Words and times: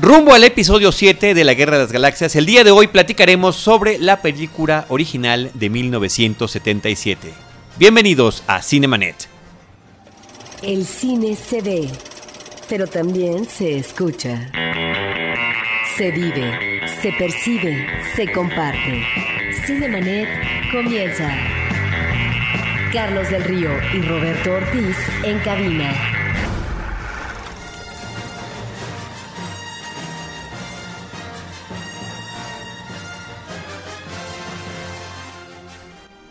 Rumbo 0.00 0.32
al 0.32 0.44
episodio 0.44 0.92
7 0.92 1.34
de 1.34 1.42
la 1.42 1.54
Guerra 1.54 1.76
de 1.76 1.82
las 1.82 1.90
Galaxias, 1.90 2.36
el 2.36 2.46
día 2.46 2.62
de 2.62 2.70
hoy 2.70 2.86
platicaremos 2.86 3.56
sobre 3.56 3.98
la 3.98 4.22
película 4.22 4.86
original 4.90 5.50
de 5.54 5.70
1977. 5.70 7.32
Bienvenidos 7.80 8.44
a 8.46 8.62
Cinemanet. 8.62 9.26
El 10.62 10.86
cine 10.86 11.34
se 11.34 11.62
ve, 11.62 11.88
pero 12.68 12.86
también 12.86 13.44
se 13.44 13.76
escucha. 13.76 14.52
Se 15.96 16.12
vive, 16.12 16.80
se 17.02 17.10
percibe, 17.14 17.84
se 18.14 18.30
comparte. 18.30 19.02
Cinemanet 19.66 20.28
comienza. 20.70 21.28
Carlos 22.92 23.28
del 23.30 23.42
Río 23.42 23.70
y 23.92 24.00
Roberto 24.02 24.52
Ortiz 24.52 24.96
en 25.24 25.40
cabina. 25.40 26.17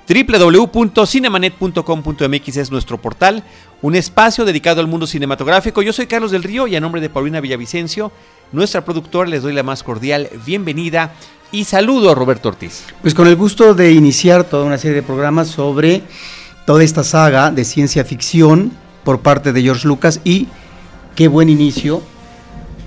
www.cinemanet.com.mx 0.07 2.57
es 2.57 2.71
nuestro 2.71 3.02
portal, 3.02 3.43
un 3.81 3.95
espacio 3.95 4.45
dedicado 4.45 4.79
al 4.79 4.88
mundo 4.88 5.05
cinematográfico. 5.05 5.81
Yo 5.81 5.91
soy 5.91 6.07
Carlos 6.07 6.31
del 6.31 6.43
Río 6.43 6.65
y 6.67 6.77
a 6.77 6.81
nombre 6.81 7.02
de 7.02 7.09
Paulina 7.09 7.41
Villavicencio, 7.41 8.13
nuestra 8.53 8.85
productora, 8.85 9.29
les 9.29 9.43
doy 9.43 9.51
la 9.53 9.63
más 9.63 9.84
cordial 9.84 10.29
bienvenida 10.45 11.13
y 11.51 11.65
saludo 11.65 12.12
a 12.12 12.15
Roberto 12.15 12.48
Ortiz. 12.49 12.85
Pues 13.01 13.13
con 13.13 13.27
el 13.27 13.35
gusto 13.35 13.73
de 13.73 13.91
iniciar 13.91 14.45
toda 14.45 14.65
una 14.65 14.77
serie 14.77 14.95
de 14.95 15.03
programas 15.03 15.49
sobre 15.49 16.03
toda 16.65 16.84
esta 16.84 17.03
saga 17.03 17.51
de 17.51 17.65
ciencia 17.65 18.05
ficción 18.05 18.71
por 19.03 19.20
parte 19.20 19.51
de 19.51 19.62
George 19.62 19.85
Lucas 19.87 20.21
y 20.23 20.48
qué 21.15 21.27
buen 21.27 21.49
inicio 21.49 22.01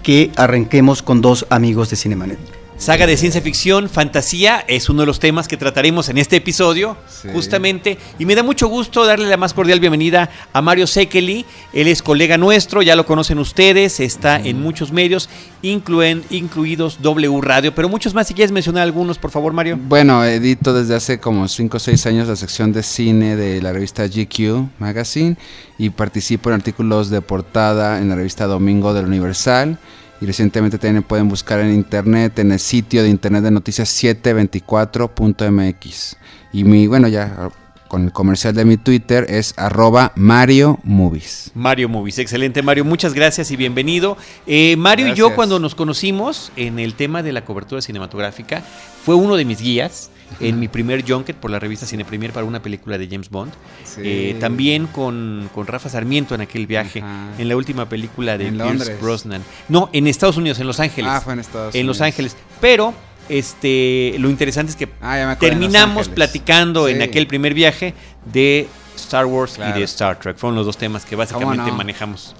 que 0.03 0.33
arranquemos 0.37 1.03
con 1.03 1.21
dos 1.21 1.47
amigos 1.51 1.91
de 1.91 1.97
Cinemanet. 1.97 2.60
Saga 2.81 3.07
de 3.07 3.19
ciencia 3.19 3.43
ficción, 3.43 3.91
fantasía, 3.91 4.65
es 4.67 4.89
uno 4.89 5.03
de 5.03 5.07
los 5.07 5.21
temas 5.21 5.47
que 5.49 5.59
trataremos 5.59 6.09
en 6.09 6.17
este 6.17 6.37
episodio, 6.37 6.97
Sí. 7.09 7.29
justamente. 7.31 7.99
Y 8.19 8.25
me 8.25 8.35
da 8.35 8.43
mucho 8.43 8.69
gusto 8.69 9.05
darle 9.05 9.29
la 9.29 9.37
más 9.37 9.53
cordial 9.53 9.81
bienvenida 9.81 10.31
a 10.55 10.63
Mario 10.63 10.87
Sekeli. 10.87 11.45
Él 11.75 11.89
es 11.89 12.03
colega 12.03 12.39
nuestro, 12.39 12.81
ya 12.81 12.97
lo 12.97 13.05
conocen 13.05 13.39
ustedes, 13.39 14.01
está 14.01 14.41
en 14.41 14.63
muchos 14.63 14.93
medios, 14.93 15.29
incluen, 15.61 16.25
incluidos 16.31 17.03
W 17.03 17.43
Radio, 17.43 17.75
pero 17.75 17.91
muchos 17.91 18.15
más. 18.15 18.29
Si 18.29 18.33
quieres 18.33 18.51
mencionar 18.51 18.85
algunos, 18.85 19.19
por 19.19 19.31
favor, 19.31 19.53
Mario. 19.53 19.79
Bueno, 19.79 20.25
edito 20.25 20.73
desde 20.73 20.95
hace 20.95 21.21
como 21.21 21.49
5 21.49 21.77
o 21.77 21.81
6 21.81 22.07
años 22.07 22.29
la 22.29 22.37
sección 22.37 22.73
de 22.73 22.83
cine 22.83 23.37
de 23.37 23.61
la 23.61 23.75
revista 23.75 24.07
GQ 24.07 24.71
Magazine 24.79 25.37
y 25.77 25.91
participo 25.91 26.49
en 26.49 26.55
artículos 26.55 27.11
de 27.11 27.21
portada 27.21 27.99
en 27.99 28.09
la 28.09 28.15
revista 28.15 28.47
Domingo 28.47 28.95
del 28.95 29.05
Universal. 29.05 29.79
Y 30.21 30.27
recientemente 30.27 30.79
también 30.79 31.03
pueden 31.03 31.29
buscar 31.29 31.59
en 31.61 31.73
internet, 31.73 32.39
en 32.39 32.53
el 32.53 32.61
sitio 32.61 33.03
de 33.03 33.09
internet 33.09 33.43
de 33.43 33.51
noticias 33.51 33.89
724.mx. 34.03 36.17
Y 36.53 36.65
mi, 36.65 36.87
bueno, 36.87 37.09
ya 37.09 37.51
con 37.91 38.05
el 38.05 38.13
comercial 38.13 38.55
de 38.55 38.65
mi 38.65 38.77
Twitter 38.77 39.27
es 39.29 39.53
arroba 39.57 40.13
Mario 40.15 40.79
Movies. 40.85 41.51
Mario 41.55 41.89
Movies, 41.89 42.21
excelente 42.21 42.63
Mario, 42.63 42.85
muchas 42.85 43.15
gracias 43.15 43.51
y 43.51 43.57
bienvenido. 43.57 44.17
Eh, 44.47 44.77
Mario 44.77 45.09
y 45.09 45.15
yo 45.15 45.35
cuando 45.35 45.59
nos 45.59 45.75
conocimos 45.75 46.53
en 46.55 46.79
el 46.79 46.95
tema 46.95 47.25
de 47.25 47.33
la 47.33 47.45
cobertura 47.45 47.83
cinematográfica, 47.83 48.63
fue 49.05 49.17
uno 49.17 49.37
de 49.37 49.45
mis 49.45 49.61
guías 49.61 50.10
en 50.39 50.61
mi 50.61 50.69
primer 50.69 51.05
junket 51.07 51.35
por 51.37 51.51
la 51.51 51.59
revista 51.59 51.87
Cine 51.87 52.05
Premier 52.05 52.33
para 52.33 52.47
una 52.47 52.63
película 52.63 52.97
de 52.99 53.09
James 53.09 53.29
Bond. 53.31 53.53
Sí. 53.85 54.01
Eh, 54.05 54.37
también 54.39 54.87
con, 54.87 55.51
con 55.55 55.67
Rafa 55.67 55.89
Sarmiento 55.89 56.35
en 56.35 56.41
aquel 56.43 56.67
viaje, 56.67 57.01
Ajá. 57.01 57.31
en 57.39 57.49
la 57.49 57.57
última 57.57 57.89
película 57.89 58.39
de 58.39 58.53
Pierce. 58.53 58.97
Brosnan. 59.01 59.43
No, 59.69 59.91
en 59.93 60.07
Estados 60.07 60.37
Unidos, 60.37 60.61
en 60.61 60.67
Los 60.67 60.79
Ángeles. 60.81 61.11
Ah, 61.13 61.21
fue 61.21 61.33
en 61.33 61.41
Estados 61.41 61.75
en 61.75 61.87
Los 61.87 61.97
Unidos. 61.99 62.13
Ángeles. 62.13 62.37
Pero 62.61 62.95
este, 63.29 64.17
lo 64.19 64.29
interesante 64.29 64.71
es 64.71 64.77
que 64.77 64.89
Ah, 65.01 65.37
terminamos 65.39 66.09
platicando 66.09 66.89
en 66.89 67.01
aquel 67.03 67.27
primer 67.27 67.55
viaje 67.55 67.95
de 68.25 68.69
Star 68.97 69.27
Wars 69.27 69.59
y 69.59 69.73
de 69.73 69.83
Star 69.85 70.19
Trek. 70.19 70.37
Fueron 70.37 70.57
los 70.57 70.67
dos 70.67 70.77
temas 70.77 71.05
que 71.05 71.17
básicamente 71.17 71.71
no? 71.71 71.77
manejamos. 71.77 72.35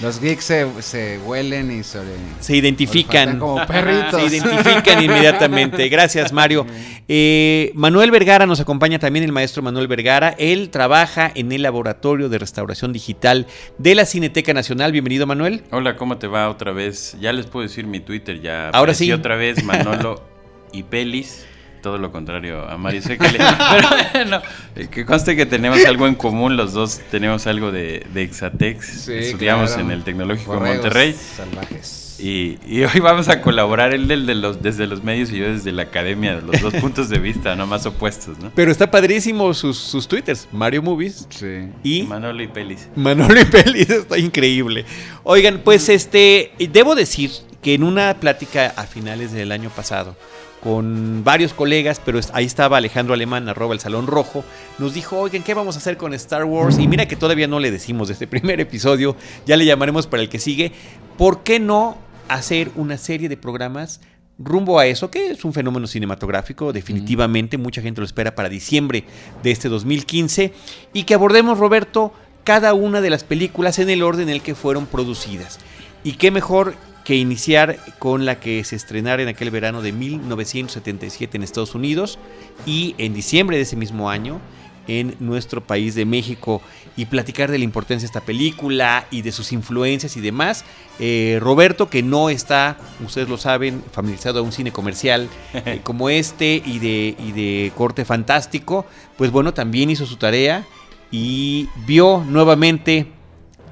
Los 0.00 0.20
geeks 0.20 0.44
se, 0.44 0.82
se 0.82 1.18
huelen 1.18 1.70
y 1.70 1.82
sobre... 1.82 2.10
Se 2.40 2.56
identifican. 2.56 3.38
Como 3.38 3.66
perritos. 3.66 4.20
Se 4.30 4.36
identifican 4.36 5.02
inmediatamente. 5.02 5.88
Gracias, 5.88 6.32
Mario. 6.32 6.66
Eh, 7.10 7.72
Manuel 7.74 8.10
Vergara 8.10 8.44
nos 8.44 8.60
acompaña 8.60 8.98
también, 8.98 9.24
el 9.24 9.32
maestro 9.32 9.62
Manuel 9.62 9.88
Vergara. 9.88 10.34
Él 10.38 10.68
trabaja 10.68 11.32
en 11.34 11.50
el 11.52 11.62
Laboratorio 11.62 12.28
de 12.28 12.36
Restauración 12.36 12.92
Digital 12.92 13.46
de 13.78 13.94
la 13.94 14.04
Cineteca 14.04 14.52
Nacional. 14.52 14.92
Bienvenido, 14.92 15.26
Manuel. 15.26 15.62
Hola, 15.70 15.96
¿cómo 15.96 16.18
te 16.18 16.26
va 16.26 16.50
otra 16.50 16.72
vez? 16.72 17.16
Ya 17.18 17.32
les 17.32 17.46
puedo 17.46 17.66
decir 17.66 17.86
mi 17.86 18.00
Twitter, 18.00 18.42
ya 18.42 18.68
Ahora 18.68 18.92
sí. 18.92 19.10
otra 19.10 19.36
vez 19.36 19.64
Manolo 19.64 20.22
y 20.72 20.82
Pelis. 20.82 21.46
Todo 21.82 21.98
lo 21.98 22.10
contrario 22.12 22.68
a 22.68 22.76
Mario 22.76 23.02
Sekele. 23.02 23.38
Pero 23.70 23.88
bueno, 24.12 24.42
eh, 24.76 24.88
que 24.90 25.04
conste 25.04 25.36
que 25.36 25.46
tenemos 25.46 25.84
algo 25.86 26.06
en 26.06 26.14
común, 26.14 26.56
los 26.56 26.72
dos 26.72 27.00
tenemos 27.10 27.46
algo 27.46 27.70
de, 27.72 28.04
de 28.12 28.22
Exatex. 28.22 28.86
Sí, 29.04 29.12
Estudiamos 29.12 29.70
claro. 29.70 29.84
en 29.84 29.90
el 29.92 30.04
Tecnológico 30.04 30.54
de 30.54 30.60
Monterrey. 30.60 31.14
Salvajes. 31.14 32.04
Y, 32.20 32.58
y 32.66 32.82
hoy 32.82 32.98
vamos 33.00 33.28
a 33.28 33.40
colaborar 33.40 33.94
él 33.94 34.08
del 34.08 34.26
de 34.26 34.34
los, 34.34 34.60
desde 34.60 34.88
los 34.88 35.04
medios 35.04 35.30
y 35.30 35.38
yo 35.38 35.52
desde 35.52 35.70
la 35.70 35.82
academia, 35.84 36.34
de 36.34 36.42
los 36.42 36.60
dos 36.60 36.74
puntos 36.80 37.08
de 37.08 37.20
vista, 37.20 37.54
no 37.54 37.64
más 37.68 37.86
opuestos, 37.86 38.36
¿no? 38.40 38.50
Pero 38.56 38.72
está 38.72 38.90
padrísimo 38.90 39.54
sus, 39.54 39.78
sus 39.78 40.08
twitters. 40.08 40.48
Mario 40.50 40.82
Movies 40.82 41.28
Sí. 41.30 41.68
y 41.84 42.02
Manolo 42.02 42.42
y 42.42 42.48
Pelis. 42.48 42.88
Manolo 42.96 43.40
y 43.40 43.44
Pelis. 43.44 43.88
Está 43.90 44.18
increíble. 44.18 44.84
Oigan, 45.22 45.60
pues 45.62 45.88
este, 45.88 46.50
debo 46.72 46.96
decir 46.96 47.30
que 47.62 47.74
en 47.74 47.84
una 47.84 48.14
plática 48.14 48.72
a 48.76 48.82
finales 48.84 49.30
del 49.32 49.52
año 49.52 49.70
pasado 49.70 50.16
con 50.62 51.22
varios 51.24 51.54
colegas, 51.54 52.00
pero 52.04 52.20
ahí 52.32 52.44
estaba 52.44 52.78
Alejandro 52.78 53.14
Alemán, 53.14 53.48
arroba 53.48 53.74
el 53.74 53.80
Salón 53.80 54.06
Rojo, 54.06 54.44
nos 54.78 54.94
dijo, 54.94 55.18
oigan, 55.18 55.42
¿qué 55.42 55.54
vamos 55.54 55.76
a 55.76 55.78
hacer 55.78 55.96
con 55.96 56.14
Star 56.14 56.44
Wars? 56.44 56.78
Y 56.78 56.88
mira 56.88 57.06
que 57.06 57.16
todavía 57.16 57.46
no 57.46 57.60
le 57.60 57.70
decimos 57.70 58.08
de 58.08 58.14
este 58.14 58.26
primer 58.28 58.60
episodio, 58.60 59.16
ya 59.46 59.56
le 59.56 59.64
llamaremos 59.64 60.06
para 60.06 60.22
el 60.22 60.28
que 60.28 60.38
sigue. 60.38 60.72
¿Por 61.16 61.42
qué 61.42 61.60
no 61.60 61.96
hacer 62.28 62.70
una 62.74 62.98
serie 62.98 63.28
de 63.28 63.36
programas 63.36 64.00
rumbo 64.38 64.78
a 64.78 64.86
eso, 64.86 65.10
que 65.10 65.30
es 65.30 65.44
un 65.44 65.52
fenómeno 65.52 65.86
cinematográfico, 65.86 66.72
definitivamente, 66.72 67.58
mucha 67.58 67.82
gente 67.82 68.00
lo 68.00 68.06
espera 68.06 68.34
para 68.34 68.48
diciembre 68.48 69.04
de 69.42 69.50
este 69.50 69.68
2015, 69.68 70.52
y 70.92 71.02
que 71.04 71.14
abordemos, 71.14 71.58
Roberto, 71.58 72.12
cada 72.44 72.72
una 72.72 73.00
de 73.00 73.10
las 73.10 73.24
películas 73.24 73.78
en 73.78 73.90
el 73.90 74.02
orden 74.02 74.28
en 74.28 74.36
el 74.36 74.42
que 74.42 74.54
fueron 74.54 74.86
producidas. 74.86 75.58
Y 76.04 76.12
qué 76.12 76.30
mejor 76.30 76.74
que 77.08 77.16
iniciar 77.16 77.78
con 77.98 78.26
la 78.26 78.38
que 78.38 78.62
se 78.64 78.76
estrenara 78.76 79.22
en 79.22 79.28
aquel 79.28 79.50
verano 79.50 79.80
de 79.80 79.92
1977 79.92 81.38
en 81.38 81.42
Estados 81.42 81.74
Unidos 81.74 82.18
y 82.66 82.94
en 82.98 83.14
diciembre 83.14 83.56
de 83.56 83.62
ese 83.62 83.76
mismo 83.76 84.10
año 84.10 84.42
en 84.88 85.16
nuestro 85.18 85.66
país 85.66 85.94
de 85.94 86.04
México 86.04 86.60
y 86.98 87.06
platicar 87.06 87.50
de 87.50 87.56
la 87.56 87.64
importancia 87.64 88.02
de 88.02 88.08
esta 88.08 88.20
película 88.20 89.06
y 89.10 89.22
de 89.22 89.32
sus 89.32 89.52
influencias 89.52 90.18
y 90.18 90.20
demás. 90.20 90.66
Eh, 90.98 91.38
Roberto, 91.40 91.88
que 91.88 92.02
no 92.02 92.28
está, 92.28 92.76
ustedes 93.02 93.30
lo 93.30 93.38
saben, 93.38 93.82
familiarizado 93.90 94.40
a 94.40 94.42
un 94.42 94.52
cine 94.52 94.70
comercial 94.70 95.30
eh, 95.54 95.80
como 95.84 96.10
este 96.10 96.62
y 96.62 96.78
de, 96.78 97.16
y 97.18 97.32
de 97.32 97.72
corte 97.74 98.04
fantástico, 98.04 98.84
pues 99.16 99.30
bueno, 99.30 99.54
también 99.54 99.88
hizo 99.88 100.04
su 100.04 100.16
tarea 100.16 100.66
y 101.10 101.70
vio 101.86 102.22
nuevamente 102.28 103.06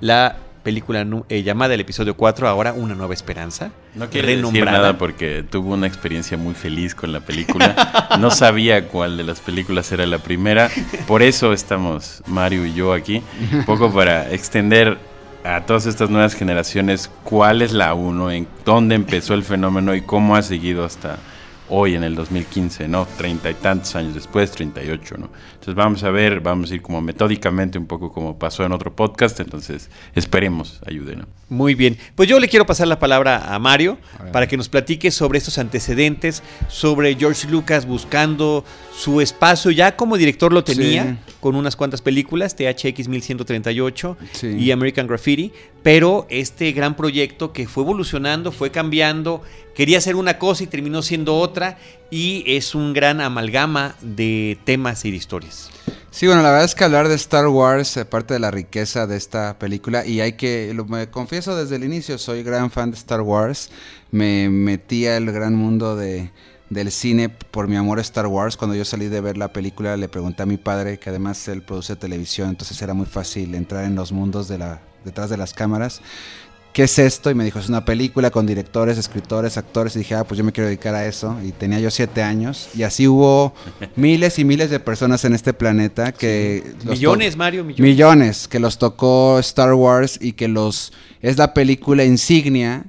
la 0.00 0.38
película 0.66 1.06
eh, 1.28 1.44
llamada 1.44 1.74
el 1.74 1.80
episodio 1.80 2.16
4, 2.16 2.48
ahora 2.48 2.72
Una 2.72 2.96
Nueva 2.96 3.14
Esperanza. 3.14 3.70
No 3.94 4.10
quiere 4.10 4.36
decir 4.36 4.64
nada 4.64 4.98
porque 4.98 5.44
tuvo 5.48 5.74
una 5.74 5.86
experiencia 5.86 6.36
muy 6.36 6.54
feliz 6.54 6.92
con 6.92 7.12
la 7.12 7.20
película. 7.20 8.08
No 8.18 8.30
sabía 8.30 8.88
cuál 8.88 9.16
de 9.16 9.22
las 9.22 9.40
películas 9.40 9.92
era 9.92 10.06
la 10.06 10.18
primera. 10.18 10.70
Por 11.06 11.22
eso 11.22 11.52
estamos 11.52 12.22
Mario 12.26 12.66
y 12.66 12.74
yo 12.74 12.92
aquí. 12.92 13.22
Un 13.52 13.64
poco 13.64 13.92
para 13.92 14.32
extender 14.32 14.98
a 15.44 15.66
todas 15.66 15.86
estas 15.86 16.10
nuevas 16.10 16.34
generaciones 16.34 17.10
cuál 17.22 17.62
es 17.62 17.72
la 17.72 17.94
1, 17.94 18.30
en 18.32 18.48
dónde 18.64 18.96
empezó 18.96 19.34
el 19.34 19.44
fenómeno 19.44 19.94
y 19.94 20.00
cómo 20.00 20.34
ha 20.34 20.42
seguido 20.42 20.84
hasta 20.84 21.18
hoy 21.68 21.94
en 21.94 22.04
el 22.04 22.14
2015, 22.14 22.88
¿no? 22.88 23.06
Treinta 23.16 23.50
y 23.50 23.54
tantos 23.54 23.94
años 23.96 24.14
después, 24.14 24.50
38, 24.52 25.16
¿no? 25.18 25.30
Entonces 25.52 25.74
vamos 25.74 26.02
a 26.04 26.10
ver, 26.10 26.40
vamos 26.40 26.70
a 26.70 26.74
ir 26.74 26.82
como 26.82 27.00
metódicamente 27.00 27.76
un 27.78 27.86
poco 27.86 28.12
como 28.12 28.38
pasó 28.38 28.64
en 28.64 28.72
otro 28.72 28.94
podcast, 28.94 29.40
entonces 29.40 29.90
esperemos 30.14 30.80
ayude, 30.86 31.16
¿no? 31.16 31.26
Muy 31.48 31.74
bien, 31.74 31.96
pues 32.16 32.28
yo 32.28 32.40
le 32.40 32.48
quiero 32.48 32.66
pasar 32.66 32.88
la 32.88 32.98
palabra 32.98 33.54
a 33.54 33.58
Mario 33.60 33.98
para 34.32 34.46
que 34.48 34.56
nos 34.56 34.68
platique 34.68 35.10
sobre 35.12 35.38
estos 35.38 35.58
antecedentes, 35.58 36.42
sobre 36.68 37.14
George 37.14 37.48
Lucas 37.48 37.86
buscando 37.86 38.64
su 38.96 39.20
espacio, 39.20 39.70
ya 39.70 39.94
como 39.96 40.16
director 40.16 40.52
lo 40.52 40.64
tenía, 40.64 41.04
Sí. 41.26 41.32
con 41.40 41.54
unas 41.54 41.76
cuantas 41.76 42.00
películas, 42.02 42.56
THX 42.56 43.06
1138 43.08 44.16
Sí. 44.32 44.48
y 44.58 44.70
American 44.72 45.06
Graffiti, 45.06 45.52
pero 45.82 46.26
este 46.30 46.72
gran 46.72 46.96
proyecto 46.96 47.52
que 47.52 47.68
fue 47.68 47.84
evolucionando, 47.84 48.50
fue 48.50 48.70
cambiando, 48.72 49.42
quería 49.74 49.98
hacer 49.98 50.16
una 50.16 50.38
cosa 50.38 50.64
y 50.64 50.66
terminó 50.66 51.02
siendo 51.02 51.36
otra, 51.38 51.55
y 52.10 52.44
es 52.46 52.74
un 52.74 52.92
gran 52.92 53.20
amalgama 53.20 53.96
de 54.00 54.58
temas 54.64 55.04
y 55.04 55.10
de 55.10 55.16
historias. 55.16 55.70
Sí, 56.10 56.26
bueno, 56.26 56.42
la 56.42 56.50
verdad 56.50 56.64
es 56.64 56.74
que 56.74 56.84
hablar 56.84 57.08
de 57.08 57.14
Star 57.14 57.46
Wars, 57.46 57.96
eh, 57.96 58.04
parte 58.06 58.34
de 58.34 58.40
la 58.40 58.50
riqueza 58.50 59.06
de 59.06 59.16
esta 59.16 59.58
película, 59.58 60.06
y 60.06 60.20
hay 60.20 60.32
que, 60.32 60.72
lo, 60.74 60.86
me 60.86 61.08
confieso 61.10 61.54
desde 61.54 61.76
el 61.76 61.84
inicio, 61.84 62.16
soy 62.16 62.42
gran 62.42 62.70
fan 62.70 62.90
de 62.90 62.96
Star 62.96 63.20
Wars, 63.20 63.70
me 64.10 64.48
metí 64.48 65.06
al 65.06 65.30
gran 65.30 65.54
mundo 65.54 65.94
de, 65.94 66.30
del 66.70 66.90
cine 66.90 67.28
por 67.28 67.68
mi 67.68 67.76
amor 67.76 67.98
a 67.98 68.02
Star 68.02 68.26
Wars. 68.26 68.56
Cuando 68.56 68.74
yo 68.74 68.84
salí 68.84 69.08
de 69.08 69.20
ver 69.20 69.36
la 69.36 69.52
película 69.52 69.96
le 69.96 70.08
pregunté 70.08 70.42
a 70.42 70.46
mi 70.46 70.56
padre, 70.56 70.98
que 70.98 71.10
además 71.10 71.46
él 71.48 71.62
produce 71.62 71.96
televisión, 71.96 72.48
entonces 72.50 72.80
era 72.82 72.94
muy 72.94 73.06
fácil 73.06 73.54
entrar 73.54 73.84
en 73.84 73.94
los 73.94 74.12
mundos 74.12 74.48
detrás 74.48 75.30
de 75.30 75.36
las 75.36 75.54
cámaras. 75.54 76.00
¿Qué 76.76 76.82
es 76.82 76.98
esto? 76.98 77.30
Y 77.30 77.34
me 77.34 77.42
dijo, 77.42 77.58
es 77.58 77.70
una 77.70 77.86
película 77.86 78.30
con 78.30 78.44
directores, 78.44 78.98
escritores, 78.98 79.56
actores. 79.56 79.96
Y 79.96 80.00
dije, 80.00 80.14
ah, 80.14 80.24
pues 80.24 80.36
yo 80.36 80.44
me 80.44 80.52
quiero 80.52 80.68
dedicar 80.68 80.94
a 80.94 81.06
eso. 81.06 81.34
Y 81.42 81.52
tenía 81.52 81.80
yo 81.80 81.90
siete 81.90 82.22
años. 82.22 82.68
Y 82.74 82.82
así 82.82 83.08
hubo 83.08 83.54
miles 83.96 84.38
y 84.38 84.44
miles 84.44 84.68
de 84.68 84.78
personas 84.78 85.24
en 85.24 85.32
este 85.32 85.54
planeta 85.54 86.12
que... 86.12 86.74
Millones, 86.84 87.34
Mario, 87.34 87.64
millones. 87.64 87.90
Millones, 87.90 88.46
que 88.46 88.60
los 88.60 88.76
tocó 88.76 89.38
Star 89.38 89.72
Wars 89.72 90.18
y 90.20 90.34
que 90.34 90.48
los... 90.48 90.92
Es 91.22 91.38
la 91.38 91.54
película 91.54 92.04
insignia 92.04 92.84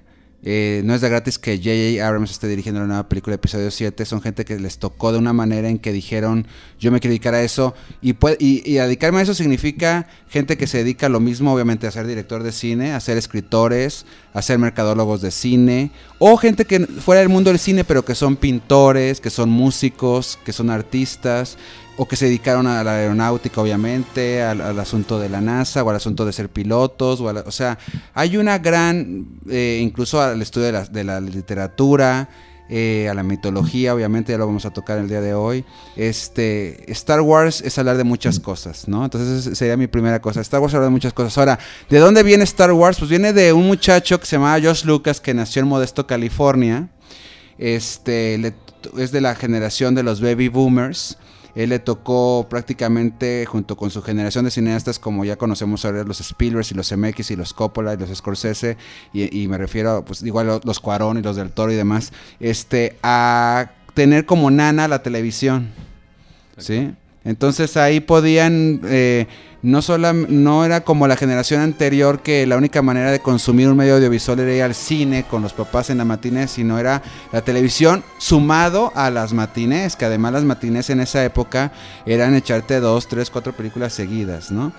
eh, 0.49 0.81
no 0.85 0.95
es 0.95 1.01
de 1.01 1.09
gratis 1.09 1.38
que 1.38 1.57
J.J. 1.57 2.07
Abrams 2.07 2.31
esté 2.31 2.47
dirigiendo 2.47 2.79
la 2.79 2.88
nueva 2.88 3.09
película 3.09 3.33
de 3.33 3.35
episodio 3.35 3.69
7. 3.69 4.05
Son 4.05 4.21
gente 4.21 4.45
que 4.45 4.57
les 4.57 4.77
tocó 4.77 5.11
de 5.11 5.17
una 5.17 5.33
manera 5.33 5.67
en 5.67 5.77
que 5.77 5.91
dijeron, 5.91 6.47
yo 6.79 6.89
me 6.89 7.01
quiero 7.01 7.11
dedicar 7.11 7.33
a 7.33 7.44
eso. 7.44 7.75
Y, 8.01 8.15
y, 8.39 8.75
dedicarme 8.75 9.19
a 9.19 9.23
eso 9.23 9.33
significa 9.33 10.07
gente 10.29 10.55
que 10.55 10.65
se 10.65 10.77
dedica 10.77 11.07
a 11.07 11.09
lo 11.09 11.19
mismo, 11.19 11.53
obviamente, 11.53 11.85
a 11.85 11.91
ser 11.91 12.07
director 12.07 12.44
de 12.44 12.53
cine, 12.53 12.94
a 12.94 13.01
ser 13.01 13.17
escritores, 13.17 14.05
a 14.33 14.41
ser 14.41 14.57
mercadólogos 14.57 15.21
de 15.21 15.31
cine. 15.31 15.91
O 16.17 16.38
gente 16.38 16.63
que 16.63 16.79
fuera 16.79 17.19
del 17.19 17.27
mundo 17.27 17.50
del 17.50 17.59
cine, 17.59 17.83
pero 17.83 18.05
que 18.05 18.15
son 18.15 18.38
pintores, 18.38 19.19
que 19.19 19.29
son 19.29 19.50
músicos, 19.50 20.39
que 20.45 20.53
son 20.53 20.69
artistas 20.69 21.57
o 21.97 22.07
que 22.07 22.15
se 22.15 22.25
dedicaron 22.25 22.67
a 22.67 22.83
la 22.83 22.94
aeronáutica, 22.94 23.59
obviamente, 23.59 24.44
al, 24.44 24.79
asunto 24.79 25.19
de 25.19 25.29
la 25.29 25.41
NASA, 25.41 25.83
o 25.83 25.89
al 25.89 25.95
asunto 25.95 26.25
de 26.25 26.31
ser 26.31 26.49
pilotos, 26.49 27.19
o, 27.19 27.51
sea, 27.51 27.77
hay 28.13 28.38
una 28.38 28.59
gran, 28.59 29.25
eh, 29.49 29.79
incluso 29.81 30.21
al 30.21 30.41
estudio 30.41 30.67
de 30.67 30.73
la, 30.73 30.85
de 30.85 31.03
la 31.03 31.19
literatura, 31.19 32.29
eh, 32.69 33.07
a 33.09 33.13
la 33.13 33.23
mitología, 33.23 33.95
obviamente, 33.95 34.33
ya 34.33 34.38
lo 34.38 34.45
vamos 34.45 34.65
a 34.65 34.71
tocar 34.71 34.97
el 34.97 35.07
día 35.07 35.21
de 35.21 35.33
hoy. 35.33 35.63
Este, 35.95 36.91
Star 36.91 37.21
Wars 37.21 37.61
es 37.61 37.77
hablar 37.77 37.95
de 37.95 38.03
muchas 38.03 38.41
cosas, 38.41 38.89
¿no? 38.89 39.05
Entonces 39.05 39.57
sería 39.57 39.77
mi 39.77 39.88
primera 39.88 40.21
cosa. 40.21 40.41
Star 40.41 40.59
Wars 40.59 40.73
habla 40.73 40.88
de 40.88 40.91
muchas 40.91 41.13
cosas. 41.13 41.38
Ahora, 41.38 41.59
¿de 41.89 42.00
dónde 42.00 42.23
viene 42.23 42.43
Star 42.43 42.73
Wars? 42.73 42.97
Pues 43.00 43.09
viene 43.09 43.31
de 43.31 43.53
un 43.53 43.67
muchacho 43.67 44.19
que 44.19 44.25
se 44.25 44.35
llamaba 44.35 44.59
Josh 44.61 44.83
Lucas, 44.83 45.21
que 45.21 45.33
nació 45.33 45.61
en 45.61 45.69
Modesto, 45.69 46.07
California. 46.07 46.89
Este, 47.57 48.53
es 48.97 49.11
de 49.13 49.21
la 49.21 49.33
generación 49.35 49.95
de 49.95 50.03
los 50.03 50.19
baby 50.19 50.50
boomers. 50.50 51.17
Él 51.57 51.71
le 51.71 51.80
tocó 51.80 52.45
prácticamente 52.48 53.48
junto 53.48 53.75
con 53.75 53.89
su 53.89 54.04
generación 54.04 54.45
de 54.45 54.51
cineastas, 54.51 55.00
como 55.00 55.25
ya 55.25 55.38
conocemos 55.38 55.83
ahora, 55.86 56.04
los 56.04 56.21
Spielberg 56.21 56.68
y 56.69 56.75
los 56.75 56.95
MX 56.95 57.31
y 57.31 57.36
los 57.36 57.51
Coppola 57.51 57.95
y 57.95 57.98
los 57.98 58.15
Scorsese, 58.15 58.77
y, 59.12 59.48
me 59.48 59.57
refiero, 59.57 60.06
pues 60.06 60.21
igual 60.21 60.62
los 60.63 60.80
Cuarón 60.80 61.18
y 61.18 61.24
los 61.24 61.36
del 61.36 61.50
Toro 61.50 61.71
y 61.71 61.75
demás, 61.75 62.13
este, 62.39 63.00
a 63.01 63.71
tener 63.95 64.27
como 64.27 64.51
nana 64.51 64.88
la 64.88 65.01
televisión. 65.01 65.69
¿Sí? 66.59 66.94
Entonces 67.27 67.75
ahí 67.75 68.00
podían, 68.00 68.79
eh, 68.85 69.27
no, 69.62 69.81
solo, 69.81 70.13
no 70.13 70.63
era 70.63 70.81
como 70.81 71.09
la 71.09 71.18
generación 71.18 71.59
anterior 71.59 72.21
que 72.21 72.47
la 72.47 72.56
única 72.56 72.81
manera 72.81 73.12
de 73.12 73.19
consumir 73.19 73.68
un 73.68 73.75
medio 73.75 73.95
audiovisual 73.95 74.39
era 74.39 74.56
ir 74.56 74.63
al 74.63 74.74
cine 74.74 75.25
con 75.29 75.41
los 75.41 75.51
papás 75.51 75.89
en 75.89 75.97
la 75.97 76.06
matinés, 76.06 76.51
sino 76.51 76.79
era 76.79 77.03
la 77.33 77.41
televisión 77.41 78.01
sumado 78.18 78.94
a 78.95 79.12
las 79.12 79.33
matinés, 79.33 79.97
que 79.97 80.06
además 80.06 80.31
las 80.31 80.45
matinés 80.45 80.89
en 80.89 81.01
esa 81.01 81.25
época 81.25 81.74
eran 82.06 82.33
echarte 82.33 82.79
dos, 82.79 83.09
tres, 83.09 83.29
cuatro 83.29 83.51
películas 83.51 83.91
seguidas, 83.91 84.50
¿no? 84.50 84.71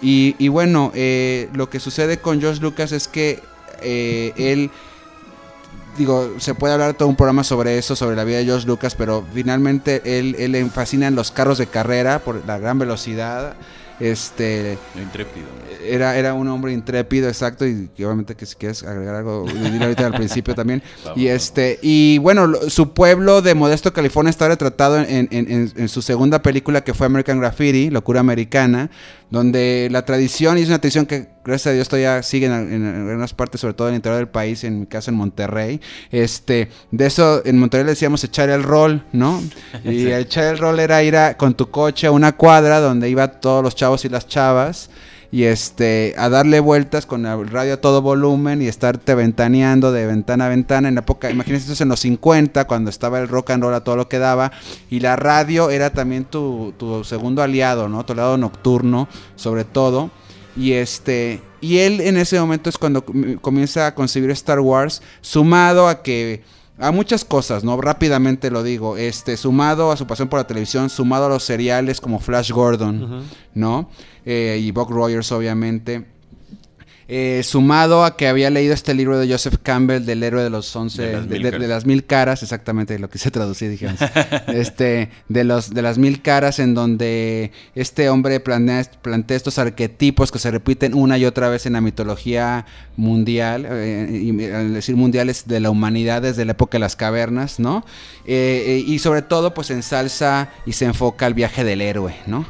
Y, 0.00 0.46
bueno, 0.48 0.92
eh, 0.94 1.48
lo 1.54 1.68
que 1.68 1.80
sucede 1.80 2.18
con 2.18 2.40
George 2.40 2.60
Lucas 2.60 2.92
es 2.92 3.08
que 3.08 3.42
eh, 3.82 4.32
él 4.36 4.70
digo, 5.96 6.34
se 6.38 6.54
puede 6.54 6.74
hablar 6.74 6.94
todo 6.94 7.08
un 7.08 7.16
programa 7.16 7.44
sobre 7.44 7.78
eso, 7.78 7.96
sobre 7.96 8.16
la 8.16 8.24
vida 8.24 8.38
de 8.38 8.44
George 8.44 8.66
Lucas, 8.66 8.94
pero 8.94 9.24
finalmente 9.32 10.18
él, 10.18 10.36
él 10.38 10.52
le 10.52 10.64
fascinan 10.66 11.14
los 11.14 11.30
carros 11.30 11.58
de 11.58 11.66
carrera 11.66 12.18
por 12.20 12.44
la 12.46 12.58
gran 12.58 12.78
velocidad. 12.78 13.56
Este. 13.98 14.76
Intrépido. 14.94 15.46
Era, 15.82 16.16
era 16.18 16.34
un 16.34 16.48
hombre 16.48 16.72
intrépido, 16.72 17.28
exacto, 17.28 17.66
y, 17.66 17.88
obviamente 17.98 18.34
que 18.34 18.44
si 18.44 18.56
quieres 18.56 18.82
agregar 18.82 19.14
algo, 19.14 19.46
dile 19.54 19.84
ahorita 19.84 20.06
al 20.06 20.14
principio 20.14 20.54
también. 20.54 20.82
y 21.16 21.28
este, 21.28 21.78
y 21.80 22.18
bueno, 22.18 22.52
su 22.68 22.92
pueblo 22.92 23.40
de 23.40 23.54
Modesto, 23.54 23.92
California, 23.92 24.30
está 24.30 24.48
retratado 24.48 24.98
en, 24.98 25.28
en, 25.30 25.72
en, 25.74 25.88
su 25.88 26.02
segunda 26.02 26.42
película 26.42 26.82
que 26.82 26.92
fue 26.92 27.06
American 27.06 27.40
Graffiti, 27.40 27.88
Locura 27.88 28.20
Americana, 28.20 28.90
donde 29.30 29.88
la 29.90 30.04
tradición, 30.04 30.56
y 30.56 30.62
es 30.62 30.68
una 30.68 30.78
tradición 30.78 31.06
que 31.06 31.28
gracias 31.44 31.72
a 31.72 31.74
Dios 31.74 31.88
todavía 31.88 32.22
sigue 32.22 32.46
en, 32.46 32.52
en, 32.52 33.08
algunas 33.08 33.34
partes, 33.34 33.60
sobre 33.60 33.74
todo 33.74 33.88
en 33.88 33.94
el 33.94 33.98
interior 33.98 34.18
del 34.18 34.28
país, 34.28 34.62
en 34.64 34.80
mi 34.80 34.86
caso 34.86 35.10
en 35.10 35.16
Monterrey. 35.16 35.80
Este, 36.10 36.68
de 36.90 37.06
eso 37.06 37.42
en 37.44 37.58
Monterrey 37.58 37.84
le 37.84 37.90
decíamos 37.90 38.22
echar 38.24 38.48
el 38.50 38.62
rol, 38.62 39.04
¿no? 39.12 39.42
Y 39.84 40.06
echar 40.12 40.44
el 40.44 40.58
rol 40.58 40.78
era 40.80 41.02
ir 41.02 41.16
con 41.36 41.54
tu 41.54 41.70
coche 41.70 42.06
a 42.06 42.12
una 42.12 42.32
cuadra 42.32 42.80
donde 42.80 43.08
iban 43.08 43.40
todos 43.40 43.62
los 43.62 43.74
chavos 43.74 44.04
y 44.04 44.08
las 44.08 44.26
chavas 44.26 44.90
y 45.30 45.44
este 45.44 46.14
a 46.16 46.28
darle 46.28 46.60
vueltas 46.60 47.06
con 47.06 47.26
el 47.26 47.48
radio 47.48 47.74
a 47.74 47.76
todo 47.80 48.02
volumen 48.02 48.62
y 48.62 48.66
estarte 48.66 49.14
ventaneando 49.14 49.92
de 49.92 50.06
ventana 50.06 50.46
a 50.46 50.48
ventana 50.48 50.88
en 50.88 50.94
la 50.94 51.00
época, 51.00 51.30
imagínense 51.30 51.72
eso 51.72 51.82
en 51.82 51.88
los 51.88 52.00
50 52.00 52.66
cuando 52.66 52.90
estaba 52.90 53.18
el 53.18 53.28
rock 53.28 53.50
and 53.50 53.62
roll 53.62 53.74
a 53.74 53.84
todo 53.84 53.96
lo 53.96 54.08
que 54.08 54.18
daba 54.18 54.52
y 54.90 55.00
la 55.00 55.16
radio 55.16 55.70
era 55.70 55.90
también 55.90 56.24
tu, 56.24 56.74
tu 56.76 57.04
segundo 57.04 57.42
aliado, 57.42 57.88
¿no? 57.88 58.04
Tu 58.04 58.14
lado 58.14 58.36
nocturno, 58.36 59.08
sobre 59.36 59.64
todo. 59.64 60.10
Y 60.56 60.72
este 60.72 61.42
y 61.60 61.78
él 61.78 62.00
en 62.00 62.16
ese 62.16 62.38
momento 62.40 62.70
es 62.70 62.78
cuando 62.78 63.04
comienza 63.40 63.86
a 63.86 63.94
concebir 63.94 64.30
Star 64.30 64.60
Wars, 64.60 65.02
sumado 65.20 65.88
a 65.88 66.02
que 66.02 66.42
a 66.78 66.90
muchas 66.90 67.24
cosas, 67.24 67.64
¿no? 67.64 67.80
Rápidamente 67.80 68.50
lo 68.50 68.62
digo, 68.62 68.96
este, 68.96 69.36
sumado 69.36 69.90
a 69.90 69.96
su 69.96 70.06
pasión 70.06 70.28
por 70.28 70.38
la 70.38 70.46
televisión, 70.46 70.90
sumado 70.90 71.26
a 71.26 71.28
los 71.28 71.42
seriales 71.42 72.00
como 72.00 72.18
Flash 72.18 72.52
Gordon, 72.52 73.24
¿no? 73.54 73.88
Eh, 74.24 74.58
y 74.60 74.70
Buck 74.72 74.90
Rogers, 74.90 75.32
obviamente. 75.32 76.15
Eh, 77.08 77.42
sumado 77.44 78.04
a 78.04 78.16
que 78.16 78.26
había 78.26 78.50
leído 78.50 78.74
este 78.74 78.92
libro 78.92 79.16
de 79.16 79.30
Joseph 79.30 79.58
Campbell 79.62 80.04
del 80.04 80.24
héroe 80.24 80.42
de 80.42 80.50
los 80.50 80.74
once 80.74 81.02
de 81.02 81.68
las, 81.68 81.86
mil 81.86 82.04
caras. 82.04 82.42
exactamente 82.42 82.98
lo 82.98 83.08
que 83.08 83.18
se 83.18 83.30
traducía 83.30 83.68
dijimos 83.68 83.94
este 84.48 85.10
de 85.28 85.44
los 85.44 85.72
de 85.72 85.82
las 85.82 85.98
mil 85.98 86.20
caras 86.20 86.58
en 86.58 86.74
donde 86.74 87.52
este 87.76 88.08
hombre 88.08 88.40
plantea, 88.40 88.90
plantea 89.02 89.36
estos 89.36 89.58
arquetipos 89.60 90.32
que 90.32 90.40
se 90.40 90.50
repiten 90.50 90.94
una 90.94 91.16
y 91.16 91.26
otra 91.26 91.48
vez 91.48 91.64
en 91.66 91.74
la 91.74 91.80
mitología 91.80 92.66
mundial 92.96 93.68
eh, 93.70 94.10
y, 94.10 94.44
al 94.46 94.74
decir 94.74 94.96
mundiales 94.96 95.46
de 95.46 95.60
la 95.60 95.70
humanidad 95.70 96.22
desde 96.22 96.44
la 96.44 96.52
época 96.52 96.72
de 96.72 96.80
las 96.80 96.96
cavernas 96.96 97.60
no 97.60 97.86
eh, 98.24 98.82
y 98.84 98.98
sobre 98.98 99.22
todo 99.22 99.54
pues 99.54 99.70
ensalza 99.70 100.48
y 100.66 100.72
se 100.72 100.86
enfoca 100.86 101.26
al 101.26 101.34
viaje 101.34 101.62
del 101.62 101.82
héroe 101.82 102.16
no 102.26 102.46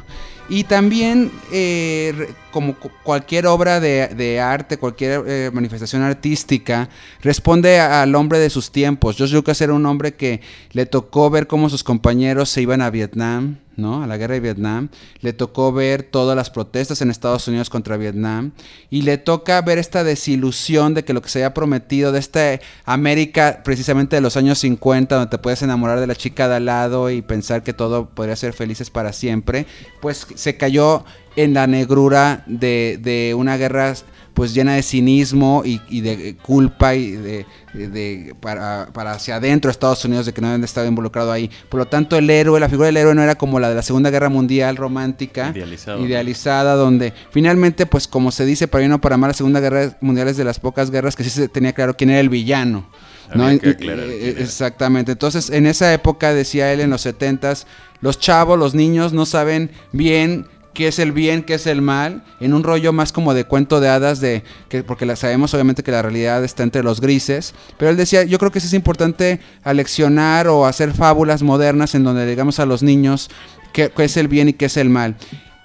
y 0.49 0.63
también, 0.63 1.31
eh, 1.51 2.29
como 2.57 2.75
cualquier 3.03 3.45
obra 3.45 3.79
de, 3.79 4.39
arte, 4.41 4.77
cualquier 4.77 5.23
eh, 5.27 5.51
manifestación 5.53 6.01
artística, 6.01 6.89
responde 7.21 7.79
al 7.79 8.15
hombre 8.15 8.39
de 8.39 8.49
sus 8.49 8.71
tiempos. 8.71 9.15
George 9.15 9.35
Lucas 9.35 9.61
era 9.61 9.73
un 9.73 9.85
hombre 9.85 10.15
que 10.15 10.41
le 10.71 10.87
tocó 10.87 11.29
ver 11.29 11.45
cómo 11.45 11.69
sus 11.69 11.83
compañeros 11.83 12.49
se 12.49 12.63
iban 12.63 12.81
a 12.81 12.89
Vietnam, 12.89 13.59
¿no? 13.75 14.01
A 14.01 14.07
la 14.07 14.17
guerra 14.17 14.33
de 14.33 14.39
Vietnam. 14.39 14.89
Le 15.19 15.33
tocó 15.33 15.71
ver 15.71 16.01
todas 16.01 16.35
las 16.35 16.49
protestas 16.49 16.99
en 17.03 17.11
Estados 17.11 17.47
Unidos 17.47 17.69
contra 17.69 17.95
Vietnam. 17.95 18.53
Y 18.89 19.03
le 19.03 19.19
toca 19.19 19.61
ver 19.61 19.77
esta 19.77 20.03
desilusión 20.03 20.95
de 20.95 21.05
que 21.05 21.13
lo 21.13 21.21
que 21.21 21.29
se 21.29 21.37
había 21.37 21.53
prometido 21.53 22.11
de 22.11 22.17
esta 22.17 22.59
América, 22.85 23.61
precisamente 23.63 24.15
de 24.15 24.21
los 24.23 24.35
años 24.35 24.57
50, 24.57 25.13
donde 25.13 25.29
te 25.29 25.37
puedes 25.37 25.61
enamorar 25.61 25.99
de 25.99 26.07
la 26.07 26.15
chica 26.15 26.47
de 26.47 26.55
al 26.55 26.65
lado 26.65 27.11
y 27.11 27.21
pensar 27.21 27.61
que 27.61 27.73
todo 27.73 28.09
podría 28.09 28.35
ser 28.35 28.53
felices 28.53 28.89
para 28.89 29.13
siempre, 29.13 29.67
pues 30.01 30.25
se 30.33 30.57
cayó 30.57 31.05
en 31.37 31.53
la 31.53 31.67
negrura 31.67 32.43
de, 32.47 32.99
de 33.01 33.33
una 33.33 33.55
guerra 33.55 33.93
pues 34.37 34.53
llena 34.53 34.75
de 34.75 34.83
cinismo 34.83 35.63
y, 35.65 36.01
de 36.01 36.37
culpa 36.43 36.93
y 36.93 37.13
de, 37.13 38.35
para, 38.39 39.11
hacia 39.11 39.37
adentro 39.37 39.67
de 39.67 39.71
Estados 39.71 40.05
Unidos 40.05 40.27
de 40.27 40.33
que 40.33 40.41
no 40.41 40.47
habían 40.47 40.63
estado 40.63 40.85
involucrado 40.85 41.31
ahí. 41.31 41.49
Por 41.69 41.79
lo 41.79 41.87
tanto, 41.87 42.15
el 42.17 42.29
héroe, 42.29 42.59
la 42.59 42.69
figura 42.69 42.85
del 42.85 42.97
héroe 42.97 43.15
no 43.15 43.23
era 43.23 43.33
como 43.33 43.59
la 43.59 43.69
de 43.69 43.73
la 43.73 43.81
Segunda 43.81 44.11
Guerra 44.11 44.29
Mundial 44.29 44.77
romántica, 44.77 45.55
idealizada, 45.99 46.75
donde 46.75 47.15
finalmente, 47.31 47.87
pues 47.87 48.07
como 48.07 48.31
se 48.31 48.45
dice 48.45 48.67
para 48.67 48.81
bien 48.81 48.91
o 48.91 49.01
para 49.01 49.17
mal, 49.17 49.29
la 49.29 49.33
Segunda 49.33 49.59
Guerra 49.59 49.97
Mundial 50.01 50.27
es 50.27 50.37
de 50.37 50.43
las 50.43 50.59
pocas 50.59 50.91
guerras 50.91 51.15
que 51.15 51.23
sí 51.23 51.31
se 51.31 51.47
tenía 51.47 51.73
claro 51.73 51.97
quién 51.97 52.11
era 52.11 52.19
el 52.19 52.29
villano. 52.29 52.87
¿no? 53.33 53.49
exactamente. 53.49 55.13
Entonces, 55.13 55.49
en 55.49 55.65
esa 55.65 55.91
época, 55.91 56.35
decía 56.35 56.71
él 56.71 56.81
en 56.81 56.91
los 56.91 57.01
setentas, 57.01 57.65
los 58.01 58.19
chavos, 58.19 58.59
los 58.59 58.75
niños 58.75 59.13
no 59.13 59.25
saben 59.25 59.71
bien 59.91 60.45
qué 60.77 60.87
es 60.89 60.99
el 60.99 61.11
bien, 61.11 61.41
qué 61.41 61.55
es 61.55 61.65
el 61.65 61.81
mal, 61.81 62.23
en 62.39 62.53
un 62.53 62.61
rollo 62.61 62.93
más 62.93 63.11
como 63.11 63.33
de 63.33 63.45
cuento 63.45 63.79
de 63.79 63.89
hadas, 63.89 64.19
de 64.19 64.43
que, 64.69 64.83
porque 64.83 65.07
la, 65.07 65.15
sabemos 65.15 65.51
obviamente 65.55 65.81
que 65.81 65.89
la 65.89 66.03
realidad 66.03 66.43
está 66.43 66.61
entre 66.61 66.83
los 66.83 67.01
grises, 67.01 67.55
pero 67.79 67.89
él 67.89 67.97
decía, 67.97 68.25
yo 68.25 68.37
creo 68.37 68.51
que 68.51 68.59
sí 68.59 68.67
es 68.67 68.75
importante 68.75 69.39
aleccionar 69.63 70.47
o 70.47 70.67
hacer 70.67 70.93
fábulas 70.93 71.41
modernas 71.41 71.95
en 71.95 72.03
donde 72.03 72.27
digamos 72.27 72.59
a 72.59 72.67
los 72.67 72.83
niños 72.83 73.31
qué, 73.73 73.89
qué 73.89 74.03
es 74.03 74.17
el 74.17 74.27
bien 74.27 74.49
y 74.49 74.53
qué 74.53 74.65
es 74.65 74.77
el 74.77 74.91
mal. 74.91 75.15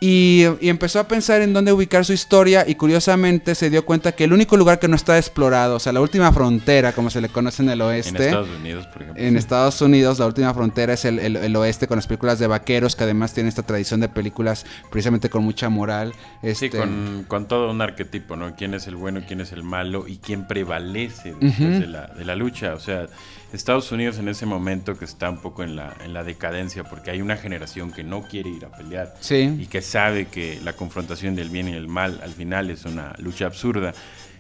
Y, 0.05 0.47
y 0.61 0.69
empezó 0.69 0.99
a 0.99 1.07
pensar 1.07 1.43
en 1.43 1.53
dónde 1.53 1.73
ubicar 1.73 2.05
su 2.05 2.13
historia 2.13 2.65
y 2.67 2.75
curiosamente 2.75 3.55
se 3.55 3.71
dio 3.71 3.85
cuenta 3.85 4.11
que 4.11 4.25
el 4.25 4.33
único 4.33 4.57
lugar 4.57 4.81
que 4.81 4.89
no 4.89 4.97
está 4.97 5.17
explorado, 5.17 5.77
o 5.77 5.79
sea, 5.79 5.93
la 5.93 6.01
última 6.01 6.33
frontera, 6.33 6.91
como 6.93 7.09
se 7.09 7.21
le 7.21 7.29
conoce 7.29 7.63
en 7.63 7.71
el 7.71 7.81
oeste, 7.83 8.09
En 8.11 8.17
Estados 8.17 8.49
Unidos, 8.59 8.87
por 8.89 9.03
ejemplo. 9.03 9.23
en 9.23 9.37
Estados 9.37 9.81
Unidos, 9.81 10.19
la 10.19 10.27
última 10.27 10.53
frontera 10.55 10.95
es 10.95 11.05
el, 11.05 11.21
el- 11.21 11.37
el 11.37 11.55
oeste 11.55 11.87
con 11.87 11.99
las 11.99 12.09
películas 12.09 12.41
de 12.41 12.49
vaqueros, 12.49 12.97
que 12.97 13.05
además 13.05 13.33
tiene 13.33 13.49
esta 13.49 13.63
tradición 13.63 14.01
de 14.01 14.09
películas 14.09 14.67
precisamente 14.91 15.31
con 15.31 15.45
mucha 15.45 15.69
moral. 15.69 16.13
Sí, 16.43 16.49
Este, 16.49 16.71
con, 16.71 17.25
con 17.29 17.47
todo 17.47 17.71
un 17.71 17.81
arquetipo, 17.81 18.35
¿no? 18.35 18.57
¿Quién 18.57 18.75
es 18.75 18.89
el 18.89 18.97
bueno, 18.97 19.21
quién 19.29 19.41
es 19.41 19.53
el 19.53 19.63
malo 19.63 20.09
y 20.09 20.17
quién 20.17 20.49
prevalece 20.49 21.35
después 21.41 21.79
de, 21.81 21.87
la, 21.87 22.07
de 22.09 22.25
la 22.25 22.35
lucha? 22.35 22.75
O 22.75 22.81
sea, 22.81 23.07
Estados 23.53 23.93
Unidos 23.93 24.19
en 24.19 24.29
ese 24.29 24.47
momento 24.47 24.99
que 24.99 25.05
está 25.05 25.29
un 25.29 25.39
poco 25.39 25.63
en 25.63 25.77
la, 25.77 25.95
en 26.05 26.15
la 26.15 26.25
decadencia 26.25 26.85
porque 26.85 27.11
hay 27.11 27.21
una 27.21 27.37
generación 27.37 27.93
que 27.93 28.03
no 28.03 28.23
quiere 28.23 28.51
ir 28.51 28.65
a 28.65 28.71
pelear 28.71 29.15
y 29.21 29.25
Sí, 29.25 29.69
que 29.71 29.83
sabe 29.83 30.27
que 30.27 30.59
la 30.63 30.73
confrontación 30.73 31.35
del 31.35 31.51
bien 31.51 31.69
y 31.69 31.73
el 31.73 31.89
mal 31.89 32.21
al 32.23 32.33
final 32.33 32.71
es 32.71 32.85
una 32.85 33.15
lucha 33.19 33.47
absurda. 33.47 33.93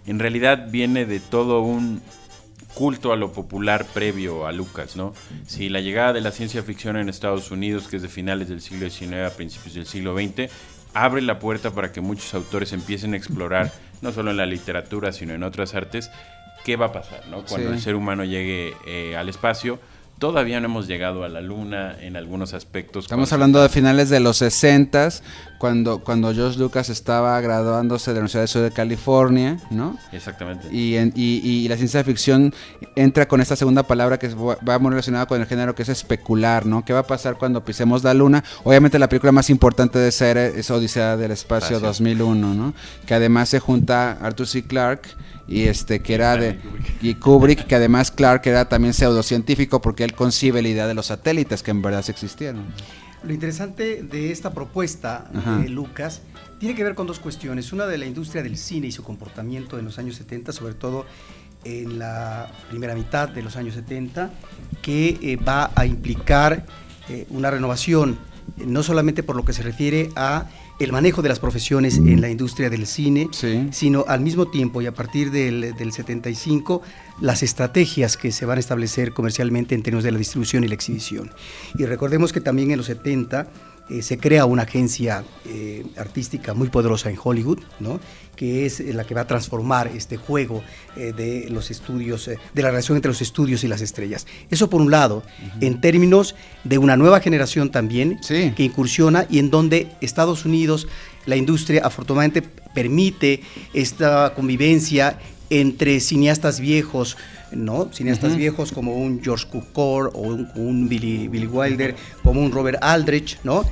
En 0.06 0.18
realidad 0.18 0.68
viene 0.70 1.04
de 1.04 1.20
todo 1.20 1.60
un 1.60 2.00
culto 2.74 3.12
a 3.12 3.16
lo 3.16 3.32
popular 3.32 3.84
previo 3.92 4.46
a 4.46 4.52
Lucas, 4.52 4.96
¿no? 4.96 5.12
Si 5.46 5.68
la 5.68 5.80
llegada 5.80 6.14
de 6.14 6.22
la 6.22 6.30
ciencia 6.30 6.62
ficción 6.62 6.96
en 6.96 7.08
Estados 7.08 7.50
Unidos, 7.50 7.88
que 7.88 7.96
es 7.96 8.02
de 8.02 8.08
finales 8.08 8.48
del 8.48 8.60
siglo 8.60 8.88
XIX 8.88 9.26
a 9.26 9.36
principios 9.36 9.74
del 9.74 9.86
siglo 9.86 10.16
XX, 10.16 10.50
abre 10.94 11.22
la 11.22 11.38
puerta 11.38 11.70
para 11.70 11.92
que 11.92 12.00
muchos 12.00 12.32
autores 12.34 12.72
empiecen 12.72 13.14
a 13.14 13.16
explorar, 13.16 13.72
no 14.00 14.12
solo 14.12 14.30
en 14.30 14.38
la 14.38 14.46
literatura, 14.46 15.12
sino 15.12 15.34
en 15.34 15.42
otras 15.42 15.74
artes, 15.74 16.10
qué 16.64 16.76
va 16.76 16.86
a 16.86 16.92
pasar, 16.92 17.26
¿no? 17.28 17.42
Cuando 17.44 17.68
Sí. 17.68 17.74
el 17.74 17.80
ser 17.80 17.94
humano 17.94 18.24
llegue 18.24 18.74
eh, 18.86 19.16
al 19.16 19.28
espacio. 19.28 19.78
Todavía 20.18 20.60
no 20.60 20.66
hemos 20.66 20.86
llegado 20.86 21.24
a 21.24 21.28
la 21.28 21.40
luna 21.40 21.96
en 22.00 22.16
algunos 22.16 22.54
aspectos. 22.54 23.06
estamos 23.06 23.32
hablando 23.32 23.60
de 23.60 23.68
finales 23.68 24.08
de 24.08 24.20
los 24.20 24.36
60 24.36 25.08
cuando, 25.62 26.00
cuando 26.00 26.34
George 26.34 26.58
Lucas 26.58 26.88
estaba 26.88 27.40
graduándose 27.40 28.10
de 28.10 28.14
la 28.16 28.18
Universidad 28.22 28.40
del 28.42 28.48
Sur 28.48 28.62
de 28.62 28.72
California, 28.72 29.58
¿no? 29.70 29.96
Exactamente. 30.10 30.66
Y, 30.74 30.96
en- 30.96 31.12
y- 31.14 31.38
y 31.44 31.68
la 31.68 31.76
ciencia 31.76 32.02
ficción 32.02 32.52
entra 32.96 33.28
con 33.28 33.40
esta 33.40 33.54
segunda 33.54 33.84
palabra 33.84 34.18
que 34.18 34.26
va 34.34 34.80
muy 34.80 34.90
relacionada 34.90 35.26
con 35.26 35.40
el 35.40 35.46
género 35.46 35.76
que 35.76 35.84
es 35.84 35.88
especular, 35.88 36.66
¿no? 36.66 36.84
¿Qué 36.84 36.92
va 36.92 36.98
a 36.98 37.06
pasar 37.06 37.36
cuando 37.38 37.64
pisemos 37.64 38.02
la 38.02 38.12
luna? 38.12 38.42
Obviamente 38.64 38.98
la 38.98 39.08
película 39.08 39.30
más 39.30 39.50
importante 39.50 40.00
de 40.00 40.10
ser 40.10 40.36
es 40.36 40.68
Odisea 40.68 41.16
del 41.16 41.30
Espacio 41.30 41.76
Espacio. 41.76 41.86
2001, 41.86 42.54
¿no? 42.54 42.74
Que 43.06 43.14
además 43.14 43.48
se 43.48 43.60
junta 43.60 44.18
Arthur 44.20 44.48
C. 44.48 44.64
Clarke 44.64 45.10
y 45.46 45.62
este 45.68 46.00
que 46.00 46.14
era 46.14 46.36
de 46.36 46.58
y 47.02 47.14
Kubrick, 47.14 47.66
que 47.68 47.76
además 47.76 48.10
Clarke 48.10 48.48
era 48.50 48.68
también 48.68 48.94
pseudocientífico 48.94 49.80
porque 49.80 50.02
él 50.02 50.14
concibe 50.14 50.60
la 50.60 50.68
idea 50.68 50.86
de 50.88 50.94
los 50.94 51.06
satélites 51.06 51.62
que 51.62 51.70
en 51.70 51.82
verdad 51.82 52.02
sí 52.02 52.10
existieron. 52.10 52.64
Lo 53.24 53.32
interesante 53.32 54.02
de 54.02 54.32
esta 54.32 54.52
propuesta 54.52 55.30
Ajá. 55.34 55.58
de 55.58 55.68
Lucas 55.68 56.22
tiene 56.58 56.74
que 56.74 56.84
ver 56.84 56.94
con 56.94 57.06
dos 57.06 57.20
cuestiones. 57.20 57.72
Una 57.72 57.86
de 57.86 57.98
la 57.98 58.06
industria 58.06 58.42
del 58.42 58.56
cine 58.56 58.88
y 58.88 58.92
su 58.92 59.02
comportamiento 59.02 59.78
en 59.78 59.84
los 59.84 59.98
años 59.98 60.16
70, 60.16 60.52
sobre 60.52 60.74
todo 60.74 61.06
en 61.64 61.98
la 61.98 62.50
primera 62.68 62.94
mitad 62.94 63.28
de 63.28 63.42
los 63.42 63.56
años 63.56 63.74
70, 63.74 64.30
que 64.80 65.18
eh, 65.22 65.36
va 65.36 65.70
a 65.74 65.86
implicar 65.86 66.66
eh, 67.08 67.26
una 67.30 67.50
renovación, 67.50 68.18
eh, 68.58 68.64
no 68.66 68.82
solamente 68.82 69.22
por 69.22 69.36
lo 69.36 69.44
que 69.44 69.52
se 69.52 69.62
refiere 69.62 70.10
a 70.16 70.46
el 70.84 70.92
manejo 70.92 71.22
de 71.22 71.28
las 71.28 71.38
profesiones 71.40 71.98
en 71.98 72.20
la 72.20 72.28
industria 72.30 72.70
del 72.70 72.86
cine, 72.86 73.28
Sí. 73.32 73.68
sino 73.72 74.04
al 74.08 74.20
mismo 74.20 74.48
tiempo 74.48 74.82
y 74.82 74.86
a 74.86 74.92
partir 74.94 75.30
del, 75.30 75.74
del 75.76 75.92
75 75.92 76.82
las 77.20 77.42
estrategias 77.42 78.16
que 78.16 78.32
se 78.32 78.46
van 78.46 78.56
a 78.56 78.60
establecer 78.60 79.12
comercialmente 79.12 79.74
en 79.74 79.82
términos 79.82 80.04
de 80.04 80.12
la 80.12 80.18
distribución 80.18 80.64
y 80.64 80.68
la 80.68 80.74
exhibición. 80.74 81.30
Y 81.78 81.84
recordemos 81.86 82.32
que 82.32 82.40
también 82.40 82.70
en 82.70 82.78
los 82.78 82.86
70 82.86 83.48
eh, 83.90 84.02
se 84.02 84.18
crea 84.18 84.44
una 84.46 84.62
agencia 84.62 85.24
eh, 85.46 85.84
artística 85.96 86.54
muy 86.54 86.68
poderosa 86.68 87.10
en 87.10 87.18
Hollywood, 87.22 87.58
¿no? 87.80 88.00
que 88.36 88.64
es 88.64 88.80
eh, 88.80 88.92
la 88.94 89.04
que 89.04 89.14
va 89.14 89.22
a 89.22 89.26
transformar 89.26 89.88
este 89.94 90.16
juego 90.16 90.62
eh, 90.96 91.12
de 91.14 91.48
los 91.50 91.70
estudios, 91.70 92.26
de 92.54 92.62
la 92.62 92.70
relación 92.70 92.96
entre 92.96 93.10
los 93.10 93.20
estudios 93.20 93.62
y 93.64 93.68
las 93.68 93.80
estrellas. 93.82 94.26
Eso 94.50 94.70
por 94.70 94.80
un 94.80 94.90
lado, 94.90 95.22
en 95.60 95.80
términos 95.80 96.34
de 96.64 96.78
una 96.78 96.96
nueva 96.96 97.20
generación 97.20 97.70
también, 97.70 98.18
Sí. 98.22 98.52
que 98.56 98.62
incursiona 98.64 99.26
y 99.28 99.38
en 99.38 99.50
donde 99.50 99.88
Estados 100.00 100.44
Unidos, 100.44 100.88
la 101.26 101.36
industria 101.36 101.82
afortunadamente 101.84 102.42
permite 102.74 103.42
esta 103.74 104.32
convivencia 104.34 105.18
entre 105.60 106.00
cineastas 106.00 106.60
viejos, 106.60 107.16
¿no? 107.52 107.90
Cineastas 107.92 108.36
viejos 108.36 108.72
como 108.72 108.96
un 108.96 109.20
George 109.22 109.46
Cukor 109.48 110.10
o 110.14 110.20
un, 110.22 110.48
un 110.54 110.88
Billy, 110.88 111.28
Billy 111.28 111.46
Wilder, 111.46 111.94
como 112.22 112.40
un 112.40 112.50
Robert 112.52 112.78
Aldrich, 112.80 113.38
¿no? 113.44 113.64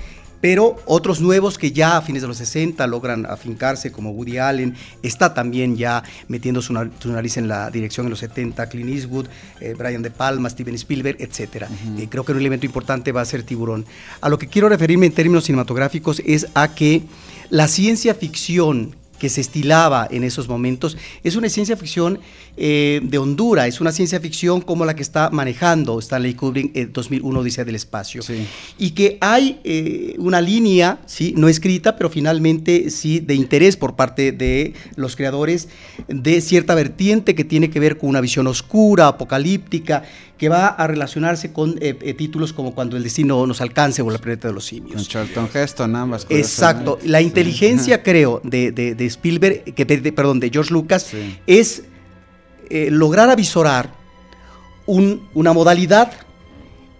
Pero 0.43 0.77
otros 0.87 1.21
nuevos 1.21 1.59
que 1.59 1.71
ya 1.71 1.99
a 1.99 2.03
fines 2.03 2.23
de 2.23 2.29
los 2.29 2.39
60 2.39 2.87
logran 2.87 3.27
afincarse, 3.27 3.93
como 3.93 4.11
Woody 4.13 4.39
Allen, 4.39 4.75
está 5.03 5.35
también 5.35 5.77
ya 5.77 6.03
metiendo 6.29 6.63
su, 6.63 6.73
nar- 6.73 6.91
su 6.99 7.13
nariz 7.13 7.37
en 7.37 7.47
la 7.47 7.71
dirección 7.71 8.07
en 8.07 8.11
los 8.11 8.21
70, 8.21 8.67
Clint 8.71 8.89
Eastwood, 8.89 9.27
eh, 9.61 9.75
Brian 9.77 10.01
De 10.01 10.11
Palma, 10.11 10.49
Steven 10.49 10.75
Spielberg, 10.77 11.17
etc. 11.21 11.67
creo 12.09 12.25
que 12.25 12.33
un 12.33 12.39
elemento 12.39 12.65
importante 12.65 13.13
va 13.13 13.21
a 13.21 13.27
ser 13.27 13.43
Tiburón. 13.43 13.85
A 14.23 14.31
lo 14.31 14.39
que 14.39 14.47
quiero 14.49 14.71
referirme 14.71 15.05
en 15.07 15.13
términos 15.13 15.45
cinematográficos 15.45 16.23
es 16.25 16.47
a 16.55 16.75
que 16.75 17.03
la 17.51 17.69
ciencia 17.69 18.15
ficción 18.15 18.97
que 19.21 19.29
se 19.29 19.41
estilaba 19.41 20.09
en 20.11 20.25
esos 20.25 20.49
momentos 20.49 20.97
es 21.23 21.37
una 21.37 21.49
ciencia 21.49 21.77
ficción 21.77 22.19
eh, 22.57 23.01
de 23.05 23.19
Honduras, 23.19 23.69
es 23.69 23.81
una 23.81 23.93
ciencia 23.93 24.19
ficción 24.19 24.61
como 24.61 24.85
la 24.85 24.97
que 24.97 25.03
está 25.03 25.31
manejando 25.31 25.99
Stanley 26.01 26.35
Kubrick 26.35 26.77
en 26.77 26.93
2001 26.93 27.39
Odisea 27.41 27.65
del 27.65 27.77
Espacio. 27.77 28.23
Sí. 28.23 28.47
Y 28.79 28.91
que 28.91 29.19
hay 29.21 29.61
eh, 29.63 30.17
una 30.19 30.41
línea, 30.41 30.99
¿sí? 31.07 31.35
no 31.37 31.49
escrita, 31.49 31.97
pero 31.97 32.11
finalmente 32.11 32.91
sí 32.91 33.21
de 33.21 33.35
interés 33.35 33.77
por 33.77 33.95
parte 33.95 34.33
de 34.33 34.75
los 34.97 35.15
creadores 35.15 35.69
de 36.09 36.41
cierta 36.41 36.75
vertiente 36.75 37.35
que 37.35 37.45
tiene 37.45 37.71
que 37.71 37.79
ver 37.79 37.99
con 37.99 38.09
una 38.09 38.21
visión 38.21 38.47
oscura, 38.47 39.07
apocalíptica, 39.09 40.03
que 40.41 40.49
va 40.49 40.69
a 40.69 40.87
relacionarse 40.87 41.53
con 41.53 41.77
eh, 41.83 41.99
eh, 42.01 42.15
títulos 42.15 42.55
como 42.55 42.75
Cuando 42.75 42.97
el 42.97 43.03
destino 43.03 43.47
nos 43.47 43.61
alcance 43.61 44.01
o 44.01 44.09
La 44.11 44.17
planeta 44.19 44.49
de 44.49 44.55
los 44.55 44.65
Con 44.65 44.69
simios. 44.71 45.07
Charlton 45.07 45.51
Heston 45.53 45.95
ambas. 45.95 46.27
Exacto. 46.31 46.93
curiosamente. 46.97 47.09
La 47.13 47.19
Sí. 47.19 47.25
inteligencia, 47.27 48.03
creo, 48.03 48.41
de, 48.43 48.73
de- 48.73 48.95
de 48.95 49.05
Spielberg, 49.07 49.75
que, 49.75 49.85
de- 49.85 49.99
de- 50.01 50.13
perdón, 50.13 50.41
de 50.41 50.49
George 50.49 50.73
Lucas, 50.73 51.03
Sí. 51.11 51.39
es 51.47 51.83
eh, 52.71 52.89
lograr 52.91 53.29
avisorar 53.29 53.91
un- 54.87 55.29
una 55.35 55.53
modalidad 55.53 56.11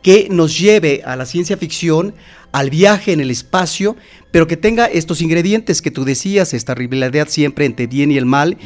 que 0.03 0.29
nos 0.31 0.59
lleve 0.59 1.03
a 1.05 1.17
la 1.17 1.27
ciencia 1.27 1.57
ficción, 1.57 2.15
al 2.53 2.69
viaje 2.71 3.13
en 3.13 3.21
el 3.21 3.31
espacio, 3.31 3.97
pero 4.33 4.47
que 4.47 4.57
tenga 4.57 4.87
estos 4.87 5.21
ingredientes 5.23 5.83
que 5.83 5.91
tú 5.93 6.05
decías, 6.05 6.53
esta 6.53 6.75
rivalidad 6.75 7.29
siempre 7.29 7.65
entre 7.65 7.87
bien 7.87 8.11
y 8.11 8.17
el 8.17 8.27
mal, 8.27 8.57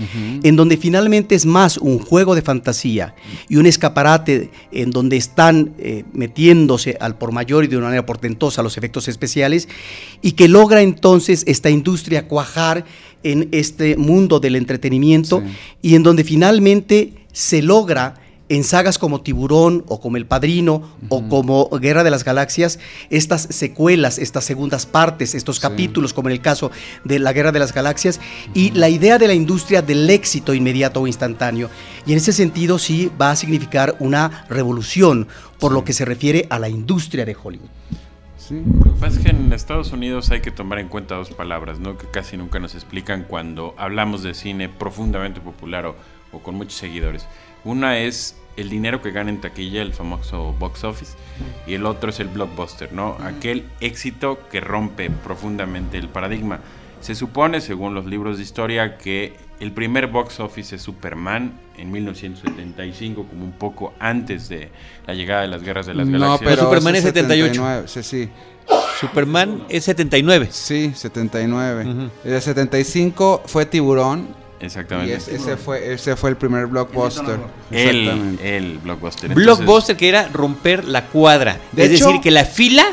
en 0.42 0.56
donde 0.56 0.76
finalmente 0.76 1.34
es 1.34 1.44
más 1.44 1.76
un 1.76 1.98
juego 1.98 2.34
de 2.34 2.42
fantasía 2.42 3.14
y 3.48 3.56
un 3.56 3.66
escaparate 3.66 4.50
en 4.72 4.90
donde 4.90 5.16
están 5.16 5.74
eh, 5.78 6.04
metiéndose 6.12 6.96
al 7.00 7.18
por 7.18 7.32
mayor 7.32 7.64
y 7.64 7.66
de 7.68 7.76
una 7.76 7.86
manera 7.86 8.06
portentosa 8.06 8.62
los 8.62 8.78
efectos 8.78 9.08
especiales, 9.08 9.68
y 10.22 10.32
que 10.32 10.48
logra 10.48 10.80
entonces 10.80 11.44
esta 11.46 11.68
industria 11.68 12.26
cuajar 12.26 12.84
en 13.22 13.48
este 13.52 13.96
mundo 13.96 14.40
del 14.40 14.56
entretenimiento 14.56 15.42
Sí. 15.44 15.90
y 15.90 15.94
en 15.94 16.02
donde 16.02 16.24
finalmente 16.24 17.12
se 17.32 17.60
logra 17.62 18.14
en 18.50 18.62
sagas 18.62 18.98
como 18.98 19.22
Tiburón 19.22 19.84
o 19.88 20.00
como 20.00 20.18
El 20.18 20.26
Padrino 20.26 20.82
o 21.08 21.28
como 21.28 21.68
Guerra 21.70 22.04
de 22.04 22.10
las 22.10 22.24
Galaxias, 22.24 22.78
estas 23.08 23.42
secuelas, 23.42 24.18
estas 24.18 24.44
segundas 24.44 24.84
partes, 24.84 25.34
estos 25.34 25.56
Sí. 25.56 25.62
capítulos, 25.62 26.12
como 26.12 26.28
en 26.28 26.32
el 26.34 26.40
caso 26.40 26.70
de 27.04 27.18
la 27.18 27.32
Guerra 27.32 27.52
de 27.52 27.58
las 27.58 27.72
Galaxias, 27.72 28.20
y 28.52 28.70
la 28.72 28.88
idea 28.90 29.18
de 29.18 29.28
la 29.28 29.34
industria 29.34 29.80
del 29.80 30.08
éxito 30.10 30.52
inmediato 30.52 31.00
o 31.00 31.06
instantáneo. 31.06 31.70
Y 32.06 32.12
en 32.12 32.18
ese 32.18 32.32
sentido 32.32 32.78
sí 32.78 33.10
va 33.20 33.30
a 33.30 33.36
significar 33.36 33.96
una 33.98 34.44
revolución 34.50 35.26
por 35.58 35.72
lo 35.72 35.84
que 35.84 35.94
se 35.94 36.04
refiere 36.04 36.46
a 36.50 36.58
la 36.58 36.68
industria 36.68 37.24
de 37.24 37.34
Hollywood. 37.42 37.68
Sí. 38.36 38.62
Lo 38.84 38.92
que 38.92 39.00
pasa 39.00 39.18
es 39.18 39.24
que 39.24 39.30
en 39.30 39.50
Estados 39.54 39.90
Unidos 39.92 40.30
hay 40.30 40.42
que 40.42 40.50
tomar 40.50 40.78
en 40.78 40.88
cuenta 40.88 41.14
dos 41.14 41.30
palabras, 41.30 41.78
¿no? 41.80 41.96
Que 41.96 42.06
casi 42.08 42.36
nunca 42.36 42.58
nos 42.58 42.74
explican 42.74 43.24
cuando 43.26 43.74
hablamos 43.78 44.22
de 44.22 44.34
cine 44.34 44.68
profundamente 44.68 45.40
popular 45.40 45.86
o, 45.86 45.96
o 46.30 46.40
con 46.40 46.54
muchos 46.56 46.74
seguidores. 46.74 47.26
Una 47.64 47.98
es 47.98 48.36
el 48.56 48.68
dinero 48.70 49.02
que 49.02 49.10
gana 49.10 49.30
en 49.30 49.40
taquilla, 49.40 49.82
el 49.82 49.92
famoso 49.92 50.54
box 50.58 50.84
office, 50.84 51.12
y 51.66 51.74
el 51.74 51.86
otro 51.86 52.10
es 52.10 52.20
el 52.20 52.28
blockbuster, 52.28 52.92
¿no? 52.92 53.16
Aquel 53.20 53.64
éxito 53.80 54.38
que 54.50 54.60
rompe 54.60 55.10
profundamente 55.10 55.98
el 55.98 56.08
paradigma. 56.08 56.60
Se 57.00 57.14
supone, 57.14 57.60
según 57.60 57.94
los 57.94 58.06
libros 58.06 58.36
de 58.38 58.44
historia, 58.44 58.96
que 58.96 59.36
el 59.60 59.72
primer 59.72 60.06
box 60.06 60.40
office 60.40 60.76
es 60.76 60.82
Superman 60.82 61.52
en 61.76 61.90
1975, 61.90 63.26
como 63.28 63.44
un 63.44 63.52
poco 63.52 63.92
antes 63.98 64.48
de 64.48 64.70
la 65.06 65.14
llegada 65.14 65.42
de 65.42 65.48
las 65.48 65.62
guerras 65.62 65.86
de 65.86 65.94
las 65.94 66.06
No, 66.06 66.18
galaxias. 66.18 66.50
pero 66.50 66.62
Superman 66.64 66.94
es 66.96 67.02
78. 67.02 67.54
79, 67.54 67.88
Sí, 67.88 68.02
sí. 68.02 68.28
Superman 69.00 69.64
es 69.68 69.84
79. 69.84 70.48
Sí, 70.50 70.92
79. 70.94 71.84
Ujú. 71.90 72.10
El 72.24 72.40
75 72.40 73.42
fue 73.46 73.66
Tiburón. 73.66 74.28
Y 74.64 74.66
Exactamente. 74.66 75.14
es- 75.14 75.28
ese, 75.28 75.56
fue, 75.56 75.92
ese 75.92 76.16
fue 76.16 76.30
el 76.30 76.36
primer 76.36 76.66
blockbuster. 76.66 77.38
El, 77.70 77.98
Exactamente. 78.00 78.56
el 78.56 78.78
blockbuster. 78.78 79.30
Entonces, 79.30 79.44
Blockbuster 79.56 79.96
que 79.96 80.08
era 80.08 80.28
romper 80.32 80.84
la 80.84 81.06
cuadra. 81.06 81.58
De 81.72 81.84
es 81.84 81.90
hecho- 81.92 82.06
decir, 82.06 82.20
que 82.20 82.30
la 82.30 82.44
fila 82.44 82.84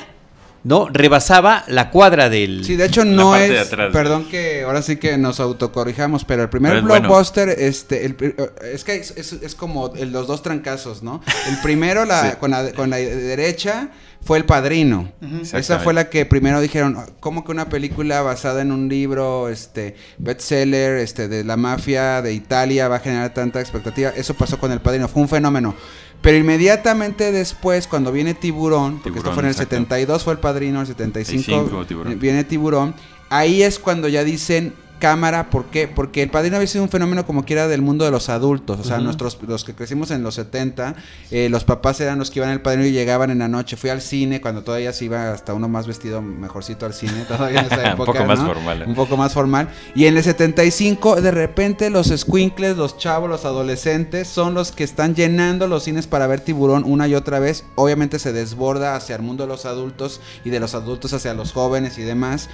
¿no? 0.63 0.87
Rebasaba 0.89 1.63
la 1.67 1.89
cuadra 1.89 2.29
del... 2.29 2.63
Sí, 2.63 2.75
de 2.75 2.85
hecho 2.85 3.03
no 3.05 3.33
de 3.33 3.55
es. 3.55 3.67
atrás. 3.67 3.89
Perdón 3.91 4.25
que 4.29 4.63
ahora 4.63 4.81
sí 4.81 4.97
que 4.97 5.17
nos 5.17 5.39
autocorrijamos, 5.39 6.23
pero 6.25 6.43
el 6.43 6.49
primer 6.49 6.71
Pero 6.73 6.81
es 6.81 6.87
bueno. 6.87 7.07
blockbuster, 7.07 7.49
este, 7.49 8.05
el 8.05 8.15
pri- 8.15 8.35
es 8.71 8.83
que 8.83 8.95
es, 8.95 9.11
es- 9.17 9.33
es 9.33 9.55
como 9.55 9.93
el- 9.95 10.11
los 10.11 10.27
dos 10.27 10.43
trancazos, 10.43 11.01
¿no? 11.03 11.21
El 11.49 11.57
primero 11.63 12.05
la, 12.05 12.21
Sí. 12.31 12.37
con, 12.39 12.51
la, 12.51 12.71
con 12.73 12.89
la 12.89 12.97
derecha 12.97 13.89
fue 14.23 14.37
El 14.37 14.45
Padrino. 14.45 15.11
Esa 15.21 15.57
Exactamente. 15.57 15.83
fue 15.83 15.93
la 15.95 16.09
que 16.09 16.25
primero 16.27 16.61
dijeron, 16.61 16.95
¿cómo 17.19 17.43
que 17.43 17.51
una 17.51 17.69
película 17.69 18.21
basada 18.21 18.61
en 18.61 18.71
un 18.71 18.87
libro, 18.87 19.49
este, 19.49 19.95
bestseller, 20.19 20.97
este, 20.97 21.27
de 21.27 21.43
la 21.43 21.57
mafia 21.57 22.21
de 22.21 22.33
Italia 22.33 22.87
va 22.87 22.97
a 22.97 22.99
generar 22.99 23.33
tanta 23.33 23.59
expectativa? 23.59 24.11
Eso 24.15 24.35
pasó 24.35 24.59
con 24.59 24.71
El 24.71 24.79
Padrino, 24.79 25.07
fue 25.07 25.23
un 25.23 25.29
fenómeno. 25.29 25.73
Pero 26.21 26.37
inmediatamente 26.37 27.31
después, 27.31 27.87
cuando 27.87 28.11
viene 28.11 28.33
Tiburón, 28.35 28.99
porque 29.01 29.19
esto 29.19 29.31
fue 29.33 29.41
en 29.41 29.47
el 29.47 29.51
exacto. 29.53 29.75
72 29.75 30.23
fue 30.23 30.33
El 30.33 30.39
Padrino, 30.39 30.81
el 30.81 30.87
75 30.87 31.43
75, 31.43 31.85
Tiburón. 31.85 32.19
viene 32.19 32.43
Tiburón. 32.43 32.95
Ahí 33.29 33.63
es 33.63 33.79
cuando 33.79 34.07
ya 34.07 34.23
dicen 34.23 34.73
cámara, 35.01 35.49
¿por 35.49 35.65
qué? 35.65 35.87
Porque 35.87 36.21
El 36.21 36.29
Padrino 36.29 36.57
había 36.57 36.67
sido 36.67 36.83
un 36.83 36.89
fenómeno 36.89 37.25
como 37.25 37.43
quiera 37.43 37.67
del 37.67 37.81
mundo 37.81 38.05
de 38.05 38.11
los 38.11 38.29
adultos, 38.29 38.79
o 38.79 38.83
sea, 38.83 38.99
nuestros 38.99 39.37
los 39.41 39.63
que 39.63 39.73
crecimos 39.73 40.11
en 40.11 40.21
los 40.21 40.35
70, 40.35 40.95
eh, 41.31 41.49
los 41.49 41.63
papás 41.63 41.99
eran 41.99 42.19
los 42.19 42.29
que 42.29 42.39
iban 42.39 42.49
al 42.49 42.61
Padrino 42.61 42.85
y 42.85 42.91
llegaban 42.91 43.31
en 43.31 43.39
la 43.39 43.47
noche. 43.47 43.75
Fui 43.75 43.89
al 43.89 44.01
cine 44.01 44.39
cuando 44.39 44.63
todavía 44.63 44.93
se 44.93 45.05
iba 45.05 45.33
hasta 45.33 45.55
uno 45.55 45.67
más 45.67 45.87
vestido 45.87 46.21
mejorcito 46.21 46.85
al 46.85 46.93
cine, 46.93 47.25
todavía 47.27 47.61
en 47.61 47.65
esa 47.65 47.75
Un 47.81 47.87
época, 47.87 48.13
poco 48.13 48.25
más 48.25 48.39
formal, 48.39 48.81
¿eh? 48.83 48.85
Un 48.85 48.95
poco 48.95 49.17
más 49.17 49.33
formal. 49.33 49.69
Y 49.95 50.05
en 50.05 50.15
el 50.15 50.23
75, 50.23 51.19
de 51.19 51.31
repente 51.31 51.89
los 51.89 52.07
squinkles, 52.15 52.77
los 52.77 52.97
chavos, 52.99 53.27
los 53.27 53.43
adolescentes 53.43 54.27
son 54.27 54.53
los 54.53 54.71
que 54.71 54.83
están 54.83 55.15
llenando 55.15 55.67
los 55.67 55.83
cines 55.83 56.05
para 56.05 56.27
ver 56.27 56.41
Tiburón 56.41 56.83
una 56.85 57.07
y 57.07 57.15
otra 57.15 57.39
vez. 57.39 57.65
Obviamente 57.73 58.19
se 58.19 58.33
desborda 58.33 58.95
hacia 58.95 59.15
el 59.15 59.23
mundo 59.23 59.45
de 59.45 59.49
los 59.49 59.65
adultos 59.65 60.21
y 60.45 60.51
de 60.51 60.59
los 60.59 60.75
adultos 60.75 61.11
hacia 61.13 61.33
los 61.33 61.53
jóvenes 61.53 61.97
y 61.97 62.03
demás. 62.03 62.49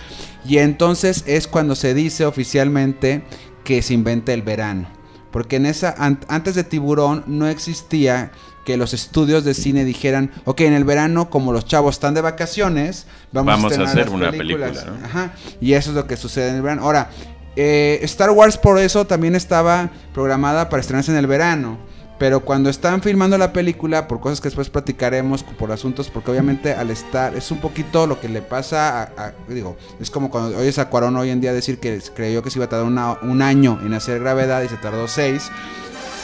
Y 0.46 0.60
entonces 0.60 1.26
es 1.28 1.48
cuando 1.48 1.76
se 1.76 1.94
dice 1.94 2.26
oficialmente 2.42 3.24
que 3.64 3.82
se 3.82 3.94
inventa 3.94 4.32
el 4.34 4.44
verano. 4.44 4.88
Porque 5.32 5.56
en 5.58 5.66
esa 5.66 5.94
an- 5.98 6.20
antes 6.30 6.56
de 6.56 6.64
Tiburón 6.64 7.24
no 7.28 7.48
existía 7.48 8.32
que 8.66 8.78
los 8.78 8.94
estudios 8.94 9.44
de 9.44 9.54
cine 9.54 9.86
dijeran, 9.86 10.32
ok, 10.46 10.62
en 10.62 10.74
el 10.74 10.84
verano 10.84 11.30
como 11.30 11.52
los 11.54 11.66
chavos 11.66 11.96
están 11.96 12.14
de 12.14 12.22
vacaciones, 12.22 13.08
vamos, 13.32 13.54
Vamos 13.56 13.78
a 13.78 13.84
hacer 13.84 14.10
una 14.10 14.30
películas". 14.32 14.72
película, 14.72 14.98
¿no? 15.00 15.06
Ajá. 15.06 15.34
Y 15.62 15.74
eso 15.74 15.90
es 15.92 15.96
lo 15.96 16.06
que 16.06 16.16
sucede 16.18 16.50
en 16.50 16.56
el 16.58 16.62
verano. 16.62 16.84
Ahora, 16.84 17.10
eh, 17.56 18.00
Star 18.04 18.30
Wars 18.32 18.58
por 18.58 18.78
eso 18.80 19.08
también 19.08 19.36
estaba 19.36 19.90
programada 20.14 20.70
para 20.70 20.82
estrenarse 20.82 21.12
en 21.12 21.18
el 21.18 21.28
verano. 21.28 21.78
Pero 22.20 22.40
cuando 22.40 22.70
están 22.72 23.02
filmando 23.04 23.38
la 23.38 23.54
película, 23.54 24.08
por 24.08 24.20
cosas 24.20 24.42
que 24.42 24.48
después 24.48 24.70
platicaremos, 24.70 25.44
por 25.44 25.72
asuntos, 25.72 26.10
porque 26.10 26.32
obviamente 26.32 26.74
al 26.74 26.90
estar, 26.90 27.36
es 27.36 27.52
un 27.52 27.60
poquito 27.60 28.08
lo 28.08 28.20
que 28.20 28.28
le 28.28 28.42
pasa 28.42 29.04
a, 29.16 29.34
digo, 29.48 29.78
es 30.00 30.10
como 30.10 30.32
cuando 30.32 30.58
oyes 30.58 30.80
a 30.80 30.90
Cuarón 30.90 31.16
hoy 31.16 31.30
en 31.30 31.42
día 31.42 31.54
decir 31.54 31.80
que 31.80 32.02
creyó 32.16 32.42
que 32.42 32.50
se 32.50 32.58
iba 32.58 32.66
a 32.66 32.70
tardar 32.70 32.88
una- 32.88 33.20
un 33.22 33.42
año 33.44 33.80
en 33.86 33.94
hacer 33.94 34.20
gravedad 34.20 34.64
y 34.64 34.68
se 34.68 34.78
tardó 34.78 35.08
seis. 35.08 35.52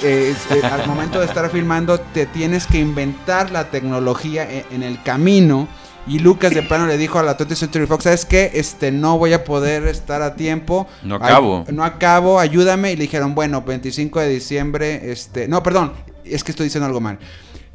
Eh, 0.01 0.35
eh, 0.49 0.61
al 0.65 0.87
momento 0.87 1.19
de 1.19 1.25
estar 1.27 1.47
filmando, 1.51 1.99
te 1.99 2.25
tienes 2.25 2.65
que 2.65 2.79
inventar 2.79 3.51
la 3.51 3.69
tecnología 3.69 4.49
en, 4.51 4.65
en 4.71 4.83
el 4.83 5.01
camino. 5.03 5.67
Y 6.05 6.19
Lucas 6.19 6.53
de 6.53 6.63
plano 6.63 6.85
le 6.85 6.97
dijo 6.97 7.17
a 7.19 7.23
la 7.23 7.37
20th 7.37 7.55
Century 7.55 7.85
Fox, 7.85 8.03
¿sabes 8.03 8.25
qué? 8.25 8.51
Este, 8.55 8.91
no 8.91 9.17
voy 9.17 9.31
a 9.33 9.43
poder 9.45 9.87
estar 9.87 10.21
a 10.21 10.35
tiempo. 10.35 10.85
No 11.01 11.15
acabo. 11.15 11.63
Ay- 11.67 11.73
no 11.73 11.83
acabo, 11.83 12.39
ayúdame. 12.39 12.91
Y 12.91 12.95
le 12.97 13.03
dijeron, 13.03 13.33
bueno, 13.35 13.61
25 13.61 14.19
de 14.19 14.27
diciembre, 14.29 15.11
este... 15.11 15.47
No, 15.47 15.63
perdón, 15.63 15.93
es 16.25 16.43
que 16.43 16.51
estoy 16.51 16.65
diciendo 16.65 16.87
algo 16.87 16.99
mal. 16.99 17.19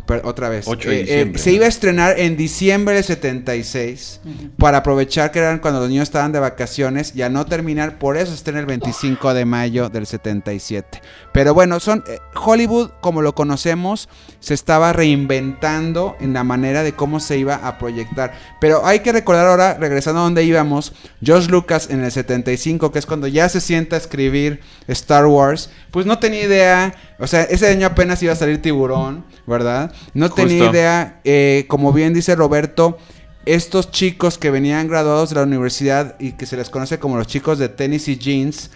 Per- 0.09 0.23
otra 0.25 0.49
vez. 0.49 0.67
8 0.67 0.89
de 0.89 1.01
Eh, 1.03 1.07
eh, 1.21 1.33
se 1.37 1.53
iba 1.53 1.67
a 1.67 1.69
estrenar 1.69 2.19
en 2.19 2.37
diciembre 2.37 2.95
del 2.95 3.05
76 3.05 4.21
para 4.57 4.79
aprovechar 4.79 5.31
que 5.31 5.39
eran 5.39 5.59
cuando 5.59 5.81
los 5.81 5.91
niños 5.91 6.05
estaban 6.05 6.33
de 6.33 6.41
vacaciones 6.41 7.15
y 7.15 7.21
a 7.21 7.29
no 7.29 7.45
terminar, 7.45 7.99
por 7.99 8.17
eso 8.17 8.33
estrena 8.33 8.59
el 8.61 8.67
25 8.67 9.35
de 9.35 9.45
mayo 9.45 9.91
del 9.91 10.07
77. 10.07 11.03
Pero 11.33 11.53
bueno, 11.53 11.79
son 11.79 12.03
eh, 12.09 12.19
Hollywood 12.35 12.91
como 13.01 13.21
lo 13.21 13.35
conocemos 13.35 14.09
se 14.41 14.55
estaba 14.55 14.93
reinventando 14.93 16.17
en 16.21 16.33
la 16.33 16.43
manera 16.45 16.83
de 16.83 16.93
cómo 16.93 17.21
se 17.21 17.39
iba 17.39 17.57
a 17.57 17.77
proyectar. 17.79 18.33
Pero 18.61 18.87
hay 18.87 19.01
que 19.01 19.13
recordar 19.13 19.47
ahora, 19.47 19.75
regresando 19.75 20.21
a 20.21 20.25
donde 20.25 20.45
íbamos, 20.45 20.93
George 21.23 21.51
Lucas 21.51 21.89
en 21.91 22.03
el 22.03 22.11
75, 22.11 22.93
que 22.93 22.99
es 22.99 23.07
cuando 23.07 23.27
ya 23.27 23.49
se 23.49 23.61
sienta 23.61 23.97
a 23.97 23.99
escribir 23.99 24.61
Star 24.87 25.27
Wars, 25.27 25.71
pues 25.91 26.07
no 26.07 26.19
tenía 26.19 26.45
idea, 26.45 26.95
o 27.19 27.27
sea, 27.27 27.43
ese 27.43 27.69
año 27.69 27.87
apenas 27.87 28.23
iba 28.23 28.33
a 28.33 28.37
salir 28.37 28.63
Tiburón, 28.63 29.25
¿verdad? 29.47 29.93
No 30.15 30.31
tenía 30.31 30.71
idea, 30.71 31.21
eh, 31.25 31.67
como 31.69 31.93
bien 31.93 32.15
dice 32.15 32.35
Roberto, 32.35 32.99
estos 33.47 33.91
chicos 33.91 34.39
que 34.39 34.51
venían 34.51 34.89
graduados 34.89 35.31
de 35.31 35.37
la 35.37 35.43
universidad 35.43 36.17
y 36.19 36.33
que 36.33 36.47
se 36.47 36.57
les 36.57 36.71
conoce 36.71 36.99
como 36.99 37.17
los 37.17 37.27
chicos 37.27 37.59
de 37.59 37.69
tenis 37.69 38.09
y 38.09 38.19
jeans, 38.19 38.71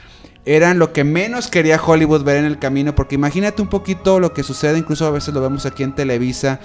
eran 0.45 0.79
lo 0.79 0.93
que 0.93 1.05
menos 1.05 1.49
quería 1.49 1.81
Hollywood 1.81 2.25
ver 2.25 2.39
en 2.39 2.47
el 2.47 2.59
camino, 2.59 2.95
porque 2.95 3.15
imagínate 3.15 3.63
un 3.63 3.69
poquito 3.69 4.19
lo 4.19 4.33
que 4.33 4.43
sucede, 4.43 4.79
incluso 4.79 5.07
a 5.07 5.11
veces 5.11 5.35
lo 5.35 5.41
vemos 5.41 5.67
aquí 5.67 5.83
en 5.83 5.95
Televisa, 5.95 6.59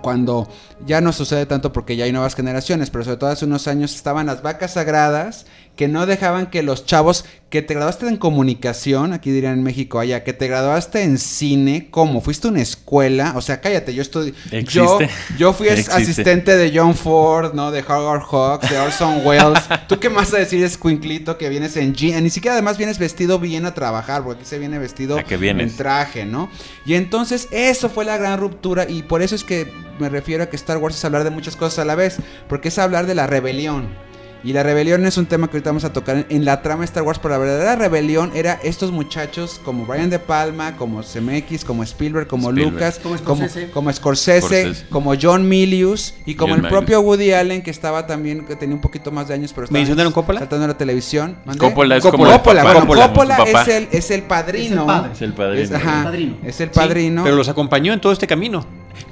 cuando 0.00 0.48
ya 0.86 1.00
no 1.00 1.12
sucede 1.12 1.46
tanto 1.46 1.72
porque 1.72 1.96
ya 1.96 2.04
hay 2.04 2.12
nuevas 2.12 2.34
generaciones, 2.34 2.90
pero 2.90 3.04
sobre 3.04 3.16
todo 3.18 3.30
hace 3.30 3.44
unos 3.44 3.68
años 3.68 3.94
estaban 3.94 4.26
las 4.26 4.42
vacas 4.42 4.72
sagradas 4.74 5.46
que 5.78 5.86
no 5.86 6.06
dejaban 6.06 6.50
que 6.50 6.64
los 6.64 6.86
chavos 6.86 7.24
que 7.50 7.62
te 7.62 7.72
graduaste 7.72 8.08
en 8.08 8.16
comunicación, 8.16 9.12
aquí 9.12 9.30
dirían 9.30 9.58
en 9.58 9.62
México, 9.62 10.00
allá, 10.00 10.24
que 10.24 10.32
te 10.32 10.48
graduaste 10.48 11.04
en 11.04 11.18
cine, 11.18 11.86
¿cómo? 11.92 12.20
¿Fuiste 12.20 12.48
a 12.48 12.50
una 12.50 12.60
escuela? 12.60 13.34
O 13.36 13.40
sea, 13.40 13.60
cállate, 13.60 13.94
yo 13.94 14.02
estoy... 14.02 14.34
Yo, 14.64 14.98
yo 15.38 15.52
fui 15.52 15.68
Existe. 15.68 15.92
asistente 15.92 16.56
de 16.56 16.76
John 16.76 16.96
Ford, 16.96 17.54
¿no? 17.54 17.70
De 17.70 17.84
Howard 17.88 18.24
Hawks, 18.28 18.68
de 18.68 18.76
Orson 18.76 19.24
Welles. 19.24 19.62
¿Tú 19.88 20.00
qué 20.00 20.10
más 20.10 20.34
a 20.34 20.38
decir, 20.38 20.64
escuinclito, 20.64 21.38
que 21.38 21.48
vienes 21.48 21.76
en 21.76 21.94
jean? 21.94 22.24
Ni 22.24 22.30
siquiera 22.30 22.54
además 22.54 22.76
vienes 22.76 22.98
vestido 22.98 23.38
bien 23.38 23.64
a 23.64 23.72
trabajar, 23.72 24.24
porque 24.24 24.40
aquí 24.40 24.50
se 24.50 24.58
viene 24.58 24.80
vestido 24.80 25.16
en 25.30 25.76
traje, 25.76 26.26
¿no? 26.26 26.50
Y 26.86 26.94
entonces 26.94 27.46
eso 27.52 27.88
fue 27.88 28.04
la 28.04 28.18
gran 28.18 28.40
ruptura 28.40 28.84
y 28.90 29.04
por 29.04 29.22
eso 29.22 29.36
es 29.36 29.44
que 29.44 29.72
me 30.00 30.08
refiero 30.08 30.42
a 30.42 30.46
que 30.46 30.56
Star 30.56 30.78
Wars 30.78 30.96
es 30.96 31.04
hablar 31.04 31.22
de 31.22 31.30
muchas 31.30 31.54
cosas 31.54 31.78
a 31.78 31.84
la 31.84 31.94
vez, 31.94 32.16
porque 32.48 32.66
es 32.66 32.78
hablar 32.80 33.06
de 33.06 33.14
la 33.14 33.28
rebelión. 33.28 34.07
Y 34.44 34.52
la 34.52 34.62
rebelión 34.62 35.04
es 35.04 35.16
un 35.18 35.26
tema 35.26 35.48
que 35.48 35.56
ahorita 35.56 35.70
vamos 35.70 35.84
a 35.84 35.92
tocar 35.92 36.16
en, 36.18 36.26
en 36.28 36.44
la 36.44 36.62
trama 36.62 36.80
de 36.80 36.84
Star 36.86 37.02
Wars, 37.02 37.18
pero 37.18 37.34
la 37.34 37.38
verdadera 37.38 37.74
rebelión 37.76 38.30
era 38.34 38.54
estos 38.62 38.92
muchachos 38.92 39.60
como 39.64 39.84
Brian 39.84 40.10
De 40.10 40.18
Palma, 40.20 40.76
como 40.76 41.02
CMX, 41.02 41.64
como 41.64 41.82
Spielberg, 41.82 42.28
como 42.28 42.50
Spielberg. 42.50 42.74
Lucas, 42.74 43.00
Como 43.02 43.16
Scorsese. 43.18 43.70
como 43.70 43.92
Scorsese, 43.92 44.40
Scorsese. 44.40 44.86
como 44.90 45.14
John 45.20 45.48
Milius 45.48 46.14
y 46.24 46.36
como 46.36 46.54
John 46.54 46.64
el 46.64 46.70
propio 46.70 47.00
Woody 47.00 47.32
Allen 47.32 47.62
que 47.62 47.70
estaba 47.72 48.06
también, 48.06 48.44
que 48.46 48.54
tenía 48.54 48.74
un 48.76 48.80
poquito 48.80 49.10
más 49.10 49.26
de 49.28 49.34
años, 49.34 49.52
pero 49.52 49.64
estaba 49.64 49.78
¿Mencionaron 49.78 50.12
Coppola? 50.12 50.38
saltando 50.40 50.64
en 50.66 50.70
la 50.70 50.78
televisión. 50.78 51.36
¿Mande? 51.44 51.58
Coppola 51.58 51.96
es 51.96 52.02
Coppola, 52.02 52.40
como 52.42 52.94
el 52.94 53.00
Coppola, 53.00 53.36
papá. 53.38 53.62
es 53.62 53.68
el, 53.68 53.88
es 53.90 54.10
el 54.12 54.22
padrino. 54.22 54.86
Es 55.12 55.20
el 55.22 55.32
padre. 55.34 55.62
Es 55.62 55.70
el 55.70 55.72
padrino. 55.72 55.76
Es, 55.76 55.82
ajá, 55.82 55.98
El 55.98 56.04
padrino. 56.04 56.36
es 56.44 56.60
el 56.60 56.68
Sí, 56.68 56.74
padrino. 56.74 57.24
pero 57.24 57.36
los 57.36 57.48
acompañó 57.48 57.92
en 57.92 58.00
todo 58.00 58.12
este 58.12 58.26
camino. 58.26 58.64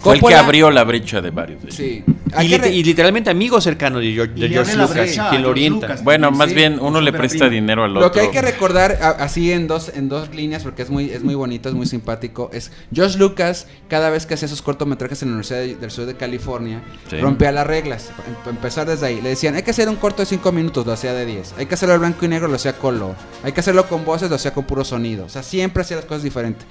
Fue 0.07 0.15
el 0.17 0.21
que 0.23 0.35
abrió 0.35 0.71
la 0.71 0.85
brecha 0.85 1.21
de 1.21 1.31
varios. 1.31 1.63
de. 1.63 1.71
Sí. 1.71 2.05
Y, 2.43 2.49
lit- 2.49 2.85
literalmente 2.85 3.31
amigo 3.31 3.61
cercano 3.61 3.99
de 4.01 4.13
George, 4.13 4.35
de 4.35 4.49
George 4.49 4.73
Lucas, 4.77 4.91
brecha 4.95 5.31
quien 5.31 5.43
lo 5.43 5.51
orienta. 5.51 5.87
Lucas. 5.89 6.05
Bueno, 6.05 6.31
más 6.33 6.49
Sí, 6.51 6.55
bien 6.55 6.79
uno 6.81 7.01
le 7.01 7.13
presta 7.13 7.47
primo. 7.47 7.51
dinero 7.53 7.85
al 7.85 7.91
otro. 7.97 8.01
Lo 8.09 8.13
que 8.13 8.21
hay 8.21 8.31
que 8.31 8.43
recordar 8.43 8.99
a- 9.01 9.11
así 9.11 9.53
en 9.53 9.67
dos, 9.69 9.91
en 9.95 10.09
dos 10.09 10.35
líneas, 10.35 10.63
porque 10.63 10.83
es 10.83 10.91
muy, 10.91 11.11
es 11.11 11.23
muy 11.23 11.35
bonito, 11.35 11.69
es 11.69 11.75
muy 11.75 11.87
simpático, 11.87 12.51
es 12.53 12.73
George 12.93 13.17
Lucas, 13.19 13.67
cada 13.89 14.11
vez 14.11 14.27
que 14.27 14.35
hacía 14.35 14.49
sus 14.49 14.61
cortometrajes 14.61 15.23
en 15.23 15.29
la 15.29 15.35
Universidad 15.35 15.61
de- 15.61 15.77
del 15.77 15.91
Sur 15.91 16.07
de 16.07 16.15
California, 16.17 16.83
Sí. 17.09 17.17
rompía 17.19 17.53
las 17.53 17.67
reglas. 17.67 18.11
Empezar 18.47 18.87
desde 18.87 19.07
ahí. 19.07 19.21
Le 19.23 19.31
decían, 19.31 19.55
hay 19.55 19.63
que 19.63 19.71
hacer 19.71 19.89
un 19.89 19.97
corto 19.97 20.23
de 20.23 20.27
5 20.27 20.53
minutos, 20.53 20.85
lo 20.85 20.93
hacía 20.93 21.15
de 21.15 21.25
10. 21.27 21.55
Hay 21.59 21.67
que 21.67 21.75
hacerlo 21.75 21.95
en 21.95 22.01
blanco 22.01 22.25
y 22.25 22.29
negro, 22.29 22.49
lo 22.49 22.57
hacía 22.57 22.75
color. 22.75 23.15
Hay 23.45 23.53
que 23.53 23.61
hacerlo 23.61 23.87
con 23.89 24.05
voces, 24.05 24.29
lo 24.29 24.37
hacía 24.37 24.53
con 24.53 24.65
puro 24.65 24.85
sonido. 24.85 25.25
O 25.27 25.29
sea, 25.29 25.43
siempre 25.43 25.83
hacía 25.83 25.97
las 25.97 26.07
cosas 26.07 26.23
diferentes. 26.23 26.67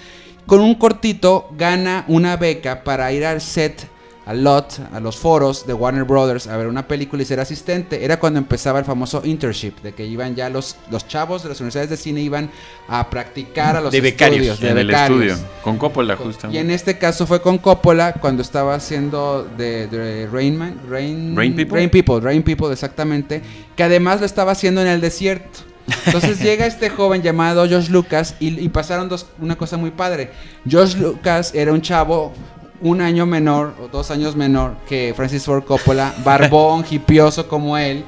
Con 0.46 0.60
un 0.62 0.76
cortito 0.76 1.50
gana 1.58 2.06
una 2.08 2.38
beca 2.38 2.84
para 2.84 3.12
ir 3.12 3.26
al 3.26 3.42
set 3.42 3.88
a 4.28 4.34
lot, 4.34 4.80
a 4.92 5.00
los 5.00 5.18
foros 5.18 5.68
de 5.68 5.74
Warner 5.74 6.04
Brothers 6.04 6.48
a 6.48 6.58
ver 6.58 6.66
una 6.66 6.88
película 6.88 7.22
y 7.22 7.26
ser 7.28 7.40
asistente. 7.40 8.04
Era 8.04 8.20
cuando 8.20 8.40
empezaba 8.40 8.80
el 8.80 8.86
famoso 8.86 9.22
internship, 9.24 9.82
de 9.84 9.94
que 9.94 10.04
iban 10.06 10.36
ya 10.36 10.50
los, 10.50 10.78
los 10.90 11.08
chavos 11.08 11.44
de 11.44 11.50
las 11.50 11.60
universidades 11.60 11.92
de 11.92 11.98
cine 11.98 12.22
iban 12.22 12.50
a 12.88 13.08
practicar 13.10 13.76
a 13.76 13.82
los 13.82 13.92
De 13.92 14.02
becarios, 14.02 14.54
estudios, 14.54 14.60
de 14.62 14.70
en 14.70 14.78
el 14.80 14.88
becarios. 14.88 15.34
estudio. 15.34 15.50
Con 15.64 15.78
Coppola, 15.78 16.14
Y 16.14 16.18
en 16.18 16.24
justamente. 16.24 16.74
este 16.74 16.98
caso 16.98 17.28
fue 17.28 17.40
con 17.42 17.60
Coppola 17.60 18.14
cuando 18.14 18.42
estaba 18.42 18.74
haciendo 18.74 19.48
de, 19.58 19.88
de 19.88 20.28
Rain 20.28 20.58
Man, 20.58 20.80
Rain, 20.90 21.36
Rain 21.36 21.56
People. 21.56 21.78
Rain 21.78 21.90
People, 21.92 22.20
Rain 22.20 22.42
People, 22.42 22.72
exactamente. 22.74 23.44
Que 23.76 23.84
además 23.84 24.20
lo 24.22 24.26
estaba 24.26 24.54
haciendo 24.54 24.82
en 24.82 24.88
el 24.88 25.02
desierto. 25.02 25.60
Entonces 26.06 26.40
llega 26.40 26.66
este 26.66 26.90
joven 26.90 27.22
llamado 27.22 27.68
Josh 27.70 27.90
Lucas 27.90 28.36
y, 28.40 28.60
y 28.60 28.70
pasaron 28.70 29.10
dos, 29.10 29.28
una 29.40 29.58
cosa 29.58 29.78
muy 29.78 29.92
padre. 29.92 30.32
Josh 30.70 30.96
Lucas 30.96 31.54
era 31.54 31.72
un 31.74 31.82
chavo 31.82 32.34
un 32.82 33.02
año 33.02 33.26
menor 33.26 33.74
o 33.82 33.88
dos 33.88 34.12
años 34.12 34.36
menor 34.36 34.76
que 34.88 35.14
Francis 35.16 35.44
Ford 35.44 35.64
Coppola, 35.64 36.14
barbón, 36.24 36.86
hipioso 36.90 37.48
como 37.48 37.78
él. 37.78 38.04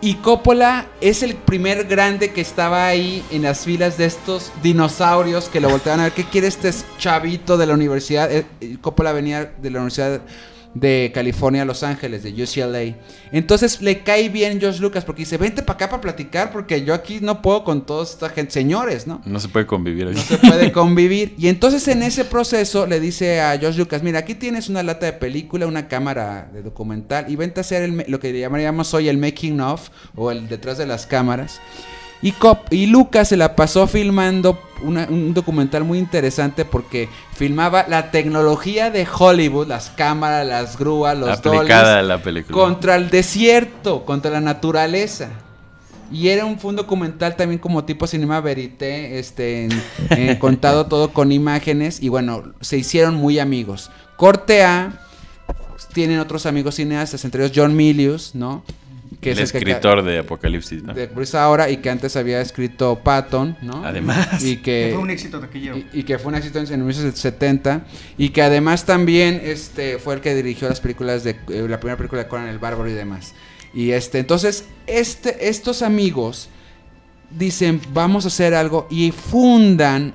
Y 0.00 0.16
Coppola 0.16 0.86
es 1.00 1.22
el 1.22 1.34
primer 1.34 1.86
grande 1.86 2.30
que 2.32 2.42
estaba 2.42 2.86
ahí 2.86 3.24
en 3.30 3.42
las 3.42 3.64
filas 3.64 3.96
de 3.96 4.04
estos 4.04 4.52
dinosaurios 4.62 5.48
que 5.48 5.60
lo 5.60 5.70
volteaban 5.70 6.00
a 6.00 6.04
ver. 6.04 6.12
¿Qué 6.12 6.24
quiere 6.24 6.46
este 6.46 6.70
chavito 6.98 7.56
de 7.56 7.66
la 7.66 7.72
universidad? 7.72 8.30
Eh, 8.30 8.44
eh, 8.60 8.76
Coppola 8.82 9.12
venía 9.12 9.54
de 9.56 9.70
la 9.70 9.78
universidad 9.78 10.20
de 10.74 11.12
California 11.14 11.62
a 11.62 11.64
Los 11.64 11.82
Ángeles, 11.82 12.22
de 12.22 12.30
UCLA. 12.30 12.96
Entonces 13.32 13.80
le 13.80 14.02
cae 14.02 14.28
bien 14.28 14.60
George 14.60 14.80
Lucas 14.80 15.04
porque 15.04 15.22
dice, 15.22 15.36
vente 15.36 15.62
para 15.62 15.76
acá 15.76 15.88
para 15.88 16.02
platicar 16.02 16.52
porque 16.52 16.84
yo 16.84 16.94
aquí 16.94 17.18
no 17.20 17.40
puedo 17.40 17.64
con 17.64 17.86
toda 17.86 18.02
esta 18.02 18.28
gente, 18.28 18.52
señores, 18.52 19.06
¿no? 19.06 19.22
No 19.24 19.40
se 19.40 19.48
puede 19.48 19.66
convivir. 19.66 20.06
No 20.06 20.20
se 20.20 20.38
puede 20.38 20.72
convivir. 20.72 21.34
Y 21.38 21.48
entonces 21.48 21.86
en 21.88 22.02
ese 22.02 22.24
proceso 22.24 22.86
le 22.86 23.00
dice 23.00 23.40
a 23.40 23.56
George 23.58 23.78
Lucas, 23.78 24.02
mira, 24.02 24.18
aquí 24.18 24.34
tienes 24.34 24.68
una 24.68 24.82
lata 24.82 25.06
de 25.06 25.12
película, 25.12 25.66
una 25.66 25.88
cámara 25.88 26.50
de 26.52 26.62
documental 26.62 27.30
y 27.30 27.36
vente 27.36 27.60
a 27.60 27.62
hacer 27.62 27.82
el, 27.82 28.04
lo 28.08 28.18
que 28.18 28.38
llamaríamos 28.38 28.92
hoy 28.94 29.08
el 29.08 29.18
making 29.18 29.60
of 29.60 29.90
o 30.16 30.30
el 30.30 30.48
detrás 30.48 30.78
de 30.78 30.86
las 30.86 31.06
cámaras. 31.06 31.60
Y, 32.24 32.32
Cop 32.32 32.72
y 32.72 32.86
Lucas 32.86 33.28
se 33.28 33.36
la 33.36 33.54
pasó 33.54 33.86
filmando 33.86 34.58
una- 34.82 35.06
un 35.10 35.34
documental 35.34 35.84
muy 35.84 35.98
interesante 35.98 36.64
porque 36.64 37.08
filmaba 37.36 37.84
la 37.86 38.10
tecnología 38.10 38.90
de 38.90 39.06
Hollywood, 39.06 39.68
las 39.68 39.90
cámaras, 39.90 40.46
las 40.46 40.78
grúas, 40.78 41.16
los 41.18 41.28
Aplicada 41.38 42.00
la 42.02 42.22
película. 42.22 42.54
contra 42.56 42.96
el 42.96 43.10
desierto, 43.10 44.04
contra 44.06 44.30
la 44.30 44.40
naturaleza. 44.40 45.28
Y 46.10 46.28
era 46.28 46.44
un, 46.44 46.58
fue 46.58 46.70
un 46.70 46.76
documental 46.76 47.36
también 47.36 47.58
como 47.58 47.84
tipo 47.84 48.06
cinema 48.06 48.40
verité, 48.40 49.18
este, 49.18 49.68
en- 50.10 50.36
contado 50.38 50.86
todo 50.86 51.12
con 51.12 51.30
imágenes. 51.30 52.02
Y 52.02 52.08
bueno, 52.08 52.42
se 52.60 52.78
hicieron 52.78 53.16
muy 53.16 53.38
amigos. 53.38 53.90
Corte 54.16 54.64
A, 54.64 55.00
tienen 55.92 56.20
otros 56.20 56.46
amigos 56.46 56.76
cineastas, 56.76 57.24
entre 57.24 57.44
ellos 57.44 57.52
John 57.56 57.76
Milius, 57.76 58.34
¿no? 58.34 58.64
El 59.22 59.38
es 59.38 59.54
escritor 59.54 60.02
de 60.02 60.18
Apocalipsis, 60.18 60.82
¿no? 60.82 60.92
de 60.92 61.06
Bruce 61.06 61.36
ahora 61.36 61.70
y 61.70 61.78
que 61.78 61.90
antes 61.90 62.16
había 62.16 62.40
escrito 62.40 63.00
Patton, 63.02 63.56
¿no? 63.62 63.84
Además. 63.84 64.42
Y 64.44 64.56
que, 64.56 64.86
Que 64.86 64.90
fue 64.92 65.02
un 65.02 65.10
éxito 65.10 65.40
taquillero. 65.40 65.76
y, 65.76 65.86
y 65.92 66.02
que 66.02 66.18
fue 66.18 66.30
un 66.32 66.36
éxito 66.36 66.58
en 66.58 66.66
1970 66.66 67.84
y 68.18 68.30
que 68.30 68.42
además 68.42 68.84
también 68.84 69.40
este 69.42 69.98
fue 69.98 70.14
el 70.14 70.20
que 70.20 70.34
dirigió 70.34 70.68
las 70.68 70.80
películas 70.80 71.24
de 71.24 71.36
eh, 71.48 71.66
la 71.68 71.78
primera 71.80 71.96
película 71.96 72.22
de 72.22 72.28
Conan 72.28 72.48
el 72.48 72.58
Bárbaro 72.58 72.88
y 72.88 72.92
demás. 72.92 73.34
Y 73.72 73.90
este 73.92 74.18
entonces 74.18 74.66
este 74.86 75.48
estos 75.48 75.82
amigos 75.82 76.48
dicen, 77.30 77.80
"Vamos 77.92 78.24
a 78.24 78.28
hacer 78.28 78.54
algo" 78.54 78.86
y 78.90 79.10
fundan 79.10 80.14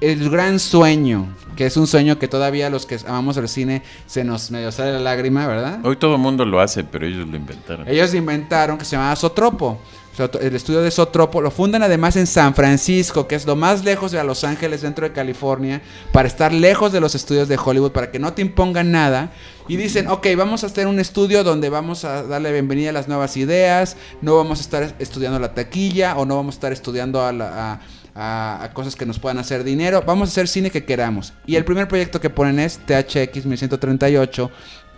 el 0.00 0.30
gran 0.30 0.58
sueño, 0.60 1.34
que 1.56 1.66
es 1.66 1.76
un 1.76 1.86
sueño 1.86 2.18
que 2.18 2.28
todavía 2.28 2.70
los 2.70 2.86
que 2.86 2.98
amamos 3.06 3.36
el 3.36 3.48
cine 3.48 3.82
se 4.06 4.22
nos 4.24 4.50
medio 4.50 4.70
sale 4.72 4.92
la 4.92 5.00
lágrima, 5.00 5.46
¿verdad? 5.46 5.80
Hoy 5.84 5.96
todo 5.96 6.14
el 6.14 6.20
mundo 6.20 6.44
lo 6.44 6.60
hace, 6.60 6.84
pero 6.84 7.06
ellos 7.06 7.26
lo 7.28 7.36
inventaron. 7.36 7.88
Ellos 7.88 8.14
inventaron 8.14 8.78
que 8.78 8.84
se 8.84 8.92
llamaba 8.96 9.16
Sotropo. 9.16 9.80
Sot- 10.16 10.40
El 10.42 10.56
estudio 10.56 10.80
de 10.82 10.90
Sotropo 10.90 11.40
lo 11.40 11.50
fundan 11.52 11.82
además 11.84 12.16
en 12.16 12.26
San 12.26 12.52
Francisco, 12.54 13.28
que 13.28 13.36
es 13.36 13.46
lo 13.46 13.54
más 13.54 13.84
lejos 13.84 14.10
de 14.10 14.22
Los 14.24 14.42
Ángeles, 14.42 14.82
dentro 14.82 15.06
de 15.06 15.12
California, 15.12 15.80
para 16.12 16.26
estar 16.26 16.52
lejos 16.52 16.90
de 16.92 16.98
los 17.00 17.14
estudios 17.14 17.46
de 17.48 17.56
Hollywood, 17.56 17.92
para 17.92 18.10
que 18.10 18.18
no 18.18 18.32
te 18.32 18.42
impongan 18.42 18.90
nada. 18.90 19.30
Y 19.68 19.76
dicen, 19.76 20.08
ok, 20.08 20.26
vamos 20.36 20.64
a 20.64 20.68
hacer 20.68 20.86
un 20.88 20.98
estudio 20.98 21.44
donde 21.44 21.68
vamos 21.68 22.04
a 22.04 22.22
darle 22.24 22.50
bienvenida 22.52 22.90
a 22.90 22.92
las 22.92 23.06
nuevas 23.06 23.36
ideas, 23.36 23.96
no 24.22 24.36
vamos 24.36 24.58
a 24.58 24.62
estar 24.62 24.94
estudiando 24.98 25.38
la 25.38 25.54
taquilla 25.54 26.16
o 26.16 26.24
no 26.24 26.34
vamos 26.36 26.54
a 26.54 26.56
estar 26.56 26.72
estudiando 26.72 27.22
a, 27.24 27.32
la- 27.32 27.72
a- 27.74 27.80
a- 28.20 28.58
a 28.64 28.72
cosas 28.72 28.96
que 28.96 29.06
nos 29.06 29.18
puedan 29.20 29.38
hacer 29.38 29.62
dinero, 29.62 30.02
vamos 30.04 30.28
a 30.28 30.32
hacer 30.32 30.48
cine 30.48 30.70
que 30.72 30.84
queramos. 30.84 31.32
Y 31.46 31.54
el 31.54 31.64
primer 31.64 31.86
proyecto 31.86 32.20
que 32.20 32.30
ponen 32.30 32.58
es 32.58 32.78
THX 32.84 33.46
1138, 33.46 34.50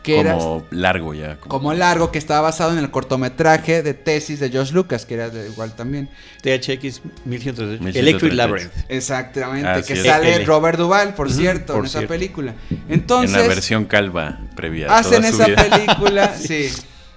que 0.03 0.19
era 0.21 0.33
como 0.33 0.65
largo 0.71 1.13
ya. 1.13 1.37
como- 1.37 1.51
como 1.51 1.75
largo 1.75 2.11
que 2.11 2.19
estaba 2.19 2.41
basado 2.41 2.73
en 2.73 2.79
el 2.79 2.91
cortometraje 2.91 3.83
de 3.83 3.93
tesis 3.93 4.41
de 4.41 4.49
George 4.49 4.73
Lucas, 4.73 5.05
que 5.05 5.13
era 5.13 5.29
de 5.29 5.49
igual 5.51 5.73
también. 5.77 6.09
THX 6.43 7.03
1138. 7.27 7.83
1138. 7.85 7.99
Electric 7.99 8.33
Labyrinth. 8.33 8.73
Exactamente, 8.89 9.69
Así 9.69 9.93
que 9.93 10.01
es. 10.01 10.07
sale 10.07 10.37
L. 10.37 10.45
Robert 10.47 10.79
Duvall, 10.79 11.13
por 11.13 11.31
cierto, 11.31 11.75
por 11.75 11.83
en 11.83 11.87
esa 11.87 12.01
película. 12.03 12.55
en 12.71 12.83
Entonces, 12.89 13.33
la 13.37 13.47
versión 13.47 13.85
calva 13.85 14.41
previa. 14.57 14.87
hacen 14.97 15.21
toda 15.21 15.33
su 15.33 15.43
esa 15.43 15.47
vida. 15.49 15.69
película, 15.77 16.35
sí. 16.41 16.69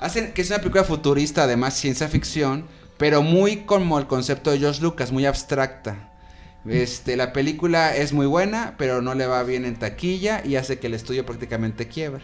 Hacen 0.02 0.34
que 0.34 0.42
es 0.42 0.50
una 0.50 0.60
película 0.60 0.84
futurista, 0.84 1.44
además 1.44 1.76
ciencia 1.76 2.10
ficción, 2.10 2.66
pero 2.98 3.22
muy 3.22 3.58
como 3.66 4.00
el 4.00 4.08
concepto 4.08 4.52
de 4.52 4.60
George 4.60 4.82
Lucas, 4.82 5.12
muy 5.12 5.26
abstracta. 5.26 6.10
Este, 6.66 7.18
la 7.18 7.34
película 7.34 7.94
es 7.94 8.14
muy 8.14 8.26
buena, 8.26 8.76
pero 8.78 9.02
no 9.02 9.16
le 9.16 9.28
va 9.28 9.44
bien 9.44 9.66
en 9.66 9.76
taquilla 9.76 10.42
y 10.46 10.56
hace 10.56 10.80
que 10.80 10.88
el 10.88 10.94
estudio 10.94 11.26
prácticamente 11.26 11.90
quiebre. 11.90 12.24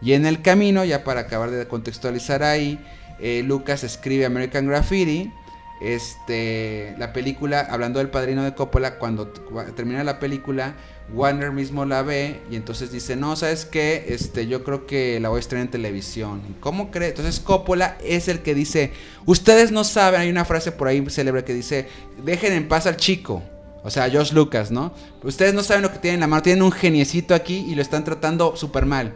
Y 0.00 0.12
en 0.12 0.24
el 0.24 0.40
camino, 0.42 0.84
ya 0.84 1.04
para 1.04 1.22
acabar 1.22 1.50
de 1.50 1.66
contextualizar 1.66 2.42
ahí, 2.42 2.78
eh, 3.20 3.42
Lucas 3.44 3.82
escribe 3.84 4.24
American 4.24 4.66
Graffiti. 4.66 5.32
Este, 5.80 6.94
la 6.98 7.12
película, 7.12 7.60
hablando 7.60 7.98
del 7.98 8.08
padrino 8.08 8.44
de 8.44 8.54
Coppola, 8.54 8.98
cuando 8.98 9.28
termina 9.74 10.04
la 10.04 10.20
película, 10.20 10.74
Warner 11.12 11.52
mismo 11.52 11.84
la 11.84 12.02
ve 12.02 12.40
y 12.50 12.56
entonces 12.56 12.90
dice, 12.90 13.16
no, 13.16 13.36
¿sabes 13.36 13.66
qué? 13.66 14.06
Este, 14.08 14.46
yo 14.46 14.64
creo 14.64 14.86
que 14.86 15.20
la 15.20 15.28
voy 15.28 15.38
a 15.38 15.40
estrenar 15.40 15.66
en 15.66 15.70
televisión. 15.70 16.42
¿Y 16.48 16.54
¿Cómo 16.60 16.90
cree? 16.90 17.08
Entonces 17.08 17.40
Coppola 17.40 17.98
es 18.02 18.28
el 18.28 18.40
que 18.40 18.54
dice, 18.54 18.92
ustedes 19.26 19.72
no 19.72 19.84
saben, 19.84 20.20
hay 20.20 20.30
una 20.30 20.44
frase 20.44 20.72
por 20.72 20.88
ahí 20.88 21.04
célebre 21.10 21.44
que 21.44 21.54
dice, 21.54 21.88
dejen 22.24 22.52
en 22.52 22.68
paz 22.68 22.86
al 22.86 22.96
chico. 22.96 23.42
O 23.84 23.90
sea, 23.90 24.08
Josh 24.10 24.32
Lucas, 24.32 24.70
¿no? 24.70 24.94
Ustedes 25.22 25.54
no 25.54 25.62
saben 25.62 25.82
lo 25.82 25.92
que 25.92 25.98
tienen 25.98 26.16
en 26.16 26.20
la 26.20 26.26
mano, 26.28 26.42
tienen 26.42 26.62
un 26.62 26.72
geniecito 26.72 27.34
aquí 27.34 27.66
y 27.68 27.74
lo 27.74 27.82
están 27.82 28.04
tratando 28.04 28.56
súper 28.56 28.86
mal. 28.86 29.14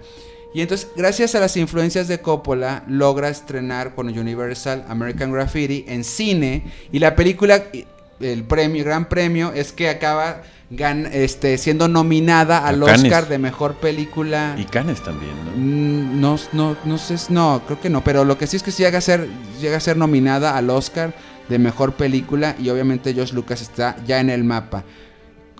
Y 0.54 0.62
entonces, 0.62 0.88
gracias 0.96 1.34
a 1.34 1.40
las 1.40 1.56
influencias 1.56 2.08
de 2.08 2.20
Coppola, 2.20 2.82
logra 2.88 3.28
estrenar 3.28 3.94
con 3.94 4.08
Universal 4.08 4.84
American 4.88 5.30
Graffiti 5.30 5.84
en 5.86 6.02
cine. 6.02 6.64
Y 6.90 6.98
la 6.98 7.14
película, 7.14 7.64
el 8.20 8.44
premio, 8.44 8.84
gran 8.84 9.08
premio, 9.08 9.52
es 9.52 9.72
que 9.72 9.88
acaba 9.88 10.42
gan- 10.70 11.08
este, 11.12 11.58
siendo 11.58 11.88
nominada 11.88 12.66
al. 12.66 12.82
Oscar 12.82 13.28
de 13.28 13.38
mejor 13.38 13.74
película. 13.74 14.54
Y 14.58 14.64
Canes 14.64 15.02
también, 15.02 15.32
¿no? 15.44 15.50
Mm, 15.56 16.20
No, 16.20 16.36
no, 16.52 16.76
no 16.84 16.98
sé, 16.98 17.16
no, 17.30 17.62
creo 17.66 17.80
que 17.80 17.90
no, 17.90 18.02
pero 18.02 18.24
lo 18.24 18.38
que 18.38 18.46
sí 18.46 18.56
es 18.56 18.62
que 18.62 18.70
sí 18.70 18.82
llega 18.82 18.98
a 18.98 19.02
ser, 19.02 19.28
llega 19.60 19.76
a 19.76 19.80
ser 19.80 19.96
nominada 19.96 20.56
al 20.56 20.70
Oscar 20.70 21.12
de 21.48 21.58
mejor 21.58 21.92
película 21.94 22.56
y 22.58 22.68
obviamente 22.70 23.14
Josh 23.14 23.32
Lucas 23.32 23.62
está 23.62 23.96
ya 24.06 24.18
en 24.20 24.30
el 24.30 24.42
mapa. 24.44 24.82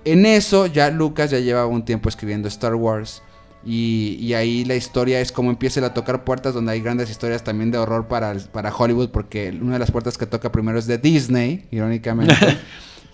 En 0.05 0.25
eso 0.27 0.66
ya 0.66 0.90
Lucas 0.90 1.31
ya 1.31 1.38
lleva 1.40 1.66
un 1.66 1.85
tiempo 1.85 2.09
escribiendo 2.09 2.49
Star 2.49 2.75
Wars 2.75 3.23
y, 3.66 4.16
y 4.20 4.35
ahí 4.35 4.64
la 4.64 4.76
historia 4.76 5.20
es 5.20 5.33
como 5.33 5.50
empieza 5.50 5.85
a 5.85 5.92
tocar 5.92 6.24
puertas 6.24 6.55
donde 6.55 6.72
hay 6.72 6.81
grandes 6.81 7.11
historias 7.11 7.42
también 7.42 7.70
de 7.70 7.79
horror 7.79 8.07
para, 8.07 8.35
para 8.52 8.74
Hollywood 8.74 9.11
porque 9.11 9.57
una 9.61 9.72
de 9.74 9.79
las 9.81 9.90
puertas 9.90 10.16
que 10.16 10.26
toca 10.26 10.52
primero 10.52 10.79
es 10.79 10.87
de 10.87 10.98
Disney, 10.98 11.66
irónicamente. 11.70 12.35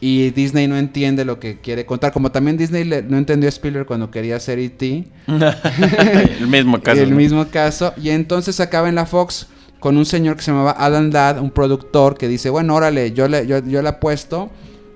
Y 0.04 0.30
Disney 0.30 0.66
no 0.66 0.76
entiende 0.76 1.24
lo 1.24 1.38
que 1.38 1.60
quiere 1.60 1.86
contar. 1.86 2.12
Como 2.12 2.32
también 2.32 2.56
Disney 2.56 2.82
le- 2.82 3.02
no 3.02 3.16
entendió 3.16 3.46
a 3.46 3.50
Spielberg 3.50 3.86
cuando 3.86 4.10
quería 4.10 4.34
hacer 4.34 4.58
E.T. 4.58 5.04
el 6.40 6.48
mismo 6.48 6.80
caso. 6.82 7.00
El 7.00 7.10
¿no? 7.10 7.16
mismo 7.16 7.46
caso. 7.46 7.94
Y 8.02 8.10
entonces 8.10 8.58
acaba 8.58 8.88
en 8.88 8.96
la 8.96 9.06
Fox 9.06 9.46
con 9.78 9.96
un 9.96 10.04
señor 10.04 10.34
que 10.34 10.42
se 10.42 10.50
llamaba 10.50 10.72
Alan 10.72 11.12
Ladd, 11.12 11.40
un 11.40 11.52
productor 11.52 12.18
que 12.18 12.26
dice, 12.26 12.50
bueno, 12.50 12.74
órale, 12.74 13.12
yo 13.12 13.28
le, 13.28 13.46
yo, 13.46 13.64
yo 13.64 13.80
le 13.80 13.88
apuesto. 13.90 14.50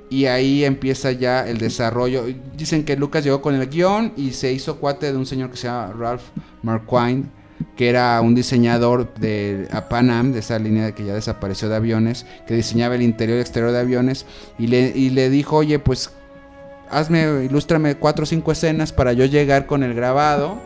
Y 0.09 0.27
ahí 0.27 0.65
empieza 0.65 1.13
ya 1.13 1.47
el 1.47 1.59
desarrollo. 1.59 2.25
Dicen 2.57 2.85
que 2.85 2.97
Lucas 2.97 3.25
llegó 3.25 3.43
con 3.43 3.55
el 3.55 3.69
guion 3.69 4.13
y 4.17 4.33
se 4.33 4.53
hizo 4.53 4.77
cuate 4.77 5.11
de 5.13 5.19
un 5.19 5.27
señor 5.27 5.51
que 5.51 5.57
se 5.57 5.67
llama 5.67 5.93
Ralph 5.99 6.23
Marquine, 6.63 7.25
que 7.77 7.89
era 7.89 8.21
un 8.21 8.35
diseñador 8.35 9.13
de 9.15 9.67
a 9.73 9.89
Pan 9.89 10.11
Am, 10.11 10.33
de 10.33 10.39
esa 10.39 10.59
línea 10.59 10.93
que 10.93 11.05
ya 11.05 11.15
desapareció 11.15 11.69
de 11.69 11.77
aviones, 11.77 12.25
que 12.47 12.55
diseñaba 12.55 12.95
el 12.95 13.03
interior 13.03 13.39
y 13.39 13.41
exterior 13.41 13.73
de 13.73 13.81
aviones. 13.81 14.27
Y 14.59 14.69
le, 14.69 15.31
dijo, 15.31 15.57
oye, 15.57 15.79
pues 15.79 16.11
hazme, 16.91 17.45
ilústrame 17.45 17.97
cuatro 17.97 18.23
o 18.23 18.27
cinco 18.27 18.53
escenas 18.53 18.93
para 18.93 19.13
yo 19.13 19.25
llegar 19.25 19.67
con 19.67 19.83
el 19.83 19.95
grabado 19.95 20.59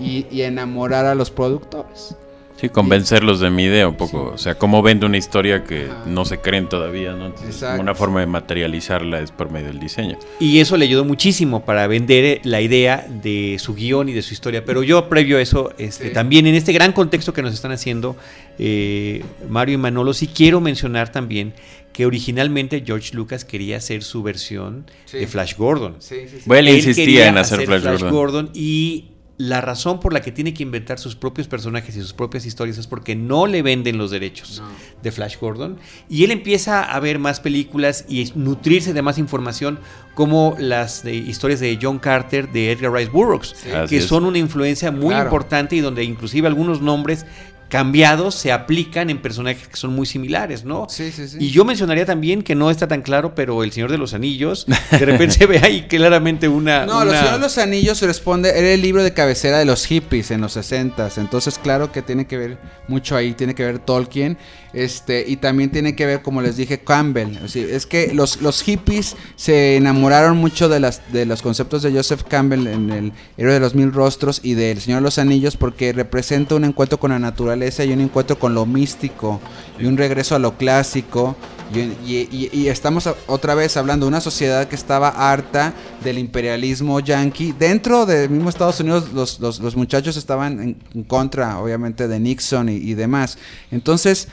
y 0.00 0.40
enamorar 0.40 1.04
a 1.04 1.14
los 1.14 1.30
productores. 1.30 2.16
Sí, 2.60 2.68
convencerlos 2.68 3.38
de 3.40 3.50
mi 3.50 3.64
idea 3.64 3.86
un 3.86 3.94
poco. 3.94 4.32
O 4.34 4.38
sea, 4.38 4.56
cómo 4.56 4.82
vende 4.82 5.06
una 5.06 5.16
historia 5.16 5.62
que 5.62 5.88
no 6.06 6.24
se 6.24 6.38
creen 6.40 6.68
todavía, 6.68 7.12
¿no? 7.12 7.26
Entonces, 7.26 7.54
Exacto. 7.54 7.80
Una 7.80 7.94
forma 7.94 8.18
de 8.20 8.26
materializarla 8.26 9.20
es 9.20 9.30
por 9.30 9.50
medio 9.52 9.68
del 9.68 9.78
diseño. 9.78 10.18
Y 10.40 10.58
eso 10.58 10.76
le 10.76 10.84
ayudó 10.86 11.04
muchísimo 11.04 11.64
para 11.64 11.86
vender 11.86 12.24
eh, 12.24 12.40
la 12.42 12.60
idea 12.60 13.06
de 13.08 13.56
su 13.60 13.74
guion 13.74 14.08
y 14.08 14.12
de 14.12 14.22
su 14.22 14.34
historia. 14.34 14.64
Pero 14.64 14.82
yo, 14.82 15.08
previo 15.08 15.38
a 15.38 15.40
eso, 15.40 15.72
este, 15.78 16.08
Sí. 16.08 16.12
también 16.12 16.46
en 16.48 16.56
este 16.56 16.72
gran 16.72 16.92
contexto 16.92 17.32
que 17.32 17.42
nos 17.42 17.54
están 17.54 17.70
haciendo 17.70 18.16
eh, 18.58 19.22
Mario 19.48 19.74
y 19.74 19.78
Manolo, 19.78 20.12
sí 20.12 20.26
quiero 20.26 20.60
mencionar 20.60 21.12
también 21.12 21.54
que 21.92 22.06
originalmente 22.06 22.82
George 22.84 23.14
Lucas 23.14 23.44
quería 23.44 23.76
hacer 23.76 24.02
su 24.02 24.22
versión 24.22 24.86
Sí. 25.04 25.18
de 25.18 25.26
Flash 25.28 25.54
Gordon. 25.56 25.96
Bueno, 26.44 26.60
él 26.60 26.68
Él 26.68 26.76
insistía 26.76 27.04
quería 27.04 27.28
en 27.28 27.38
hacer 27.38 27.66
Flash, 27.66 28.02
Gordon. 28.10 28.50
y 28.54 29.06
la 29.38 29.60
razón 29.60 30.00
por 30.00 30.12
la 30.12 30.20
que 30.20 30.32
tiene 30.32 30.52
que 30.52 30.64
inventar 30.64 30.98
sus 30.98 31.14
propios 31.14 31.46
personajes 31.46 31.96
y 31.96 32.00
sus 32.00 32.12
propias 32.12 32.44
historias 32.44 32.76
es 32.76 32.88
porque 32.88 33.14
no 33.14 33.46
le 33.46 33.62
venden 33.62 33.96
los 33.96 34.10
derechos 34.10 34.60
No. 34.60 34.68
de 35.00 35.12
Flash 35.12 35.36
Gordon 35.40 35.78
y 36.08 36.24
él 36.24 36.32
empieza 36.32 36.82
a 36.82 36.98
ver 36.98 37.20
más 37.20 37.38
películas 37.38 38.04
y 38.08 38.32
nutrirse 38.34 38.92
de 38.92 39.00
más 39.02 39.16
información 39.16 39.78
como 40.16 40.56
las 40.58 41.04
de 41.04 41.14
historias 41.14 41.60
de 41.60 41.78
John 41.80 42.00
Carter 42.00 42.50
de 42.50 42.72
Edgar 42.72 42.92
Rice 42.92 43.10
Burroughs 43.12 43.54
Sí. 43.56 43.70
Así 43.70 43.88
que 43.94 43.98
es. 43.98 44.06
son 44.06 44.24
una 44.24 44.38
influencia 44.38 44.90
muy 44.90 45.10
Claro. 45.10 45.26
importante 45.26 45.76
y 45.76 45.80
donde 45.80 46.02
inclusive 46.02 46.48
algunos 46.48 46.82
nombres 46.82 47.24
cambiados 47.68 48.34
se 48.34 48.50
aplican 48.52 49.10
en 49.10 49.18
personajes 49.20 49.68
que 49.68 49.76
son 49.76 49.94
muy 49.94 50.06
similares, 50.06 50.64
¿no? 50.64 50.86
Sí, 50.88 51.12
sí, 51.12 51.28
sí. 51.28 51.36
Y 51.40 51.50
yo 51.50 51.64
mencionaría 51.64 52.06
también 52.06 52.42
que 52.42 52.54
no 52.54 52.70
está 52.70 52.88
tan 52.88 53.02
claro, 53.02 53.34
pero 53.34 53.62
El 53.62 53.72
Señor 53.72 53.90
de 53.90 53.98
los 53.98 54.14
Anillos, 54.14 54.66
de 54.90 54.98
repente 54.98 55.34
se 55.34 55.46
ve 55.46 55.60
ahí 55.62 55.86
claramente 55.88 56.48
una... 56.48 56.86
No, 56.86 57.02
una- 57.02 57.18
Señor 57.18 57.34
de 57.34 57.40
los 57.40 57.58
Anillos 57.58 58.00
responde, 58.02 58.50
era 58.50 58.70
el 58.70 58.80
libro 58.82 59.02
de 59.02 59.12
cabecera 59.12 59.58
de 59.58 59.64
los 59.64 59.84
hippies 59.86 60.30
en 60.30 60.40
los 60.40 60.52
60 60.52 61.08
entonces 61.16 61.58
claro 61.58 61.92
que 61.92 62.02
tiene 62.02 62.26
que 62.26 62.36
ver 62.36 62.58
mucho 62.86 63.16
ahí, 63.16 63.32
tiene 63.32 63.54
que 63.54 63.64
ver 63.64 63.78
Tolkien, 63.78 64.38
este, 64.72 65.24
y 65.26 65.36
también 65.36 65.70
tiene 65.70 65.94
que 65.96 66.06
ver, 66.06 66.22
como 66.22 66.40
les 66.42 66.56
dije, 66.56 66.78
Campbell. 66.80 67.36
O 67.42 67.48
sea, 67.48 67.64
es 67.64 67.86
que 67.86 68.12
los, 68.14 68.40
los 68.42 68.62
hippies 68.62 69.16
se 69.36 69.76
enamoraron 69.76 70.36
mucho 70.36 70.68
de, 70.68 70.80
las, 70.80 71.00
de 71.12 71.26
los 71.26 71.42
conceptos 71.42 71.82
de 71.82 71.92
Joseph 71.92 72.22
Campbell 72.28 72.66
en 72.66 72.90
el 72.90 73.12
Héroe 73.36 73.54
de 73.54 73.60
los 73.60 73.74
Mil 73.74 73.92
Rostros 73.92 74.40
y 74.42 74.54
del 74.54 74.80
Señor 74.80 75.00
de 75.00 75.04
los 75.04 75.18
Anillos 75.18 75.56
porque 75.56 75.92
representa 75.92 76.54
un 76.54 76.64
encuentro 76.64 76.98
con 76.98 77.10
la 77.10 77.18
naturaleza 77.18 77.57
y 77.84 77.92
un 77.92 78.00
encuentro 78.00 78.38
con 78.38 78.54
lo 78.54 78.64
místico 78.66 79.40
y 79.78 79.86
un 79.86 79.96
regreso 79.96 80.34
a 80.34 80.38
lo 80.38 80.56
clásico. 80.56 81.36
Y, 81.72 82.66
estamos 82.68 83.08
otra 83.26 83.54
vez 83.54 83.76
hablando 83.76 84.06
de 84.06 84.08
una 84.08 84.22
sociedad 84.22 84.66
que 84.68 84.74
estaba 84.74 85.08
harta 85.08 85.74
del 86.02 86.18
imperialismo 86.18 86.98
yanqui. 87.00 87.52
Dentro 87.52 88.06
del 88.06 88.30
mismo 88.30 88.48
Estados 88.48 88.80
Unidos, 88.80 89.12
los, 89.12 89.38
los- 89.40 89.76
muchachos 89.76 90.16
estaban 90.16 90.76
en, 90.94 91.04
contra, 91.04 91.58
obviamente, 91.58 92.08
de 92.08 92.20
Nixon 92.20 92.70
y 92.70 92.94
demás. 92.94 93.36
Entonces, 93.70 94.28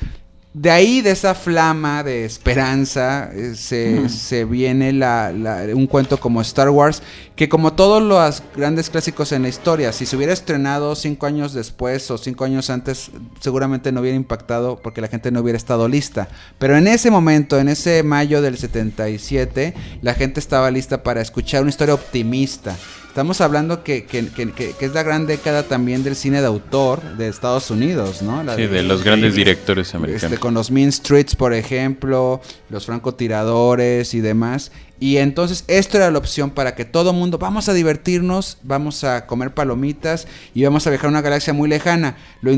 de 0.57 0.71
ahí, 0.71 1.01
de 1.01 1.11
esa 1.11 1.35
flama 1.35 2.01
de 2.01 2.23
esperanza, 2.23 3.29
eh, 3.33 3.55
se, 3.55 4.07
se 4.07 4.45
viene 4.45 4.93
la- 4.93 5.33
la- 5.33 5.65
un 5.75 5.85
cuento 5.85 6.17
como 6.17 6.39
Star 6.39 6.69
Wars, 6.69 7.03
que 7.35 7.49
como 7.49 7.73
todos 7.73 8.01
los 8.01 8.41
grandes 8.55 8.89
clásicos 8.89 9.33
en 9.33 9.41
la 9.41 9.49
historia, 9.49 9.91
si 9.91 10.05
se 10.05 10.15
hubiera 10.15 10.31
estrenado 10.31 10.95
cinco 10.95 11.25
años 11.25 11.53
después 11.53 12.09
o 12.09 12.17
cinco 12.17 12.45
años 12.45 12.69
antes, 12.69 13.11
seguramente 13.41 13.91
no 13.91 13.99
hubiera 13.99 14.15
impactado 14.15 14.79
porque 14.81 15.01
la 15.01 15.09
gente 15.09 15.29
no 15.29 15.41
hubiera 15.41 15.57
estado 15.57 15.89
lista. 15.89 16.29
Pero 16.57 16.77
en 16.77 16.87
ese 16.87 17.11
momento, 17.11 17.59
en 17.59 17.67
ese 17.67 18.01
mayo 18.03 18.41
del 18.41 18.57
77, 18.57 19.73
la 20.01 20.13
gente 20.13 20.39
estaba 20.39 20.71
lista 20.71 21.03
para 21.03 21.19
escuchar 21.21 21.63
una 21.63 21.69
historia 21.69 21.95
optimista. 21.95 22.77
Estamos 23.15 23.39
hablando 23.39 23.81
que, 23.81 24.03
que- 24.03 24.27
que- 24.27 24.51
que- 24.51 24.73
que 24.73 24.85
es 24.85 24.93
la 24.93 25.01
gran 25.01 25.25
década 25.25 25.63
también 25.63 26.03
del 26.03 26.17
cine 26.17 26.41
de 26.41 26.47
autor 26.47 27.01
de 27.15 27.29
Estados 27.29 27.71
Unidos, 27.71 28.21
¿no? 28.21 28.43
La 28.43 28.57
Sí, 28.57 28.67
de 28.67 28.83
los 28.83 29.05
grandes 29.05 29.35
directores 29.35 29.95
americanos. 29.95 30.23
este, 30.33 30.37
con 30.37 30.53
los 30.53 30.69
Mean 30.69 30.91
Streets, 30.91 31.33
por 31.37 31.53
ejemplo, 31.53 32.41
los 32.69 32.85
francotiradores 32.85 34.13
y 34.13 34.19
demás. 34.19 34.73
Y 34.99 35.15
entonces 35.15 35.63
esto 35.69 35.95
era 35.95 36.11
la 36.11 36.17
opción 36.17 36.49
para 36.49 36.75
que 36.75 36.83
todo 36.83 37.13
mundo, 37.13 37.37
vamos 37.37 37.69
a 37.69 37.73
divertirnos, 37.73 38.57
vamos 38.63 39.05
a 39.05 39.25
comer 39.27 39.53
palomitas 39.53 40.27
y 40.53 40.65
vamos 40.65 40.85
a 40.85 40.89
viajar 40.89 41.05
a 41.05 41.11
una 41.11 41.21
galaxia 41.21 41.53
muy 41.53 41.69
lejana. 41.69 42.17
Lo, 42.41 42.51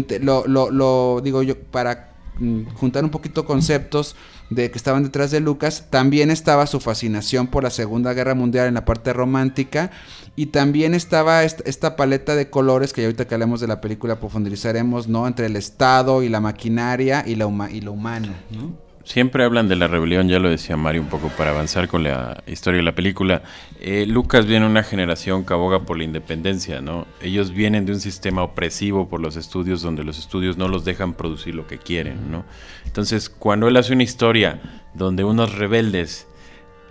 lo- 0.48 0.72
lo 0.72 1.22
digo 1.24 1.44
yo 1.44 1.56
para 1.60 2.16
mm, 2.40 2.64
juntar 2.74 3.04
un 3.04 3.12
poquito 3.12 3.46
conceptos 3.46 4.16
de 4.50 4.72
que 4.72 4.78
estaban 4.78 5.04
detrás 5.04 5.32
de 5.32 5.40
Lucas, 5.40 5.86
también 5.90 6.32
estaba 6.32 6.68
su 6.68 6.80
fascinación 6.80 7.48
por 7.48 7.64
la 7.64 7.70
Segunda 7.70 8.14
Guerra 8.14 8.34
Mundial 8.34 8.68
en 8.68 8.76
la 8.76 8.86
parte 8.86 9.14
romántica 9.14 9.92
y 10.36 10.48
también 10.48 10.94
estaba 10.94 11.44
esta, 11.44 11.96
paleta 11.96 12.36
de 12.36 12.50
colores 12.50 12.94
que 12.94 13.04
ahorita 13.04 13.28
que 13.28 13.36
hablemos 13.36 13.60
de 13.60 13.68
la 13.68 13.82
película 13.82 14.20
profundizaremos, 14.20 15.08
¿no? 15.08 15.28
Entre 15.28 15.48
el 15.48 15.56
Estado 15.56 16.24
y 16.24 16.30
la 16.30 16.40
maquinaria 16.40 17.24
y, 17.26 17.36
la 17.36 17.48
y 17.72 17.82
lo 17.82 17.92
humano, 17.92 18.34
¿no? 18.52 18.87
Siempre 19.08 19.46
hablan 19.46 19.70
de 19.70 19.78
la 19.78 19.88
rebelión, 19.88 20.28
ya 20.28 20.38
lo 20.38 20.50
decía 20.50 20.76
Mario 20.76 21.02
un 21.02 21.08
poco 21.08 21.30
para 21.30 21.52
avanzar 21.52 21.88
con 21.88 22.04
la 22.04 22.44
historia 22.46 22.80
de 22.80 22.84
la 22.84 22.94
película. 22.94 23.42
Eh, 23.80 24.06
Lucas 24.06 24.46
viene 24.46 24.66
de 24.66 24.72
una 24.72 24.84
generación 24.84 25.46
que 25.46 25.54
aboga 25.54 25.84
por 25.84 25.98
la 25.98 26.04
independencia, 26.04 26.82
¿no? 26.82 27.08
Ellos 27.22 27.52
vienen 27.52 27.86
de 27.86 27.94
un 27.94 28.02
sistema 28.02 28.44
opresivo 28.44 29.08
por 29.08 29.22
los 29.22 29.38
estudios 29.38 29.82
donde 29.82 30.04
los 30.04 30.20
estudios 30.20 30.58
no 30.58 30.68
los 30.68 30.84
dejan 30.84 31.14
producir 31.14 31.56
lo 31.56 31.68
que 31.68 31.78
quieren, 31.78 32.30
¿no? 32.30 32.44
Entonces, 32.86 33.30
cuando 33.30 33.70
él 33.70 33.78
hace 33.78 33.94
una 33.94 34.04
historia 34.04 34.60
donde 34.94 35.24
unos 35.24 35.56
rebeldes 35.56 36.28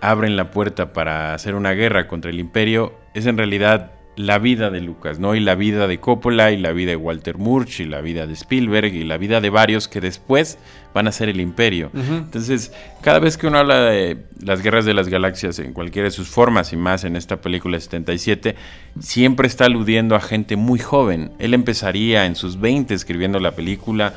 abren 0.01 0.35
la 0.35 0.49
puerta 0.49 0.93
para 0.93 1.35
hacer 1.35 1.53
una 1.53 1.73
guerra 1.73 2.07
contra 2.07 2.31
el 2.31 2.39
imperio, 2.39 2.95
es 3.13 3.27
en 3.27 3.37
realidad 3.37 3.91
la 4.17 4.39
vida 4.39 4.71
de 4.71 4.81
Lucas, 4.81 5.19
¿no? 5.19 5.35
Y 5.35 5.39
la 5.39 5.55
vida 5.55 5.87
de 5.87 5.99
Coppola, 5.99 6.51
y 6.51 6.57
la 6.57 6.73
vida 6.73 6.89
de 6.89 6.95
Walter 6.95 7.37
Murch, 7.37 7.79
y 7.79 7.85
la 7.85 8.01
vida 8.01 8.25
de 8.25 8.33
Spielberg, 8.33 8.93
y 8.93 9.03
la 9.03 9.17
vida 9.17 9.39
de 9.39 9.51
varios 9.51 9.87
que 9.87 10.01
después 10.01 10.57
van 10.93 11.07
a 11.07 11.11
ser 11.11 11.29
el 11.29 11.39
imperio. 11.39 11.91
Entonces, 11.93 12.73
cada 13.01 13.19
vez 13.19 13.37
que 13.37 13.45
uno 13.45 13.59
habla 13.59 13.81
de 13.81 14.17
las 14.41 14.63
guerras 14.63 14.85
de 14.85 14.95
las 14.95 15.07
galaxias 15.07 15.59
en 15.59 15.71
cualquiera 15.71 16.07
de 16.07 16.11
sus 16.11 16.27
formas, 16.29 16.73
y 16.73 16.77
más 16.77 17.03
en 17.03 17.15
esta 17.15 17.39
película 17.39 17.77
de 17.77 17.81
77, 17.81 18.55
siempre 18.99 19.47
está 19.47 19.65
aludiendo 19.65 20.15
a 20.15 20.19
gente 20.19 20.55
muy 20.55 20.79
joven. 20.79 21.31
Él 21.37 21.53
empezaría 21.53 22.25
en 22.25 22.35
sus 22.35 22.59
20 22.59 22.95
escribiendo 22.95 23.39
la 23.39 23.51
película, 23.51 24.15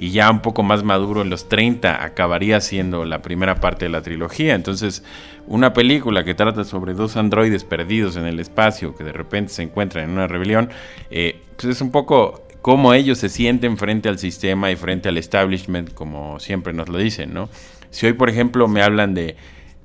y 0.00 0.12
ya 0.12 0.30
un 0.30 0.40
poco 0.40 0.62
más 0.62 0.82
maduro 0.82 1.20
en 1.20 1.28
los 1.28 1.50
30 1.50 2.02
acabaría 2.02 2.62
siendo 2.62 3.04
la 3.04 3.20
primera 3.20 3.56
parte 3.56 3.84
de 3.84 3.90
la 3.90 4.00
trilogía. 4.00 4.54
Entonces, 4.54 5.04
una 5.46 5.74
película 5.74 6.24
que 6.24 6.32
trata 6.32 6.64
sobre 6.64 6.94
dos 6.94 7.18
androides 7.18 7.64
perdidos 7.64 8.16
en 8.16 8.24
el 8.24 8.40
espacio 8.40 8.96
que 8.96 9.04
de 9.04 9.12
repente 9.12 9.52
se 9.52 9.62
encuentran 9.62 10.04
en 10.04 10.12
una 10.12 10.26
rebelión, 10.26 10.70
eh, 11.10 11.42
pues 11.54 11.76
es 11.76 11.82
un 11.82 11.90
poco 11.90 12.46
cómo 12.62 12.94
ellos 12.94 13.18
se 13.18 13.28
sienten 13.28 13.76
frente 13.76 14.08
al 14.08 14.18
sistema 14.18 14.70
y 14.70 14.76
frente 14.76 15.10
al 15.10 15.18
establishment, 15.18 15.92
como 15.92 16.40
siempre 16.40 16.72
nos 16.72 16.88
lo 16.88 16.96
dicen, 16.96 17.34
¿no? 17.34 17.50
Si 17.90 18.06
hoy, 18.06 18.14
por 18.14 18.30
ejemplo, 18.30 18.68
me 18.68 18.80
hablan 18.80 19.12
de 19.12 19.36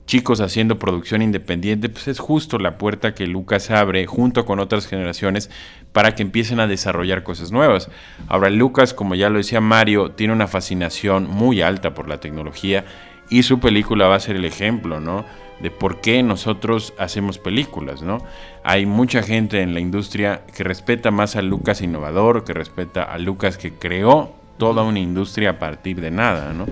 chicos 0.05 0.39
haciendo 0.39 0.77
producción 0.77 1.21
independiente, 1.21 1.89
pues 1.89 2.07
es 2.07 2.19
justo 2.19 2.59
la 2.59 2.77
puerta 2.77 3.15
que 3.15 3.27
Lucas 3.27 3.71
abre 3.71 4.05
junto 4.05 4.45
con 4.45 4.59
otras 4.59 4.87
generaciones 4.87 5.49
para 5.91 6.13
que 6.13 6.21
empiecen 6.23 6.59
a 6.59 6.67
desarrollar 6.67 7.23
cosas 7.23 7.51
nuevas. 7.51 7.89
Ahora, 8.27 8.49
Lucas, 8.49 8.93
como 8.93 9.15
ya 9.15 9.29
lo 9.29 9.37
decía 9.37 9.61
Mario, 9.61 10.11
tiene 10.11 10.33
una 10.33 10.47
fascinación 10.47 11.29
muy 11.29 11.61
alta 11.61 11.93
por 11.93 12.07
la 12.07 12.19
tecnología 12.19 12.85
y 13.29 13.43
su 13.43 13.59
película 13.59 14.07
va 14.07 14.15
a 14.15 14.19
ser 14.19 14.35
el 14.35 14.45
ejemplo, 14.45 14.99
¿no? 14.99 15.25
De 15.59 15.71
por 15.71 16.01
qué 16.01 16.21
nosotros 16.21 16.93
hacemos 16.99 17.39
películas, 17.39 18.01
¿no? 18.01 18.19
Hay 18.63 18.85
mucha 18.85 19.23
gente 19.23 19.61
en 19.61 19.73
la 19.73 19.79
industria 19.79 20.41
que 20.55 20.63
respeta 20.63 21.11
más 21.11 21.35
a 21.35 21.41
Lucas 21.41 21.81
innovador, 21.81 22.43
que 22.43 22.53
respeta 22.53 23.03
a 23.03 23.17
Lucas 23.17 23.57
que 23.57 23.73
creó 23.73 24.33
toda 24.57 24.83
una 24.83 24.99
industria 24.99 25.51
a 25.51 25.59
partir 25.59 25.99
de 26.01 26.11
nada, 26.11 26.53
¿no? 26.53 26.65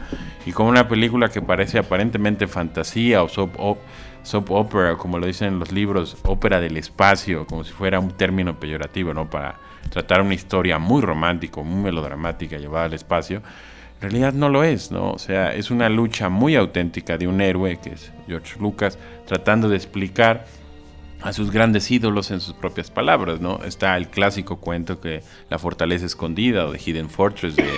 Y 0.46 0.52
con 0.52 0.68
una 0.68 0.88
película 0.88 1.30
que 1.30 1.42
parece 1.42 1.80
aparentemente 1.80 2.48
fantasía 2.48 3.24
o 3.24 3.30
soap, 3.30 3.56
op- 3.60 3.80
soap 4.24 4.52
opera, 4.52 4.96
como 4.96 5.20
lo 5.20 5.26
dicen 5.28 5.50
en 5.50 5.60
los 5.60 5.72
libros, 5.72 6.18
ópera 6.24 6.60
del 6.60 6.78
espacio, 6.78 7.46
como 7.46 7.64
si 7.64 7.72
fuera 7.72 8.00
un 8.00 8.12
término 8.12 8.60
peyorativo, 8.60 9.14
¿no? 9.14 9.30
Para 9.30 9.56
tratar 9.90 10.22
una 10.22 10.34
historia 10.34 10.80
muy 10.80 11.02
romántica, 11.02 11.62
muy 11.62 11.84
melodramática 11.84 12.58
llevada 12.58 12.86
al 12.86 12.94
espacio. 12.94 13.42
En 14.02 14.10
realidad 14.10 14.34
no 14.34 14.50
lo 14.50 14.64
es, 14.66 14.92
¿no? 14.92 15.12
O 15.12 15.20
sea, 15.20 15.54
es 15.54 15.72
una 15.72 15.88
lucha 15.88 16.28
muy 16.28 16.56
auténtica 16.56 17.18
de 17.18 17.28
un 17.28 17.40
héroe, 17.40 17.80
que 17.82 17.92
es 17.92 18.12
George 18.28 18.60
Lucas, 18.60 18.98
tratando 19.26 19.70
de 19.70 19.78
explicar 19.78 20.46
a 21.24 21.32
sus 21.32 21.52
grandes 21.52 21.90
ídolos 21.90 22.32
en 22.32 22.42
sus 22.42 22.54
propias 22.54 22.92
palabras, 22.92 23.40
¿no? 23.40 23.64
Está 23.64 23.96
el 23.96 24.10
clásico 24.10 24.58
cuento 24.58 25.00
que 25.00 25.24
La 25.50 25.58
Fortaleza 25.58 26.06
Escondida 26.06 26.66
o 26.66 26.74
The 26.74 26.80
Hidden 26.80 27.10
Fortress 27.10 27.56
de, 27.56 27.72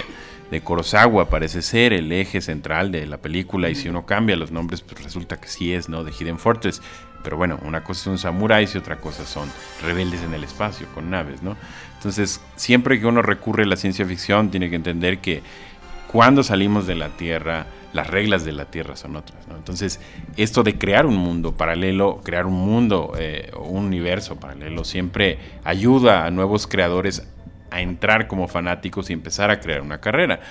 de 0.50 0.62
Kurosawa 0.62 1.30
parece 1.30 1.62
ser 1.62 1.94
el 1.94 2.12
eje 2.12 2.42
central 2.42 2.92
de 2.92 3.06
la 3.06 3.18
película 3.18 3.70
y 3.70 3.76
si 3.76 3.88
uno 3.88 4.06
cambia 4.06 4.36
los 4.36 4.52
nombres 4.52 4.82
pues 4.82 5.04
resulta 5.04 5.40
que 5.40 5.48
sí 5.48 5.74
es, 5.74 5.90
¿no? 5.90 6.04
The 6.04 6.12
Hidden 6.12 6.40
Fortress. 6.40 6.82
Pero 7.24 7.38
bueno, 7.38 7.60
una 7.64 7.84
cosa 7.84 8.04
son 8.04 8.18
samuráis 8.18 8.74
y 8.74 8.80
otra 8.80 8.98
cosa 8.98 9.26
son 9.26 9.50
rebeldes 9.84 10.24
en 10.24 10.34
el 10.34 10.44
espacio 10.44 10.88
con 10.94 11.12
naves, 11.12 11.44
¿no? 11.44 11.56
Entonces, 11.98 12.42
siempre 12.56 13.00
que 13.00 13.08
uno 13.08 13.22
recurre 13.22 13.64
a 13.64 13.68
la 13.68 13.78
ciencia 13.78 14.06
ficción 14.06 14.52
tiene 14.52 14.70
que 14.70 14.76
entender 14.76 15.20
que 15.20 15.42
cuando 16.08 16.44
salimos 16.44 16.86
de 16.86 16.96
la 16.96 17.10
Tierra, 17.10 17.66
las 17.96 18.08
reglas 18.08 18.44
de 18.44 18.52
la 18.52 18.66
Tierra 18.66 18.98
son 18.98 19.16
otras. 19.16 19.48
¿no? 19.48 19.56
Entonces, 19.56 20.02
esto 20.36 20.64
de 20.64 20.78
crear 20.78 21.06
un 21.06 21.16
mundo 21.16 21.56
paralelo, 21.56 22.20
crear 22.24 22.46
un 22.46 22.54
mundo, 22.54 23.14
eh, 23.18 23.52
un 23.58 23.86
universo 23.86 24.38
paralelo, 24.38 24.84
siempre 24.84 25.40
ayuda 25.64 26.26
a 26.26 26.32
nuevos 26.32 26.68
creadores 26.68 27.26
a 27.72 27.80
entrar 27.80 28.28
como 28.28 28.50
fanáticos 28.50 29.10
y 29.10 29.14
empezar 29.14 29.50
a 29.50 29.62
crear 29.62 29.82
una 29.82 30.00
carrera. 30.00 30.42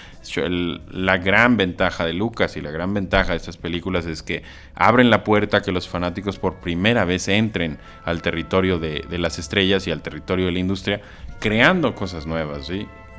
La 0.91 1.19
gran 1.19 1.59
ventaja 1.59 2.07
de 2.07 2.15
Lucas 2.15 2.57
y 2.57 2.63
la 2.63 2.71
gran 2.71 2.95
ventaja 2.95 3.33
de 3.33 3.37
estas 3.37 3.59
películas 3.59 4.07
es 4.07 4.23
que 4.23 4.43
abren 4.75 5.11
la 5.11 5.23
puerta 5.23 5.59
a 5.59 5.63
que 5.63 5.71
los 5.71 5.87
fanáticos 5.87 6.39
por 6.39 6.57
primera 6.57 7.05
vez 7.05 7.29
entren 7.29 7.79
al 8.05 8.23
territorio 8.23 8.79
de, 8.79 9.05
las 9.19 9.39
estrellas 9.39 9.87
y 9.87 9.91
al 9.91 10.01
territorio 10.03 10.47
de 10.47 10.53
la 10.53 10.59
industria, 10.59 11.03
creando 11.41 11.95
cosas 11.95 12.27
nuevas. 12.27 12.71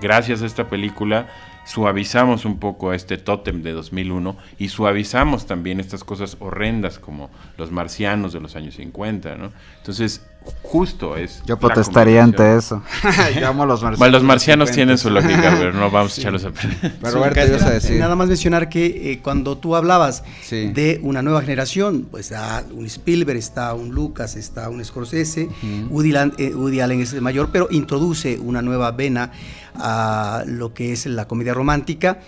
Gracias 0.02 0.42
a 0.42 0.46
esta 0.48 0.68
película 0.68 1.28
suavizamos 1.66 2.46
un 2.46 2.60
poco 2.60 2.94
este 2.94 3.18
tótem 3.18 3.62
de 3.62 3.72
2001 3.74 4.38
y 4.58 4.70
suavizamos 4.70 5.46
también 5.46 5.80
estas 5.80 6.04
cosas 6.04 6.38
horrendas 6.40 7.00
como 7.00 7.30
los 7.58 7.72
marcianos 7.72 8.34
de 8.34 8.40
los 8.40 8.56
años 8.56 8.76
50, 8.76 9.36
¿no? 9.36 9.52
Entonces, 9.80 10.26
justo. 10.64 11.16
Es 11.16 11.42
Yo 11.46 11.58
protestaría 11.58 12.24
ante 12.24 12.58
eso. 12.58 12.82
Yo 13.40 13.48
amo 13.48 13.66
los 13.66 13.82
marcianos. 13.82 14.00
Bueno, 14.00 14.12
los 14.14 14.24
marcianos 14.24 14.72
tienen 14.72 14.98
su 14.98 15.10
lógica, 15.10 15.56
pero 15.58 15.74
no 15.74 15.90
vamos 15.92 16.18
a 16.18 16.22
echarlos 16.22 16.44
a 16.46 16.52
perder. 16.52 16.96
Pero 17.02 17.14
Roberto, 17.14 17.40
ibas 17.48 17.64
a 17.64 17.72
decir. 17.72 18.00
Nada 18.00 18.16
más 18.16 18.28
mencionar 18.28 18.70
que 18.70 19.12
eh, 19.12 19.20
cuando 19.22 19.58
tú 19.58 19.76
hablabas 19.76 20.24
Sí. 20.42 20.72
de 20.74 21.00
una 21.04 21.22
nueva 21.22 21.42
generación, 21.42 22.08
pues 22.10 22.32
está 22.32 22.64
un 22.72 22.86
Spielberg, 22.86 23.38
está 23.38 23.74
un 23.74 23.90
Lucas, 23.90 24.36
está 24.36 24.70
un 24.70 24.84
Scorsese, 24.84 25.50
Woody, 25.90 26.14
eh, 26.38 26.54
Woody 26.56 26.80
Allen 26.82 27.02
es 27.02 27.14
el 27.14 27.22
mayor, 27.22 27.50
pero 27.52 27.68
introduce 27.72 28.38
una 28.40 28.62
nueva 28.62 28.92
vena 28.92 29.32
a 29.76 30.44
lo 30.46 30.74
que 30.74 30.94
es 30.94 31.06
la 31.06 31.28
comedia 31.28 31.54
romántica. 31.54 32.20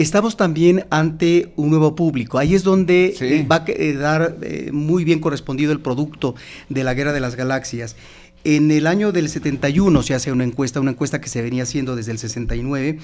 Estamos 0.00 0.38
también 0.38 0.86
ante 0.88 1.52
un 1.56 1.68
nuevo 1.68 1.94
público. 1.94 2.38
Ahí 2.38 2.54
es 2.54 2.62
donde 2.62 3.14
Sí. 3.18 3.24
eh, 3.26 3.46
va 3.46 3.56
a 3.56 3.64
quedar 3.66 4.38
eh, 4.40 4.70
muy 4.72 5.04
bien 5.04 5.20
correspondido 5.20 5.72
el 5.72 5.80
producto 5.80 6.34
de 6.70 6.84
la 6.84 6.94
Guerra 6.94 7.12
de 7.12 7.20
las 7.20 7.36
Galaxias. 7.36 7.96
En 8.42 8.70
el 8.70 8.86
año 8.86 9.12
del 9.12 9.28
71 9.28 10.02
se 10.02 10.14
hace 10.14 10.32
una 10.32 10.44
encuesta, 10.44 10.80
una 10.80 10.92
encuesta 10.92 11.20
que 11.20 11.28
se 11.28 11.42
venía 11.42 11.64
haciendo 11.64 11.96
desde 11.96 12.12
el 12.12 12.18
69, 12.18 12.98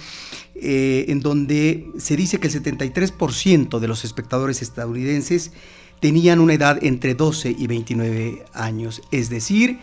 eh, 0.54 1.04
en 1.08 1.20
donde 1.20 1.86
se 1.98 2.16
dice 2.16 2.38
que 2.38 2.46
el 2.46 2.54
73% 2.54 3.78
de 3.78 3.88
los 3.88 4.02
espectadores 4.06 4.62
estadounidenses 4.62 5.52
tenían 6.00 6.40
una 6.40 6.54
edad 6.54 6.78
entre 6.82 7.14
12 7.14 7.54
y 7.58 7.66
29 7.66 8.44
años. 8.52 9.02
Es 9.10 9.30
decir, 9.30 9.78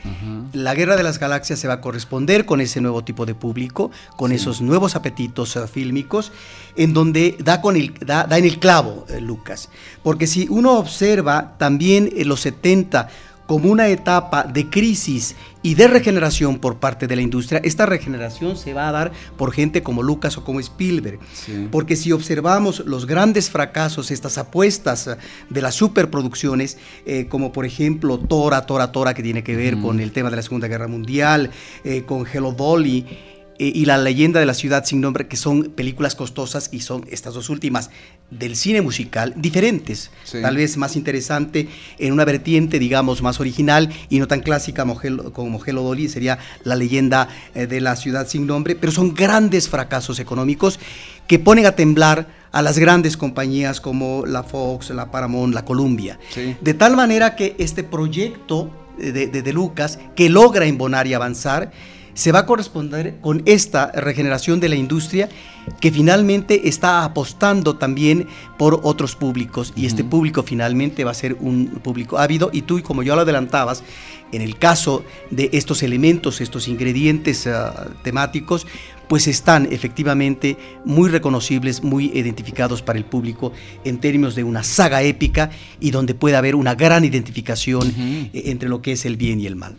la 0.54 0.74
Guerra 0.76 0.96
de 0.96 1.04
las 1.04 1.20
Galaxias 1.20 1.60
se 1.60 1.68
va 1.68 1.76
a 1.76 1.82
corresponder 1.82 2.46
con 2.46 2.62
ese 2.62 2.82
nuevo 2.82 3.04
tipo 3.04 3.26
de 3.26 3.36
público, 3.36 3.92
con 4.16 4.32
esos 4.32 4.62
nuevos 4.62 4.96
apetitos 4.96 5.56
eh, 5.56 5.68
fílmicos, 5.68 6.32
en 6.76 6.94
donde 6.94 7.36
da, 7.44 7.62
con 7.62 7.76
el, 7.76 7.94
da, 8.06 8.26
da 8.26 8.38
en 8.38 8.46
el 8.46 8.60
clavo 8.60 9.06
eh, 9.10 9.20
Lucas. 9.22 9.70
Porque 10.04 10.28
si 10.28 10.48
uno 10.50 10.78
observa 10.78 11.56
también 11.58 12.10
en 12.16 12.28
los 12.28 12.42
70 12.42 13.10
como 13.48 13.70
una 13.70 13.88
etapa 13.88 14.44
de 14.44 14.70
crisis 14.70 15.36
y 15.64 15.76
de 15.76 15.88
regeneración 15.88 16.60
por 16.60 16.78
parte 16.78 17.08
de 17.08 17.16
la 17.16 17.22
industria, 17.22 17.62
esta 17.64 17.86
regeneración 17.86 18.58
se 18.58 18.74
va 18.74 18.90
a 18.90 18.92
dar 18.92 19.12
por 19.38 19.54
gente 19.54 19.82
como 19.82 20.04
Lucas 20.04 20.38
o 20.38 20.44
como 20.44 20.60
Spielberg. 20.60 21.20
Sí. 21.34 21.70
Porque 21.72 21.96
si 21.96 22.12
observamos 22.12 22.84
los 22.86 23.08
grandes 23.08 23.50
fracasos, 23.50 24.12
estas 24.12 24.38
apuestas 24.38 25.08
eh, 25.08 25.16
de 25.50 25.62
las 25.62 25.76
superproducciones, 25.76 26.78
eh, 27.06 27.28
como 27.28 27.54
por 27.54 27.66
ejemplo 27.66 28.20
Tora, 28.20 28.66
Tora, 28.66 28.92
Tora, 28.92 29.14
que 29.14 29.24
tiene 29.24 29.44
que 29.44 29.56
ver 29.56 29.78
con 29.78 30.02
el 30.02 30.12
tema 30.12 30.30
de 30.30 30.36
la 30.36 30.42
Segunda 30.42 30.68
Guerra 30.68 30.88
Mundial, 30.88 31.50
eh, 31.86 32.04
con 32.04 32.28
Hello 32.28 32.52
Dolly, 32.52 33.06
eh, 33.64 33.72
y 33.74 33.86
La 33.86 33.98
leyenda 33.98 34.40
de 34.40 34.46
la 34.46 34.54
ciudad 34.54 34.84
sin 34.86 35.00
nombre, 35.02 35.28
que 35.28 35.38
son 35.38 35.64
películas 35.66 36.16
costosas 36.16 36.70
y 36.72 36.82
son 36.82 37.06
estas 37.10 37.34
dos 37.34 37.50
últimas 37.50 37.90
del 38.30 38.56
cine 38.56 38.82
musical 38.82 39.34
diferentes. 39.38 40.10
Sí. 40.24 40.42
Tal 40.42 40.56
vez 40.58 40.76
más 40.78 40.96
interesante 40.96 41.68
en 42.00 42.14
una 42.14 42.26
vertiente, 42.26 42.80
digamos, 42.80 43.22
más 43.22 43.40
original 43.40 43.90
y 44.10 44.20
no 44.20 44.28
tan 44.28 44.42
clásica 44.42 44.84
como 45.34 45.64
Hello, 45.66 45.84
Dolly, 45.84 46.10
sería 46.10 46.40
La 46.64 46.76
leyenda 46.76 47.28
eh, 47.56 47.68
de 47.68 47.80
la 47.82 47.96
ciudad 47.96 48.28
sin 48.28 48.48
nombre, 48.48 48.76
pero 48.76 48.92
son 48.92 49.14
grandes 49.14 49.70
fracasos 49.70 50.20
económicos 50.20 50.80
que 51.28 51.40
ponen 51.40 51.66
a 51.66 51.72
temblar 51.74 52.28
a 52.52 52.62
las 52.62 52.78
grandes 52.78 53.18
compañías 53.18 53.80
como 53.82 54.26
la 54.26 54.44
Fox, 54.44 54.90
la 54.90 55.10
Paramount, 55.10 55.54
la 55.54 55.64
Columbia. 55.66 56.20
Sí. 56.34 56.56
De 56.62 56.74
tal 56.74 56.96
manera 56.96 57.36
que 57.36 57.56
este 57.60 57.84
proyecto 57.84 58.70
de, 58.98 59.12
de- 59.28 59.42
de 59.42 59.54
Lucas, 59.54 59.98
que 60.16 60.30
logra 60.30 60.66
embonar 60.66 61.08
y 61.08 61.14
avanzar, 61.14 61.72
se 62.14 62.32
va 62.32 62.40
a 62.40 62.46
corresponder 62.46 63.20
con 63.22 63.42
esta 63.46 63.92
regeneración 63.92 64.60
de 64.60 64.70
la 64.70 64.76
industria 64.76 65.30
que 65.80 65.92
finalmente 65.92 66.68
está 66.68 67.04
apostando 67.04 67.78
también 67.78 68.28
por 68.58 68.82
otros 68.84 69.16
públicos. 69.16 69.74
Y 69.76 69.86
este 69.86 70.04
público 70.04 70.44
finalmente 70.44 71.04
va 71.04 71.12
a 71.12 71.16
ser 71.16 71.38
un 71.40 71.68
público 71.84 72.18
ávido. 72.18 72.50
Y 72.54 72.64
tú 72.64 72.82
como 72.84 73.04
yo 73.04 73.16
lo 73.16 73.22
adelantabas 73.22 73.84
en 74.32 74.42
el 74.42 74.58
caso 74.58 75.04
de 75.30 75.50
estos 75.54 75.84
elementos 75.84 76.42
estos 76.42 76.68
ingredientes 76.68 77.48
ah, 77.48 77.88
temáticos 78.04 78.66
pues 79.08 79.28
están 79.28 79.68
efectivamente 79.72 80.58
muy 80.86 81.10
reconocibles, 81.10 81.84
muy 81.84 82.06
identificados 82.16 82.82
para 82.82 82.98
el 82.98 83.06
público 83.06 83.52
en 83.84 84.00
términos 84.00 84.34
de 84.34 84.44
una 84.44 84.64
saga 84.64 85.04
épica 85.04 85.52
y 85.80 85.92
donde 85.92 86.16
puede 86.16 86.36
haber 86.36 86.56
una 86.56 86.74
gran 86.74 87.04
identificación 87.04 87.94
eh, 88.34 88.44
entre 88.46 88.70
lo 88.70 88.82
que 88.82 88.94
es 88.94 89.06
el 89.06 89.18
bien 89.18 89.40
y 89.40 89.46
el 89.46 89.56
mal. 89.56 89.76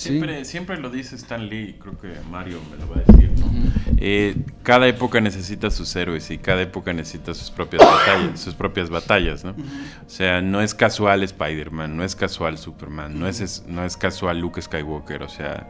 Siempre, 0.00 0.44
siempre 0.44 0.78
lo 0.78 0.90
dice 0.90 1.16
Stan 1.16 1.46
Lee, 1.48 1.76
creo 1.80 1.98
que 1.98 2.08
Mario 2.30 2.58
me 2.70 2.76
lo 2.76 2.88
va 2.88 2.96
a 2.96 3.12
decir, 3.12 3.30
¿no? 3.38 3.50
Eh, 3.98 4.34
cada 4.62 4.86
época 4.88 5.20
necesita 5.20 5.70
sus 5.70 5.94
héroes 5.94 6.30
y 6.30 6.38
cada 6.38 6.62
época 6.62 6.92
necesita 6.92 7.34
sus 7.34 7.50
propias 7.50 7.82
batallas, 7.84 8.40
sus 8.40 8.54
propias 8.54 8.88
batallas, 8.90 9.44
¿no? 9.44 9.50
O 9.50 10.08
sea, 10.10 10.40
no 10.40 10.60
es 10.62 10.74
casual 10.74 11.22
Spider-Man, 11.22 11.96
no 11.96 12.02
es 12.04 12.16
casual 12.16 12.56
Superman, 12.58 13.18
no 13.18 13.26
es, 13.28 13.40
es- 13.40 13.64
no 13.68 13.84
es 13.84 13.96
casual 13.96 14.38
Luke 14.40 14.60
Skywalker, 14.62 15.22
o 15.22 15.28
sea, 15.28 15.68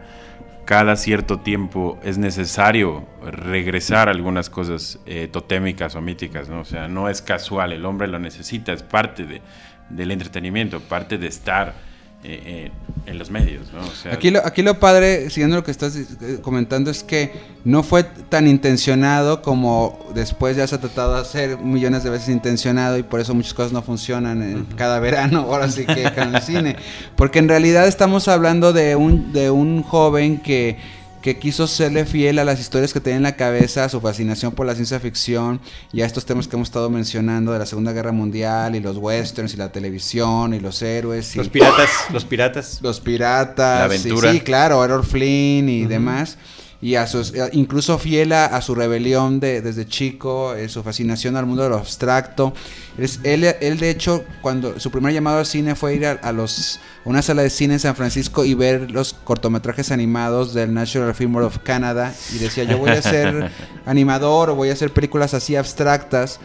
cada 0.65 0.95
cierto 0.95 1.41
tiempo 1.41 1.99
es 2.05 2.17
necesario 2.19 3.05
regresar 3.25 4.07
a 4.09 4.13
algunas 4.13 4.49
cosas 4.49 5.01
eh, 5.07 5.27
totémicas 5.27 5.97
o 5.97 6.01
míticas, 6.01 6.49
¿no? 6.49 6.61
O 6.61 6.65
sea, 6.65 6.87
no 6.87 7.09
es 7.09 7.21
casual, 7.23 7.73
el 7.73 7.85
hombre 7.85 8.07
lo 8.07 8.21
necesita, 8.21 8.73
es 8.73 8.85
parte 8.85 9.25
de, 9.25 9.43
del 9.89 10.13
entretenimiento, 10.13 10.79
parte 10.79 11.19
de 11.19 11.27
estar 11.27 11.75
eh, 12.23 12.43
eh, 12.45 12.71
en 13.07 13.19
los 13.19 13.31
medios, 13.31 13.73
¿no? 13.73 13.81
O 13.81 13.95
sea, 13.95 14.13
Aquí 14.13 14.31
lo, 14.31 14.45
aquí 14.45 14.61
lo 14.61 14.79
padre, 14.79 15.31
siguiendo 15.31 15.57
lo 15.57 15.65
que 15.65 15.71
estás 15.71 15.97
eh, 15.97 16.39
comentando, 16.43 16.91
es 16.91 17.03
que 17.03 17.33
no 17.65 17.83
fue 17.83 18.05
tan 18.05 18.47
intencionado 18.47 19.41
como 19.41 19.99
después 20.15 20.55
ya 20.55 20.67
se 20.67 20.75
ha 20.75 20.81
tratado 20.81 21.15
de 21.15 21.21
hacer 21.23 21.57
millones 21.57 22.05
de 22.05 22.11
veces 22.11 22.29
intencionado 22.29 22.99
y 22.99 23.03
por 23.03 23.21
eso 23.21 23.35
muchas 23.35 23.55
cosas 23.55 23.73
no 23.73 23.81
funcionan 23.81 24.43
en 24.43 24.67
cada 24.77 25.01
verano, 25.01 25.41
ahora 25.49 25.71
sí 25.71 25.87
que 25.87 26.13
con 26.13 26.35
el 26.35 26.43
cine. 26.43 26.77
Porque 27.17 27.39
en 27.39 27.49
realidad 27.49 27.89
estamos 27.89 28.29
hablando 28.29 28.75
de 28.75 28.97
un, 28.97 29.33
de 29.33 29.51
un 29.51 29.83
joven 29.83 30.39
que 30.41 30.77
que 31.23 31.39
quiso 31.39 31.67
serle 31.67 32.07
fiel 32.07 32.39
a 32.39 32.45
las 32.45 32.61
historias 32.61 32.93
que 32.93 33.01
tenía 33.01 33.19
en 33.19 33.23
la 33.23 33.37
cabeza, 33.37 33.85
a 33.85 33.89
su 33.89 34.01
fascinación 34.01 34.53
por 34.53 34.67
la 34.67 34.75
ciencia 34.75 34.99
ficción 35.01 35.61
y 35.93 36.01
a 36.01 36.07
estos 36.07 36.25
temas 36.25 36.49
que 36.49 36.57
hemos 36.57 36.69
estado 36.69 36.89
mencionando 36.89 37.53
de 37.53 37.59
la 37.59 37.67
Segunda 37.67 37.93
Guerra 37.93 38.13
Mundial 38.13 38.75
y 38.75 38.81
los 38.81 38.97
westerns 38.97 39.53
y 39.55 39.57
la 39.57 39.71
televisión 39.71 40.55
y 40.55 40.61
los 40.61 40.81
héroes 40.83 41.35
y 41.35 41.39
Los 41.39 41.49
piratas, 41.49 41.91
los 42.13 42.25
piratas. 42.25 42.79
los 42.83 43.01
piratas, 43.01 43.79
La 43.79 43.85
aventura. 43.85 44.31
Sí, 44.31 44.39
sí, 44.39 44.45
claro, 44.45 44.83
Errol 44.85 45.05
Flynn 45.05 45.69
y 45.69 45.85
demás. 45.87 46.39
Y 46.83 46.95
a 46.95 47.07
sus, 47.07 47.35
a- 47.35 47.51
incluso 47.53 47.99
fiel 47.99 48.33
a, 48.33 48.47
a 48.47 48.63
su 48.63 48.75
rebelión 48.75 49.39
de, 49.39 49.61
desde 49.61 49.87
chico, 49.87 50.55
eh, 50.55 50.69
su 50.71 50.83
fascinación 50.83 51.37
al 51.37 51.45
mundo 51.45 51.63
de 51.63 51.69
lo 51.69 51.77
abstracto. 51.77 52.55
Es- 52.97 53.21
él, 53.23 53.45
él, 53.61 53.79
de 53.79 53.91
hecho, 53.91 54.25
cuando 54.41 54.81
su 54.81 54.91
primer 54.91 55.13
llamado 55.13 55.39
al 55.41 55.47
cine 55.47 55.75
fue 55.75 55.95
ir 55.95 56.07
a, 56.07 56.13
a 56.13 56.33
los, 56.33 56.81
a 57.05 57.09
una 57.11 57.21
sala 57.21 57.43
de 57.43 57.51
cine 57.51 57.75
en 57.75 57.81
San 57.81 57.97
Francisco 57.97 58.47
y 58.47 58.55
ver 58.55 58.91
los 58.91 59.13
cortometrajes 59.13 59.91
animados 59.91 60.55
del 60.55 60.73
National 60.73 61.15
Film 61.15 61.35
Board 61.35 61.45
of 61.47 61.59
Canada. 61.59 62.15
Y 62.35 62.39
decía, 62.39 62.65
yo 62.65 62.79
voy 62.79 62.91
a 62.93 63.03
ser 63.03 63.51
animador 63.85 64.49
o 64.49 64.55
voy 64.55 64.71
a 64.71 64.73
hacer 64.73 64.91
películas 64.91 65.35
así 65.35 65.57
abstractas. 65.57 66.41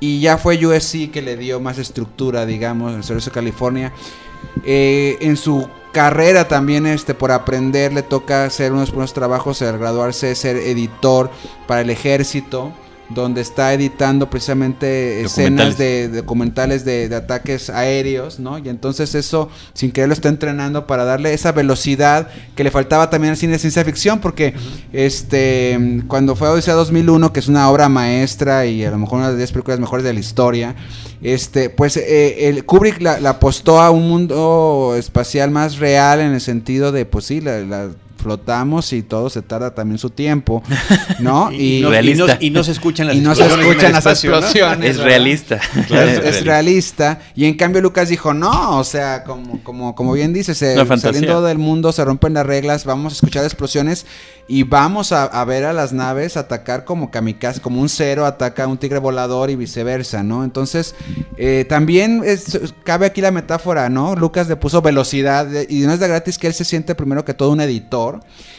Y 0.00 0.20
ya 0.20 0.36
fue 0.36 0.58
USC 0.66 1.10
que 1.12 1.22
le 1.22 1.36
dio 1.36 1.60
más 1.60 1.78
estructura, 1.78 2.44
digamos, 2.44 2.90
en 2.90 2.98
el 2.98 3.04
Servicio 3.04 3.30
de 3.30 3.34
California. 3.34 3.92
Eh, 4.64 5.16
en 5.20 5.36
su 5.36 5.68
carrera 5.96 6.46
también 6.46 6.86
este 6.86 7.14
por 7.14 7.32
aprender 7.32 7.90
le 7.94 8.02
toca 8.02 8.44
hacer 8.44 8.70
unos 8.70 8.92
buenos 8.92 9.14
trabajos 9.14 9.62
al 9.62 9.78
graduarse 9.78 10.34
ser 10.34 10.56
editor 10.58 11.30
para 11.66 11.80
el 11.80 11.88
ejército 11.88 12.70
donde 13.08 13.40
está 13.40 13.72
editando 13.72 14.28
precisamente 14.28 15.22
escenas 15.22 15.78
de, 15.78 16.08
de 16.08 16.22
documentales 16.22 16.84
de, 16.84 17.08
de 17.08 17.16
ataques 17.16 17.70
aéreos, 17.70 18.40
¿no? 18.40 18.58
Y 18.58 18.68
entonces 18.68 19.14
eso, 19.14 19.48
sin 19.74 19.92
querer, 19.92 20.08
lo 20.08 20.14
está 20.14 20.28
entrenando 20.28 20.86
para 20.86 21.04
darle 21.04 21.32
esa 21.32 21.52
velocidad 21.52 22.28
que 22.54 22.64
le 22.64 22.70
faltaba 22.70 23.08
también 23.10 23.32
al 23.32 23.36
cine 23.36 23.52
de 23.52 23.58
ciencia 23.58 23.84
ficción, 23.84 24.20
porque 24.20 24.54
este 24.92 26.02
cuando 26.08 26.34
fue 26.34 26.48
Odisea 26.48 26.74
2001, 26.74 27.32
que 27.32 27.40
es 27.40 27.48
una 27.48 27.70
obra 27.70 27.88
maestra 27.88 28.66
y 28.66 28.84
a 28.84 28.90
lo 28.90 28.98
mejor 28.98 29.18
una 29.18 29.26
de 29.26 29.32
las 29.34 29.38
10 29.38 29.52
películas 29.52 29.80
mejores 29.80 30.04
de 30.04 30.12
la 30.12 30.20
historia, 30.20 30.74
este 31.22 31.70
pues 31.70 31.96
eh, 31.96 32.48
el 32.48 32.64
Kubrick 32.64 33.00
la, 33.00 33.20
la 33.20 33.30
apostó 33.30 33.80
a 33.80 33.90
un 33.90 34.08
mundo 34.08 34.94
espacial 34.98 35.50
más 35.50 35.78
real 35.78 36.20
en 36.20 36.32
el 36.32 36.40
sentido 36.40 36.92
de, 36.92 37.06
pues 37.06 37.26
sí, 37.26 37.40
la, 37.40 37.60
la 37.60 37.90
flotamos 38.26 38.92
y 38.92 39.02
todo 39.02 39.30
se 39.30 39.40
tarda 39.40 39.72
también 39.74 39.98
su 39.98 40.10
tiempo, 40.10 40.62
¿no? 41.20 41.50
Y, 41.52 41.80
no, 41.80 41.88
y 42.00 42.14
no- 42.14 42.26
y 42.40 42.50
no 42.50 42.64
se 42.64 42.72
escuchan 42.72 43.06
las 43.06 43.16
y 43.16 43.20
no 43.20 43.34
se 43.34 43.46
escuchan 43.46 43.92
las 43.92 44.00
espacio, 44.04 44.30
¿no? 44.32 44.36
explosiones. 44.38 44.90
es 44.90 44.98
realista. 44.98 45.60
Claro, 45.86 46.10
es, 46.10 46.18
es 46.18 46.44
realista. 46.44 47.20
Y 47.34 47.44
en 47.46 47.56
cambio 47.56 47.80
Lucas 47.80 48.08
dijo, 48.08 48.34
no, 48.34 48.78
o 48.78 48.84
sea, 48.84 49.22
como, 49.24 49.62
como, 49.62 49.94
como 49.94 50.12
bien 50.12 50.32
dices, 50.32 50.60
eh, 50.62 50.76
saliendo 50.98 51.40
del 51.42 51.58
mundo 51.58 51.92
se 51.92 52.04
rompen 52.04 52.34
las 52.34 52.44
reglas, 52.46 52.84
vamos 52.84 53.12
a 53.12 53.16
escuchar 53.16 53.44
explosiones 53.44 54.06
y 54.48 54.62
vamos 54.64 55.12
a, 55.12 55.24
a 55.24 55.44
ver 55.44 55.64
a 55.64 55.72
las 55.72 55.92
naves 55.92 56.36
atacar 56.36 56.84
como 56.84 57.10
kamikaze, 57.10 57.60
como 57.60 57.80
un 57.80 57.88
cero 57.88 58.26
ataca 58.26 58.64
a 58.64 58.66
un 58.66 58.78
tigre 58.78 58.98
volador 58.98 59.50
y 59.50 59.56
viceversa, 59.56 60.22
¿no? 60.22 60.44
Entonces, 60.44 60.94
eh, 61.36 61.64
también 61.68 62.22
es- 62.24 62.58
cabe 62.84 63.06
aquí 63.06 63.20
la 63.20 63.30
metáfora, 63.30 63.88
¿no? 63.88 64.14
Lucas 64.16 64.48
le 64.48 64.56
puso 64.56 64.82
velocidad 64.82 65.54
eh, 65.54 65.66
y 65.70 65.80
no 65.80 65.92
es 65.92 66.00
de 66.00 66.08
gratis 66.08 66.38
que 66.38 66.46
él 66.48 66.54
se 66.54 66.64
siente 66.64 66.94
primero 66.94 67.24
que 67.24 67.34
todo 67.34 67.50
un 67.50 67.60
editor, 67.60 68.15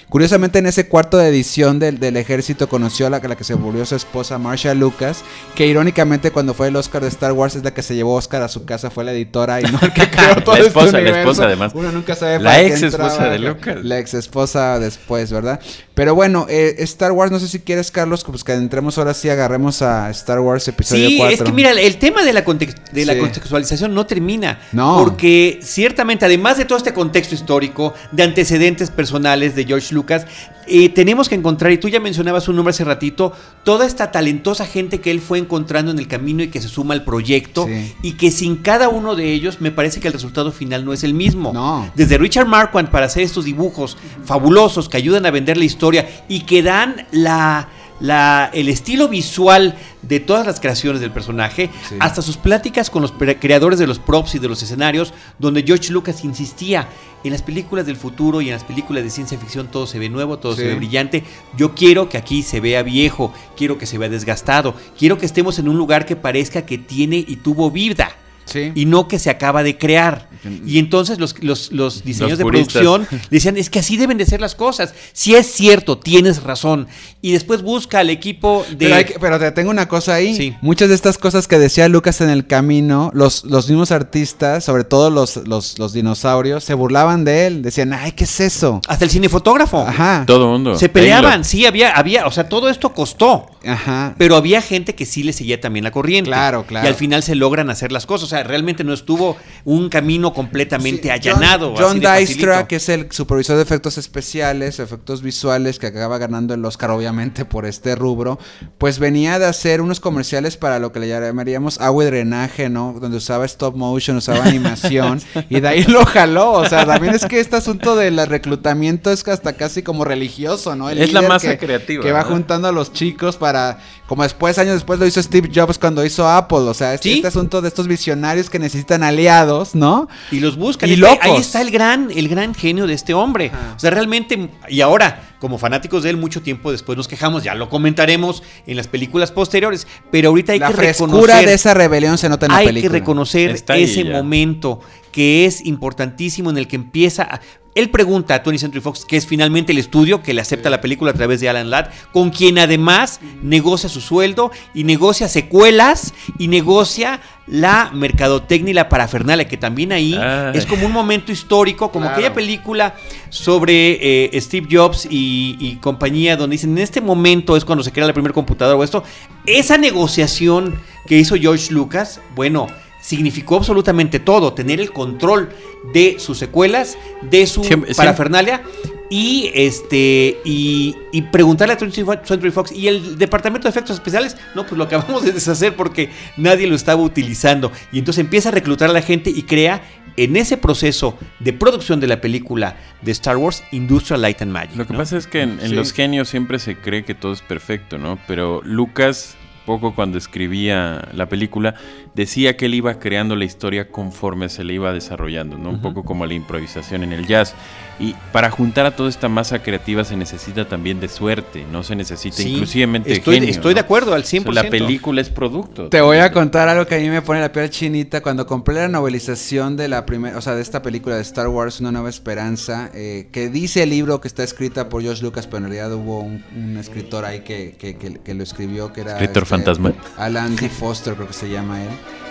Curiosamente, 0.10 0.60
en 0.60 0.68
ese 0.68 0.88
cuarto 0.88 1.18
de 1.18 1.28
edición 1.28 1.80
del, 1.80 2.00
del 2.00 2.16
ejército 2.16 2.70
conoció 2.70 3.08
a 3.08 3.10
la, 3.10 3.20
la 3.20 3.36
que 3.36 3.44
se 3.44 3.56
volvió 3.56 3.86
su 3.86 3.96
esposa, 3.96 4.38
Marsha 4.38 4.74
Lucas, 4.74 5.24
que 5.54 5.68
irónicamente 5.68 6.32
cuando 6.32 6.54
fue 6.54 6.70
el 6.70 6.76
Oscar 6.78 7.02
de 7.02 7.10
Star 7.10 7.34
Wars 7.34 7.56
es 7.56 7.64
la 7.64 7.74
que 7.74 7.82
se 7.82 7.94
llevó 7.94 8.16
Oscar 8.16 8.42
a 8.42 8.48
su 8.48 8.64
casa, 8.64 8.90
fue 8.90 9.04
la 9.04 9.12
editora 9.12 9.60
y 9.60 9.66
no 9.66 9.80
el 9.82 9.92
que 9.92 10.10
creó 10.10 10.36
todo 10.44 10.56
La 10.56 10.62
este 10.62 10.68
esposa, 10.70 11.02
la 11.02 11.20
esposa, 11.20 11.44
además. 11.44 11.74
Uno 11.76 11.92
nunca 11.92 12.16
sabe 12.16 12.40
La 12.40 12.52
para 12.52 12.62
ex 12.62 12.82
esposa 12.84 13.08
entraba, 13.08 13.30
de 13.32 13.40
Lucas. 13.40 13.84
La 13.84 14.00
ex 14.00 14.14
esposa 14.14 14.80
después, 14.80 15.30
¿verdad? 15.32 15.60
Pero 15.98 16.14
bueno, 16.14 16.46
eh, 16.48 16.76
Star 16.82 17.12
Wars, 17.12 17.32
no 17.32 17.40
sé 17.40 17.48
si 17.48 17.58
quieres, 17.60 17.90
Carlos, 17.90 18.24
pues 18.24 18.44
que 18.44 18.54
entremos 18.54 19.00
ahora 19.00 19.16
sí, 19.16 19.30
agarremos 19.30 19.82
a 19.82 20.12
Star 20.12 20.40
Wars 20.40 20.68
episodio 20.68 21.08
Sí, 21.10 21.18
4. 21.18 21.36
es 21.36 21.42
que 21.42 21.52
mira, 21.52 21.72
el 21.72 21.98
tema 21.98 22.22
de 22.24 22.34
la, 22.34 22.46
context- 22.46 22.92
de 22.92 23.04
la 23.04 23.14
Sí. 23.16 23.20
contextualización 23.20 23.96
no 23.96 24.06
termina. 24.06 24.60
No. 24.74 25.00
Porque 25.04 25.60
ciertamente, 25.64 26.24
además 26.26 26.58
de 26.60 26.66
todo 26.66 26.78
este 26.78 26.94
contexto 26.94 27.34
histórico, 27.34 27.96
de 28.12 28.22
antecedentes 28.22 28.92
personales 28.92 29.56
de 29.56 29.66
George 29.66 29.96
Lucas, 29.96 30.28
eh, 30.70 30.90
tenemos 30.90 31.30
que 31.30 31.36
encontrar, 31.36 31.72
y 31.72 31.78
tú 31.80 31.88
ya 31.90 32.00
mencionabas 32.00 32.44
su 32.44 32.54
nombre 32.54 32.72
hace 32.72 32.84
ratito, 32.84 33.32
toda 33.64 33.88
esta 33.88 34.12
talentosa 34.12 34.66
gente 34.68 35.00
que 35.02 35.10
él 35.10 35.20
fue 35.22 35.40
encontrando 35.40 35.90
en 35.92 35.98
el 35.98 36.08
camino 36.08 36.44
y 36.44 36.50
que 36.50 36.62
se 36.62 36.68
suma 36.68 36.94
al 36.94 37.06
proyecto, 37.06 37.66
Sí. 37.66 37.96
y 38.04 38.12
que 38.18 38.30
sin 38.30 38.58
cada 38.58 38.90
uno 38.90 39.16
de 39.16 39.32
ellos 39.34 39.62
me 39.62 39.72
parece 39.72 40.00
que 40.00 40.08
el 40.10 40.14
resultado 40.14 40.52
final 40.52 40.86
no 40.86 40.94
es 40.94 41.04
el 41.04 41.16
mismo. 41.16 41.54
No. 41.54 41.90
Desde 41.96 42.20
Richard 42.20 42.46
Marquand 42.48 42.90
para 42.92 43.08
hacer 43.08 43.24
estos 43.24 43.46
dibujos 43.46 43.98
fabulosos 44.26 44.90
que 44.90 44.98
ayudan 44.98 45.26
a 45.26 45.32
vender 45.32 45.58
la 45.58 45.64
historia 45.66 45.87
y 46.28 46.42
que 46.42 46.62
dan 46.64 47.06
la, 47.12 47.70
la- 48.00 48.50
el 48.54 48.70
estilo 48.70 49.08
visual 49.08 49.76
de 50.02 50.20
todas 50.20 50.46
las 50.46 50.60
creaciones 50.60 51.02
del 51.02 51.12
personaje, 51.12 51.70
Sí. 51.90 51.96
hasta 52.00 52.22
sus 52.22 52.38
pláticas 52.38 52.90
con 52.90 53.02
los 53.02 53.12
creadores 53.12 53.80
de 53.80 53.88
los 53.88 54.00
props 54.00 54.36
y 54.36 54.40
de 54.40 54.48
los 54.48 54.62
escenarios, 54.64 55.14
donde 55.40 55.64
George 55.64 55.92
Lucas 55.92 56.24
insistía 56.24 56.88
en 57.24 57.32
las 57.32 57.42
películas 57.42 57.86
del 57.86 57.98
futuro 57.98 58.40
y 58.42 58.48
en 58.48 58.54
las 58.54 58.64
películas 58.64 59.04
de 59.04 59.10
ciencia 59.10 59.38
ficción 59.38 59.68
todo 59.68 59.86
se 59.88 60.00
ve 60.00 60.08
nuevo, 60.08 60.38
todo 60.38 60.56
Sí. 60.56 60.62
se 60.62 60.68
ve 60.68 60.76
brillante. 60.76 61.24
Yo 61.58 61.74
quiero 61.76 62.08
que 62.08 62.18
aquí 62.18 62.44
se 62.44 62.60
vea 62.62 62.84
viejo, 62.84 63.34
quiero 63.58 63.78
que 63.78 63.86
se 63.86 63.98
vea 63.98 64.08
desgastado, 64.08 64.76
quiero 64.98 65.18
que 65.18 65.26
estemos 65.26 65.60
en 65.60 65.68
un 65.68 65.78
lugar 65.78 66.06
que 66.06 66.16
parezca 66.16 66.66
que 66.66 66.78
tiene 66.78 67.18
y 67.28 67.38
tuvo 67.38 67.70
vida 67.72 68.12
Sí. 68.48 68.72
y 68.74 68.86
no 68.86 69.08
que 69.08 69.20
se 69.20 69.30
acaba 69.30 69.62
de 69.64 69.78
crear. 69.78 70.28
Y 70.66 70.80
entonces 70.80 71.20
los, 71.20 71.36
los, 71.44 71.72
los 71.74 72.04
diseños 72.06 72.32
Los 72.32 72.38
de 72.40 72.44
puristas. 72.46 72.82
producción 72.82 73.08
decían, 73.30 73.58
es 73.58 73.70
que 73.70 73.80
así 73.80 73.98
deben 73.98 74.18
de 74.18 74.26
ser 74.26 74.40
las 74.40 74.56
cosas. 74.56 74.94
Si 75.14 75.36
es 75.36 75.46
cierto, 75.52 75.98
tienes 75.98 76.42
razón. 76.44 76.88
Y 77.22 77.34
después 77.34 77.62
busca 77.64 78.00
al 78.00 78.10
equipo 78.10 78.66
de... 78.70 78.78
Pero, 78.78 78.96
hay 78.96 79.04
que- 79.06 79.20
pero 79.20 79.40
te 79.40 79.52
tengo 79.52 79.70
una 79.72 79.88
cosa 79.90 80.14
ahí. 80.14 80.36
Sí. 80.36 80.56
Muchas 80.62 80.88
de 80.90 80.96
estas 80.96 81.18
cosas 81.18 81.48
que 81.48 81.60
decía 81.60 81.90
Lucas 81.90 82.22
en 82.22 82.30
el 82.30 82.48
camino, 82.48 83.12
los, 83.14 83.44
los 83.44 83.68
mismos 83.68 83.92
artistas, 83.92 84.64
sobre 84.64 84.84
todo 84.86 85.10
los, 85.10 85.36
los, 85.48 85.78
los 85.80 85.92
dinosaurios, 85.92 86.64
se 86.64 86.74
burlaban 86.76 87.26
de 87.26 87.48
él. 87.48 87.62
Decían, 87.62 87.92
ay, 87.94 88.14
¿qué 88.14 88.24
es 88.24 88.40
eso? 88.40 88.80
Hasta 88.88 89.04
el 89.06 89.12
cinefotógrafo. 89.12 89.82
Ajá. 89.86 90.24
Todo 90.26 90.46
el 90.46 90.52
mundo. 90.52 90.78
Se 90.78 90.88
peleaban, 90.88 91.44
sí, 91.44 91.66
había, 91.66 91.92
había, 91.92 92.26
o 92.26 92.32
sea, 92.32 92.48
todo 92.48 92.70
esto 92.70 92.94
costó. 92.94 93.48
Ajá. 93.66 94.16
Pero 94.18 94.38
había 94.38 94.62
gente 94.62 94.96
que 94.96 95.06
sí 95.06 95.24
le 95.24 95.34
seguía 95.34 95.60
también 95.60 95.84
la 95.84 95.92
corriente. 95.92 96.30
Claro, 96.30 96.66
claro. 96.66 96.86
Y 96.86 96.90
al 96.90 96.96
final 96.96 97.22
se 97.24 97.36
logran 97.36 97.70
hacer 97.70 97.92
las 97.92 98.06
cosas. 98.06 98.26
O 98.26 98.30
sea, 98.30 98.37
realmente 98.44 98.84
no 98.84 98.94
estuvo 98.94 99.38
un 99.66 99.90
camino 99.90 100.34
completamente 100.34 101.04
Sí, 101.04 101.10
allanado. 101.10 101.74
John, 101.78 102.00
John 102.02 102.18
Dystra, 102.20 102.68
que 102.68 102.78
es 102.78 102.90
el 102.90 103.12
supervisor 103.12 103.56
de 103.58 103.64
efectos 103.64 103.98
especiales, 103.98 104.80
efectos 104.80 105.22
visuales, 105.22 105.80
que 105.80 105.88
acaba 105.88 106.18
ganando 106.18 106.54
el 106.54 106.64
Oscar, 106.66 106.92
obviamente, 106.92 107.46
por 107.46 107.66
este 107.66 107.96
rubro, 107.96 108.40
pues 108.78 109.00
venía 109.00 109.40
de 109.40 109.46
hacer 109.46 109.82
unos 109.82 110.00
comerciales 110.00 110.58
para 110.58 110.80
lo 110.80 110.92
que 110.92 111.00
le 111.00 111.08
llamaríamos 111.08 111.80
agua 111.80 112.04
y 112.04 112.08
drenaje, 112.08 112.70
¿no? 112.70 112.96
Donde 113.00 113.18
usaba 113.18 113.46
stop 113.46 113.76
motion, 113.76 114.18
usaba 114.18 114.44
animación, 114.46 115.22
y 115.50 115.60
de 115.60 115.68
ahí 115.68 115.84
lo 115.84 116.06
jaló. 116.06 116.52
O 116.54 116.68
sea, 116.68 116.86
también 116.86 117.14
es 117.16 117.26
que 117.26 117.40
este 117.40 117.56
asunto 117.56 117.96
del 117.96 118.26
reclutamiento 118.28 119.12
es 119.12 119.28
hasta 119.28 119.54
casi 119.54 119.84
como 119.84 120.04
religioso, 120.06 120.76
¿no? 120.76 120.90
El 120.90 121.00
Es 121.00 121.14
la 121.14 121.22
masa 121.22 121.50
que- 121.52 121.58
creativa, 121.66 122.04
Que 122.04 122.12
va 122.12 122.24
juntando 122.24 122.68
a 122.68 122.72
los 122.72 122.94
chicos 122.94 123.38
para, 123.38 123.80
como 124.08 124.24
después, 124.24 124.58
años 124.58 124.74
después 124.76 125.00
lo 125.00 125.06
hizo 125.06 125.22
Steve 125.22 125.50
Jobs 125.54 125.78
cuando 125.78 126.04
hizo 126.06 126.28
Apple. 126.28 126.60
O 126.60 126.74
sea, 126.74 126.94
este, 126.94 127.10
Sí. 127.10 127.16
este 127.16 127.28
asunto 127.28 127.62
de 127.62 127.68
estos 127.68 127.88
visionarios 127.88 128.08
que 128.50 128.60
necesitan 128.60 129.04
aliados, 129.04 129.76
¿no? 129.76 130.08
Y 130.32 130.40
los 130.40 130.58
buscan. 130.58 130.90
Y 130.90 130.96
locos. 130.96 131.18
Ahí 131.22 131.38
está 131.38 131.62
el 131.62 131.72
gran, 131.72 132.10
el 132.14 132.28
gran 132.28 132.54
genio 132.54 132.86
de 132.88 132.94
este 132.94 133.14
hombre. 133.14 133.52
O 133.76 133.80
sea, 133.80 133.90
realmente, 133.90 134.50
y 134.70 134.82
ahora, 134.82 135.36
como 135.40 135.58
fanáticos 135.58 136.04
de 136.04 136.10
él, 136.12 136.18
mucho 136.18 136.42
tiempo 136.42 136.72
después 136.72 136.98
nos 136.98 137.08
quejamos, 137.08 137.44
ya 137.44 137.56
lo 137.56 137.70
comentaremos 137.70 138.44
en 138.66 138.78
las 138.78 138.88
películas 138.88 139.32
posteriores, 139.32 139.88
pero 140.12 140.30
ahorita 140.30 140.54
hay 140.54 140.60
la 140.60 140.68
que 140.68 140.74
frescura 140.74 141.12
reconocer. 141.12 141.46
de 141.48 141.54
esa 141.54 141.74
rebelión 141.74 142.18
se 142.18 142.30
nota 142.30 142.46
en 142.48 142.52
la 142.52 142.58
hay 142.60 142.66
película. 142.68 142.92
que 142.92 143.00
reconocer 143.00 143.52
Está 143.52 143.78
ese 143.78 144.04
momento 144.06 144.80
que 145.12 145.46
es 145.46 145.66
importantísimo 145.66 146.50
en 146.50 146.58
el 146.58 146.68
que 146.68 146.76
empieza 146.76 147.24
a- 147.24 147.42
él 147.80 147.90
pregunta 147.90 148.36
a 148.36 148.44
Tony 148.44 148.58
Century 148.58 148.82
Fox, 148.82 149.06
que 149.06 149.18
es 149.18 149.26
finalmente 149.28 149.72
el 149.72 149.78
estudio 149.78 150.22
que 150.24 150.34
le 150.34 150.42
acepta 150.42 150.70
la 150.70 150.82
película 150.82 151.12
a 151.12 151.14
través 151.14 151.40
de 151.40 151.50
Alan 151.50 151.70
Ladd, 151.70 151.90
con 152.12 152.30
quien 152.32 152.58
además 152.60 153.20
negocia 153.44 153.88
su 153.90 154.02
sueldo 154.02 154.52
y 154.74 154.84
negocia 154.84 155.28
secuelas 155.28 156.14
y 156.38 156.48
negocia 156.48 157.22
la 157.46 157.92
mercadotecnia 157.94 158.72
y 158.72 158.74
la 158.74 158.90
parafernalia, 158.90 159.48
que 159.48 159.56
también 159.58 159.92
ahí 159.94 160.16
Ay. 160.16 160.52
es 160.58 160.66
como 160.66 160.86
un 160.86 160.92
momento 160.92 161.32
histórico, 161.32 161.92
como 161.92 162.06
Claro. 162.06 162.16
aquella 162.18 162.34
película 162.34 162.96
sobre 163.30 164.26
eh, 164.36 164.42
Steve 164.42 164.68
Jobs 164.70 165.08
y, 165.10 165.56
y 165.60 165.76
compañía, 165.78 166.36
donde 166.36 166.56
dicen, 166.56 166.72
en 166.72 166.80
este 166.80 167.00
momento 167.00 167.56
es 167.56 167.64
cuando 167.64 167.84
se 167.84 167.92
crea 167.92 168.06
la 168.08 168.14
primera 168.14 168.34
computadora 168.34 168.78
o 168.78 168.84
esto, 168.84 169.04
esa 169.46 169.78
negociación 169.78 170.76
que 171.06 171.18
hizo 171.18 171.36
George 171.36 171.72
Lucas, 171.74 172.20
bueno, 172.36 172.68
significó 173.08 173.56
absolutamente 173.56 174.20
todo, 174.20 174.52
tener 174.54 174.82
el 174.82 174.92
control 174.92 175.50
de 175.94 176.18
sus 176.20 176.38
secuelas, 176.38 176.98
de 177.22 177.48
su 177.48 177.64
Siempre- 177.64 177.96
parafernalia 177.96 178.62
y 179.10 179.50
este 179.54 180.38
y, 180.44 180.94
y 181.14 181.22
preguntarle 181.22 181.74
a 181.76 181.78
20th 181.78 182.26
Century 182.26 182.52
Fox 182.52 182.74
y 182.74 182.90
el 182.90 183.18
departamento 183.18 183.64
de 183.66 183.70
efectos 183.70 183.96
especiales, 183.96 184.36
no, 184.56 184.66
pues 184.66 184.78
lo 184.78 184.84
acabamos 184.84 185.24
de 185.24 185.32
deshacer 185.32 185.74
porque 185.78 186.10
nadie 186.36 186.68
lo 186.68 186.76
estaba 186.76 187.02
utilizando 187.02 187.72
y 187.94 188.00
entonces 188.00 188.20
empieza 188.26 188.50
a 188.50 188.52
reclutar 188.52 188.90
a 188.90 188.94
la 188.94 189.02
gente 189.02 189.30
y 189.30 189.44
crea 189.44 189.82
en 190.18 190.36
ese 190.36 190.58
proceso 190.58 191.18
de 191.40 191.54
producción 191.54 192.02
de 192.02 192.08
la 192.08 192.20
película 192.20 192.76
de 193.02 193.12
Star 193.14 193.38
Wars 193.38 193.64
Industrial 193.72 194.20
Light 194.22 194.42
and 194.42 194.52
Magic. 194.52 194.76
Lo 194.76 194.86
que 194.86 194.92
¿no? 194.94 195.00
pasa 195.00 195.16
es 195.16 195.28
que 195.28 195.44
en, 195.44 195.52
en 195.62 195.70
Sí. 195.70 195.76
los 195.76 195.94
genios 195.94 196.28
siempre 196.28 196.60
se 196.60 196.76
cree 196.76 197.06
que 197.06 197.14
todo 197.16 197.32
es 197.32 197.42
perfecto, 197.42 197.98
¿no? 197.98 198.20
Pero 198.28 198.62
Lucas, 198.66 199.37
poco 199.68 199.94
cuando 199.94 200.18
escribía 200.18 201.10
la 201.14 201.28
película, 201.28 201.76
decía 202.16 202.56
que 202.56 202.66
él 202.66 202.74
iba 202.74 203.00
creando 203.00 203.36
la 203.36 203.44
historia 203.44 203.92
conforme 203.92 204.48
se 204.48 204.64
le 204.64 204.74
iba 204.74 204.94
desarrollando, 204.94 205.58
¿no? 205.58 205.70
Un 205.70 205.82
poco 205.82 206.04
como 206.04 206.26
la 206.26 206.34
improvisación 206.34 207.04
en 207.04 207.12
el 207.12 207.28
jazz. 207.28 207.54
Y 208.00 208.14
para 208.32 208.52
juntar 208.52 208.86
a 208.86 208.96
toda 208.96 209.10
esta 209.10 209.28
masa 209.28 209.64
creativa 209.64 210.04
se 210.04 210.16
necesita 210.16 210.68
también 210.68 211.00
de 211.00 211.08
suerte, 211.08 211.66
no 211.72 211.82
se 211.82 211.96
necesita 211.96 212.38
Sí, 212.38 212.54
inclusivamente 212.54 213.12
estoy, 213.12 213.36
genio, 213.36 213.50
estoy 213.50 213.74
de 213.74 213.80
acuerdo 213.80 214.14
al 214.14 214.22
O 214.22 214.24
sea, 214.24 214.40
100%. 214.42 214.54
La 214.54 214.70
película 214.70 215.20
es 215.20 215.30
producto. 215.30 215.90
Te 215.90 216.00
voy 216.02 216.18
a 216.18 216.32
contar 216.32 216.70
algo 216.70 216.86
que 216.86 216.94
a 216.94 217.00
mí 217.00 217.10
me 217.10 217.24
pone 217.24 217.42
la 217.42 217.52
piel 217.52 217.72
chinita. 217.72 218.22
Cuando 218.22 218.46
compré 218.46 218.76
la 218.76 218.88
novelización 218.88 219.76
de 219.78 219.88
la 219.88 220.06
primera, 220.06 220.38
o 220.38 220.42
sea, 220.42 220.54
de 220.54 220.62
esta 220.62 220.84
película 220.84 221.16
de 221.16 221.24
Star 221.24 221.48
Wars, 221.48 221.80
Una 221.80 221.92
Nueva 221.92 222.10
Esperanza, 222.10 222.92
eh, 222.94 223.30
que 223.32 223.50
dice 223.50 223.82
el 223.82 223.90
libro 223.90 224.22
que 224.22 224.28
está 224.28 224.44
escrita 224.44 224.90
por 224.90 225.02
George 225.02 225.24
Lucas, 225.24 225.48
pero 225.48 225.58
en 225.58 225.64
realidad 225.64 225.92
hubo 225.94 226.20
un, 226.20 226.44
un 226.56 226.78
escritor 226.78 227.26
ahí 227.26 227.40
que, 227.40 227.76
que- 227.80 227.96
que- 227.98 228.20
que 228.20 228.34
lo 228.36 228.44
escribió, 228.44 228.94
que 228.94 229.02
era... 229.02 229.14
este, 229.14 229.24
Escritor 229.24 229.46
fantasma. 229.48 229.94
Alan 230.18 230.56
D. 230.56 230.70
Foster, 230.70 231.16
creo 231.16 231.26
que 231.28 231.34
se 231.34 231.50
llama 231.50 231.82
él. 231.82 231.90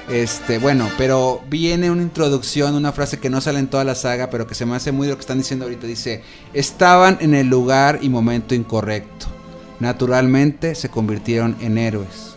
Este, 0.08 0.58
bueno, 0.58 0.88
pero 0.96 1.42
viene 1.48 1.90
una 1.90 2.02
introducción, 2.02 2.76
una 2.76 2.92
frase 2.92 3.18
que 3.18 3.28
no 3.28 3.40
sale 3.40 3.58
en 3.58 3.66
toda 3.66 3.82
la 3.82 3.96
saga, 3.96 4.30
pero 4.30 4.46
que 4.46 4.54
se 4.54 4.64
me 4.64 4.76
hace 4.76 4.92
muy 4.92 5.06
de 5.06 5.12
lo 5.12 5.16
que 5.16 5.22
están 5.22 5.38
diciendo 5.38 5.64
ahorita. 5.64 5.86
Dice, 5.86 6.22
estaban 6.52 7.18
en 7.20 7.34
el 7.34 7.48
lugar 7.48 7.98
y 8.02 8.08
momento 8.08 8.54
incorrecto. 8.54 9.26
Naturalmente 9.80 10.74
se 10.74 10.90
convirtieron 10.90 11.56
en 11.60 11.76
héroes. 11.76 12.35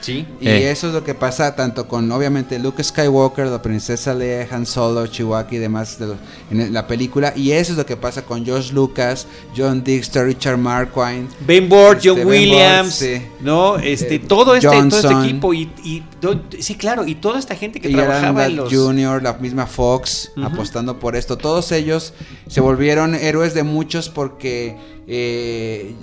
Sí. 0.00 0.26
Y 0.40 0.48
Eh. 0.48 0.70
eso 0.70 0.88
es 0.88 0.94
lo 0.94 1.02
que 1.04 1.14
pasa 1.14 1.54
tanto 1.56 1.88
con, 1.88 2.10
obviamente, 2.12 2.58
Luke 2.58 2.82
Skywalker, 2.82 3.46
la 3.46 3.60
princesa 3.60 4.14
Leia, 4.14 4.46
Han 4.50 4.64
Solo, 4.66 5.06
Chihuahua 5.06 5.46
y 5.50 5.56
demás 5.56 5.98
de 5.98 6.06
los- 6.08 6.16
en 6.50 6.72
la 6.72 6.86
película. 6.86 7.32
Y 7.36 7.52
eso 7.52 7.72
es 7.72 7.78
lo 7.78 7.84
que 7.86 7.96
pasa 7.96 8.22
con 8.22 8.44
George 8.44 8.72
Lucas, 8.72 9.26
John 9.56 9.82
Dexter, 9.82 10.24
Richard 10.26 10.56
Marquand. 10.58 11.28
Ben 11.46 11.68
Board, 11.68 11.96
Este, 11.98 12.08
John 12.10 12.18
Ben 12.18 12.26
Williams, 12.28 13.00
Board, 13.00 13.12
sí. 13.20 13.22
¿no? 13.40 13.76
Este, 13.78 14.14
Eh, 14.14 14.18
todo, 14.20 14.54
este, 14.54 14.68
todo 14.68 14.98
este 14.98 15.12
equipo 15.28 15.52
y, 15.54 15.70
y 15.84 16.02
do- 16.20 16.40
sí, 16.60 16.74
claro, 16.76 17.06
y 17.06 17.14
toda 17.16 17.38
esta 17.38 17.54
gente 17.56 17.80
que 17.80 17.90
y 17.90 17.94
trabajaba 17.94 18.46
en 18.46 18.56
los... 18.56 18.72
Jr., 18.72 19.22
la 19.22 19.34
misma 19.34 19.66
Fox, 19.66 20.30
apostando 20.42 20.98
por 20.98 21.16
esto. 21.16 21.36
Todos 21.36 21.72
ellos 21.72 22.12
se 22.48 22.60
volvieron 22.60 23.14
héroes 23.14 23.54
de 23.54 23.62
muchos 23.64 24.08
porque 24.08 24.76
eh, 25.06 25.94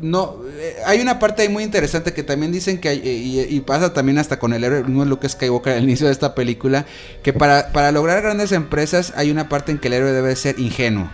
no 0.00 0.36
eh, 0.58 0.76
hay 0.84 1.00
una 1.00 1.18
parte 1.18 1.42
ahí 1.42 1.48
muy 1.48 1.62
interesante 1.62 2.12
que 2.12 2.22
también 2.22 2.52
dicen 2.52 2.78
que 2.78 2.88
hay, 2.88 2.98
eh, 3.04 3.46
y, 3.50 3.60
pasa 3.60 3.92
también 3.92 4.18
hasta 4.18 4.38
con 4.38 4.52
el 4.52 4.64
héroe 4.64 4.82
mismo 4.82 5.04
Luke 5.04 5.28
Skywalker 5.28 5.74
al 5.74 5.82
inicio 5.84 6.06
de 6.06 6.12
esta 6.12 6.34
película 6.34 6.86
que 7.22 7.32
para, 7.32 7.72
para 7.72 7.92
lograr 7.92 8.22
grandes 8.22 8.52
empresas 8.52 9.12
hay 9.16 9.30
una 9.30 9.48
parte 9.48 9.72
en 9.72 9.78
que 9.78 9.88
el 9.88 9.94
héroe 9.94 10.12
debe 10.12 10.34
ser 10.36 10.58
ingenuo. 10.58 11.10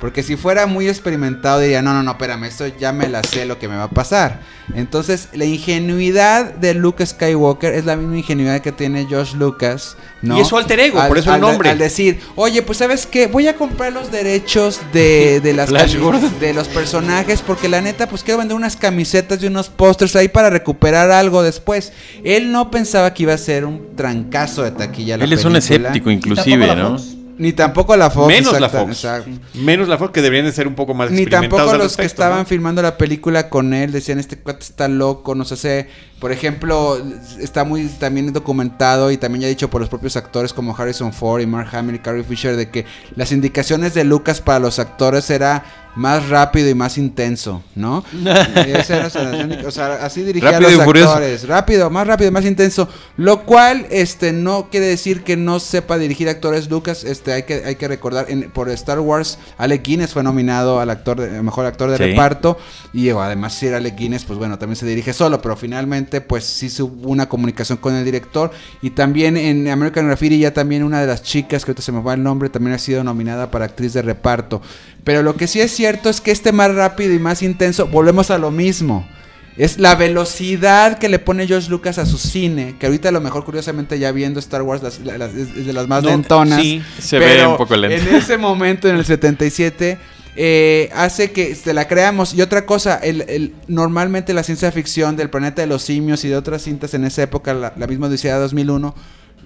Porque 0.00 0.22
si 0.22 0.36
fuera 0.36 0.66
muy 0.66 0.88
experimentado 0.88 1.58
diría, 1.60 1.80
no, 1.80 1.94
no, 1.94 2.02
no, 2.02 2.10
espérame, 2.12 2.44
esto 2.44 2.66
ya 2.66 2.92
me 2.92 3.08
la 3.08 3.22
sé 3.22 3.46
lo 3.46 3.58
que 3.58 3.66
me 3.66 3.76
va 3.76 3.84
a 3.84 3.90
pasar. 3.90 4.40
Entonces, 4.74 5.28
la 5.32 5.46
ingenuidad 5.46 6.52
de 6.52 6.74
Luke 6.74 7.04
Skywalker 7.06 7.72
es 7.72 7.86
la 7.86 7.96
misma 7.96 8.18
ingenuidad 8.18 8.60
que 8.60 8.72
tiene 8.72 9.06
Josh 9.08 9.34
Lucas, 9.34 9.96
¿no? 10.20 10.36
Y 10.36 10.40
es 10.42 10.48
su 10.48 10.58
alter 10.58 10.80
ego, 10.80 11.00
por 11.08 11.16
eso 11.16 11.30
el 11.30 11.36
al- 11.36 11.40
nombre. 11.40 11.70
Al 11.70 11.78
decir, 11.78 12.20
oye, 12.34 12.60
pues 12.60 12.78
¿sabes 12.78 13.06
qué? 13.06 13.26
Voy 13.26 13.48
a 13.48 13.56
comprar 13.56 13.92
los 13.92 14.10
derechos 14.12 14.80
de, 14.92 15.40
de 15.42 15.54
las 15.54 15.70
de 15.70 16.52
los 16.52 16.68
personajes 16.68 17.40
porque 17.40 17.68
la 17.68 17.80
neta, 17.80 18.06
pues 18.08 18.22
quiero 18.22 18.38
vender 18.38 18.56
unas 18.56 18.76
camisetas 18.76 19.42
y 19.42 19.46
unos 19.46 19.70
pósters 19.70 20.14
ahí 20.16 20.28
para 20.28 20.50
recuperar 20.50 21.10
algo 21.10 21.42
después. 21.42 21.92
Él 22.22 22.52
no 22.52 22.70
pensaba 22.70 23.14
que 23.14 23.22
iba 23.22 23.32
a 23.32 23.38
ser 23.38 23.64
un 23.64 23.96
trancazo 23.96 24.62
de 24.62 24.72
taquilla 24.72 25.16
la 25.16 25.24
Él 25.24 25.32
es 25.32 25.44
un 25.44 25.56
escéptico 25.56 26.10
inclusive, 26.10 26.74
¿no? 26.74 26.98
Fox. 26.98 27.15
Ni 27.38 27.52
tampoco 27.52 27.96
la 27.96 28.10
Fox. 28.10 28.28
Menos 28.28 28.58
la 28.60 28.68
Fox. 28.68 28.90
exacto. 28.92 29.30
Menos 29.54 29.88
la 29.88 29.98
Fox, 29.98 30.12
que 30.12 30.22
deberían 30.22 30.46
de 30.46 30.52
ser 30.52 30.66
un 30.66 30.74
poco 30.74 30.94
más 30.94 31.10
Ni 31.10 31.26
tampoco 31.26 31.74
los 31.74 31.96
que 31.96 32.04
estaban 32.04 32.40
¿no? 32.40 32.46
filmando 32.46 32.80
la 32.82 32.96
película 32.96 33.48
con 33.48 33.74
él 33.74 33.92
decían 33.92 34.18
este 34.18 34.38
cuate 34.38 34.64
está 34.64 34.88
loco, 34.88 35.34
no 35.34 35.44
sé, 35.44 35.56
sé. 35.56 35.88
por 36.18 36.32
ejemplo, 36.32 36.98
está 37.38 37.64
muy 37.64 37.88
también 37.88 38.32
documentado 38.32 39.10
y 39.10 39.18
también 39.18 39.42
ya 39.42 39.48
dicho 39.48 39.68
por 39.68 39.80
los 39.80 39.90
propios 39.90 40.16
actores 40.16 40.52
como 40.52 40.74
Harrison 40.76 41.12
Ford 41.12 41.42
y 41.42 41.46
Mark 41.46 41.68
Hamill 41.72 41.96
y 41.96 41.98
Carrie 41.98 42.24
Fisher 42.24 42.56
de 42.56 42.70
que 42.70 42.86
las 43.14 43.32
indicaciones 43.32 43.92
de 43.94 44.04
Lucas 44.04 44.40
para 44.40 44.58
los 44.58 44.78
actores 44.78 45.28
era 45.30 45.85
más 45.96 46.28
rápido 46.28 46.68
y 46.68 46.74
más 46.74 46.98
intenso, 46.98 47.62
¿no? 47.74 48.04
Esa 48.66 48.96
era, 48.96 49.10
sea, 49.10 49.48
o 49.66 49.70
sea, 49.70 49.94
así 50.04 50.22
dirigía 50.22 50.52
Rápido 50.52 50.68
a 50.68 50.72
los 50.72 50.80
y 50.82 50.84
furioso. 50.84 51.10
actores, 51.12 51.48
rápido, 51.48 51.90
más 51.90 52.06
rápido 52.06 52.28
y 52.28 52.32
más 52.32 52.44
intenso, 52.44 52.88
lo 53.16 53.44
cual 53.44 53.86
este 53.90 54.32
no 54.32 54.68
quiere 54.70 54.86
decir 54.86 55.22
que 55.24 55.36
no 55.36 55.58
sepa 55.60 55.98
dirigir 55.98 56.28
actores 56.28 56.68
Lucas, 56.70 57.04
este 57.04 57.32
hay 57.32 57.42
que 57.44 57.64
hay 57.64 57.76
que 57.76 57.88
recordar 57.88 58.26
en- 58.30 58.50
por 58.50 58.68
Star 58.70 59.00
Wars 59.00 59.38
Alec 59.58 59.82
Guinness 59.84 60.12
fue 60.12 60.22
nominado 60.22 60.80
al 60.80 60.90
actor 60.90 61.20
de, 61.20 61.42
mejor 61.42 61.66
actor 61.66 61.90
de 61.90 61.96
Sí. 61.96 62.02
reparto 62.04 62.58
y 62.92 63.08
además 63.10 63.54
si 63.54 63.66
era 63.66 63.78
Alec 63.78 63.96
Guinness 63.96 64.24
pues 64.24 64.38
bueno 64.38 64.58
también 64.58 64.76
se 64.76 64.86
dirige 64.86 65.12
solo 65.12 65.40
pero 65.40 65.56
finalmente 65.56 66.20
pues 66.20 66.44
sí 66.44 66.68
hubo 66.82 67.08
una 67.10 67.28
comunicación 67.28 67.78
con 67.78 67.94
el 67.94 68.04
director 68.04 68.50
y 68.82 68.90
también 68.90 69.36
en 69.36 69.68
American 69.68 70.06
Graffiti 70.06 70.38
ya 70.38 70.52
también 70.52 70.82
una 70.82 71.00
de 71.00 71.06
las 71.06 71.22
chicas 71.22 71.64
que 71.64 71.70
ahorita 71.70 71.82
se 71.82 71.92
me 71.92 72.02
va 72.02 72.14
el 72.14 72.22
nombre 72.22 72.48
también 72.50 72.74
ha 72.74 72.78
sido 72.78 73.02
nominada 73.04 73.50
para 73.50 73.64
actriz 73.64 73.92
de 73.94 74.02
reparto 74.02 74.60
pero 75.06 75.22
lo 75.22 75.36
que 75.36 75.46
sí 75.46 75.60
es 75.60 75.70
cierto 75.70 76.10
es 76.10 76.20
que 76.20 76.32
este 76.32 76.50
más 76.50 76.74
rápido 76.74 77.14
y 77.14 77.18
más 77.20 77.40
intenso 77.42 77.86
volvemos 77.86 78.30
a 78.32 78.38
lo 78.38 78.50
mismo 78.50 79.08
es 79.56 79.78
la 79.78 79.94
velocidad 79.94 80.98
que 80.98 81.08
le 81.08 81.18
pone 81.18 81.46
George 81.46 81.70
Lucas 81.70 81.96
a 81.98 82.04
su 82.04 82.18
cine, 82.18 82.74
que 82.78 82.86
ahorita 82.86 83.08
a 83.08 83.12
lo 83.12 83.20
mejor 83.22 83.44
curiosamente 83.44 83.98
ya 83.98 84.12
viendo 84.12 84.38
Star 84.40 84.60
Wars 84.62 84.82
las- 84.82 84.98
la- 85.00 85.16
las- 85.16 85.32
es 85.34 85.64
de 85.64 85.72
las 85.72 85.86
más 85.88 86.02
No, 86.02 86.10
lentonas. 86.10 86.60
sí, 86.60 86.82
se 86.98 87.18
ve 87.18 87.46
un 87.46 87.56
poco 87.56 87.74
lento. 87.76 88.06
En 88.10 88.16
ese 88.16 88.36
momento, 88.36 88.86
en 88.88 88.96
el 88.96 89.04
77, 89.06 89.96
eh, 90.36 90.90
hace 90.94 91.30
que 91.32 91.54
se 91.54 91.72
la 91.72 91.88
creamos. 91.88 92.34
Y 92.34 92.42
otra 92.42 92.66
cosa, 92.66 92.96
el, 93.02 93.22
el- 93.28 93.54
normalmente 93.68 94.34
la 94.34 94.42
ciencia 94.42 94.70
ficción 94.72 95.16
del 95.16 95.30
planeta 95.30 95.62
de 95.62 95.68
los 95.68 95.82
simios 95.82 96.22
y 96.24 96.28
de 96.28 96.36
otras 96.36 96.60
cintas 96.62 96.92
en 96.92 97.04
esa 97.06 97.22
época, 97.22 97.54
la, 97.54 97.72
la 97.76 97.86
misma 97.86 98.08
Odisea 98.08 98.34
de 98.34 98.40
2001, 98.40 98.94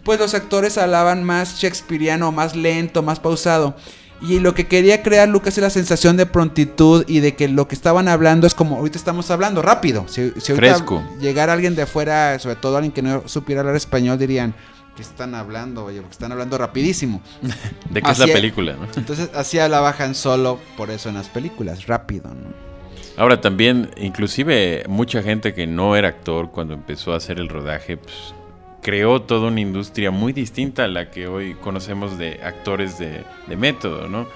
pues 0.02 0.18
los 0.18 0.34
actores 0.34 0.76
hablaban 0.78 1.22
más 1.22 1.58
shakespeariano, 1.61 2.32
más 2.32 2.56
lento, 2.56 3.02
más 3.04 3.20
pausado. 3.20 3.76
Y 4.22 4.38
lo 4.38 4.54
que 4.54 4.66
quería 4.66 5.02
crear 5.02 5.28
Lucas 5.28 5.56
es 5.56 5.62
la 5.62 5.70
sensación 5.70 6.16
de 6.16 6.26
prontitud 6.26 7.04
y 7.08 7.20
de 7.20 7.34
que 7.34 7.48
lo 7.48 7.68
que 7.68 7.74
estaban 7.74 8.06
hablando 8.06 8.46
es 8.46 8.54
como 8.54 8.76
ahorita 8.76 8.98
estamos 8.98 9.30
hablando 9.30 9.62
rápido. 9.62 10.04
Si, 10.08 10.30
si 10.38 10.52
ahorita 10.52 10.74
Fresco. 10.74 11.02
llegara 11.20 11.54
alguien 11.54 11.74
de 11.74 11.82
afuera, 11.82 12.38
sobre 12.38 12.56
todo 12.56 12.76
alguien 12.76 12.92
que 12.92 13.02
no 13.02 13.22
supiera 13.26 13.62
hablar 13.62 13.76
español, 13.76 14.18
dirían, 14.18 14.54
¿qué 14.94 15.02
están 15.02 15.34
hablando? 15.34 15.86
Oye, 15.86 16.00
porque 16.00 16.12
están 16.12 16.32
hablando 16.32 16.58
rapidísimo. 16.58 17.22
¿De 17.90 18.02
qué 18.02 18.10
es 18.10 18.18
la 18.18 18.26
película? 18.26 18.74
no? 18.74 18.86
Entonces 18.94 19.30
así 19.34 19.58
hablaba 19.58 19.94
Han 19.98 20.14
Solo 20.14 20.58
por 20.76 20.90
eso 20.90 21.08
en 21.08 21.14
las 21.14 21.28
películas, 21.28 21.86
rápido, 21.86 22.28
¿no? 22.28 22.70
Ahora 23.16 23.40
también, 23.40 23.90
inclusive 23.96 24.84
mucha 24.88 25.22
gente 25.22 25.52
que 25.52 25.66
no 25.66 25.96
era 25.96 26.08
actor 26.08 26.50
cuando 26.50 26.74
empezó 26.74 27.12
a 27.12 27.16
hacer 27.16 27.38
el 27.38 27.48
rodaje, 27.48 27.96
pues, 27.96 28.34
creó 28.82 29.22
toda 29.22 29.48
una 29.48 29.60
industria 29.60 30.10
muy 30.10 30.32
distinta 30.32 30.84
a 30.84 30.88
la 30.88 31.10
que 31.10 31.26
hoy 31.26 31.54
conocemos 31.54 32.18
de 32.18 32.40
actores 32.42 32.98
de, 32.98 33.24
método, 33.56 34.08
¿no? 34.08 34.26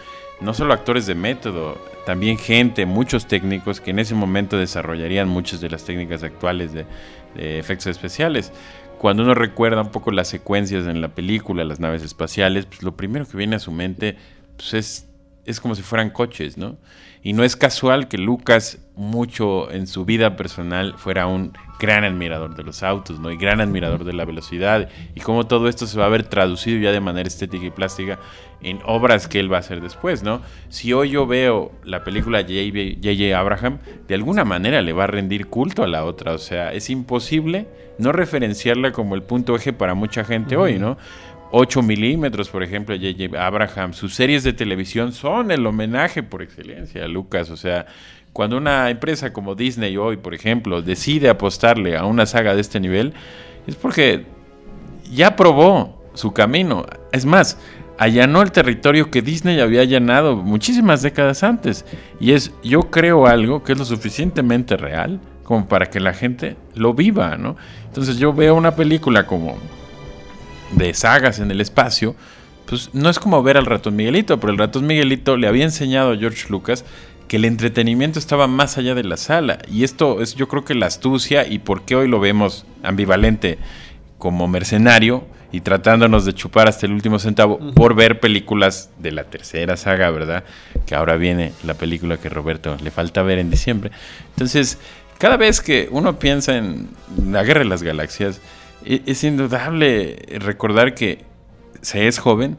No 0.41 0.53
solo 0.53 0.75
actores 0.75 1.07
de 1.07 1.15
método, 1.15 1.79
también 2.05 2.37
gente, 2.39 2.87
muchos 2.87 3.27
técnicos 3.27 3.81
que 3.81 3.93
en 3.93 3.99
ese 3.99 4.15
momento 4.15 4.59
desarrollarían 4.59 5.29
muchas 5.29 5.61
de 5.61 5.71
las 5.71 5.85
técnicas 5.85 6.23
actuales 6.23 6.73
de, 6.73 6.87
de 7.35 7.59
efectos 7.59 7.87
especiales. 7.87 8.53
Cuando 8.99 9.23
uno 9.23 9.35
recuerda 9.35 9.81
un 9.83 9.91
poco 9.91 10.11
las 10.11 10.29
secuencias 10.29 10.87
en 10.87 11.01
la 11.01 11.09
película, 11.15 11.65
las 11.65 11.81
naves 11.81 12.03
espaciales, 12.03 12.67
pues 12.67 12.83
lo 12.83 12.97
primero 12.97 13.27
que 13.27 13.37
viene 13.37 13.57
a 13.57 13.61
su 13.61 13.71
mente 13.71 14.17
pues 14.57 14.75
es, 14.75 15.09
es 15.45 15.61
como 15.61 15.75
si 15.75 15.83
fueran 15.83 16.11
coches, 16.11 16.57
¿no? 16.57 16.77
Y 17.25 17.33
no 17.33 17.43
es 17.43 17.57
casual 17.57 18.07
que 18.07 18.19
Lucas, 18.19 18.79
mucho 18.97 19.71
en 19.73 19.87
su 19.87 20.05
vida 20.05 20.37
personal, 20.37 20.95
fuera 20.99 21.27
un 21.27 21.55
gran 21.81 22.05
admirador 22.05 22.55
de 22.55 22.63
los 22.63 22.83
autos, 22.83 23.19
¿no? 23.19 23.33
Y 23.33 23.39
gran 23.39 23.63
admirador 23.63 24.05
de 24.05 24.13
la 24.13 24.27
velocidad. 24.27 24.91
Y 25.15 25.21
cómo 25.21 25.47
todo 25.47 25.69
esto 25.69 25.87
se 25.87 25.99
va 25.99 26.05
a 26.05 26.11
ver 26.11 26.25
traducido 26.25 26.79
ya 26.79 26.93
de 26.93 27.01
manera 27.01 27.27
estética 27.27 27.65
y 27.65 27.71
plástica 27.71 28.19
en 28.61 28.81
obras 28.85 29.27
que 29.27 29.41
él 29.41 29.51
va 29.51 29.57
a 29.57 29.61
hacer 29.61 29.81
después, 29.81 30.23
¿no? 30.23 30.43
Si 30.69 30.93
hoy 30.93 31.11
yo 31.11 31.27
veo 31.27 31.73
la 31.83 32.05
película 32.05 32.43
J.J. 32.43 33.39
Abraham, 33.39 33.79
de 34.07 34.15
alguna 34.15 34.45
manera 34.45 34.83
le 34.83 34.93
va 34.93 35.05
a 35.05 35.07
rendir 35.07 35.47
culto 35.47 35.83
a 35.83 35.89
la 35.89 36.05
otra. 36.05 36.33
O 36.35 36.39
sea, 36.39 36.75
es 36.75 36.91
imposible 36.91 37.67
no 37.97 38.13
referenciarla 38.13 38.93
como 38.93 39.15
el 39.15 39.23
punto 39.23 39.57
eje 39.57 39.73
para 39.73 39.95
mucha 39.95 40.25
gente 40.25 40.59
hoy, 40.59 40.79
¿no? 40.79 40.99
8 41.57 41.83
milímetros, 41.83 42.49
por 42.49 42.65
ejemplo, 42.65 42.97
J.J. 42.97 43.47
Abraham, 43.47 43.93
sus 43.93 44.13
series 44.13 44.43
de 44.43 44.53
televisión 44.53 45.13
son 45.13 45.53
el 45.53 45.65
homenaje 45.65 46.25
por 46.25 46.43
excelencia 46.43 47.07
Lucas. 47.07 47.49
O 47.49 47.57
sea, 47.57 47.87
cuando 48.33 48.57
una 48.57 48.91
empresa 48.91 49.33
como 49.33 49.55
Disney 49.55 49.97
hoy, 49.97 50.17
por 50.17 50.35
ejemplo, 50.35 50.83
decide 50.83 51.29
apostarle 51.29 51.97
a 51.97 52.07
una 52.07 52.27
saga 52.27 52.57
de 52.57 52.61
este 52.61 52.81
nivel, 52.81 53.15
es 53.69 53.77
porque 53.77 54.27
ya 55.13 55.37
probó 55.37 56.03
su 56.15 56.33
camino. 56.33 56.87
Es 57.13 57.25
más, 57.25 57.57
allanó 57.99 58.43
el 58.43 58.51
territorio 58.51 59.13
que 59.13 59.23
Disney 59.23 59.61
había 59.61 59.83
allanado 59.83 60.35
muchísimas 60.35 61.03
décadas 61.03 61.45
antes. 61.45 61.87
Y 62.19 62.33
es, 62.33 62.53
yo 62.65 62.91
creo 62.91 63.29
algo 63.29 63.63
que 63.63 63.75
es 63.75 63.79
lo 63.79 63.85
suficientemente 63.85 64.77
real 64.77 65.21
como 65.45 65.69
para 65.69 65.87
que 65.87 66.01
la 66.01 66.15
gente 66.15 66.57
lo 66.75 66.95
viva, 66.95 67.37
¿no? 67.37 67.55
Entonces 67.87 68.19
yo 68.19 68.33
veo 68.33 68.57
una 68.57 68.75
película 68.75 69.25
como 69.25 69.57
de 70.73 70.95
sagas 70.95 71.39
en 71.39 71.51
el 71.51 71.61
espacio, 71.61 72.15
pues 72.67 72.91
no 72.93 73.11
es 73.11 73.19
como 73.19 73.43
ver 73.43 73.57
al 73.57 73.67
ratón 73.67 73.97
Miguelito, 73.97 74.41
pero 74.41 74.53
el 74.53 74.59
ratón 74.59 74.87
Miguelito 74.87 75.37
le 75.37 75.47
había 75.47 75.65
enseñado 75.65 76.13
a 76.13 76.17
George 76.17 76.47
Lucas 76.49 76.85
que 77.29 77.37
el 77.37 77.45
entretenimiento 77.45 78.19
estaba 78.19 78.47
más 78.47 78.79
allá 78.79 78.95
de 78.95 79.05
la 79.05 79.17
sala. 79.17 79.59
Y 79.71 79.85
esto 79.85 80.21
es 80.21 80.35
yo 80.35 80.49
creo 80.49 80.65
que 80.65 80.75
la 80.75 80.87
astucia 80.87 81.47
y 81.47 81.59
por 81.59 81.83
qué 81.85 81.97
hoy 81.97 82.09
lo 82.09 82.21
vemos 82.21 82.65
ambivalente 82.83 83.59
como 84.19 84.49
mercenario 84.49 85.27
y 85.53 85.61
tratándonos 85.61 86.25
de 86.25 86.35
chupar 86.35 86.69
hasta 86.69 86.87
el 86.87 86.93
último 86.93 87.19
centavo 87.19 87.59
por 87.75 87.95
ver 87.95 88.19
películas 88.19 88.91
de 88.99 89.13
la 89.13 89.25
tercera 89.25 89.77
saga, 89.77 90.11
¿verdad? 90.11 90.45
Que 90.87 90.97
ahora 90.97 91.17
viene 91.17 91.53
la 91.65 91.75
película 91.75 92.17
que 92.17 92.29
Roberto 92.29 92.77
le 92.83 92.91
falta 92.91 93.23
ver 93.23 93.39
en 93.39 93.51
diciembre. 93.51 93.93
Entonces, 94.31 94.79
cada 95.19 95.37
vez 95.37 95.61
que 95.61 95.89
uno 95.93 96.19
piensa 96.19 96.57
en 96.57 96.89
la 97.31 97.45
guerra 97.45 97.61
de 97.61 97.67
las 97.67 97.83
galaxias, 97.85 98.41
es 98.85 99.25
indudable 99.25 100.17
recordar 100.39 100.95
que 100.95 101.25
se 101.83 102.07
es 102.07 102.19
joven, 102.19 102.57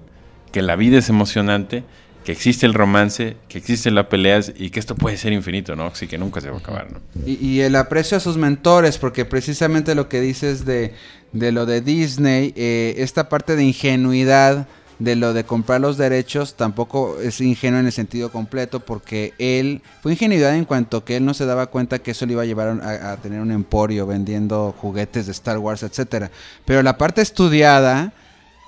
que 0.51 0.61
la 0.61 0.76
vida 0.76 0.99
es 0.99 1.09
emocionante, 1.09 1.84
que 2.26 2.32
existe 2.32 2.65
el 2.65 2.73
romance, 2.73 3.38
que 3.47 3.59
existen 3.59 3.93
las 3.93 4.07
peleas 4.07 4.51
y 4.57 4.71
que 4.71 4.80
esto 4.80 4.95
puede 4.95 5.15
ser 5.15 5.32
infinito, 5.32 5.76
¿no? 5.76 5.86
Así 5.86 6.07
que 6.07 6.17
nunca 6.17 6.41
se 6.41 6.49
va 6.49 6.57
a 6.57 6.59
acabar, 6.59 6.91
¿no? 6.91 6.99
Y, 7.26 7.61
el 7.61 7.76
aprecio 7.76 8.17
a 8.17 8.19
sus 8.19 8.36
mentores, 8.38 8.97
porque 8.97 9.26
precisamente 9.26 9.93
lo 9.93 10.09
que 10.09 10.21
dices 10.21 10.65
de, 10.65 10.93
de 11.34 11.51
lo 11.51 11.67
de 11.67 11.82
Disney, 11.82 12.51
eh, 12.55 12.95
esta 12.97 13.30
parte 13.30 13.55
de 13.55 13.63
ingenuidad 13.63 14.67
de 15.00 15.16
lo 15.16 15.34
de 15.34 15.43
comprar 15.43 15.82
los 15.82 15.98
derechos 15.98 16.56
tampoco 16.56 17.20
es 17.20 17.41
ingenuo 17.41 17.80
en 17.80 17.88
el 17.88 17.91
sentido 17.91 18.32
completo 18.32 18.80
porque 18.80 19.34
él 19.38 19.82
fue 20.02 20.14
ingenuidad 20.14 20.56
en 20.56 20.66
cuanto 20.66 21.04
que 21.04 21.18
él 21.18 21.26
no 21.26 21.34
se 21.34 21.46
daba 21.46 21.68
cuenta 21.68 22.00
que 22.00 22.12
eso 22.12 22.26
le 22.26 22.34
iba 22.34 22.43
a 22.43 22.46
llevar 22.46 22.80
a, 22.82 23.12
a 23.12 23.18
tener 23.18 23.41
un 23.41 23.52
emporio 23.52 24.08
vendiendo 24.08 24.74
juguetes 24.80 25.26
de 25.26 25.32
Star 25.34 25.58
Wars, 25.58 25.84
etcétera. 25.84 26.32
Pero 26.66 26.82
la 26.82 26.98
parte 26.98 27.22
estudiada 27.22 28.14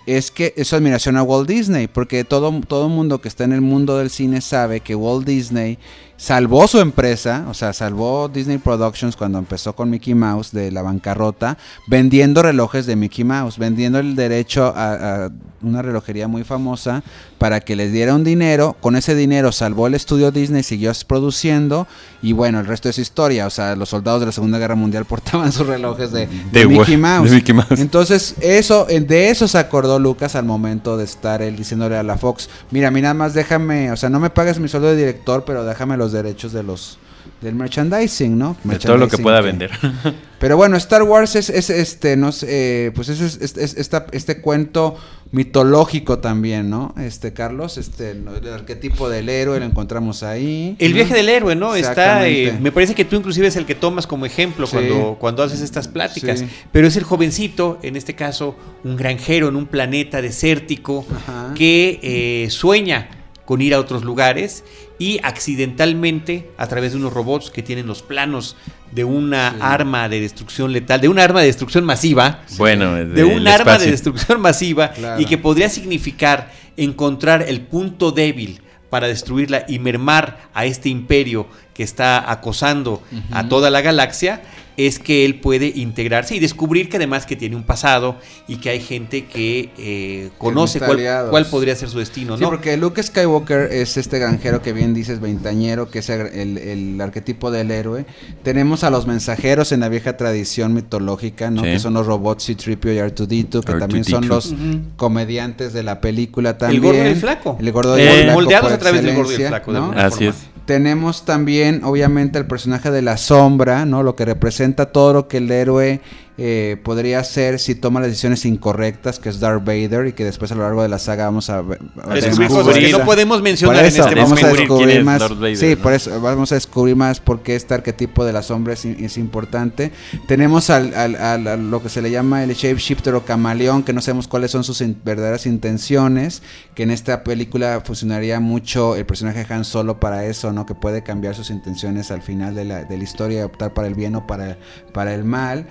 es 0.07 0.31
que 0.31 0.53
es 0.55 0.71
admiración 0.71 1.17
a 1.17 1.23
Walt 1.23 1.49
Disney, 1.49 1.87
porque 1.87 2.23
todo 2.23 2.61
todo 2.61 2.87
mundo 2.87 3.19
que 3.19 3.27
está 3.27 3.43
en 3.43 3.51
el 3.51 3.61
mundo 3.61 3.97
del 3.97 4.09
cine 4.09 4.39
sabe 4.39 4.79
que 4.79 4.95
Walt 4.95 5.27
Disney 5.27 5.77
salvó 6.17 6.67
su 6.67 6.79
empresa, 6.79 7.45
o 7.47 7.53
sea, 7.53 7.73
salvó 7.73 8.27
Disney 8.27 8.57
Productions 8.57 9.15
cuando 9.15 9.37
empezó 9.37 9.75
con 9.75 9.89
Mickey 9.89 10.15
Mouse 10.15 10.51
de 10.51 10.71
la 10.71 10.81
bancarrota, 10.81 11.57
vendiendo 11.87 12.41
relojes 12.41 12.85
de 12.85 12.95
Mickey 12.95 13.23
Mouse, 13.23 13.57
vendiendo 13.57 13.99
el 13.99 14.15
derecho 14.15 14.73
a, 14.75 15.25
a 15.25 15.29
una 15.61 15.81
relojería 15.81 16.27
muy 16.27 16.43
famosa 16.43 17.03
para 17.37 17.59
que 17.59 17.75
les 17.75 17.91
diera 17.91 18.15
un 18.15 18.23
dinero. 18.23 18.75
Con 18.79 18.95
ese 18.95 19.15
dinero 19.15 19.51
salvó 19.51 19.87
el 19.87 19.93
estudio 19.93 20.31
Disney, 20.31 20.63
siguió 20.63 20.91
produciendo 21.07 21.87
y 22.21 22.33
bueno, 22.33 22.59
el 22.59 22.65
resto 22.65 22.89
es 22.89 22.97
historia. 22.97 23.47
O 23.47 23.49
sea, 23.49 23.75
los 23.75 23.89
soldados 23.89 24.19
de 24.19 24.27
la 24.27 24.31
Segunda 24.31 24.57
Guerra 24.57 24.75
Mundial 24.75 25.05
portaban 25.09 25.51
sus 25.51 25.67
relojes 25.67 26.11
de, 26.11 26.27
de 26.27 26.59
De 26.61 26.67
Mickey, 26.67 26.97
Mouse. 26.97 27.29
de 27.29 27.35
Mickey 27.35 27.53
Mouse. 27.53 27.79
Entonces, 27.79 28.35
eso, 28.41 28.85
de 28.85 29.29
eso 29.29 29.47
se 29.47 29.57
acordó 29.57 29.99
Lucas 29.99 30.35
al 30.35 30.45
momento 30.45 30.97
de 30.97 31.03
estar 31.03 31.41
él 31.41 31.55
diciéndole 31.55 31.97
a 31.97 32.03
la 32.03 32.17
Fox, 32.17 32.49
mira, 32.71 32.87
a 32.87 32.91
mí 32.91 33.01
nada 33.01 33.13
más 33.13 33.33
déjame, 33.33 33.91
o 33.91 33.97
sea, 33.97 34.09
no 34.09 34.19
me 34.19 34.29
pagues 34.29 34.59
mi 34.59 34.67
sueldo 34.67 34.89
de 34.89 34.95
director, 34.95 35.43
pero 35.45 35.63
déjame 35.63 35.97
los 36.07 36.13
derechos 36.23 36.53
de 36.53 36.63
los 36.63 36.97
del 37.41 37.55
merchandising, 37.55 38.37
¿no? 38.37 38.55
De 38.63 38.79
todo 38.79 38.95
lo 38.97 39.09
que 39.09 39.17
pueda 39.17 39.41
vender. 39.41 39.69
Pero 40.39 40.55
bueno, 40.55 40.77
Star 40.77 41.03
Wars 41.03 41.35
es, 41.35 41.49
es 41.49 41.69
este, 41.69 42.15
no 42.15 42.31
sé, 42.31 42.85
eh, 42.87 42.91
pues 42.91 43.09
es, 43.09 43.19
es- 43.19 43.41
es- 43.41 43.57
es- 43.57 43.73
esta- 43.77 44.05
este 44.13 44.39
cuento 44.41 44.95
mitológico 45.31 46.19
también, 46.19 46.69
¿no? 46.69 46.95
Este, 46.97 47.33
Carlos, 47.33 47.77
este, 47.77 48.15
no, 48.15 48.33
el 48.35 48.47
arquetipo 48.47 49.09
del 49.09 49.27
héroe 49.29 49.59
lo 49.59 49.65
encontramos 49.65 50.23
ahí. 50.23 50.75
El 50.79 50.91
¿no? 50.91 50.95
viaje 50.95 51.13
del 51.13 51.29
héroe, 51.29 51.55
¿no? 51.55 51.75
Está, 51.75 52.27
eh, 52.27 52.57
me 52.61 52.71
parece 52.71 52.95
que 52.95 53.05
tú 53.05 53.15
inclusive 53.17 53.47
es 53.47 53.55
el 53.57 53.65
que 53.65 53.75
tomas 53.75 54.07
como 54.07 54.25
ejemplo 54.25 54.65
Sí. 54.65 54.77
cuando, 54.77 55.17
cuando 55.19 55.43
haces 55.43 55.61
estas 55.61 55.87
pláticas. 55.87 56.39
Sí. 56.39 56.47
Pero 56.71 56.87
es 56.87 56.95
el 56.95 57.03
jovencito, 57.03 57.77
en 57.83 57.95
este 57.97 58.15
caso, 58.15 58.55
un 58.83 58.95
granjero 58.95 59.49
en 59.49 59.55
un 59.57 59.67
planeta 59.67 60.21
desértico 60.21 61.05
Ajá. 61.13 61.53
que 61.55 61.99
eh, 62.01 62.49
sueña 62.49 63.09
con 63.45 63.61
ir 63.61 63.73
a 63.73 63.79
otros 63.79 64.03
lugares 64.03 64.63
y 64.99 65.19
accidentalmente, 65.23 66.49
a 66.57 66.67
través 66.67 66.91
de 66.93 66.97
unos 66.97 67.13
robots 67.13 67.51
que 67.51 67.61
tienen 67.63 67.87
los 67.87 68.01
planos 68.01 68.55
de 68.91 69.03
una 69.03 69.51
Sí. 69.51 69.57
arma 69.61 70.09
de 70.09 70.21
destrucción 70.21 70.71
letal, 70.71 71.01
de 71.01 71.07
un 71.09 71.19
arma 71.19 71.41
de 71.41 71.47
destrucción 71.47 71.83
masiva, 71.85 72.41
Bueno, 72.57 72.95
de 72.95 73.23
un 73.23 73.47
arma 73.47 73.77
de 73.77 73.91
destrucción 73.91 74.39
masiva 74.41 74.89
Claro. 74.91 75.21
y 75.21 75.25
que 75.25 75.37
podría 75.37 75.69
significar 75.69 76.51
encontrar 76.77 77.43
el 77.47 77.61
punto 77.61 78.11
débil 78.11 78.61
para 78.89 79.07
destruirla 79.07 79.65
y 79.67 79.79
mermar 79.79 80.37
a 80.53 80.65
este 80.65 80.89
imperio 80.89 81.47
que 81.73 81.83
está 81.83 82.31
acosando 82.31 83.03
a 83.31 83.47
toda 83.49 83.69
la 83.69 83.81
galaxia, 83.81 84.41
es 84.77 84.99
que 84.99 85.25
él 85.25 85.39
puede 85.39 85.71
integrarse 85.75 86.35
y 86.35 86.39
descubrir 86.39 86.87
que 86.87 86.97
además 86.97 87.25
que 87.25 87.35
tiene 87.35 87.55
un 87.55 87.63
pasado 87.63 88.17
y 88.47 88.57
que 88.57 88.69
hay 88.69 88.79
gente 88.79 89.25
que 89.25 89.71
eh, 89.77 90.29
conoce 90.37 90.79
cuál, 90.79 91.01
cuál 91.31 91.45
podría 91.47 91.75
ser 91.75 91.89
su 91.89 91.97
destino, 91.99 92.37
Sí, 92.37 92.43
¿no? 92.43 92.49
porque 92.49 92.77
Luke 92.77 93.01
Skywalker 93.01 93.69
es 93.71 93.97
este 93.97 94.19
granjero 94.19 94.61
que 94.61 94.73
bien 94.73 94.93
dices, 94.93 95.19
veintañero, 95.19 95.89
que 95.89 95.99
es 95.99 96.09
el, 96.09 96.27
el- 96.27 96.57
el 96.59 97.01
arquetipo 97.01 97.49
del 97.51 97.71
héroe. 97.71 98.05
Tenemos 98.43 98.83
a 98.83 98.89
los 98.91 99.07
mensajeros 99.07 99.71
en 99.71 99.79
la 99.79 99.89
vieja 99.89 100.15
tradición 100.15 100.73
mitológica, 100.73 101.49
¿no? 101.49 101.63
Sí. 101.63 101.69
Que 101.69 101.79
son 101.79 101.93
los 101.95 102.05
robots 102.05 102.43
C-3PO 102.45 102.93
y 102.93 102.97
R2-D2, 102.99 103.63
que 103.63 103.73
también 103.79 104.03
son 104.03 104.23
R2D2. 104.23 104.27
los 104.27 104.53
comediantes 104.95 105.73
de 105.73 105.83
la 105.83 106.01
película 106.01 106.57
también. 106.57 106.83
gordo 106.83 107.03
y 107.03 107.07
el 107.07 107.15
flaco. 107.15 107.57
El 107.59 107.71
gordo 107.71 107.97
y 107.97 108.01
Eh, 108.01 108.07
el 108.11 108.23
flaco 108.25 108.33
moldeados 108.41 108.67
por 108.69 108.73
a 108.73 108.79
través 108.79 109.03
del 109.03 109.15
gordo 109.15 109.31
y 109.31 109.35
el 109.35 109.47
flaco, 109.47 109.71
¿no? 109.71 109.91
Así 109.95 110.25
forma. 110.25 110.29
es. 110.29 110.56
Tenemos 110.67 111.23
también, 111.23 111.85
obviamente, 111.85 112.37
el 112.37 112.45
personaje 112.45 112.91
de 112.91 113.01
la 113.01 113.15
sombra, 113.15 113.85
¿no? 113.85 114.03
Lo 114.03 114.17
que 114.17 114.25
representa 114.25 114.87
todo 114.87 115.13
lo 115.13 115.27
que 115.29 115.37
el 115.37 115.49
héroe 115.49 116.01
eh, 116.37 116.77
podría 116.83 117.19
hacer 117.19 117.59
si 117.59 117.73
toma 117.75 117.99
las 117.99 118.09
decisiones 118.09 118.45
incorrectas, 118.45 119.19
que 119.19 119.29
es 119.29 119.39
Darth 119.39 119.63
Vader, 119.65 120.07
y 120.07 120.13
que 120.13 120.23
después 120.23 120.51
a 120.51 120.55
lo 120.55 120.61
largo 120.61 120.83
de 120.83 120.89
la 120.89 120.99
saga 120.99 121.25
vamos 121.25 121.49
a 121.49 121.61
ver. 121.61 121.79
a 122.03 122.07
ver 122.09 122.23
Descubrir 122.23 122.49
cosas 122.49 122.77
que 122.77 122.91
no 122.91 123.05
podemos 123.05 123.41
mencionar 123.41 123.75
Por 123.77 123.85
en 123.85 123.89
eso, 123.91 124.03
este 124.03 124.15
vamos 124.15 124.31
a 124.43 124.47
momento. 124.47 124.59
descubrir 124.77 125.03
más. 125.03 125.19
Vader, 125.39 125.57
sí, 125.57 125.75
¿no? 125.75 125.81
por 125.81 125.93
eso 125.93 126.21
vamos 126.21 126.51
a 126.51 126.55
descubrir 126.55 126.95
más 126.95 127.19
por 127.19 127.41
qué 127.41 127.55
este 127.55 127.73
arquetipo 127.73 128.23
de 128.25 128.33
la 128.33 128.43
sombra 128.43 128.73
es, 128.73 128.85
es 128.85 129.17
importante. 129.17 129.91
Tenemos 130.27 130.69
al, 130.69 130.93
al- 130.93 131.15
al- 131.15 131.47
a 131.47 131.57
lo 131.57 131.81
que 131.81 131.89
se 131.89 132.01
le 132.01 132.11
llama 132.11 132.43
el 132.43 132.53
shapeshifter 132.53 133.15
o 133.15 133.25
camaleón, 133.25 133.83
que 133.83 133.93
no 133.93 134.01
sabemos 134.01 134.27
cuáles 134.27 134.51
son 134.51 134.63
sus 134.63 134.81
in- 134.81 134.97
verdaderas 135.03 135.45
intenciones, 135.47 136.41
que 136.75 136.83
en 136.83 136.91
esta 136.91 137.23
película 137.23 137.81
funcionaría 137.83 138.39
mucho 138.39 138.95
el 138.95 139.05
personaje 139.05 139.43
de 139.43 139.53
Han 139.53 139.65
Solo 139.65 139.99
para 139.99 140.25
eso, 140.25 140.51
¿no? 140.53 140.65
Que 140.65 140.75
puede 140.75 141.01
cambiar 141.03 141.35
sus 141.35 141.49
intenciones 141.49 142.11
al 142.11 142.21
final 142.21 142.53
de 142.55 142.65
la, 142.65 142.83
de 142.83 142.97
la 142.97 143.03
historia 143.03 143.39
y 143.39 143.43
optar 143.43 143.73
para 143.73 143.87
el 143.87 143.95
bien 143.95 144.15
o 144.15 144.27
para, 144.27 144.57
para 144.93 145.13
el 145.13 145.23
mal. 145.23 145.67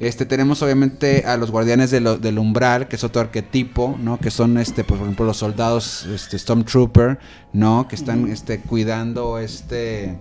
Este, 0.00 0.24
tenemos 0.24 0.62
obviamente 0.62 1.24
a 1.26 1.36
los 1.36 1.50
guardianes 1.50 1.90
de 1.90 2.00
lo- 2.00 2.16
del 2.18 2.38
umbral, 2.38 2.88
que 2.88 2.96
es 2.96 3.04
otro 3.04 3.20
arquetipo, 3.20 3.96
¿no? 4.02 4.18
Que 4.18 4.30
son, 4.30 4.56
este, 4.56 4.82
por 4.82 4.96
ejemplo, 4.98 5.26
los 5.26 5.36
soldados 5.36 6.06
este, 6.06 6.38
Stormtrooper, 6.38 7.18
¿no? 7.52 7.86
Que 7.86 7.96
están 7.96 8.26
este, 8.28 8.60
cuidando 8.60 9.38
este, 9.38 10.16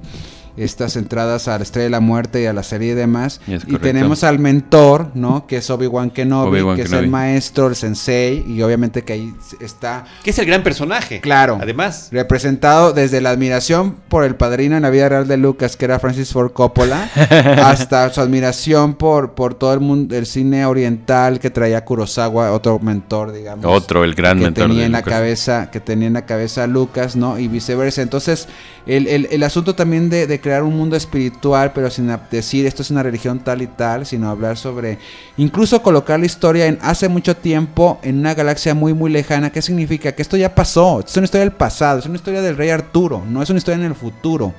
estas 0.58 0.96
entradas 0.96 1.48
a 1.48 1.58
la 1.58 1.64
Estrella 1.64 1.86
de 1.86 1.90
la 1.90 2.00
Muerte 2.00 2.42
y 2.42 2.46
a 2.46 2.54
la 2.54 2.64
serie 2.64 2.92
y 2.92 2.96
demás. 2.96 3.40
Y 3.48 3.78
tenemos 3.78 4.24
al 4.24 4.40
mentor, 4.40 5.12
¿no? 5.14 5.48
Que 5.48 5.58
es 5.58 5.70
Obi-Wan 5.70 6.10
Kenobi, 6.12 6.76
que 6.76 6.82
es 6.84 6.92
el 6.92 7.08
maestro, 7.08 7.68
el 7.68 7.76
sensei, 7.76 8.44
y 8.48 8.62
obviamente 8.62 9.04
que 9.04 9.14
ahí 9.14 9.34
está 9.60 10.06
Que 10.24 10.32
es 10.32 10.40
el 10.40 10.46
gran 10.46 10.64
personaje. 10.64 11.22
Claro. 11.22 11.58
Además. 11.62 12.10
representado 12.12 12.94
desde 12.94 13.22
la 13.22 13.30
admiración 13.32 13.96
por 14.10 14.24
el 14.24 14.36
padrino 14.36 14.76
en 14.76 14.84
la 14.84 14.90
vida 14.90 15.10
real 15.10 15.28
de 15.28 15.38
Lucas, 15.38 15.78
que 15.78 15.86
era 15.86 16.00
Francis 16.00 16.32
Ford 16.32 16.52
Coppola, 16.52 17.10
hasta 17.64 18.12
su 18.14 18.22
admiración 18.22 18.94
por, 18.96 19.34
por 19.34 19.54
todo 19.56 19.74
el 19.74 19.80
mundo, 19.80 20.16
el 20.16 20.26
cine 20.26 20.66
oriental 20.66 21.40
que 21.40 21.50
traía 21.50 21.84
Kurosawa, 21.86 22.52
otro 22.52 22.80
mentor, 22.80 23.32
digamos. 23.32 23.66
Otro, 23.66 24.04
el 24.04 24.16
gran 24.16 24.38
que 24.38 24.46
mentor 24.46 24.64
tenía 24.68 24.80
de 24.82 24.86
en 24.88 24.92
la 24.92 25.00
Lucas. 25.00 25.14
cabeza, 25.14 25.72
que 25.72 25.80
tenía 25.80 26.08
en 26.08 26.14
la 26.14 26.26
cabeza 26.26 26.68
Lucas, 26.68 27.16
¿no? 27.16 27.40
Y 27.40 27.48
viceversa. 27.48 28.02
Entonces, 28.02 28.48
el, 28.86 29.08
el- 29.08 29.28
el 29.32 29.44
asunto 29.44 29.76
también 29.76 30.10
de, 30.10 30.28
de 30.28 30.40
crear 30.50 30.64
un 30.64 30.76
mundo 30.76 30.96
espiritual, 30.96 31.74
pero 31.74 31.92
sin 31.92 32.12
decir 32.32 32.66
esto 32.66 32.82
es 32.82 32.90
una 32.90 33.04
religión 33.04 33.38
tal 33.40 33.62
y 33.62 33.68
tal, 33.68 34.08
sino 34.08 34.32
hablar 34.32 34.58
sobre, 34.58 34.98
incluso 35.38 35.80
colocar 35.84 36.20
la 36.20 36.26
historia 36.26 36.66
en 36.66 36.80
hace 36.82 37.08
mucho 37.08 37.38
tiempo, 37.38 38.00
en 38.02 38.18
una 38.18 38.34
galaxia 38.34 38.74
muy, 38.74 38.96
muy 38.96 39.12
lejana. 39.12 39.52
¿Qué 39.52 39.62
significa? 39.62 40.12
Que 40.14 40.24
esto 40.24 40.38
ya 40.38 40.56
pasó, 40.56 41.02
esto 41.02 41.12
es 41.12 41.18
una 41.18 41.26
historia 41.26 41.46
del 41.46 41.54
pasado, 41.56 42.00
es 42.00 42.08
una 42.08 42.16
historia 42.16 42.42
del 42.42 42.58
rey 42.58 42.72
Arturo, 42.72 43.24
no 43.30 43.44
es 43.44 43.50
una 43.52 43.60
historia 43.60 43.78
en 43.78 43.92
el 43.92 43.96
futuro. 43.96 44.52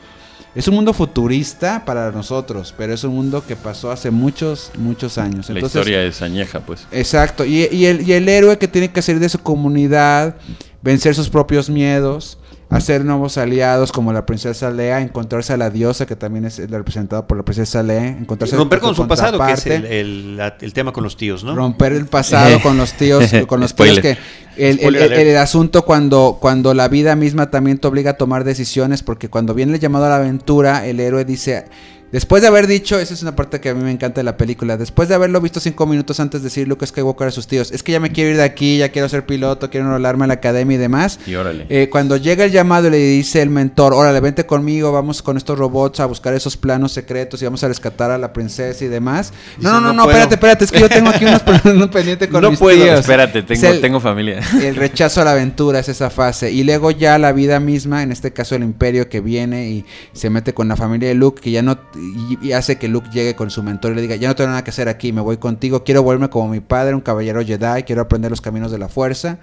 Es 0.55 0.69
un 0.69 0.77
mundo 0.77 0.93
futurista 0.93 1.85
para 1.85 2.13
nosotros, 2.13 2.73
pero 2.79 2.95
es 2.95 3.03
un 3.03 3.13
mundo 3.13 3.45
que 3.45 3.57
pasó 3.57 3.91
hace 3.91 4.13
muchos, 4.13 4.71
muchos 4.79 5.19
años. 5.19 5.51
La 5.51 5.59
historia 5.59 6.05
es 6.05 6.23
añeja, 6.23 6.61
pues. 6.61 6.87
Exacto, 6.93 7.45
y, 7.45 7.67
y 7.73 7.87
el, 7.87 8.09
y 8.09 8.13
el 8.13 8.29
héroe 8.29 8.59
que 8.59 8.69
tiene 8.69 8.93
que 8.93 9.03
salir 9.03 9.21
de 9.21 9.29
su 9.29 9.41
comunidad, 9.41 10.37
vencer 10.83 11.17
sus 11.17 11.29
propios 11.29 11.69
miedos, 11.69 12.39
hacer 12.71 13.05
nuevos 13.05 13.37
aliados 13.37 13.91
como 13.93 14.13
la 14.13 14.25
princesa 14.25 14.71
Lea, 14.71 15.01
encontrarse 15.03 15.53
a 15.53 15.57
la 15.57 15.71
diosa 15.71 16.07
que 16.07 16.15
también 16.17 16.45
es 16.45 16.71
representada 16.71 17.27
por 17.27 17.37
la 17.37 17.43
princesa 17.43 17.83
Lea, 17.83 18.07
encontrarse 18.07 18.57
Romper 18.57 18.79
con 18.79 18.95
su 18.95 19.07
pasado, 19.09 19.45
que 19.45 19.53
es 19.53 19.67
el, 19.67 20.41
el- 20.61 20.73
tema 20.73 20.93
con 20.93 21.03
los 21.03 21.17
tíos, 21.17 21.43
¿no? 21.43 21.55
romper 21.57 21.93
el 21.93 22.07
pasado 22.07 22.61
con 22.63 22.77
los 22.77 22.93
tíos, 22.93 23.25
con 23.49 23.61
los 23.61 23.75
tíos 23.75 23.99
que 23.99 24.17
el, 24.57 24.79
el 24.95 25.37
asunto 25.37 25.85
cuando, 25.85 26.39
cuando 26.41 26.73
la 26.75 26.89
vida 26.89 27.17
misma 27.17 27.51
también 27.51 27.79
te 27.79 27.89
obliga 27.89 28.13
a 28.13 28.15
tomar 28.15 28.45
decisiones, 28.45 29.03
porque 29.03 29.29
cuando 29.29 29.53
viene 29.55 29.75
el 29.75 29.81
llamado 29.81 30.05
a 30.07 30.11
la 30.11 30.17
aventura, 30.17 30.87
el 30.87 31.01
héroe 31.01 31.25
dice, 31.25 31.65
después 32.13 32.43
de 32.43 32.49
haber 32.49 32.67
dicho, 32.67 32.99
esa 32.99 33.15
es 33.15 33.23
una 33.23 33.37
parte 33.37 33.61
que 33.61 33.69
a 33.71 33.75
mí 33.75 33.83
me 33.83 33.91
encanta 33.91 34.21
de 34.21 34.25
la 34.25 34.37
película, 34.37 34.77
después 34.77 35.09
de 35.09 35.15
haberlo 35.15 35.41
visto 35.41 35.61
cinco 35.61 35.87
minutos 35.87 36.21
antes 36.21 36.41
de 36.43 36.47
decir 36.49 36.69
Luke 36.69 36.87
Skywalker 36.87 37.29
a 37.29 37.31
sus 37.31 37.47
tíos, 37.47 37.71
es 37.73 37.83
que 37.83 37.93
ya 37.93 38.01
me 38.01 38.11
quiero 38.13 38.31
ir 38.31 38.37
de 38.37 38.43
aquí, 38.43 38.79
ya 38.79 38.91
quiero 38.91 39.09
ser 39.09 39.27
piloto, 39.27 39.71
quiero 39.71 39.87
enrolarme 39.87 40.25
en 40.25 40.29
la 40.29 40.35
academia 40.35 40.75
y 40.75 40.79
demás. 40.79 41.19
Y 41.27 41.35
órale. 41.35 41.67
Eh, 41.69 41.89
cuando 41.91 42.17
llega 42.17 42.45
el 42.45 42.53
llamado 42.53 42.89
y 42.89 42.91
le 42.91 42.99
dice 42.99 43.43
el 43.43 43.51
mentor, 43.51 43.93
órale, 43.95 44.21
vente 44.21 44.47
conmigo, 44.47 44.93
vamos 44.93 45.23
con 45.23 45.37
estos 45.37 45.59
robots 45.59 46.01
a 46.01 46.07
buscar 46.07 46.35
esos 46.35 46.57
planos 46.57 46.93
secretos 46.93 47.41
y 47.43 47.45
vamos 47.45 47.63
a 47.65 47.69
rescatar 47.69 48.11
a 48.11 48.19
la 48.19 48.33
princesa 48.33 48.85
y 48.85 48.89
demás. 48.89 49.33
No, 49.59 49.73
no, 49.73 49.81
no, 49.81 49.87
"No 49.89 49.93
no, 49.93 50.05
puedo". 50.05 50.17
espérate, 50.19 50.35
espérate, 50.35 50.65
es 50.65 50.73
que 50.73 50.81
yo 50.81 50.89
tengo 50.89 51.11
aquí 51.11 51.25
unos 51.25 51.43
planos 51.43 51.89
pendientes 51.91 52.29
con 52.29 52.43
No 52.43 52.51
mis 52.51 52.59
puedo, 52.59 52.83
tíos. 52.83 53.01
Espérate, 53.01 53.43
tengo, 53.43 53.67
el- 53.67 53.81
tengo 53.81 54.01
familia. 54.01 54.41
el 54.63 54.77
rechazo 54.77 55.21
a 55.23 55.25
la 55.25 55.33
aventura 55.33 55.79
es 55.81 55.89
esa 55.89 56.11
fase. 56.11 56.51
Y 56.51 56.65
luego 56.65 56.91
ya 56.91 57.19
la 57.19 57.33
vida 57.33 57.61
misma, 57.61 58.03
en 58.03 58.13
este 58.13 58.33
caso 58.33 58.55
el 58.55 58.63
imperio 58.63 59.09
que 59.09 59.21
viene 59.21 59.69
y 59.71 59.85
se 60.13 60.31
mete 60.31 60.55
con 60.55 60.69
la 60.69 60.77
familia 60.77 61.09
de 61.09 61.15
Luke, 61.15 61.41
que 61.41 61.51
ya 61.51 61.63
no. 61.63 61.79
Y, 62.01 62.39
y 62.41 62.53
hace 62.53 62.79
que 62.79 62.89
Luke 62.89 63.09
llegue 63.13 63.37
con 63.37 63.51
su 63.51 63.63
mentor 63.63 63.93
y 63.93 63.95
le 63.97 64.03
diga: 64.03 64.17
Ya 64.17 64.29
no 64.29 64.37
tengo 64.37 64.51
nada 64.51 64.65
que 64.65 64.71
hacer 64.71 64.89
aquí, 64.89 65.13
me 65.13 65.21
voy 65.21 65.37
contigo. 65.37 65.85
Quiero 65.85 66.03
volverme 66.03 66.31
como 66.31 66.49
mi 66.49 66.61
padre, 66.61 66.95
un 66.95 67.01
caballero 67.01 67.45
Jedi. 67.45 67.83
Quiero 67.85 68.03
aprender 68.03 68.31
los 68.31 68.41
caminos 68.41 68.73
de 68.73 68.79
la 68.79 68.89
fuerza. 68.89 69.39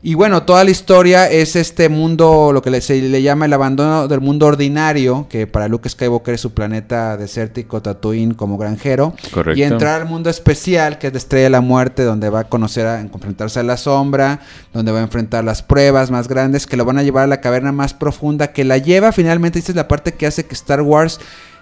Y 0.00 0.14
bueno, 0.14 0.44
toda 0.44 0.62
la 0.62 0.70
historia 0.70 1.28
es 1.28 1.56
este 1.56 1.88
mundo, 1.88 2.52
lo 2.52 2.62
que 2.62 2.80
se 2.80 3.02
le 3.02 3.20
llama 3.20 3.46
el 3.46 3.52
abandono 3.52 4.06
del 4.06 4.20
mundo 4.20 4.46
ordinario, 4.46 5.26
que 5.28 5.48
para 5.48 5.66
Luke 5.66 5.88
Skywalker 5.88 6.34
es 6.34 6.40
su 6.40 6.54
planeta 6.54 7.16
desértico, 7.16 7.82
Tatooine, 7.82 8.34
como 8.34 8.58
granjero. 8.58 9.14
Correcto. 9.32 9.58
Y 9.58 9.64
entrar 9.64 10.00
al 10.00 10.06
mundo 10.06 10.30
especial, 10.30 10.98
que 10.98 11.08
es 11.08 11.12
de 11.12 11.18
Estrella 11.18 11.44
de 11.44 11.50
la 11.50 11.60
Muerte, 11.62 12.04
donde 12.04 12.30
va 12.30 12.40
a 12.40 12.44
conocer, 12.44 12.86
a 12.86 13.00
enfrentarse 13.00 13.58
a 13.58 13.64
la 13.64 13.76
sombra, 13.76 14.38
donde 14.72 14.92
va 14.92 15.00
a 15.00 15.02
enfrentar 15.02 15.42
las 15.42 15.62
pruebas 15.62 16.12
más 16.12 16.28
grandes, 16.28 16.68
que 16.68 16.76
lo 16.76 16.84
van 16.84 16.98
a 16.98 17.02
llevar 17.02 17.24
a 17.24 17.26
la 17.26 17.40
caverna 17.40 17.72
más 17.72 17.92
profunda, 17.92 18.52
que 18.52 18.62
la 18.62 18.78
lleva 18.78 19.10
finalmente, 19.10 19.58
esta 19.58 19.72
es 19.72 19.76
la 19.76 19.88
parte 19.88 20.14
que 20.14 20.28
hace 20.28 20.46
que 20.46 20.54
Star 20.54 20.82
Wars 20.82 21.18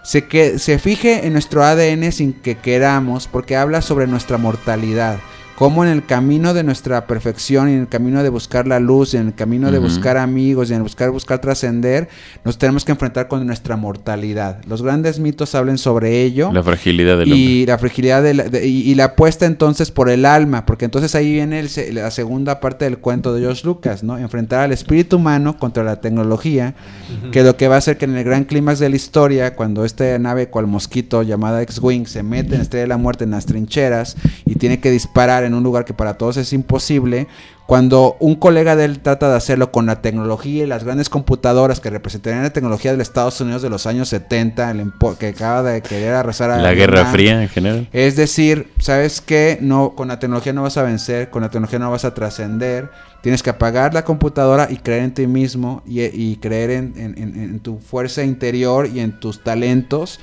se, 0.07 0.27
que, 0.27 0.61
se 0.61 0.79
fije 0.79 1.27
en 1.27 1.33
nuestro 1.33 1.65
ADN 1.65 2.13
sin 2.13 2.33
que 2.33 2.57
queramos, 2.57 3.27
porque 3.27 3.57
habla 3.57 3.83
sobre 3.83 4.07
nuestra 4.07 4.39
mortalidad. 4.39 5.19
Cómo 5.57 5.85
en 5.85 5.91
el 5.91 6.05
camino 6.05 6.53
de 6.55 6.63
nuestra 6.63 7.07
perfección 7.07 7.69
y 7.69 7.73
en 7.73 7.81
el 7.81 7.89
camino 7.89 8.23
de 8.23 8.29
buscar 8.29 8.67
la 8.69 8.79
luz, 8.79 9.15
y 9.15 9.17
en 9.17 9.29
el 9.29 9.35
camino 9.35 9.73
de 9.73 9.79
buscar 9.79 10.17
amigos 10.19 10.69
y 10.69 10.73
en 10.73 10.77
el 10.79 10.83
buscar 10.83 11.11
buscar 11.11 11.41
trascender, 11.41 12.09
nos 12.45 12.59
tenemos 12.59 12.85
que 12.85 12.93
enfrentar 12.93 13.27
con 13.29 13.45
nuestra 13.47 13.77
mortalidad. 13.77 14.63
Los 14.67 14.83
grandes 14.83 15.19
mitos 15.19 15.55
hablan 15.55 15.79
sobre 15.79 16.23
ello. 16.23 16.53
La 16.53 16.63
fragilidad 16.63 17.19
del 17.19 17.33
hombre. 17.33 17.39
y 17.39 17.67
la 17.67 17.79
fragilidad 17.79 18.23
de 18.23 18.35
la, 18.35 18.45
de- 18.45 18.67
y, 18.67 18.91
y 18.91 18.95
la 18.95 19.05
apuesta 19.05 19.47
entonces 19.47 19.91
por 19.91 20.11
el 20.11 20.25
alma, 20.27 20.67
porque 20.67 20.85
entonces 20.85 21.15
ahí 21.15 21.33
viene 21.33 21.59
el 21.61 21.71
la 21.95 22.11
segunda 22.11 22.61
parte 22.61 22.85
del 22.85 22.99
cuento 22.99 23.33
de 23.35 23.41
George 23.41 23.63
Lucas, 23.67 24.03
¿no? 24.03 24.19
Enfrentar 24.19 24.61
al 24.61 24.73
espíritu 24.73 25.17
humano 25.17 25.59
contra 25.59 25.83
la 25.85 26.01
tecnología, 26.01 26.75
que 27.33 27.43
lo 27.43 27.57
que 27.57 27.67
va 27.69 27.77
a 27.77 27.79
hacer 27.79 27.97
que 27.97 28.05
en 28.05 28.17
el 28.17 28.25
gran 28.25 28.45
clímax 28.45 28.79
de 28.79 28.89
la 28.91 28.97
historia, 28.97 29.57
cuando 29.57 29.85
esta 29.85 30.19
nave 30.19 30.49
cual 30.49 30.67
mosquito 30.67 31.23
llamada 31.23 31.63
X-Wing 31.63 32.07
se 32.07 32.23
mete 32.23 32.51
en 32.53 32.59
la 32.59 32.63
Estrella 32.63 32.83
de 32.83 32.89
la 32.89 32.99
Muerte 32.99 33.25
en 33.25 33.31
las 33.31 33.47
trincheras 33.47 34.17
y 34.45 34.57
tiene 34.57 34.81
que 34.81 34.91
disparar 34.91 35.45
en 35.47 35.55
un 35.55 35.63
lugar 35.63 35.85
que 35.85 35.95
para 35.95 36.15
todos 36.19 36.37
es 36.37 36.53
imposible, 36.53 37.27
cuando 37.67 38.17
un 38.21 38.37
colega 38.37 38.77
de 38.77 38.85
él 38.85 39.01
trata 39.01 39.29
de 39.29 39.37
hacerlo 39.37 39.73
con 39.73 39.87
la 39.87 40.01
tecnología 40.01 40.63
y 40.65 40.67
las 40.69 40.85
grandes 40.85 41.09
computadoras 41.09 41.81
que 41.81 41.91
representarían 41.91 42.43
la 42.45 42.51
tecnología 42.51 42.93
de 42.93 42.99
los 42.99 43.09
Estados 43.09 43.41
Unidos 43.41 43.63
de 43.63 43.71
los 43.71 43.87
años 43.87 44.09
70, 44.09 44.71
el 44.71 44.81
empo- 44.81 45.17
que 45.17 45.29
acaba 45.29 45.63
de 45.65 45.83
querer 45.83 46.15
arrasar 46.15 46.51
a 46.53 46.59
La 46.59 46.75
Guerra 46.75 47.07
Fría 47.07 47.43
en 47.43 47.49
general. 47.49 47.89
es 47.93 48.15
decir, 48.15 48.69
¿sabes 48.79 49.21
qué? 49.21 49.59
No, 49.61 49.95
con 49.97 50.09
la 50.09 50.19
tecnología 50.21 50.53
no 50.53 50.63
vas 50.63 50.77
a 50.77 50.83
vencer, 50.85 51.31
con 51.31 51.43
la 51.43 51.49
tecnología 51.51 51.79
no 51.81 51.91
vas 51.91 52.05
a 52.05 52.15
trascender. 52.15 52.89
Tienes 53.23 53.43
que 53.43 53.51
apagar 53.51 53.93
la 53.93 54.05
computadora 54.05 54.69
y 54.71 54.77
creer 54.77 55.03
en 55.03 55.15
ti 55.15 55.27
mismo 55.27 55.83
y, 55.85 56.03
y 56.03 56.37
creer 56.37 56.71
en, 56.71 56.93
en- 56.97 57.19
en- 57.19 57.43
en 57.43 57.59
tu 57.59 57.79
fuerza 57.79 58.23
interior 58.23 58.87
y 58.87 59.01
en 59.01 59.19
tus 59.19 59.43
talentos. 59.43 60.21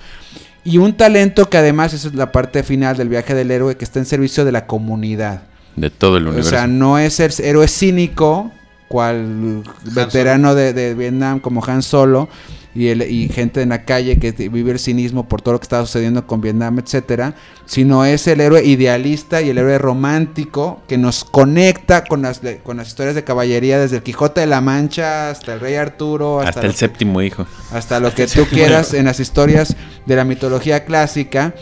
Y 0.64 0.78
un 0.78 0.94
talento 0.94 1.50
que 1.50 1.58
además, 1.58 1.94
esa 1.94 2.08
es 2.08 2.16
la 2.16 2.32
parte 2.32 2.64
final 2.64 2.96
del 2.98 3.10
viaje 3.10 3.34
del 3.36 3.52
héroe, 3.52 3.76
que 3.76 3.84
está 3.84 4.00
en 4.00 4.06
servicio 4.06 4.46
de 4.46 4.52
la 4.52 4.66
comunidad. 4.66 5.44
De 5.76 5.90
todo 5.90 6.18
el 6.18 6.24
O 6.26 6.30
universo. 6.30 6.52
sea, 6.52 6.68
no 6.68 6.98
es 7.00 7.20
el 7.20 7.32
héroe 7.44 7.68
cínico, 7.68 8.52
cual 8.88 9.64
veterano 9.94 10.56
de, 10.56 10.72
de 10.74 10.94
Vietnam 10.94 11.40
como 11.40 11.64
Han 11.66 11.82
Solo, 11.82 12.30
y, 12.76 12.88
el- 12.88 13.04
y 13.04 13.30
gente 13.30 13.62
en 13.62 13.70
la 13.70 13.86
calle 13.86 14.18
que 14.18 14.32
vive 14.50 14.72
el 14.72 14.80
cinismo 14.80 15.28
por 15.28 15.42
todo 15.42 15.54
lo 15.54 15.60
que 15.60 15.64
está 15.66 15.80
sucediendo 15.86 16.26
con 16.28 16.42
Vietnam, 16.42 16.80
etcétera, 16.80 17.36
sino 17.66 18.04
es 18.06 18.28
el 18.28 18.42
héroe 18.42 18.64
idealista 18.66 19.42
y 19.42 19.50
el 19.50 19.58
héroe 19.58 19.78
romántico 19.78 20.82
que 20.88 20.98
nos 20.98 21.24
conecta 21.24 22.04
con 22.04 22.22
las, 22.24 22.42
con 22.64 22.78
las 22.78 22.88
historias 22.88 23.16
de 23.16 23.24
caballería, 23.24 23.80
desde 23.80 23.98
el 23.98 24.04
Quijote 24.04 24.42
de 24.42 24.48
la 24.48 24.62
Mancha 24.62 25.30
hasta 25.30 25.54
el 25.54 25.60
Rey 25.60 25.76
Arturo, 25.76 26.40
hasta, 26.40 26.50
Hasta 26.60 26.66
el 26.68 26.74
séptimo 26.76 27.22
hijo. 27.22 27.46
hasta 27.72 28.00
lo 28.00 28.14
que 28.14 28.28
tú 28.28 28.46
quieras 28.46 28.94
en 28.94 29.06
las 29.06 29.20
historias 29.20 29.76
de 30.06 30.16
la 30.16 30.24
mitología 30.24 30.86
clásica. 30.86 31.54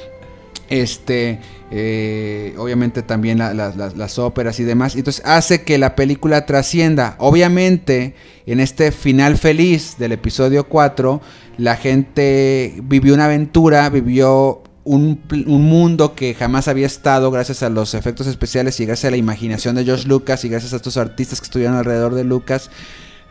Este, 0.71 1.39
eh, 1.69 2.55
obviamente 2.57 3.01
también 3.03 3.37
la- 3.37 3.53
la- 3.53 3.73
la- 3.75 3.89
las 3.95 4.17
óperas 4.17 4.59
y 4.59 4.63
demás. 4.63 4.95
Entonces 4.95 5.21
hace 5.25 5.63
que 5.63 5.77
la 5.77 5.95
película 5.95 6.45
trascienda. 6.45 7.15
Obviamente, 7.19 8.15
en 8.45 8.59
este 8.59 8.91
final 8.91 9.37
feliz 9.37 9.97
del 9.99 10.13
episodio 10.13 10.67
4, 10.67 11.21
la 11.57 11.75
gente 11.75 12.75
vivió 12.83 13.13
una 13.13 13.25
aventura, 13.25 13.89
vivió 13.89 14.63
un, 14.83 15.21
un 15.45 15.61
mundo 15.65 16.15
que 16.15 16.33
jamás 16.33 16.67
había 16.67 16.87
estado 16.87 17.29
gracias 17.31 17.61
a 17.63 17.69
los 17.69 17.93
efectos 17.93 18.25
especiales 18.27 18.79
y 18.79 18.85
gracias 18.85 19.09
a 19.09 19.11
la 19.11 19.17
imaginación 19.17 19.75
de 19.75 19.83
George 19.85 20.07
Lucas 20.07 20.43
y 20.45 20.49
gracias 20.49 20.73
a 20.73 20.77
estos 20.77 20.97
artistas 20.97 21.39
que 21.39 21.45
estuvieron 21.45 21.75
alrededor 21.75 22.15
de 22.15 22.23
Lucas. 22.23 22.71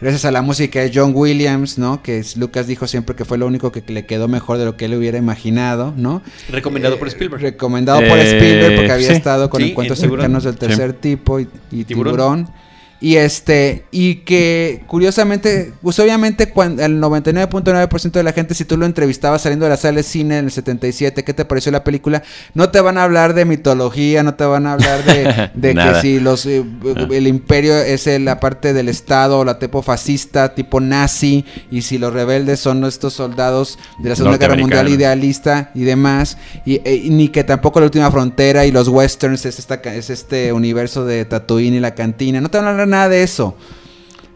Gracias 0.01 0.25
a 0.25 0.31
la 0.31 0.41
música 0.41 0.81
de 0.81 0.91
John 0.95 1.13
Williams, 1.15 1.77
¿no? 1.77 2.03
Que 2.03 2.25
Lucas 2.37 2.67
dijo 2.67 2.87
siempre 2.87 3.15
que 3.15 3.27
fue 3.27 3.37
lo 3.37 3.47
único 3.47 3.71
que 3.71 3.83
le 3.93 4.07
quedó 4.07 4.29
mejor 4.29 4.57
de 4.57 4.65
lo 4.65 4.77
que 4.77 4.87
él 4.87 4.95
hubiera 4.95 5.19
imaginado, 5.19 5.93
¿no? 5.97 6.23
Recomendado 6.51 6.95
Eh, 6.95 6.99
por 6.99 7.09
Spielberg. 7.09 7.43
Recomendado 7.43 7.99
por 8.01 8.19
Eh, 8.19 8.23
Spielberg 8.37 8.77
porque 8.77 8.93
había 8.93 9.09
sí. 9.09 9.13
estado 9.13 9.51
con 9.51 9.61
Sí, 9.63 9.71
encuentros 9.71 9.99
en 9.99 10.05
Tiburón. 10.05 10.23
cercanos 10.23 10.45
del 10.45 10.57
tercer 10.57 10.93
tipo 10.95 11.39
y, 11.39 11.49
y 11.71 11.85
Tiburón. 11.85 11.87
tiburón. 12.47 12.49
Y 13.03 13.17
este, 13.17 13.85
y 13.91 14.17
que 14.17 14.83
curiosamente, 14.87 15.73
pues 15.81 15.99
obviamente 15.99 16.51
cuando 16.51 16.85
el 16.85 17.01
99.9% 17.01 18.11
de 18.11 18.23
la 18.23 18.33
gente, 18.33 18.55
si 18.55 18.67
tú 18.67 18.77
lo 18.77 18.85
entrevistabas 18.85 19.41
saliendo 19.41 19.65
de 19.65 19.71
la 19.71 19.79
sala 19.79 19.97
de 19.97 20.03
cine 20.03 20.37
en 20.37 20.45
el 20.47 20.51
77, 20.51 21.25
¿qué 21.25 21.33
te 21.33 21.47
pareció 21.47 21.73
la 21.73 21.83
película? 21.83 22.23
No 22.53 22.69
te 22.69 22.81
van 22.83 22.99
a 22.99 23.05
hablar 23.05 23.33
de 23.33 23.47
mitología, 23.47 24.23
no 24.23 24.35
te 24.35 24.45
van 24.45 24.67
a 24.67 24.75
hablar 24.75 25.03
de, 25.05 25.51
de 25.55 25.75
que 25.75 26.01
si 26.03 26.21
los 26.21 26.45
eh, 26.45 26.63
el 27.11 27.27
imperio 27.27 27.75
es 27.75 28.07
la 28.21 28.39
parte 28.39 28.75
del 28.75 28.91
estado 28.91 29.39
o 29.39 29.45
la 29.47 29.59
tipo 29.59 29.81
fascista, 29.81 30.55
tipo 30.55 30.79
nazi, 30.79 31.47
y 31.71 31.83
si 31.83 31.97
los 31.97 32.13
rebeldes 32.13 32.61
son 32.61 32.85
estos 32.85 33.15
soldados 33.15 33.79
de 33.99 34.11
la 34.11 34.17
Segunda 34.17 34.37
Guerra 34.37 34.57
Mundial 34.57 34.89
idealista 34.89 35.71
y 35.75 35.85
demás, 35.85 36.37
y, 36.67 36.83
eh, 36.85 37.07
ni 37.09 37.29
que 37.29 37.45
tampoco 37.45 37.81
la 37.81 37.87
última 37.87 38.11
frontera 38.11 38.67
y 38.67 38.73
los 38.73 38.89
westerns 38.89 39.47
es, 39.47 39.59
esta, 39.59 39.77
es 39.77 40.11
este 40.11 40.53
universo 40.53 41.07
de 41.07 41.25
Tatooine 41.25 41.77
y 41.77 41.81
la 41.81 41.95
cantina, 41.95 42.43
no 42.43 42.51
te 42.51 42.59
van 42.59 42.67
a 42.67 42.71
hablar 42.71 42.90
nada 42.91 43.09
de 43.09 43.23
eso. 43.23 43.55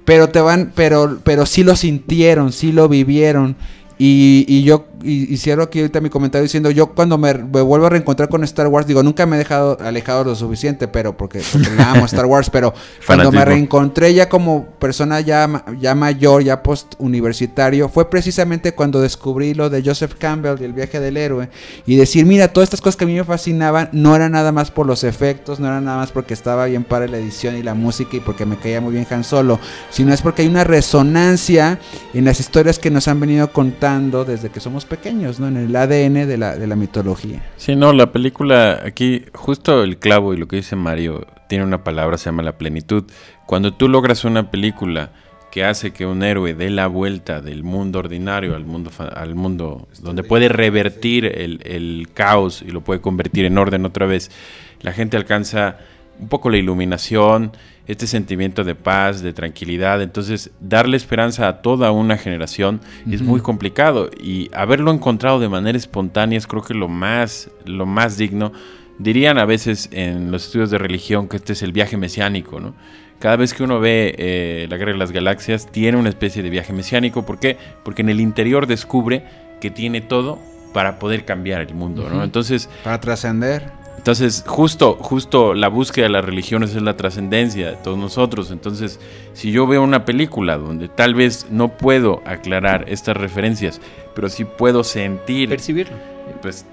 Pero 0.04 0.28
te 0.28 0.40
van, 0.40 0.72
pero, 0.74 1.18
pero 1.24 1.46
sí 1.46 1.64
lo 1.64 1.76
sintieron, 1.76 2.52
sí 2.52 2.72
lo 2.72 2.88
vivieron. 2.88 3.56
Y, 3.98 4.44
y 4.48 4.62
yo 4.64 4.86
y, 5.04 5.32
y 5.32 5.36
cierro 5.36 5.62
aquí 5.62 5.80
ahorita 5.80 6.00
mi 6.00 6.10
comentario 6.10 6.42
diciendo, 6.42 6.70
yo 6.70 6.94
cuando 6.94 7.18
me, 7.18 7.34
me 7.34 7.60
vuelvo 7.60 7.86
a 7.86 7.90
reencontrar 7.90 8.28
con 8.28 8.42
Star 8.44 8.68
Wars, 8.68 8.86
digo, 8.86 9.02
nunca 9.02 9.26
me 9.26 9.36
he 9.36 9.38
dejado 9.38 9.76
alejado 9.80 10.24
lo 10.24 10.34
suficiente, 10.34 10.88
pero 10.88 11.16
porque, 11.16 11.42
porque 11.52 11.70
la 11.76 11.92
amo 11.92 12.06
Star 12.06 12.26
Wars, 12.26 12.50
pero 12.50 12.74
cuando 13.06 13.30
me 13.30 13.44
reencontré 13.44 14.14
ya 14.14 14.28
como 14.28 14.66
persona 14.78 15.20
ya, 15.20 15.64
ya 15.78 15.94
mayor, 15.94 16.42
ya 16.42 16.62
post 16.62 16.94
universitario, 16.98 17.88
fue 17.88 18.08
precisamente 18.08 18.72
cuando 18.72 19.00
descubrí 19.00 19.54
lo 19.54 19.70
de 19.70 19.82
Joseph 19.84 20.14
Campbell 20.18 20.60
y 20.60 20.64
el 20.64 20.72
viaje 20.72 21.00
del 21.00 21.16
héroe 21.16 21.48
y 21.86 21.96
decir, 21.96 22.26
mira, 22.26 22.48
todas 22.48 22.68
estas 22.68 22.80
cosas 22.80 22.96
que 22.96 23.04
a 23.04 23.06
mí 23.06 23.14
me 23.14 23.24
fascinaban 23.24 23.88
no 23.92 24.16
eran 24.16 24.32
nada 24.32 24.52
más 24.52 24.70
por 24.70 24.86
los 24.86 25.04
efectos, 25.04 25.60
no 25.60 25.66
eran 25.66 25.84
nada 25.84 25.98
más 25.98 26.12
porque 26.12 26.34
estaba 26.34 26.66
bien 26.66 26.84
para 26.84 27.06
la 27.06 27.18
edición 27.18 27.56
y 27.56 27.62
la 27.62 27.74
música 27.74 28.16
y 28.16 28.20
porque 28.20 28.46
me 28.46 28.56
caía 28.56 28.80
muy 28.80 28.92
bien 28.92 29.06
Han 29.10 29.24
Solo, 29.24 29.58
sino 29.90 30.12
es 30.12 30.22
porque 30.22 30.42
hay 30.42 30.48
una 30.48 30.64
resonancia 30.64 31.78
en 32.12 32.24
las 32.24 32.40
historias 32.40 32.78
que 32.78 32.90
nos 32.90 33.08
han 33.08 33.20
venido 33.20 33.52
contando 33.52 34.24
desde 34.24 34.50
que 34.50 34.60
somos 34.60 34.84
pequeños, 34.84 34.93
¿no? 35.40 35.48
En 35.48 35.56
el 35.56 35.74
ADN 35.76 36.26
de 36.26 36.36
la, 36.36 36.56
de 36.56 36.66
la 36.66 36.76
mitología. 36.76 37.42
Sí, 37.56 37.76
no, 37.76 37.92
la 37.92 38.12
película 38.12 38.80
aquí, 38.84 39.24
justo 39.34 39.82
el 39.82 39.98
clavo 39.98 40.34
y 40.34 40.36
lo 40.36 40.46
que 40.48 40.56
dice 40.56 40.76
Mario, 40.76 41.26
tiene 41.48 41.64
una 41.64 41.84
palabra, 41.84 42.18
se 42.18 42.26
llama 42.26 42.42
la 42.42 42.56
plenitud. 42.58 43.04
Cuando 43.46 43.74
tú 43.74 43.88
logras 43.88 44.24
una 44.24 44.50
película 44.50 45.10
que 45.52 45.64
hace 45.64 45.92
que 45.92 46.04
un 46.04 46.22
héroe 46.24 46.54
dé 46.54 46.68
la 46.70 46.88
vuelta 46.88 47.40
del 47.40 47.62
mundo 47.62 48.00
ordinario 48.00 48.56
al 48.56 48.64
mundo, 48.64 48.90
fa- 48.90 49.04
al 49.06 49.34
mundo 49.36 49.86
donde 50.02 50.24
puede 50.24 50.48
revertir 50.48 51.26
el, 51.26 51.60
el 51.64 52.08
caos 52.12 52.60
y 52.62 52.70
lo 52.72 52.80
puede 52.80 53.00
convertir 53.00 53.44
en 53.44 53.56
orden 53.58 53.84
otra 53.86 54.06
vez, 54.06 54.32
la 54.80 54.92
gente 54.92 55.16
alcanza 55.16 55.76
un 56.18 56.28
poco 56.28 56.50
la 56.50 56.56
iluminación, 56.56 57.52
este 57.86 58.06
sentimiento 58.06 58.64
de 58.64 58.74
paz, 58.74 59.22
de 59.22 59.32
tranquilidad. 59.32 60.00
Entonces, 60.02 60.50
darle 60.60 60.96
esperanza 60.96 61.48
a 61.48 61.62
toda 61.62 61.90
una 61.90 62.16
generación 62.16 62.80
es 63.10 63.22
muy 63.22 63.40
complicado 63.40 64.10
y 64.18 64.50
haberlo 64.54 64.90
encontrado 64.90 65.38
de 65.38 65.48
manera 65.48 65.76
espontánea 65.76 66.38
es 66.38 66.46
creo 66.46 66.62
que 66.62 66.74
lo 66.74 66.88
más, 66.88 67.50
lo 67.64 67.86
más 67.86 68.16
digno. 68.16 68.52
Dirían 68.98 69.38
a 69.38 69.44
veces 69.44 69.88
en 69.92 70.30
los 70.30 70.46
estudios 70.46 70.70
de 70.70 70.78
religión 70.78 71.28
que 71.28 71.36
este 71.36 71.52
es 71.52 71.62
el 71.62 71.72
viaje 71.72 71.96
mesiánico, 71.96 72.60
¿no? 72.60 72.74
Cada 73.18 73.36
vez 73.36 73.54
que 73.54 73.62
uno 73.62 73.80
ve 73.80 74.14
eh, 74.18 74.66
la 74.68 74.76
Guerra 74.76 74.92
de 74.92 74.98
las 74.98 75.10
Galaxias, 75.10 75.70
tiene 75.70 75.96
una 75.96 76.10
especie 76.10 76.42
de 76.42 76.50
viaje 76.50 76.72
mesiánico. 76.72 77.24
¿Por 77.24 77.38
qué? 77.38 77.56
Porque 77.82 78.02
en 78.02 78.08
el 78.08 78.20
interior 78.20 78.66
descubre 78.66 79.24
que 79.60 79.70
tiene 79.70 80.00
todo 80.00 80.38
para 80.72 80.98
poder 80.98 81.24
cambiar 81.24 81.62
el 81.62 81.74
mundo, 81.74 82.08
¿no? 82.10 82.22
Entonces, 82.22 82.68
Para 82.82 83.00
trascender. 83.00 83.83
Entonces, 84.04 84.44
justo, 84.46 84.98
justo 85.00 85.54
la 85.54 85.68
búsqueda 85.68 86.04
de 86.04 86.10
las 86.10 86.26
religiones 86.26 86.76
es 86.76 86.82
la 86.82 86.94
trascendencia 86.94 87.70
de 87.70 87.76
todos 87.76 87.96
nosotros. 87.96 88.50
Entonces, 88.50 89.00
si 89.32 89.50
yo 89.50 89.66
veo 89.66 89.82
una 89.82 90.04
película 90.04 90.58
donde 90.58 90.88
tal 90.88 91.14
vez 91.14 91.46
no 91.48 91.68
puedo 91.78 92.20
aclarar 92.26 92.84
estas 92.86 93.16
referencias, 93.16 93.80
pero 94.14 94.28
sí 94.28 94.44
puedo 94.44 94.84
sentir, 94.84 95.48
Percibirlo. 95.48 95.96
pues 96.42 96.66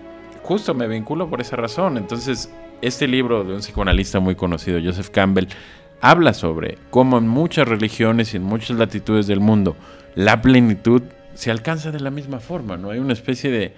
justo 0.44 0.74
me 0.74 0.90
vinculo 0.90 1.30
por 1.30 1.40
esa 1.40 1.56
razón. 1.56 1.98
Entonces, 1.98 2.52
este 2.82 3.08
libro 3.08 3.46
de 3.46 3.54
un 3.54 3.62
psicoanalista 3.62 4.20
muy 4.20 4.36
conocido, 4.36 4.82
Joseph 4.84 5.08
Campbell, 5.08 5.48
habla 6.02 6.34
sobre 6.34 6.80
cómo 6.90 7.18
en 7.18 7.30
muchas 7.30 7.66
religiones 7.66 8.34
y 8.34 8.38
en 8.38 8.44
muchas 8.44 8.78
latitudes 8.78 9.26
del 9.26 9.40
mundo 9.40 9.78
la 10.16 10.42
plenitud 10.42 11.02
se 11.34 11.50
alcanza 11.50 11.92
de 11.92 12.02
la 12.02 12.12
misma 12.12 12.42
forma, 12.42 12.76
¿no? 12.76 12.90
Hay 12.92 13.00
una 13.00 13.14
especie 13.14 13.50
de 13.50 13.74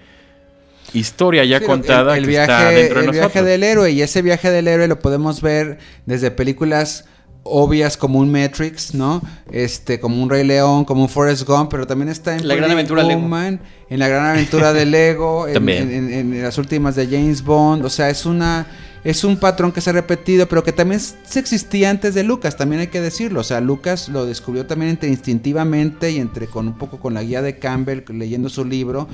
historia 0.94 1.44
ya 1.44 1.58
Sí, 1.58 1.64
contada 1.66 2.12
el, 2.16 2.20
el 2.20 2.24
que 2.24 2.30
viaje, 2.30 2.52
está 2.52 2.70
dentro 2.70 3.00
de 3.00 3.04
el 3.06 3.10
viaje 3.12 3.42
del 3.42 3.62
héroe 3.62 3.90
y 3.92 4.00
ese 4.02 4.22
viaje 4.22 4.50
del 4.50 4.68
héroe 4.68 4.88
lo 4.88 4.98
podemos 5.00 5.42
ver 5.42 5.78
desde 6.06 6.30
películas 6.30 7.04
obvias 7.46 7.98
como 7.98 8.20
un 8.20 8.32
Matrix, 8.32 8.94
¿no? 8.94 9.20
Este, 9.52 10.00
como 10.00 10.22
un 10.22 10.30
Rey 10.30 10.44
León, 10.46 10.86
como 10.86 11.02
un 11.02 11.08
Forrest 11.10 11.46
Gump, 11.46 11.70
pero 11.70 11.86
también 11.86 12.08
está 12.08 12.34
en 12.34 12.48
La 12.48 12.54
gran 12.54 12.70
aventura 12.70 13.02
Lego. 13.02 13.20
Woman, 13.20 13.60
en 13.90 13.98
la 13.98 14.08
gran 14.08 14.24
aventura 14.24 14.72
de 14.72 14.86
Lego, 14.86 15.46
en, 15.48 15.52
También. 15.54 15.92
en- 15.92 16.10
en- 16.12 16.32
en 16.34 16.42
las 16.42 16.56
últimas 16.56 16.96
de 16.96 17.06
James 17.06 17.42
Bond, 17.42 17.84
o 17.84 17.90
sea, 17.90 18.08
es 18.08 18.24
una 18.24 18.66
es 19.04 19.22
un 19.22 19.36
patrón 19.36 19.70
que 19.72 19.82
se 19.82 19.90
ha 19.90 19.92
repetido, 19.92 20.48
pero 20.48 20.64
que 20.64 20.72
también 20.72 20.98
se 20.98 21.38
existía 21.38 21.90
antes 21.90 22.14
de 22.14 22.22
Lucas, 22.24 22.56
también 22.56 22.80
hay 22.80 22.86
que 22.86 23.02
decirlo, 23.02 23.40
o 23.40 23.44
sea, 23.44 23.60
Lucas 23.60 24.08
lo 24.08 24.24
descubrió 24.24 24.64
también 24.64 24.92
entre 24.92 25.10
instintivamente 25.10 26.10
y 26.10 26.16
entre 26.20 26.46
con 26.46 26.66
un 26.68 26.78
poco 26.78 26.98
con 26.98 27.12
la 27.12 27.22
guía 27.22 27.42
de 27.42 27.58
Campbell 27.58 28.00
leyendo 28.08 28.48
su 28.48 28.64
libro 28.64 29.06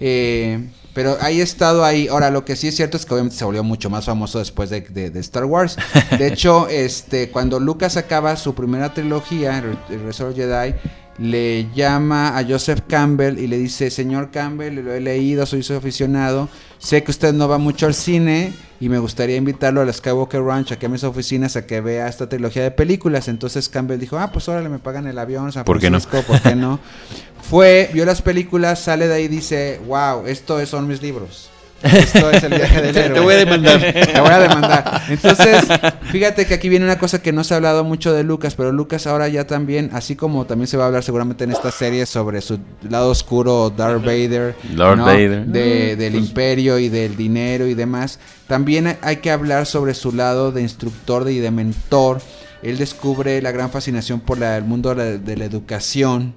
Eh, 0.00 0.60
pero 0.96 1.16
ahí 1.20 1.38
he 1.40 1.44
estado 1.44 1.84
ahí. 1.84 2.08
Ahora, 2.08 2.30
lo 2.30 2.44
que 2.44 2.56
sí 2.56 2.66
es 2.66 2.74
cierto 2.74 2.96
es 2.96 3.04
que 3.06 3.12
obviamente 3.14 3.36
se 3.36 3.44
volvió 3.44 3.62
mucho 3.62 3.88
más 3.90 4.06
famoso 4.06 4.40
después 4.40 4.70
de, 4.70 4.80
de- 4.80 5.10
de 5.10 5.20
Star 5.20 5.44
Wars. 5.44 5.76
De 6.18 6.26
hecho, 6.26 6.68
este, 6.68 7.30
cuando 7.30 7.60
Lucas 7.60 7.96
acaba 7.96 8.34
su 8.36 8.54
primera 8.54 8.92
trilogía, 8.94 9.58
el 9.90 10.00
Resurrected 10.04 10.48
Jedi, 10.50 10.74
le 11.18 11.68
llama 11.74 12.36
a 12.36 12.44
Joseph 12.44 12.80
Campbell 12.88 13.38
y 13.38 13.46
le 13.46 13.58
dice, 13.58 13.90
señor 13.90 14.30
Campbell, 14.30 14.74
lo 14.84 14.92
he 14.92 15.00
leído, 15.00 15.46
soy 15.46 15.62
su 15.62 15.74
aficionado, 15.74 16.48
sé 16.78 17.02
que 17.02 17.10
usted 17.10 17.32
no 17.32 17.48
va 17.48 17.58
mucho 17.58 17.86
al 17.86 17.94
cine 17.94 18.52
y 18.80 18.88
me 18.88 18.98
gustaría 18.98 19.36
invitarlo 19.36 19.80
a 19.80 19.84
la 19.84 19.92
Skywalker 19.92 20.42
Ranch, 20.42 20.72
aquí 20.72 20.86
a 20.86 20.88
mis 20.88 21.02
oficinas, 21.04 21.56
a 21.56 21.66
que 21.66 21.80
vea 21.80 22.08
esta 22.08 22.28
trilogía 22.28 22.62
de 22.62 22.70
películas. 22.70 23.28
Entonces 23.28 23.68
Campbell 23.68 23.98
dijo, 23.98 24.18
ah, 24.18 24.30
pues 24.32 24.48
órale, 24.48 24.68
me 24.68 24.78
pagan 24.78 25.06
el 25.06 25.18
avión, 25.18 25.50
San 25.52 25.64
¿Por 25.64 25.80
qué 25.80 25.90
no? 25.90 25.98
¿por 26.00 26.40
qué 26.42 26.54
no? 26.54 26.78
Fue, 27.48 27.90
vio 27.92 28.04
las 28.04 28.22
películas, 28.22 28.80
sale 28.80 29.06
de 29.08 29.14
ahí 29.14 29.24
y 29.24 29.28
dice, 29.28 29.80
wow, 29.86 30.26
esto 30.26 30.60
es- 30.60 30.68
son 30.68 30.86
mis 30.88 31.00
libros. 31.00 31.48
Esto 31.82 32.30
es 32.30 32.42
el 32.42 32.54
viaje 32.54 32.80
del 32.82 32.92
Te- 32.94 33.00
héroe. 33.00 33.14
te 33.14 33.20
voy 33.20 33.34
a 33.34 33.36
demandar. 33.36 33.80
Te 33.80 34.20
voy 34.20 34.30
a 34.30 34.38
demandar. 34.38 35.02
Entonces, 35.08 35.64
fíjate 36.10 36.46
que 36.46 36.54
aquí 36.54 36.68
viene 36.68 36.84
una 36.84 36.98
cosa 36.98 37.20
que 37.22 37.32
no 37.32 37.44
se 37.44 37.54
ha 37.54 37.58
hablado 37.58 37.84
mucho 37.84 38.12
de 38.12 38.24
Lucas, 38.24 38.54
pero 38.54 38.72
Lucas 38.72 39.06
ahora 39.06 39.28
ya 39.28 39.46
también, 39.46 39.90
así 39.92 40.16
como 40.16 40.46
también 40.46 40.66
se 40.68 40.76
va 40.76 40.84
a 40.84 40.86
hablar 40.88 41.02
seguramente 41.04 41.44
en 41.44 41.52
esta 41.52 41.70
serie 41.70 42.06
sobre 42.06 42.40
su 42.40 42.58
lado 42.88 43.10
oscuro, 43.10 43.70
Darth 43.76 44.00
Vader, 44.04 44.56
Lord 44.74 44.98
¿no? 44.98 45.04
Vader. 45.04 45.44
de- 45.46 45.96
del 45.96 46.14
imperio 46.16 46.78
y 46.78 46.88
del 46.88 47.16
dinero 47.16 47.66
y 47.66 47.74
demás, 47.74 48.18
también 48.48 48.96
hay 49.02 49.16
que 49.16 49.30
hablar 49.30 49.66
sobre 49.66 49.94
su 49.94 50.12
lado 50.12 50.52
de 50.52 50.62
instructor 50.62 51.28
y 51.30 51.38
de 51.38 51.50
mentor. 51.50 52.20
Él 52.62 52.78
descubre 52.78 53.40
la 53.42 53.52
gran 53.52 53.70
fascinación 53.70 54.20
por 54.20 54.38
la- 54.38 54.56
el 54.56 54.64
mundo 54.64 54.88
de 54.94 54.96
la, 54.96 55.04
de 55.18 55.36
la 55.36 55.44
educación. 55.44 56.34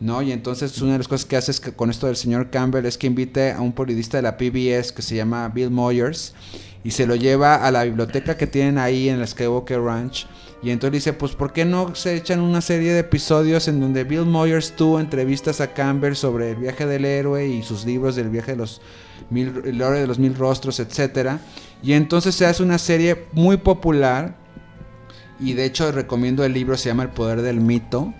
¿No? 0.00 0.22
Y 0.22 0.32
entonces 0.32 0.80
una 0.80 0.92
de 0.92 0.98
las 0.98 1.08
cosas 1.08 1.26
que 1.26 1.36
hace 1.36 1.50
es 1.50 1.60
que 1.60 1.72
con 1.72 1.90
esto 1.90 2.06
del 2.06 2.16
señor 2.16 2.50
Campbell 2.50 2.86
es 2.86 2.98
que 2.98 3.06
invite 3.06 3.52
a 3.52 3.60
un 3.60 3.72
periodista 3.72 4.18
de 4.18 4.22
la 4.22 4.36
PBS 4.36 4.92
que 4.92 5.02
se 5.02 5.16
llama 5.16 5.48
Bill 5.48 5.70
Moyers 5.70 6.34
y 6.84 6.92
se 6.92 7.06
lo 7.06 7.16
lleva 7.16 7.56
a 7.56 7.70
la 7.70 7.84
biblioteca 7.84 8.36
que 8.36 8.46
tienen 8.46 8.78
ahí 8.78 9.08
en 9.08 9.20
la 9.20 9.26
Skywalker 9.26 9.80
Ranch. 9.80 10.26
Y 10.62 10.70
entonces 10.70 11.04
dice, 11.04 11.12
pues 11.12 11.32
¿por 11.32 11.52
qué 11.52 11.64
no 11.64 11.94
se 11.94 12.16
echan 12.16 12.40
una 12.40 12.60
serie 12.60 12.92
de 12.92 13.00
episodios 13.00 13.68
en 13.68 13.80
donde 13.80 14.04
Bill 14.04 14.24
Moyers 14.24 14.72
tú 14.72 14.98
entrevistas 14.98 15.60
a 15.60 15.72
Campbell 15.72 16.14
sobre 16.14 16.50
el 16.50 16.56
viaje 16.56 16.86
del 16.86 17.04
héroe 17.04 17.46
y 17.46 17.62
sus 17.62 17.84
libros 17.84 18.16
del 18.16 18.28
viaje 18.28 18.52
de 18.52 18.58
los 18.58 18.80
mil, 19.30 19.62
de 19.62 20.06
los 20.06 20.18
mil 20.18 20.34
rostros, 20.34 20.80
etcétera? 20.80 21.40
Y 21.82 21.92
entonces 21.92 22.34
se 22.34 22.46
hace 22.46 22.62
una 22.62 22.78
serie 22.78 23.26
muy 23.32 23.56
popular 23.56 24.36
y 25.40 25.52
de 25.52 25.64
hecho 25.64 25.92
recomiendo 25.92 26.44
el 26.44 26.52
libro, 26.52 26.76
se 26.76 26.88
llama 26.88 27.04
El 27.04 27.10
Poder 27.10 27.42
del 27.42 27.60
Mito, 27.60 28.12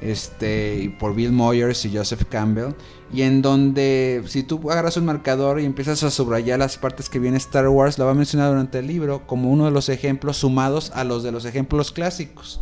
este, 0.00 0.94
por 0.98 1.14
Bill 1.14 1.32
Moyers 1.32 1.84
y 1.84 1.96
Joseph 1.96 2.24
Campbell, 2.28 2.74
y 3.12 3.22
en 3.22 3.42
donde 3.42 4.22
si 4.26 4.42
tú 4.42 4.70
agarras 4.70 4.96
un 4.96 5.04
marcador 5.04 5.60
y 5.60 5.64
empiezas 5.64 6.02
a 6.02 6.10
subrayar 6.10 6.58
las 6.58 6.78
partes 6.78 7.08
que 7.08 7.18
viene 7.18 7.36
Star 7.36 7.68
Wars, 7.68 7.98
la 7.98 8.04
va 8.04 8.12
a 8.12 8.14
mencionar 8.14 8.50
durante 8.50 8.78
el 8.78 8.86
libro 8.86 9.26
como 9.26 9.50
uno 9.50 9.64
de 9.64 9.70
los 9.70 9.88
ejemplos 9.88 10.38
sumados 10.38 10.92
a 10.94 11.04
los 11.04 11.22
de 11.22 11.32
los 11.32 11.44
ejemplos 11.44 11.92
clásicos. 11.92 12.60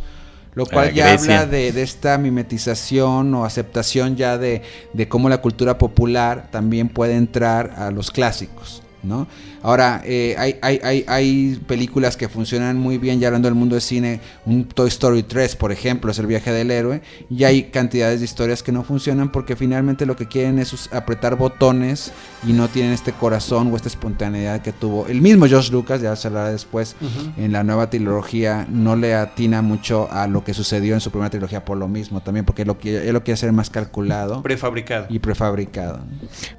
Lo 0.55 0.65
cual 0.65 0.93
ya 0.93 1.13
habla 1.13 1.45
de, 1.45 1.71
de 1.71 1.83
esta 1.83 2.17
mimetización 2.17 3.33
o 3.35 3.45
aceptación 3.45 4.15
ya 4.15 4.37
de, 4.37 4.63
de 4.93 5.07
cómo 5.07 5.29
la 5.29 5.41
cultura 5.41 5.77
popular 5.77 6.49
también 6.51 6.89
puede 6.89 7.15
entrar 7.15 7.75
a 7.77 7.91
los 7.91 8.09
clásicos, 8.09 8.81
¿no? 9.03 9.27
Ahora, 9.61 10.01
eh, 10.05 10.35
hay, 10.37 10.55
hay, 10.61 10.79
hay, 10.83 11.05
hay 11.07 11.61
películas 11.67 12.17
que 12.17 12.29
funcionan 12.29 12.77
muy 12.77 12.97
bien, 12.97 13.19
ya 13.19 13.27
hablando 13.27 13.47
del 13.47 13.55
mundo 13.55 13.75
del 13.75 13.81
cine, 13.81 14.21
un 14.45 14.65
Toy 14.65 14.87
Story 14.87 15.23
3, 15.23 15.55
por 15.55 15.71
ejemplo, 15.71 16.11
es 16.11 16.19
el 16.19 16.27
viaje 16.27 16.51
del 16.51 16.71
héroe, 16.71 17.01
y 17.29 17.43
hay 17.43 17.63
cantidades 17.63 18.19
de 18.19 18.25
historias 18.25 18.63
que 18.63 18.71
no 18.71 18.83
funcionan 18.83 19.31
porque 19.31 19.55
finalmente 19.55 20.05
lo 20.05 20.15
que 20.15 20.27
quieren 20.27 20.59
es 20.59 20.89
apretar 20.93 21.35
botones 21.35 22.11
y 22.47 22.53
no 22.53 22.67
tienen 22.67 22.93
este 22.93 23.11
corazón 23.11 23.71
o 23.71 23.75
esta 23.75 23.89
espontaneidad 23.89 24.61
que 24.61 24.71
tuvo. 24.71 25.07
El 25.07 25.21
mismo 25.21 25.45
George 25.47 25.71
Lucas, 25.71 26.01
ya 26.01 26.15
se 26.15 26.27
hablará 26.27 26.51
después, 26.51 26.95
en 27.37 27.51
la 27.51 27.63
nueva 27.63 27.89
trilogía, 27.89 28.65
no 28.69 28.95
le 28.95 29.15
atina 29.15 29.61
mucho 29.61 30.09
a 30.11 30.27
lo 30.27 30.43
que 30.43 30.53
sucedió 30.53 30.93
en 30.93 31.01
su 31.01 31.11
primera 31.11 31.29
trilogía 31.29 31.65
por 31.65 31.77
lo 31.77 31.87
mismo, 31.87 32.21
también 32.21 32.45
porque 32.45 32.61
él 32.63 32.67
lo 32.67 32.77
quiere, 32.77 33.07
él 33.07 33.13
lo 33.13 33.23
quiere 33.23 33.33
hacer 33.33 33.51
más 33.51 33.69
calculado 33.69 34.41
Prefabricado. 34.41 35.07
y 35.09 35.19
prefabricado. 35.19 35.99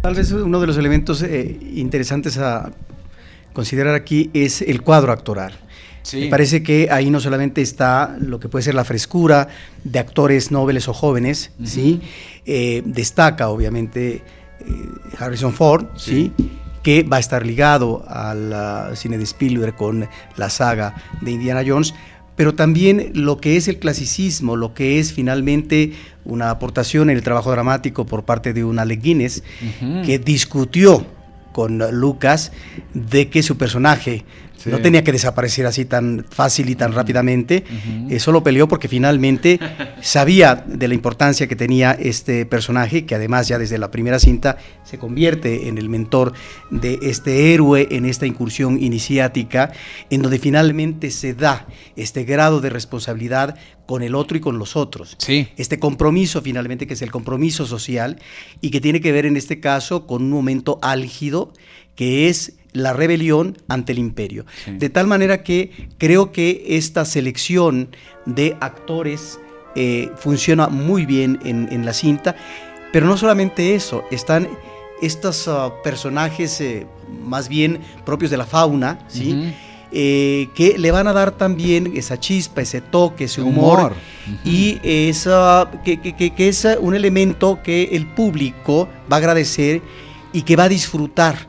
Tal 0.01 0.15
vez 0.15 0.31
uno 0.33 0.61
de 0.61 0.67
los 0.67 0.77
elementos 0.77 1.23
eh, 1.23 1.59
interesantes 1.75 2.39
a 2.39 2.71
considerar 3.53 3.95
aquí 3.95 4.31
es 4.35 4.63
el 4.63 4.83
cuadro 4.83 5.13
actoral. 5.13 5.53
Me 6.15 6.29
parece 6.29 6.63
que 6.63 6.89
ahí 6.91 7.11
no 7.11 7.21
solamente 7.21 7.61
está 7.61 8.17
lo 8.19 8.41
que 8.41 8.49
puede 8.49 8.63
ser 8.63 8.75
la 8.75 8.85
frescura 8.85 9.49
de 9.85 9.99
actores 9.99 10.51
nobles 10.51 10.89
o 10.89 10.95
jóvenes, 10.95 11.53
¿sí? 11.63 12.01
Eh, 12.47 12.83
destaca 12.87 13.49
obviamente 13.49 14.15
eh, 14.15 14.23
Harrison 15.19 15.53
Ford, 15.53 15.87
¿sí? 15.97 16.33
que 16.83 17.03
va 17.03 17.19
a 17.19 17.21
estar 17.21 17.45
ligado 17.45 18.03
al 18.09 18.97
cine 18.97 19.19
de 19.19 19.25
Spielberg 19.25 19.77
con 19.77 20.09
la 20.37 20.49
saga 20.49 20.95
de 21.21 21.33
Indiana 21.33 21.63
Jones, 21.67 21.95
pero 22.37 22.55
también 22.55 23.11
lo 23.15 23.37
que 23.37 23.59
es 23.59 23.69
el 23.69 23.79
clasicismo, 23.79 24.57
lo 24.57 24.73
que 24.73 24.99
es 24.99 25.13
finalmente 25.13 25.93
una 26.25 26.49
aportación 26.49 27.11
en 27.11 27.17
el 27.19 27.23
trabajo 27.23 27.51
dramático 27.51 28.07
por 28.07 28.25
parte 28.25 28.55
de 28.55 28.65
un 28.65 28.79
Alec 28.79 29.03
Guinness, 29.03 29.43
que 30.07 30.19
discutió 30.19 31.05
con 31.53 31.79
Lucas 31.99 32.53
de 32.95 33.29
que 33.29 33.43
su 33.43 33.57
personaje 33.57 34.25
Sí. 34.63 34.69
no 34.71 34.79
tenía 34.81 35.03
que 35.03 35.13
desaparecer 35.13 35.65
así 35.67 35.87
tan 35.87 36.27
fácil 36.29 36.69
y 36.69 36.75
tan 36.75 36.93
rápidamente. 36.93 37.65
Ujú. 37.67 38.15
Eso 38.15 38.31
lo 38.33 38.43
peleó 38.43 38.69
porque 38.69 38.89
finalmente 38.89 39.59
sabía 40.03 40.55
de 40.55 40.87
la 40.89 40.95
importancia 40.95 41.47
que 41.47 41.57
tenía 41.57 41.93
este 41.93 42.45
personaje, 42.47 43.07
que 43.07 43.15
además 43.15 43.49
ya 43.49 43.59
desde 43.59 43.79
la 43.79 43.91
primera 43.91 44.19
cinta 44.19 44.59
se 44.85 44.99
convierte 44.99 45.69
en 45.69 45.79
el 45.79 45.89
mentor 45.89 46.33
de 46.71 46.99
este 47.03 47.55
héroe 47.55 47.89
en 47.91 48.05
esta 48.05 48.27
incursión 48.27 48.83
iniciática, 48.83 49.73
en 50.11 50.23
donde 50.23 50.39
finalmente 50.39 51.11
se 51.11 51.35
da 51.35 51.67
este 51.97 52.25
grado 52.25 52.61
de 52.61 52.71
responsabilidad 52.71 53.57
con 53.87 54.03
el 54.03 54.15
otro 54.15 54.37
y 54.37 54.41
con 54.41 54.59
los 54.59 54.77
otros 54.77 55.17
Sí. 55.19 55.49
este 55.57 55.79
compromiso 55.79 56.43
finalmente, 56.43 56.87
que 56.87 56.95
es 56.95 57.03
el 57.03 57.11
compromiso 57.11 57.67
social 57.67 58.19
y 58.61 58.71
que 58.71 58.81
tiene 58.81 59.01
que 59.01 59.11
ver 59.13 59.27
en 59.27 59.37
este 59.37 59.59
caso 59.59 60.07
con 60.07 60.23
un 60.23 60.31
momento 60.31 60.79
álgido 60.83 61.53
que 61.97 62.29
es 62.29 62.53
la 62.73 62.93
rebelión 62.93 63.59
ante 63.69 63.93
el 63.93 63.99
imperio. 63.99 64.47
Sí. 64.65 64.73
De 64.79 64.89
tal 64.91 65.07
manera 65.07 65.43
que 65.43 65.89
creo 65.99 66.31
que 66.33 66.65
esta 66.69 67.05
selección 67.05 67.89
de 68.27 68.57
actores 68.61 69.41
eh, 69.75 70.11
funciona 70.17 70.69
muy 70.69 71.05
bien 71.07 71.39
en, 71.45 71.69
en 71.73 71.85
la 71.85 71.93
cinta, 71.93 72.37
pero 72.93 73.07
no 73.07 73.17
solamente 73.17 73.75
eso, 73.75 74.05
están 74.11 74.49
estos 75.03 75.49
ah, 75.49 75.73
personajes 75.83 76.61
eh, 76.61 76.87
más 77.25 77.49
bien 77.49 77.81
propios 78.05 78.31
de 78.31 78.37
la 78.37 78.47
fauna, 78.47 78.99
¿sí? 79.09 79.53
Eh, 79.93 80.49
que 80.55 80.79
le 80.79 80.93
van 80.93 81.09
a 81.09 81.13
dar 81.13 81.33
también 81.33 81.93
esa 81.97 82.21
chispa, 82.21 82.61
ese 82.63 82.81
toque, 82.81 83.25
ese 83.25 83.43
humor, 83.43 83.79
Humor. 83.79 83.93
y 84.45 84.79
esa, 84.85 85.69
que- 85.85 86.01
que- 86.01 86.15
que 86.33 86.49
es 86.49 86.65
un 86.81 86.95
elemento 86.95 87.59
que 87.65 87.89
el 87.93 88.07
público 88.07 88.89
va 89.13 89.17
a 89.17 89.19
agradecer 89.19 89.83
y 90.33 90.43
que 90.43 90.55
va 90.55 90.65
a 90.65 90.69
disfrutar, 90.69 91.49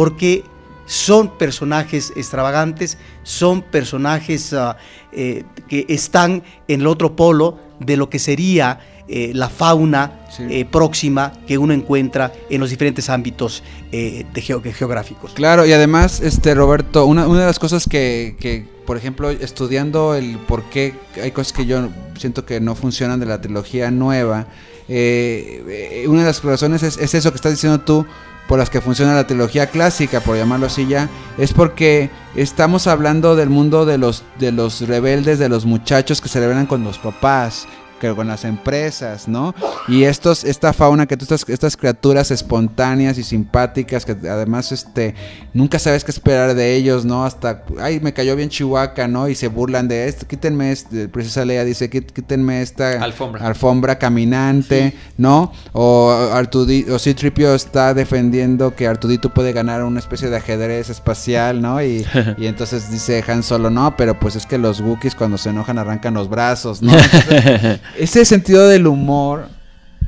porque 0.00 0.44
son 0.86 1.36
personajes 1.36 2.10
extravagantes, 2.16 2.96
son 3.22 3.60
personajes 3.60 4.54
ah, 4.54 4.78
eh, 5.12 5.44
que 5.68 5.84
están 5.90 6.42
en 6.68 6.80
el 6.80 6.86
otro 6.86 7.14
polo 7.14 7.58
de 7.80 7.98
lo 7.98 8.08
que 8.08 8.18
sería 8.18 8.80
eh, 9.08 9.32
la 9.34 9.50
fauna 9.50 10.16
Sí. 10.30 10.44
eh, 10.48 10.64
próxima 10.64 11.32
que 11.46 11.58
uno 11.58 11.74
encuentra 11.74 12.32
en 12.48 12.60
los 12.60 12.70
diferentes 12.70 13.10
ámbitos 13.10 13.62
eh, 13.92 14.24
de 14.32 14.40
geográficos. 14.40 15.32
Claro, 15.34 15.66
y 15.66 15.72
además, 15.72 16.20
este 16.20 16.54
Roberto, 16.54 17.04
una, 17.04 17.26
una 17.26 17.40
de 17.40 17.46
las 17.46 17.58
cosas 17.58 17.84
que, 17.86 18.36
que, 18.40 18.64
por 18.86 18.96
ejemplo, 18.96 19.28
estudiando 19.28 20.14
el 20.14 20.38
por 20.38 20.62
qué 20.70 20.94
hay 21.22 21.32
cosas 21.32 21.52
que 21.52 21.66
yo 21.66 21.88
siento 22.16 22.46
que 22.46 22.58
no 22.60 22.74
funcionan 22.74 23.20
de 23.20 23.26
la 23.26 23.40
trilogía 23.40 23.90
nueva, 23.90 24.46
una 24.88 26.20
de 26.20 26.26
las 26.26 26.42
razones 26.42 26.82
es, 26.84 26.96
es 26.96 27.14
eso 27.14 27.30
que 27.32 27.36
estás 27.36 27.52
diciendo 27.52 27.80
tú, 27.80 28.06
por 28.50 28.58
las 28.58 28.68
que 28.68 28.80
funciona 28.80 29.14
la 29.14 29.28
trilogía 29.28 29.68
clásica, 29.68 30.18
por 30.22 30.36
llamarlo 30.36 30.66
así 30.66 30.84
ya, 30.84 31.08
es 31.38 31.52
porque 31.52 32.10
estamos 32.34 32.88
hablando 32.88 33.36
del 33.36 33.48
mundo 33.48 33.86
de 33.86 33.96
los, 33.96 34.24
de 34.40 34.50
los 34.50 34.80
rebeldes, 34.88 35.38
de 35.38 35.48
los 35.48 35.66
muchachos 35.66 36.20
que 36.20 36.28
se 36.28 36.40
rebelan 36.40 36.66
con 36.66 36.82
los 36.82 36.98
papás, 36.98 37.68
que 38.00 38.12
con 38.14 38.26
las 38.26 38.44
empresas, 38.44 39.28
¿no? 39.28 39.54
Y 39.86 40.02
estos, 40.04 40.42
esta 40.42 40.72
fauna 40.72 41.06
que 41.06 41.16
tú 41.16 41.24
estás, 41.24 41.48
estas 41.48 41.76
criaturas 41.76 42.30
espontáneas 42.32 43.18
y 43.18 43.22
simpáticas 43.22 44.04
que 44.04 44.12
además 44.28 44.72
este 44.72 45.14
nunca 45.54 45.78
sabes 45.78 46.02
qué 46.02 46.10
esperar 46.10 46.54
de 46.54 46.74
ellos, 46.74 47.04
¿no? 47.04 47.24
Hasta 47.24 47.62
ay 47.80 48.00
me 48.00 48.12
cayó 48.12 48.34
bien 48.34 48.48
Chihuahua, 48.48 49.06
¿no? 49.08 49.28
Y 49.28 49.34
se 49.36 49.46
burlan 49.48 49.86
de 49.86 50.08
esto, 50.08 50.26
quítenme 50.26 50.72
este, 50.72 51.08
Princesa 51.08 51.44
Leia 51.44 51.64
dice, 51.64 51.88
"Quít- 51.90 52.10
quítenme 52.12 52.62
esta 52.62 53.02
Alfombra. 53.02 53.46
alfombra 53.46 53.98
caminante, 53.98 54.94
¿no? 55.18 55.52
O 55.72 56.10
Artudi 56.32 56.86
o 56.90 56.98
Citripio 56.98 57.54
está 57.54 57.92
defendiendo 57.94 58.74
que 58.74 58.86
Artudito 58.86 59.32
puede 59.34 59.52
ganar 59.52 59.84
una 59.84 60.00
especie 60.00 60.30
de 60.30 60.36
ajedrez 60.38 60.88
espacial, 60.90 61.60
¿no? 61.60 61.82
Y, 61.82 62.06
y 62.38 62.46
entonces 62.46 62.90
dice 62.90 63.22
Han 63.28 63.42
Solo, 63.42 63.68
no, 63.70 63.96
pero 63.96 64.18
pues 64.18 64.36
es 64.36 64.46
que 64.46 64.56
los 64.58 64.80
Wookiees 64.80 65.14
cuando 65.14 65.36
se 65.36 65.50
enojan 65.50 65.78
arrancan 65.78 66.14
los 66.14 66.28
brazos, 66.30 66.80
¿no? 66.82 66.92
Entonces, 66.96 67.80
ese 67.98 68.24
sentido 68.24 68.68
del 68.68 68.86
humor 68.86 69.48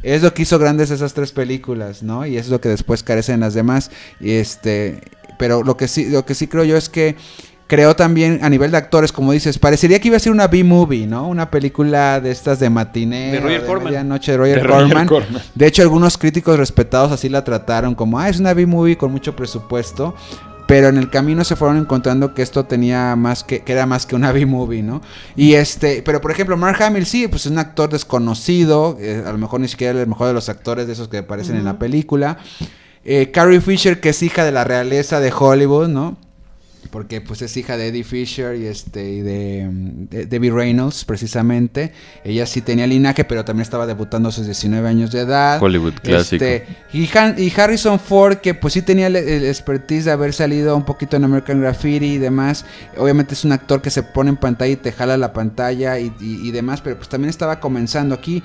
Es 0.03 0.23
lo 0.23 0.35
que 0.35 0.43
hizo 0.43 0.59
grandes 0.59 0.91
esas 0.91 1.15
tres 1.15 1.31
películas, 1.33 2.03
¿no? 2.03 2.27
Y 2.27 2.37
es 2.37 2.49
lo 2.49 2.61
que 2.61 2.69
después 2.69 3.03
carecen 3.03 3.41
las 3.41 3.55
demás. 3.55 3.91
Y 4.21 4.33
este, 4.33 5.01
pero 5.39 5.63
lo 5.63 5.77
que 5.77 5.87
sí, 5.87 6.11
lo 6.11 6.25
que 6.25 6.35
sí 6.35 6.49
creo 6.49 6.65
yo 6.65 6.77
es 6.77 6.89
que 6.89 7.17
creó 7.69 7.97
también 7.97 8.41
a 8.43 8.51
nivel 8.51 8.71
de 8.71 8.77
actores, 8.77 9.13
como 9.13 9.33
dices, 9.33 9.59
parecería 9.59 9.99
que 9.99 10.09
iba 10.09 10.17
a 10.19 10.21
ser 10.21 10.31
una 10.31 10.47
B-movie, 10.47 11.07
¿no? 11.07 11.27
Una 11.27 11.51
película 11.51 12.21
de 12.21 12.31
estas 12.31 12.61
de 12.61 12.69
matiné. 12.69 13.33
De 13.33 13.41
Roger 13.41 13.63
o 13.63 13.67
Corman. 13.67 13.85
medianoche 13.85 14.33
de 14.33 14.39
Roger, 14.39 14.57
De 14.57 14.63
Roger 14.63 14.83
Corman. 14.89 15.07
Corman. 15.07 15.43
De 15.55 15.67
hecho, 15.67 15.83
algunos 15.83 16.19
críticos 16.19 16.59
respetados 16.59 17.13
así 17.13 17.31
la 17.31 17.45
trataron 17.45 17.95
como, 17.95 18.19
ah, 18.19 18.29
es 18.29 18.39
una 18.41 18.53
B-movie 18.53 18.99
con 18.99 19.11
mucho 19.11 19.35
presupuesto. 19.35 20.15
Pero 20.73 20.89
en 20.89 20.97
el 20.97 21.11
camino 21.11 21.45
se 21.45 21.55
fueron 21.55 21.77
encontrando 21.77 22.33
que 22.33 22.41
esto 22.41 22.65
tenía 22.65 23.15
más 23.15 23.45
que, 23.45 23.61
que 23.61 23.75
era 23.75 23.85
más 23.85 24.07
que 24.07 24.15
una 24.15 24.33
B-movie, 24.33 24.83
¿no? 24.83 25.03
Y 25.37 25.53
este, 25.53 26.01
pero 26.03 26.23
por 26.23 26.31
ejemplo, 26.31 26.57
Mark 26.57 26.83
Hamill 26.83 27.05
sí, 27.05 27.29
pues 27.29 27.45
es 27.45 27.53
un 27.53 27.59
actor 27.59 27.91
desconocido, 27.91 28.97
eh, 28.99 29.23
a 29.27 29.33
lo 29.33 29.37
mejor 29.37 29.61
ni 29.61 29.69
siquiera 29.69 30.01
el 30.01 30.07
mejor 30.07 30.29
de 30.29 30.33
los 30.33 30.49
actores 30.49 30.87
de 30.87 30.95
esos 30.95 31.09
que 31.09 31.19
aparecen 31.19 31.57
en 31.57 31.67
la 31.67 31.79
película. 31.79 32.39
Eh, 33.05 33.31
Carrie 33.31 33.61
Fisher, 33.61 34.01
que 34.01 34.09
es 34.09 34.23
hija 34.23 34.47
de 34.47 34.53
la 34.53 34.65
realeza 34.65 35.21
de 35.21 35.31
Hollywood, 35.31 35.89
¿no? 35.89 36.17
Porque 36.91 37.21
pues 37.21 37.41
es 37.43 37.57
hija 37.57 37.77
de 37.77 37.87
Eddie 37.89 38.05
Fisher 38.05 38.57
y 38.57 38.67
este 38.67 39.09
y 39.09 39.21
de, 39.21 39.69
de 40.11 40.27
Debbie 40.27 40.51
Reynolds 40.51 41.05
precisamente. 41.05 41.93
Ella 42.25 42.45
sí 42.47 42.61
tenía 42.61 42.87
linaje, 42.87 43.25
pero 43.25 43.45
también 43.45 43.63
estaba 43.63 43.87
debutando 43.87 44.29
a 44.29 44.33
sus 44.33 44.45
19 44.47 44.87
años 44.89 45.11
de 45.13 45.21
edad. 45.21 45.63
Hollywood 45.63 45.95
clásico. 46.03 46.45
Este, 46.45 46.67
y, 46.93 47.09
Han- 47.17 47.37
y 47.39 47.53
Harrison 47.57 47.99
Ford, 47.99 48.37
que 48.39 48.55
pues 48.55 48.75
sí 48.75 48.83
tenía 48.83 49.07
el, 49.07 49.17
el 49.17 49.45
expertise 49.47 50.05
de 50.07 50.11
haber 50.13 50.33
salido 50.35 50.77
un 50.77 50.85
poquito 50.85 51.17
en 51.17 51.25
American 51.25 51.61
Graffiti 51.61 52.05
y 52.15 52.19
demás. 52.19 52.65
Obviamente 52.97 53.35
es 53.35 53.45
un 53.45 53.53
actor 53.53 53.81
que 53.81 53.91
se 53.91 54.03
pone 54.03 54.31
en 54.31 54.37
pantalla 54.37 54.73
y 54.73 54.77
te 54.77 54.93
jala 54.93 55.17
la 55.17 55.33
pantalla 55.33 55.99
y, 55.99 56.13
y- 56.21 56.49
y 56.49 56.51
demás, 56.51 56.81
pero 56.83 56.97
pues 56.97 57.09
también 57.09 57.31
estaba 57.31 57.61
comenzando 57.61 58.15
aquí. 58.15 58.43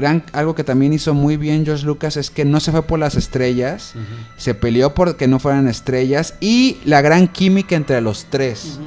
Gran, 0.00 0.24
algo 0.32 0.54
que 0.54 0.64
también 0.64 0.92
hizo 0.92 1.14
muy 1.14 1.36
bien 1.36 1.64
George 1.64 1.86
Lucas 1.86 2.16
es 2.16 2.30
que 2.30 2.44
no 2.44 2.60
se 2.60 2.72
fue 2.72 2.82
por 2.82 2.98
las 2.98 3.14
estrellas, 3.14 3.94
se 4.36 4.54
peleó 4.54 4.94
por 4.94 5.16
que 5.16 5.28
no 5.28 5.38
fueran 5.38 5.68
estrellas 5.68 6.34
y 6.40 6.78
la 6.84 7.00
gran 7.02 7.28
química 7.28 7.76
entre 7.76 8.00
los 8.00 8.26
tres. 8.30 8.78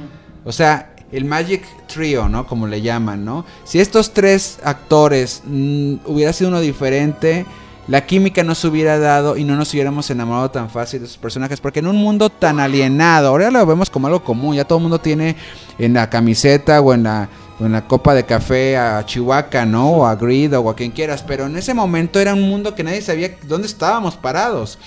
O 0.44 0.52
sea, 0.52 0.94
el 1.12 1.24
Magic 1.24 1.62
Trio, 1.86 2.28
¿no? 2.28 2.46
Como 2.46 2.66
le 2.66 2.82
llaman, 2.82 3.24
¿no? 3.24 3.44
Si 3.64 3.78
estos 3.78 4.12
tres 4.12 4.58
actores 4.64 5.42
mm, 5.46 5.96
hubiera 6.06 6.32
sido 6.32 6.50
uno 6.50 6.60
diferente, 6.60 7.46
la 7.86 8.06
química 8.06 8.42
no 8.42 8.54
se 8.54 8.66
hubiera 8.66 8.98
dado 8.98 9.36
y 9.36 9.44
no 9.44 9.56
nos 9.56 9.72
hubiéramos 9.72 10.10
enamorado 10.10 10.50
tan 10.50 10.70
fácil 10.70 11.00
de 11.00 11.06
esos 11.06 11.18
personajes. 11.18 11.60
Porque 11.60 11.80
en 11.80 11.86
un 11.86 11.96
mundo 11.96 12.30
tan 12.30 12.58
alienado, 12.58 13.28
ahora 13.28 13.50
lo 13.50 13.64
vemos 13.64 13.90
como 13.90 14.06
algo 14.06 14.24
común, 14.24 14.56
ya 14.56 14.64
todo 14.64 14.78
el 14.78 14.82
mundo 14.82 14.98
tiene 14.98 15.36
en 15.78 15.94
la 15.94 16.10
camiseta 16.10 16.80
o 16.80 16.94
en 16.94 17.04
la, 17.04 17.28
en 17.60 17.72
la 17.72 17.86
copa 17.86 18.14
de 18.14 18.24
café 18.24 18.76
a 18.76 19.04
Chihuahua, 19.04 19.64
¿no? 19.66 19.90
O 19.90 20.06
a 20.06 20.16
Grid 20.16 20.56
o 20.56 20.68
a 20.68 20.76
quien 20.76 20.90
quieras. 20.90 21.22
Pero 21.22 21.46
en 21.46 21.56
ese 21.56 21.74
momento 21.74 22.18
era 22.18 22.34
un 22.34 22.42
mundo 22.42 22.74
que 22.74 22.82
nadie 22.82 23.02
sabía 23.02 23.36
dónde 23.44 23.66
estábamos 23.66 24.16
parados. 24.16 24.78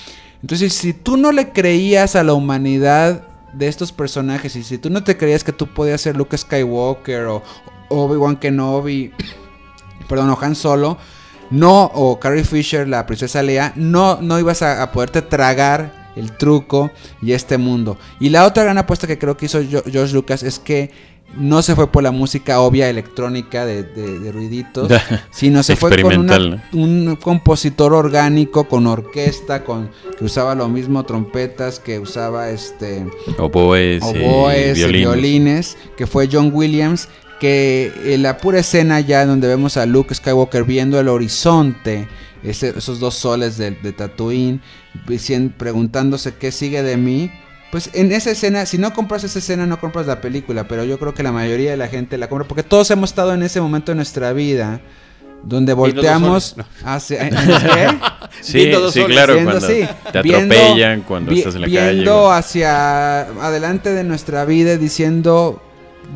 Entonces, 0.41 0.73
si 0.73 0.93
tú 0.93 1.17
no 1.17 1.31
le 1.31 1.51
creías 1.51 2.15
a 2.15 2.23
la 2.23 2.33
humanidad 2.33 3.23
de 3.53 3.67
estos 3.67 3.91
personajes 3.91 4.55
y 4.55 4.63
si 4.63 4.77
tú 4.77 4.89
no 4.89 5.03
te 5.03 5.17
creías 5.17 5.43
que 5.43 5.53
tú 5.53 5.67
podías 5.67 6.01
ser 6.01 6.15
Luke 6.15 6.37
Skywalker 6.37 7.25
o 7.25 7.43
Obi-Wan 7.89 8.37
Kenobi, 8.37 9.11
perdón, 10.09 10.29
o 10.29 10.37
Han 10.39 10.55
Solo, 10.55 10.97
no, 11.49 11.85
o 11.85 12.19
Carrie 12.19 12.43
Fisher, 12.43 12.87
la 12.87 13.05
princesa 13.05 13.41
Leia, 13.41 13.71
no, 13.75 14.21
no 14.21 14.39
ibas 14.39 14.61
a, 14.61 14.83
a 14.83 14.91
poderte 14.91 15.21
tragar 15.21 16.07
el 16.17 16.31
truco 16.33 16.91
y 17.21 17.31
este 17.31 17.57
mundo. 17.57 17.97
Y 18.19 18.29
la 18.29 18.45
otra 18.45 18.63
gran 18.63 18.77
apuesta 18.77 19.07
que 19.07 19.17
creo 19.17 19.37
que 19.37 19.45
hizo 19.45 19.61
George 19.63 20.13
Lucas 20.13 20.43
es 20.43 20.59
que 20.59 20.91
no 21.35 21.61
se 21.61 21.75
fue 21.75 21.91
por 21.91 22.01
la 22.03 22.11
música 22.11 22.59
obvia 22.61 22.89
electrónica 22.89 23.65
de, 23.65 23.83
de- 23.83 24.19
de 24.19 24.31
ruiditos, 24.31 24.89
sino 25.29 25.61
se 25.61 25.73
fue 25.75 25.89
con 26.01 26.17
una- 26.19 26.35
un 26.73 27.15
compositor 27.17 27.93
orgánico 27.93 28.67
con 28.67 28.87
orquesta, 28.87 29.63
con 29.63 29.89
que 30.17 30.25
usaba 30.25 30.55
lo 30.55 30.67
mismo 30.69 31.03
trompetas, 31.03 31.79
que 31.79 31.99
usaba 31.99 32.49
este 32.49 33.05
Oboes, 33.37 34.01
y 34.03 34.23
oboes, 34.23 34.77
y 34.77 34.81
violines. 34.81 34.99
violines, 35.11 35.77
que 35.97 36.07
fue 36.07 36.27
John 36.31 36.51
Williams, 36.53 37.07
que 37.39 37.91
en 38.05 38.23
la 38.23 38.37
pura 38.37 38.59
escena 38.59 38.99
ya 38.99 39.23
donde 39.25 39.47
vemos 39.47 39.77
a 39.77 39.85
Luke 39.85 40.15
Skywalker 40.15 40.63
viendo 40.63 40.99
el 40.99 41.07
horizonte, 41.07 42.07
ese- 42.41 42.73
esos 42.77 42.99
dos 42.99 43.13
soles 43.13 43.57
de, 43.57 43.71
de 43.71 43.91
Tatooine, 43.93 44.59
preguntándose 45.57 46.33
qué 46.35 46.51
sigue 46.51 46.81
de 46.83 46.97
mí. 46.97 47.31
Pues 47.77 47.91
en 47.93 48.11
esa 48.11 48.31
escena, 48.31 48.65
si 48.65 48.79
no 48.79 48.91
compras 48.91 49.23
esa 49.23 49.37
escena, 49.37 49.67
no 49.67 49.79
compras 49.79 50.07
la 50.07 50.19
película, 50.19 50.67
pero 50.67 50.83
yo 50.83 50.97
creo 50.97 51.13
que 51.13 51.21
la 51.21 51.31
mayoría 51.31 51.69
de 51.69 51.77
la 51.77 51.87
gente 51.87 52.17
la 52.17 52.27
compra, 52.27 52.47
porque 52.47 52.63
todos 52.63 52.89
hemos 52.89 53.11
estado 53.11 53.35
en 53.35 53.43
ese 53.43 53.61
momento 53.61 53.91
de 53.91 53.97
nuestra 53.97 54.33
vida, 54.33 54.81
donde 55.43 55.73
volteamos 55.73 56.55
hacia... 56.83 57.29
¿qué? 57.29 57.35
Sí, 58.41 58.69
claro, 59.07 59.33
Viendo, 59.35 59.51
cuando 59.51 59.67
sí, 59.67 59.87
te 60.11 60.21
viendo- 60.23 60.55
atropellan, 60.55 61.01
cuando 61.01 61.31
vi- 61.31 61.39
estás 61.39 61.55
en 61.55 61.61
la 61.61 61.67
viendo 61.67 62.27
calle. 62.29 62.39
hacia 62.39 63.19
adelante 63.21 63.93
de 63.93 64.03
nuestra 64.03 64.43
vida 64.45 64.75
diciendo 64.77 65.61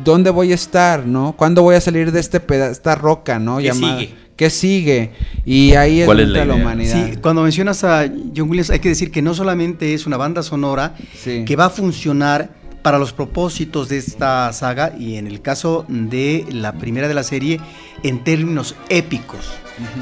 dónde 0.04 0.30
voy 0.30 0.50
a 0.52 0.54
estar, 0.56 1.06
¿no? 1.06 1.32
¿Cuándo 1.36 1.62
voy 1.62 1.76
a 1.76 1.80
salir 1.80 2.10
de 2.12 2.18
este 2.20 2.40
peda 2.40 2.68
esta 2.70 2.94
roca, 2.96 3.38
¿no? 3.38 3.58
¿Qué 3.58 3.72
sigue? 3.72 4.14
¿Qué 4.36 4.50
sigue? 4.50 5.10
Y 5.44 5.74
ahí 5.74 6.00
es 6.00 6.06
¿Cuál 6.06 6.20
es 6.20 6.26
donde 6.28 6.46
la 6.46 6.54
humanidad. 6.54 7.10
Sí, 7.10 7.16
cuando 7.18 7.42
mencionas 7.42 7.84
a 7.84 8.06
John 8.34 8.48
Williams 8.48 8.70
hay 8.70 8.78
que 8.80 8.88
decir 8.88 9.10
que 9.10 9.22
no 9.22 9.34
solamente 9.34 9.94
es 9.94 10.06
una 10.06 10.16
banda 10.16 10.42
sonora 10.42 10.94
Sí. 11.16 11.44
que 11.44 11.54
va 11.56 11.66
a 11.66 11.70
funcionar 11.70 12.50
para 12.82 12.98
los 12.98 13.12
propósitos 13.12 13.88
de 13.88 13.98
esta 13.98 14.52
saga 14.52 14.94
y 14.98 15.16
en 15.16 15.26
el 15.28 15.40
caso 15.42 15.84
de 15.88 16.44
la 16.50 16.72
primera 16.72 17.06
de 17.08 17.14
la 17.14 17.22
serie 17.22 17.60
en 18.02 18.24
términos 18.24 18.74
épicos, 18.88 19.50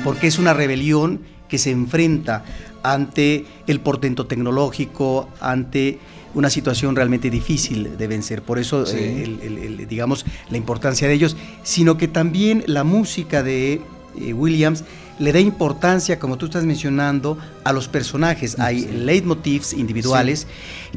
porque 0.05 0.28
es 0.28 0.39
una 0.39 0.55
rebelión 0.55 1.20
que 1.49 1.59
se 1.59 1.70
enfrenta 1.72 2.43
ante 2.83 3.45
el 3.66 3.81
portento 3.81 4.26
tecnológico, 4.26 5.28
ante 5.41 5.99
una 6.33 6.49
situación 6.49 6.95
realmente 6.97 7.28
difícil 7.28 7.99
de 7.99 8.07
vencer. 8.07 8.41
Por 8.43 8.59
eso, 8.59 8.87
Sí. 8.87 8.97
eh, 8.97 9.22
el- 9.24 9.41
el- 9.43 9.59
el- 9.81 9.89
digamos, 9.89 10.24
la 10.49 10.57
importancia 10.57 11.09
de 11.09 11.14
ellos, 11.14 11.37
sino 11.64 11.99
que 11.99 12.09
también 12.09 12.62
la 12.66 12.85
música 12.85 13.43
de 13.43 13.81
eh, 14.18 14.32
Williams 14.32 14.84
le 15.18 15.32
da 15.32 15.38
importancia, 15.40 16.18
como 16.18 16.38
tú 16.38 16.46
estás 16.46 16.64
mencionando, 16.64 17.36
a 17.62 17.74
los 17.74 17.88
personajes. 17.88 18.58
Hay 18.58 18.86
leitmotivs 18.86 19.74
individuales 19.74 20.46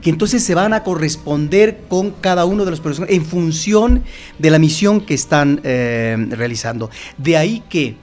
que 0.02 0.10
entonces 0.10 0.42
se 0.44 0.56
van 0.56 0.72
a 0.74 0.84
corresponder 0.84 1.82
con 1.90 2.12
cada 2.12 2.46
uno 2.46 2.64
de 2.64 2.72
los 2.72 2.80
personajes 2.80 3.16
en 3.18 3.26
función 3.26 4.04
de 4.40 4.50
la 4.50 4.60
misión 4.60 5.02
que 5.02 5.14
están 5.14 5.60
eh, 5.66 6.16
realizando. 6.30 6.90
De 7.18 7.36
ahí 7.36 7.64
que 7.70 7.98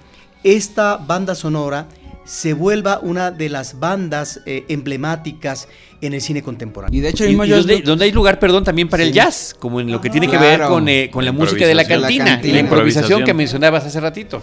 esta 0.44 0.98
banda 0.98 1.34
sonora 1.34 1.86
se 2.26 2.52
vuelva 2.52 3.00
una 3.02 3.30
de 3.32 3.48
las 3.48 3.80
bandas 3.80 4.40
eh, 4.46 4.64
emblemáticas 4.68 5.68
en 6.00 6.14
el 6.14 6.20
cine 6.20 6.42
contemporáneo. 6.42 6.96
Y 6.96 7.02
de 7.02 7.08
hecho, 7.08 7.24
el 7.24 7.30
Y, 7.30 7.32
mismo 7.32 7.44
y 7.44 7.82
donde, 7.82 8.04
hay 8.04 8.12
lugar, 8.12 8.38
perdón, 8.38 8.62
también 8.62 8.88
para 8.88 9.02
el 9.02 9.08
Sí. 9.08 9.14
jazz, 9.16 9.56
como 9.58 9.80
en 9.80 9.90
lo 9.90 10.00
que 10.00 10.10
tiene 10.10 10.28
que 10.28 10.36
Claro. 10.38 10.46
ver 10.64 10.68
con, 10.68 10.88
eh, 10.88 11.10
con 11.12 11.24
la 11.24 11.32
La 11.32 11.38
música 11.38 11.66
de 11.66 11.74
la 11.74 11.84
cantina, 11.84 12.06
La 12.06 12.12
y 12.12 12.18
cantina. 12.18 12.54
la 12.54 12.60
improvisación 12.60 12.60
Improvisación. 12.60 13.24
que 13.24 13.34
mencionabas 13.34 13.84
hace 13.84 14.00
ratito. 14.00 14.40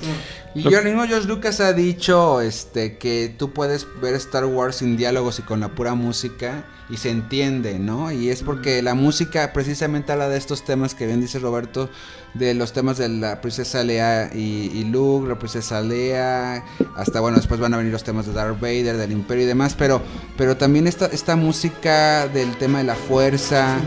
Y 0.58 0.64
yo, 0.72 0.82
mismo 0.82 1.06
George 1.06 1.28
Lucas 1.28 1.60
ha 1.60 1.72
dicho 1.72 2.42
este, 2.42 2.98
que 2.98 3.34
tú 3.38 3.54
puedes 3.54 3.86
ver 4.02 4.16
Star 4.16 4.46
Wars 4.46 4.78
sin 4.78 4.98
diálogos 4.98 5.38
y 5.38 5.44
con 5.44 5.60
la 5.60 5.70
pura 5.70 5.94
música 5.94 6.66
y 6.90 6.98
se 6.98 7.10
entiende, 7.10 7.80
¿no? 7.80 8.12
Y 8.12 8.30
es 8.30 8.44
porque 8.44 8.82
la 8.82 8.94
música 8.94 9.52
precisamente 9.54 10.12
habla 10.12 10.30
de 10.30 10.38
estos 10.38 10.64
temas 10.64 10.96
que 10.96 11.06
bien 11.06 11.20
dice 11.20 11.40
Roberto, 11.40 11.90
de 12.34 12.54
los 12.54 12.72
temas 12.72 12.98
de 12.98 13.10
la 13.10 13.42
princesa 13.42 13.84
Leia 13.84 14.34
y, 14.34 14.84
Luke, 14.86 15.28
la 15.28 15.40
princesa 15.40 15.82
Leia, 15.82 16.64
hasta 16.96 17.20
bueno, 17.20 17.38
después 17.38 17.60
van 17.60 17.74
a 17.74 17.78
venir 17.78 17.92
los 17.92 18.04
temas 18.04 18.26
de 18.26 18.34
Darth 18.34 18.60
Vader, 18.60 18.98
del 18.98 19.12
Imperio 19.12 19.44
y 19.44 19.48
demás, 19.48 19.76
pero, 19.78 20.02
pero 20.38 20.56
también 20.56 20.88
esta, 20.88 21.08
esta 21.08 21.36
música 21.36 22.28
del 22.28 22.56
tema 22.58 22.80
de 22.80 22.84
la 22.86 22.96
fuerza 22.96 23.78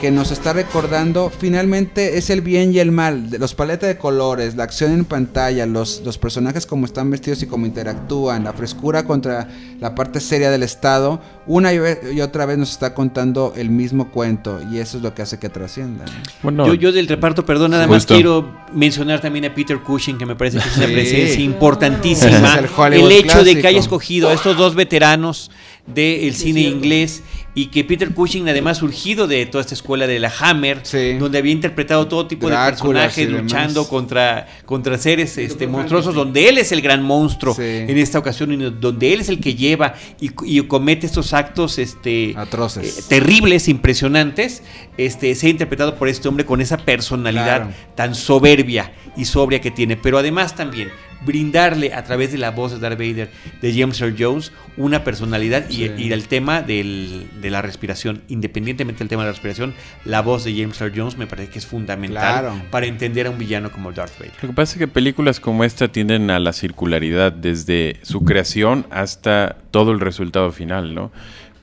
que 0.00 0.10
nos 0.12 0.30
está 0.30 0.52
recordando 0.52 1.28
finalmente 1.28 2.18
es 2.18 2.30
el 2.30 2.40
bien 2.40 2.72
y 2.72 2.78
el 2.78 2.92
mal, 2.92 3.30
los 3.38 3.54
paletas 3.54 3.88
de 3.88 3.98
colores, 3.98 4.54
la 4.54 4.62
acción 4.62 4.92
en 4.92 5.04
pantalla, 5.04 5.66
los, 5.66 6.02
los 6.04 6.18
personajes 6.18 6.66
como 6.66 6.86
están 6.86 7.10
vestidos 7.10 7.42
y 7.42 7.46
cómo 7.46 7.66
interactúan, 7.66 8.44
la 8.44 8.52
frescura 8.52 9.04
contra 9.04 9.48
la 9.80 9.96
parte 9.96 10.20
seria 10.20 10.50
del 10.50 10.62
Estado, 10.62 11.20
una 11.46 11.72
y 11.72 12.20
otra 12.20 12.46
vez 12.46 12.47
nos 12.56 12.70
está 12.70 12.94
contando 12.94 13.52
el 13.56 13.70
mismo 13.70 14.10
cuento 14.10 14.60
y 14.72 14.78
eso 14.78 14.96
es 14.96 15.02
lo 15.02 15.14
que 15.14 15.22
hace 15.22 15.38
que 15.38 15.48
trascienda. 15.48 16.04
¿no? 16.04 16.12
Bueno, 16.42 16.66
Yo, 16.68 16.74
yo 16.74 16.92
del 16.92 17.06
reparto, 17.08 17.44
perdón, 17.44 17.72
nada 17.72 17.84
Sí. 17.84 17.90
más 17.90 17.96
Justo. 18.02 18.14
quiero 18.14 18.56
mencionar 18.72 19.20
también 19.20 19.44
a 19.44 19.54
Peter 19.54 19.78
Cushing, 19.80 20.16
que 20.18 20.26
me 20.26 20.36
parece 20.36 20.58
que 20.58 20.68
es 20.68 20.76
una 20.76 20.86
Sí. 20.86 20.92
presencia 20.92 21.40
importantísima. 21.44 22.54
Es 22.60 23.02
el 23.02 23.12
hecho 23.12 23.44
de 23.44 23.60
que 23.60 23.66
haya 23.66 23.80
escogido 23.80 24.28
a 24.28 24.32
estos 24.32 24.56
dos 24.56 24.74
veteranos 24.74 25.50
del 25.94 26.34
cine 26.34 26.60
inglés 26.62 27.22
y 27.54 27.66
que 27.66 27.82
Peter 27.82 28.12
Cushing, 28.14 28.48
además 28.48 28.78
surgido 28.78 29.26
de 29.26 29.44
toda 29.46 29.62
esta 29.62 29.74
escuela 29.74 30.06
de 30.06 30.20
la 30.20 30.30
Hammer, 30.40 30.80
Sí. 30.84 31.14
donde 31.14 31.38
había 31.38 31.50
interpretado 31.52 32.06
todo 32.06 32.26
tipo 32.28 32.48
de 32.48 32.54
personajes 32.54 33.26
demás. 33.26 33.42
luchando 33.42 33.88
contra, 33.88 34.46
contra 34.64 34.96
seres 34.98 35.36
este, 35.38 35.66
monstruosos, 35.66 36.14
donde 36.14 36.48
él 36.48 36.58
es 36.58 36.70
el 36.72 36.82
gran 36.82 37.02
monstruo 37.02 37.54
Sí. 37.54 37.62
en 37.62 37.98
esta 37.98 38.18
ocasión, 38.18 38.52
y 38.52 38.56
donde 38.56 39.12
él 39.12 39.20
es 39.20 39.28
el 39.28 39.40
que 39.40 39.54
lleva 39.54 39.94
y, 40.20 40.30
y 40.44 40.60
comete 40.68 41.06
estos 41.06 41.32
actos 41.32 41.78
este, 41.78 42.34
Atroces. 42.36 42.98
eh, 42.98 43.02
terribles, 43.08 43.66
impresionantes, 43.68 44.62
este, 44.96 45.34
se 45.34 45.46
ha 45.48 45.50
interpretado 45.50 45.96
por 45.96 46.08
este 46.08 46.28
hombre 46.28 46.44
con 46.44 46.60
esa 46.60 46.76
personalidad 46.76 47.62
Claro. 47.62 47.70
tan 47.96 48.14
soberbia 48.14 48.92
y 49.16 49.24
sobria 49.24 49.60
que 49.60 49.70
tiene. 49.70 49.96
Pero 49.96 50.18
además 50.18 50.54
también, 50.54 50.90
brindarle 51.24 51.92
a 51.94 52.04
través 52.04 52.32
de 52.32 52.38
la 52.38 52.50
voz 52.50 52.72
de 52.72 52.78
Darth 52.78 52.98
Vader 52.98 53.28
de 53.60 53.74
James 53.78 54.00
Earl 54.00 54.14
Jones 54.18 54.52
una 54.76 55.02
personalidad 55.04 55.68
y, 55.68 55.82
el 56.12 56.28
tema 56.28 56.62
del- 56.62 57.26
de 57.40 57.50
la 57.50 57.60
respiración, 57.62 58.22
independientemente 58.28 59.00
del 59.00 59.08
tema 59.08 59.22
de 59.22 59.28
la 59.28 59.32
respiración, 59.32 59.74
la 60.04 60.22
voz 60.22 60.44
de 60.44 60.52
James 60.52 60.80
Earl 60.80 60.92
Jones 60.96 61.16
me 61.18 61.26
parece 61.26 61.50
que 61.50 61.58
es 61.58 61.66
fundamental 61.66 62.20
Claro. 62.42 62.62
para 62.70 62.86
entender 62.86 63.26
a 63.26 63.30
un 63.30 63.38
villano 63.38 63.70
como 63.72 63.92
Darth 63.92 64.16
Vader. 64.18 64.32
Lo 64.42 64.48
que 64.48 64.54
pasa 64.54 64.72
es 64.74 64.78
que 64.78 64.88
películas 64.88 65.40
como 65.40 65.64
esta 65.64 65.88
tienden 65.88 66.30
a 66.30 66.38
la 66.38 66.52
circularidad 66.52 67.32
desde 67.32 67.96
su 68.02 68.24
creación 68.24 68.86
hasta 68.90 69.56
todo 69.70 69.90
el 69.92 70.00
resultado 70.00 70.52
final, 70.52 70.94
¿no? 70.94 71.10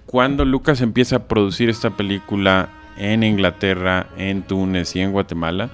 Cuando 0.06 0.46
Lucas 0.46 0.82
empieza 0.82 1.16
a 1.18 1.28
producir 1.28 1.70
esta 1.70 1.92
película 1.92 2.70
en 2.98 3.24
Inglaterra, 3.24 4.08
en 4.18 4.44
Túnez 4.44 4.96
y 4.96 5.02
en 5.02 5.12
Guatemala, 5.12 5.70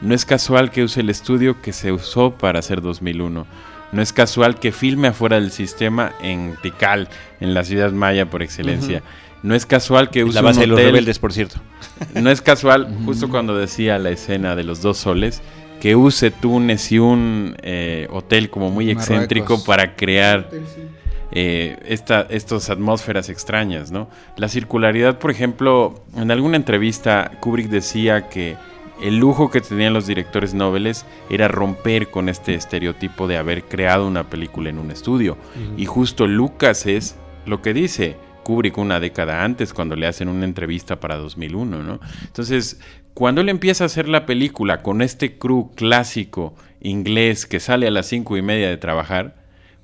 no 0.00 0.14
es 0.14 0.24
casual 0.24 0.70
que 0.70 0.82
use 0.82 1.00
el 1.00 1.10
estudio 1.10 1.60
que 1.62 1.72
se 1.72 1.92
usó 1.92 2.32
para 2.32 2.58
hacer 2.58 2.80
2001. 2.80 3.46
No 3.92 4.02
es 4.02 4.12
casual 4.12 4.58
que 4.58 4.70
filme 4.72 5.08
afuera 5.08 5.36
del 5.40 5.50
sistema 5.50 6.12
en 6.22 6.56
Tikal, 6.62 7.08
en 7.40 7.54
la 7.54 7.64
ciudad 7.64 7.90
maya 7.92 8.26
por 8.26 8.42
excelencia. 8.42 9.02
No 9.42 9.54
es 9.54 9.66
casual 9.66 10.10
que 10.10 10.22
use 10.22 10.34
la 10.34 10.42
base 10.42 10.58
un 10.58 10.62
de 10.62 10.66
los 10.68 10.78
hotel- 10.78 10.86
rebeldes, 10.86 11.18
por 11.18 11.32
cierto. 11.32 11.56
no 12.14 12.30
es 12.30 12.40
casual, 12.40 12.94
justo 13.04 13.28
cuando 13.28 13.56
decía 13.56 13.98
la 13.98 14.10
escena 14.10 14.54
de 14.54 14.64
los 14.64 14.80
dos 14.82 14.98
soles, 14.98 15.42
que 15.80 15.96
use 15.96 16.30
Túnez 16.30 16.92
y 16.92 16.98
un 16.98 17.56
eh, 17.62 18.06
hotel 18.10 18.48
como 18.50 18.70
muy 18.70 18.86
Marruecos. 18.86 19.08
excéntrico 19.10 19.64
para 19.64 19.96
crear 19.96 20.50
eh, 21.32 21.78
esta, 21.86 22.26
estas 22.28 22.70
atmósferas 22.70 23.28
extrañas, 23.28 23.90
¿no? 23.90 24.08
La 24.36 24.48
circularidad, 24.48 25.18
por 25.18 25.30
ejemplo, 25.30 26.02
en 26.16 26.30
alguna 26.30 26.56
entrevista 26.56 27.30
Kubrick 27.40 27.68
decía 27.68 28.28
que 28.28 28.56
el 29.02 29.16
lujo 29.16 29.50
que 29.50 29.60
tenían 29.60 29.92
los 29.92 30.06
directores 30.06 30.54
noveles 30.54 31.06
era 31.28 31.48
romper 31.48 32.10
con 32.10 32.28
este 32.28 32.54
estereotipo 32.54 33.26
de 33.26 33.36
haber 33.36 33.64
creado 33.64 34.06
una 34.06 34.28
película 34.28 34.70
en 34.70 34.78
un 34.78 34.90
estudio. 34.90 35.36
Y 35.76 35.86
justo 35.86 36.26
Lucas 36.26 36.86
es 36.86 37.16
lo 37.46 37.62
que 37.62 37.72
dice 37.72 38.16
Kubrick 38.42 38.78
una 38.78 39.00
década 39.00 39.44
antes 39.44 39.72
cuando 39.72 39.96
le 39.96 40.06
hacen 40.06 40.28
una 40.28 40.44
entrevista 40.44 41.00
para 41.00 41.16
2001, 41.16 41.82
¿no? 41.82 42.00
Entonces, 42.24 42.80
cuando 43.14 43.40
él 43.40 43.48
empieza 43.48 43.84
a 43.84 43.86
hacer 43.86 44.08
la 44.08 44.26
película 44.26 44.82
con 44.82 45.02
este 45.02 45.38
crew 45.38 45.70
clásico 45.74 46.54
inglés 46.80 47.46
que 47.46 47.60
sale 47.60 47.86
a 47.86 47.90
las 47.90 48.06
cinco 48.06 48.36
y 48.36 48.42
media 48.42 48.68
de 48.68 48.76
trabajar, 48.76 49.39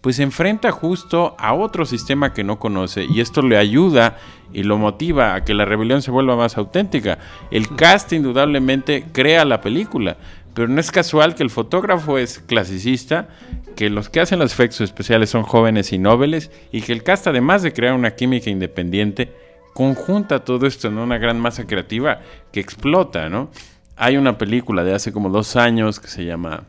pues 0.06 0.14
se 0.14 0.22
enfrenta 0.22 0.70
justo 0.70 1.34
a 1.36 1.52
otro 1.52 1.84
sistema 1.84 2.32
que 2.32 2.44
no 2.44 2.60
conoce 2.60 3.06
y 3.12 3.20
esto 3.20 3.42
le 3.42 3.56
ayuda 3.56 4.18
y 4.52 4.62
lo 4.62 4.78
motiva 4.78 5.34
a 5.34 5.42
que 5.42 5.52
la 5.52 5.64
rebelión 5.64 6.00
se 6.00 6.12
vuelva 6.12 6.36
más 6.36 6.56
auténtica. 6.56 7.18
El 7.50 7.74
cast 7.74 8.12
indudablemente 8.12 9.06
crea 9.10 9.44
la 9.44 9.60
película, 9.60 10.16
pero 10.54 10.68
no 10.68 10.78
es 10.78 10.92
casual 10.92 11.34
que 11.34 11.42
el 11.42 11.50
fotógrafo 11.50 12.18
es 12.18 12.38
clasicista, 12.38 13.30
que 13.74 13.90
los 13.90 14.08
que 14.08 14.20
hacen 14.20 14.38
los 14.38 14.52
efectos 14.52 14.82
especiales 14.82 15.30
son 15.30 15.42
jóvenes 15.42 15.92
y 15.92 15.98
nobles 15.98 16.52
y 16.70 16.82
que 16.82 16.92
el 16.92 17.02
cast 17.02 17.26
además 17.26 17.62
de 17.62 17.72
crear 17.72 17.92
una 17.92 18.12
química 18.12 18.48
independiente 18.48 19.32
conjunta 19.74 20.44
todo 20.44 20.68
esto 20.68 20.86
en 20.86 20.98
una 20.98 21.18
gran 21.18 21.40
masa 21.40 21.66
creativa 21.66 22.20
que 22.52 22.60
explota, 22.60 23.28
¿no? 23.28 23.50
Hay 23.96 24.18
una 24.18 24.38
película 24.38 24.84
de 24.84 24.94
hace 24.94 25.10
como 25.10 25.30
dos 25.30 25.56
años 25.56 25.98
que 25.98 26.06
se 26.06 26.24
llama 26.24 26.62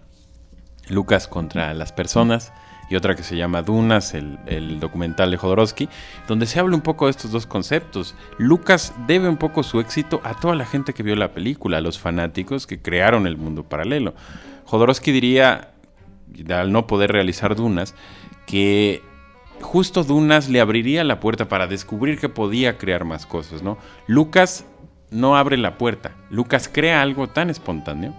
Lucas 0.90 1.28
contra 1.28 1.72
las 1.76 1.92
personas 1.92 2.52
y 2.90 2.96
otra 2.96 3.16
que 3.16 3.24
se 3.24 3.36
llama 3.36 3.62
Dunas, 3.62 4.14
el, 4.14 4.40
el 4.46 4.80
documental 4.80 5.32
de 5.32 5.38
Jodorowsky, 5.38 5.90
donde 6.28 6.46
se 6.46 6.60
habla 6.60 6.76
un 6.76 6.82
poco 6.82 7.06
de 7.06 7.12
estos 7.12 7.32
dos 7.32 7.46
conceptos. 7.46 8.16
Lucas 8.38 8.94
debe 9.08 9.28
un 9.28 9.38
poco 9.38 9.64
su 9.64 9.80
éxito 9.80 10.22
a 10.24 10.34
toda 10.34 10.56
la 10.56 10.66
gente 10.66 10.94
que 10.94 11.04
vio 11.04 11.16
la 11.16 11.32
película, 11.32 11.78
a 11.78 11.82
los 11.82 12.00
fanáticos 12.00 12.66
que 12.66 12.82
crearon 12.82 13.28
el 13.28 13.38
mundo 13.38 13.64
paralelo. 13.64 14.14
Jodorowsky 14.66 15.12
diría, 15.12 15.74
al 16.50 16.72
no 16.72 16.88
poder 16.88 17.12
realizar 17.12 17.56
Dunas, 17.56 17.96
que 18.46 19.02
justo 19.62 20.04
Dunas 20.04 20.50
le 20.50 20.62
abriría 20.62 21.04
la 21.04 21.20
puerta 21.20 21.50
para 21.50 21.68
descubrir 21.68 22.20
que 22.20 22.30
podía 22.30 22.78
crear 22.78 23.06
más 23.06 23.26
cosas, 23.26 23.64
¿no? 23.64 23.78
Lucas 24.08 24.66
no 25.10 25.38
abre 25.38 25.58
la 25.58 25.78
puerta, 25.78 26.16
Lucas 26.30 26.70
crea 26.72 27.02
algo 27.02 27.28
tan 27.28 27.50
espontáneo 27.50 28.14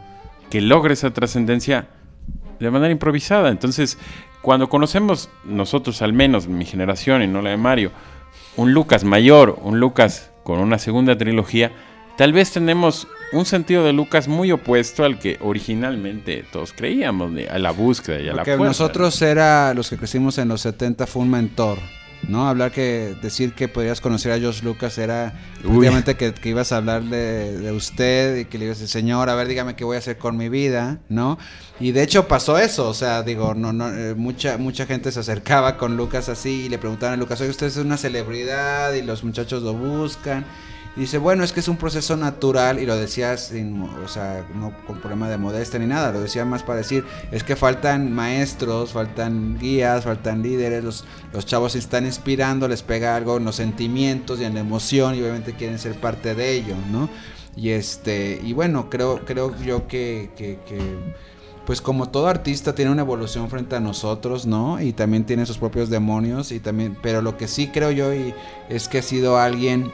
que 0.50 0.60
logra 0.60 0.92
esa 0.92 1.12
trascendencia 1.12 1.88
de 2.58 2.70
manera 2.70 2.90
improvisada. 2.90 3.50
Entonces, 3.50 3.98
cuando 4.43 4.68
conocemos 4.68 5.28
nosotros, 5.45 6.03
al 6.03 6.12
menos 6.12 6.49
mi 6.49 6.64
generación 6.64 7.22
y 7.22 7.26
no 7.26 7.43
la 7.43 7.51
de 7.51 7.57
Mario, 7.57 7.91
un 8.57 8.72
Lucas 8.72 9.05
mayor, 9.05 9.59
un 9.62 9.80
Lucas 9.80 10.30
con 10.43 10.59
una 10.59 10.78
segunda 10.78 11.16
trilogía, 11.16 11.72
tal 12.16 12.32
vez 12.32 12.53
tenemos 12.53 13.07
un 13.32 13.45
sentido 13.45 13.84
de 13.84 13.93
Lucas 13.93 14.28
muy 14.28 14.51
opuesto 14.53 15.05
al 15.05 15.18
que 15.18 15.39
originalmente 15.41 16.45
todos 16.51 16.72
creíamos, 16.72 17.32
a 17.51 17.59
la 17.59 17.70
búsqueda 17.70 18.20
y 18.20 18.28
a 18.28 18.32
la 18.32 18.36
Porque 18.36 18.57
fuerza. 18.57 18.68
nosotros 18.68 19.20
era, 19.22 19.74
los 19.74 19.91
que 19.91 19.97
crecimos 19.97 20.39
en 20.39 20.49
los 20.49 20.62
70, 20.62 21.07
fue 21.07 21.22
un 21.22 21.30
mentor. 21.30 21.78
¿No? 22.26 22.48
Hablar 22.48 22.72
que, 22.72 23.16
decir 23.22 23.54
que 23.54 23.68
podrías 23.68 24.00
conocer 24.00 24.32
a 24.32 24.38
George 24.38 24.64
Lucas 24.64 24.98
era 24.98 25.32
prácticamente 25.62 26.16
que, 26.16 26.34
que 26.34 26.48
ibas 26.48 26.72
a 26.72 26.78
hablar 26.78 27.04
de, 27.04 27.58
de 27.58 27.72
usted 27.72 28.38
y 28.38 28.44
que 28.44 28.58
le 28.58 28.66
ibas 28.66 28.78
a 28.78 28.80
decir, 28.80 28.92
señor, 28.92 29.28
a 29.30 29.34
ver, 29.34 29.46
dígame 29.46 29.76
qué 29.76 29.84
voy 29.84 29.96
a 29.96 29.98
hacer 29.98 30.18
con 30.18 30.36
mi 30.36 30.48
vida, 30.48 30.98
¿no? 31.08 31.38
Y 31.80 31.92
de 31.92 32.02
hecho 32.02 32.26
pasó 32.26 32.58
eso, 32.58 32.88
o 32.88 32.94
sea, 32.94 33.22
digo, 33.22 33.54
no, 33.54 33.72
no, 33.72 33.88
eh, 33.88 34.14
mucha, 34.14 34.58
mucha 34.58 34.84
gente 34.84 35.12
se 35.12 35.20
acercaba 35.20 35.76
con 35.76 35.96
Lucas 35.96 36.28
así 36.28 36.64
y 36.64 36.68
le 36.68 36.78
preguntaban 36.78 37.14
a 37.14 37.16
Lucas, 37.16 37.40
oye, 37.40 37.50
usted 37.50 37.66
es 37.66 37.76
una 37.76 37.96
celebridad 37.96 38.92
y 38.94 39.02
los 39.02 39.22
muchachos 39.22 39.62
lo 39.62 39.74
buscan. 39.74 40.44
Y 40.97 41.03
dice, 41.03 41.18
bueno, 41.18 41.45
es 41.45 41.53
que 41.53 41.61
es 41.61 41.68
un 41.68 41.76
proceso 41.76 42.16
natural 42.16 42.80
y 42.80 42.86
lo 42.86 42.97
decía 42.97 43.36
sin, 43.36 43.82
o 43.82 44.09
sea, 44.09 44.45
no 44.55 44.72
con 44.86 44.99
problema 44.99 45.28
de 45.28 45.39
modestia 45.39 45.78
ni 45.78 45.86
nada, 45.86 46.11
lo 46.11 46.20
decía 46.20 46.45
más 46.45 46.64
para 46.64 46.78
decir, 46.78 47.05
es 47.30 47.45
que 47.45 47.55
faltan 47.55 48.12
maestros, 48.12 48.93
faltan 48.93 49.59
guías, 49.59 50.05
faltan 50.05 50.43
líderes, 50.43 50.82
los, 50.82 51.05
los 51.32 51.47
chavos 51.47 51.72
se 51.72 51.78
están 51.78 52.05
inspirando, 52.05 52.66
les 52.66 52.82
pega 52.82 53.14
algo 53.14 53.36
en 53.36 53.45
los 53.45 53.57
sentimientos 53.57 54.41
y 54.41 54.45
en 54.45 54.55
la 54.55 54.61
emoción 54.61 55.14
y 55.14 55.20
obviamente 55.20 55.55
quieren 55.55 55.78
ser 55.78 55.95
parte 56.01 56.34
de 56.34 56.53
ello, 56.53 56.74
¿no? 56.91 57.09
Y 57.55 57.70
este, 57.70 58.41
y 58.43 58.53
bueno, 58.53 58.89
creo, 58.91 59.24
creo 59.24 59.55
yo 59.61 59.86
que, 59.86 60.30
que, 60.36 60.59
que 60.66 60.78
pues 61.68 61.82
como 61.82 62.09
todo 62.09 62.28
artista 62.28 62.74
tiene 62.74 62.91
una 62.91 63.03
evolución 63.03 63.51
frente 63.51 63.76
a 63.76 63.80
nosotros, 63.80 64.47
¿no? 64.47 64.80
Y 64.80 64.95
también 64.95 65.26
tiene 65.26 65.45
sus 65.45 65.59
propios 65.59 65.91
demonios 65.91 66.51
y 66.51 66.61
también, 66.61 66.97
pero 67.03 67.20
lo 67.20 67.36
que 67.36 67.47
sí 67.47 67.68
creo 67.68 67.91
yo 67.91 68.14
y 68.14 68.32
es 68.70 68.89
que 68.89 68.99
ha 68.99 69.03
sido 69.03 69.39
alguien 69.39 69.93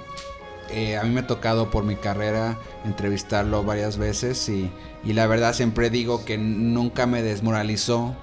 eh, 0.71 0.97
a 0.97 1.05
mí 1.05 1.11
me 1.11 1.21
ha 1.21 1.27
tocado 1.27 1.71
por 1.71 1.85
mi 1.85 1.97
carrera 1.97 2.59
entrevistarlo 2.85 3.65
varias 3.65 3.99
veces 3.99 4.49
y, 4.49 4.71
y 5.05 5.13
la 5.13 5.27
verdad 5.27 5.53
siempre 5.55 5.91
digo 5.91 6.25
que 6.25 6.39
nunca 6.39 7.07
me 7.07 7.23
desmoralizó. 7.23 8.15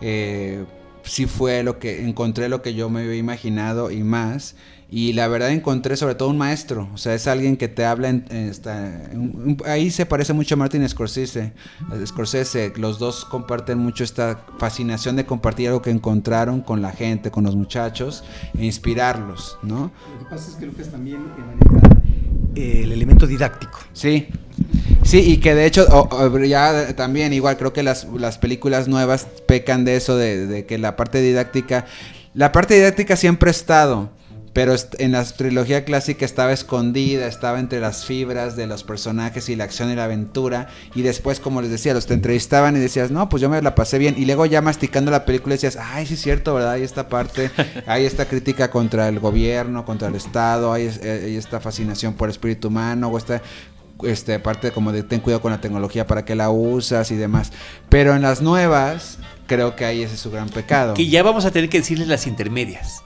Eh, 0.00 0.64
fue 1.28 1.62
lo 1.62 1.78
que 1.78 2.04
encontré 2.04 2.48
lo 2.48 2.62
que 2.62 2.74
yo 2.74 2.90
me 2.90 3.00
había 3.00 3.16
imaginado 3.16 3.90
y 3.90 4.02
más. 4.02 4.56
Y 4.88 5.14
la 5.14 5.26
verdad 5.26 5.50
encontré 5.50 5.96
sobre 5.96 6.14
todo 6.14 6.28
un 6.28 6.38
maestro, 6.38 6.88
o 6.94 6.96
sea, 6.96 7.12
es 7.14 7.26
alguien 7.26 7.56
que 7.56 7.66
te 7.66 7.84
habla, 7.84 8.08
en, 8.08 8.24
en 8.30 8.48
esta- 8.48 9.10
en- 9.10 9.56
ahí 9.66 9.90
se 9.90 10.06
parece 10.06 10.32
mucho 10.32 10.54
a 10.54 10.58
Martin 10.58 10.88
Scorsese, 10.88 11.52
Scorsese, 12.06 12.72
los 12.76 13.00
dos 13.00 13.24
comparten 13.24 13.78
mucho 13.78 14.04
esta 14.04 14.44
fascinación 14.58 15.16
de 15.16 15.26
compartir 15.26 15.68
algo 15.68 15.82
que 15.82 15.90
encontraron 15.90 16.60
con 16.60 16.82
la 16.82 16.92
gente, 16.92 17.32
con 17.32 17.42
los 17.42 17.56
muchachos, 17.56 18.22
e 18.56 18.64
inspirarlos, 18.64 19.58
¿no? 19.62 19.90
Lo 20.12 20.18
que 20.24 20.30
pasa 20.30 20.50
es 20.52 20.56
que 20.56 20.66
Lucas 20.66 20.88
también 20.88 21.18
maneja 21.20 21.96
eh, 22.54 22.82
el 22.84 22.92
elemento 22.92 23.26
didáctico. 23.26 23.80
Sí, 23.92 24.28
sí, 25.02 25.18
y 25.18 25.38
que 25.38 25.54
de 25.56 25.66
hecho, 25.66 25.84
o- 25.90 26.08
o 26.14 26.38
ya 26.44 26.94
también 26.94 27.32
igual 27.32 27.56
creo 27.56 27.72
que 27.72 27.82
las, 27.82 28.06
las 28.16 28.38
películas 28.38 28.86
nuevas 28.86 29.26
pecan 29.48 29.84
de 29.84 29.96
eso, 29.96 30.16
de, 30.16 30.46
de 30.46 30.64
que 30.64 30.78
la 30.78 30.94
parte 30.94 31.20
didáctica, 31.20 31.86
la 32.34 32.52
parte 32.52 32.74
didáctica 32.74 33.16
siempre 33.16 33.50
ha 33.50 33.52
estado, 33.52 34.10
pero 34.56 34.74
en 34.96 35.12
la 35.12 35.22
trilogía 35.22 35.84
clásica 35.84 36.24
estaba 36.24 36.50
escondida, 36.50 37.26
estaba 37.26 37.60
entre 37.60 37.78
las 37.78 38.06
fibras 38.06 38.56
de 38.56 38.66
los 38.66 38.84
personajes 38.84 39.50
y 39.50 39.54
la 39.54 39.64
acción 39.64 39.90
y 39.90 39.94
la 39.94 40.04
aventura, 40.04 40.68
y 40.94 41.02
después, 41.02 41.40
como 41.40 41.60
les 41.60 41.70
decía, 41.70 41.92
los 41.92 42.06
te 42.06 42.14
entrevistaban 42.14 42.74
y 42.74 42.80
decías, 42.80 43.10
no, 43.10 43.28
pues 43.28 43.42
yo 43.42 43.50
me 43.50 43.60
la 43.60 43.74
pasé 43.74 43.98
bien, 43.98 44.14
y 44.16 44.24
luego 44.24 44.46
ya 44.46 44.62
masticando 44.62 45.10
la 45.10 45.26
película 45.26 45.56
decías, 45.56 45.76
ay, 45.78 46.06
sí 46.06 46.14
es 46.14 46.22
cierto, 46.22 46.54
¿verdad? 46.54 46.72
Hay 46.72 46.84
esta 46.84 47.10
parte, 47.10 47.50
hay 47.86 48.06
esta 48.06 48.24
crítica 48.24 48.70
contra 48.70 49.10
el 49.10 49.20
gobierno, 49.20 49.84
contra 49.84 50.08
el 50.08 50.14
Estado, 50.14 50.72
hay, 50.72 50.86
eh, 51.02 51.24
hay 51.26 51.36
esta 51.36 51.60
fascinación 51.60 52.14
por 52.14 52.30
el 52.30 52.32
espíritu 52.32 52.68
humano, 52.68 53.08
o 53.08 53.18
esta 53.18 53.42
este, 54.04 54.38
parte 54.38 54.70
como 54.72 54.92
de 54.92 55.02
ten 55.02 55.20
cuidado 55.20 55.40
con 55.42 55.52
la 55.52 55.60
tecnología 55.60 56.06
para 56.06 56.24
que 56.24 56.34
la 56.34 56.50
usas 56.50 57.10
y 57.10 57.16
demás. 57.16 57.52
Pero 57.88 58.14
en 58.14 58.22
las 58.22 58.42
nuevas, 58.42 59.18
creo 59.46 59.76
que 59.76 59.84
ahí 59.84 60.02
ese 60.02 60.14
es 60.14 60.20
su 60.20 60.30
gran 60.30 60.48
pecado. 60.48 60.94
Que 60.94 61.08
ya 61.08 61.22
vamos 61.22 61.44
a 61.44 61.50
tener 61.50 61.68
que 61.70 61.78
decirles 61.78 62.08
las 62.08 62.26
intermedias. 62.26 63.02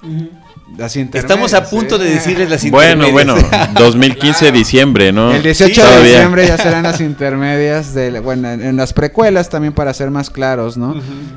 Las 0.77 0.95
intermedias, 0.97 1.25
Estamos 1.25 1.53
a 1.55 1.69
punto 1.69 1.99
de 1.99 2.09
decirles 2.11 2.49
las 2.49 2.69
Bueno, 2.71 3.07
intermedias. 3.09 3.41
bueno, 3.51 3.69
2015 3.81 4.53
diciembre, 4.53 5.13
¿no? 5.13 5.33
El 5.35 5.43
18 5.43 5.75
Sí, 5.75 5.81
de 5.81 5.87
todavía. 5.87 6.11
diciembre 6.13 6.47
ya 6.47 6.57
serán 6.57 6.83
las 6.85 7.01
intermedias 7.01 7.93
de, 7.95 8.21
bueno, 8.21 8.51
en, 8.51 8.63
en 8.65 8.77
las 8.77 8.93
precuelas 8.93 9.49
también 9.49 9.73
para 9.75 9.93
ser 9.95 10.11
más 10.11 10.31
claros, 10.31 10.77
¿no? 10.77 10.95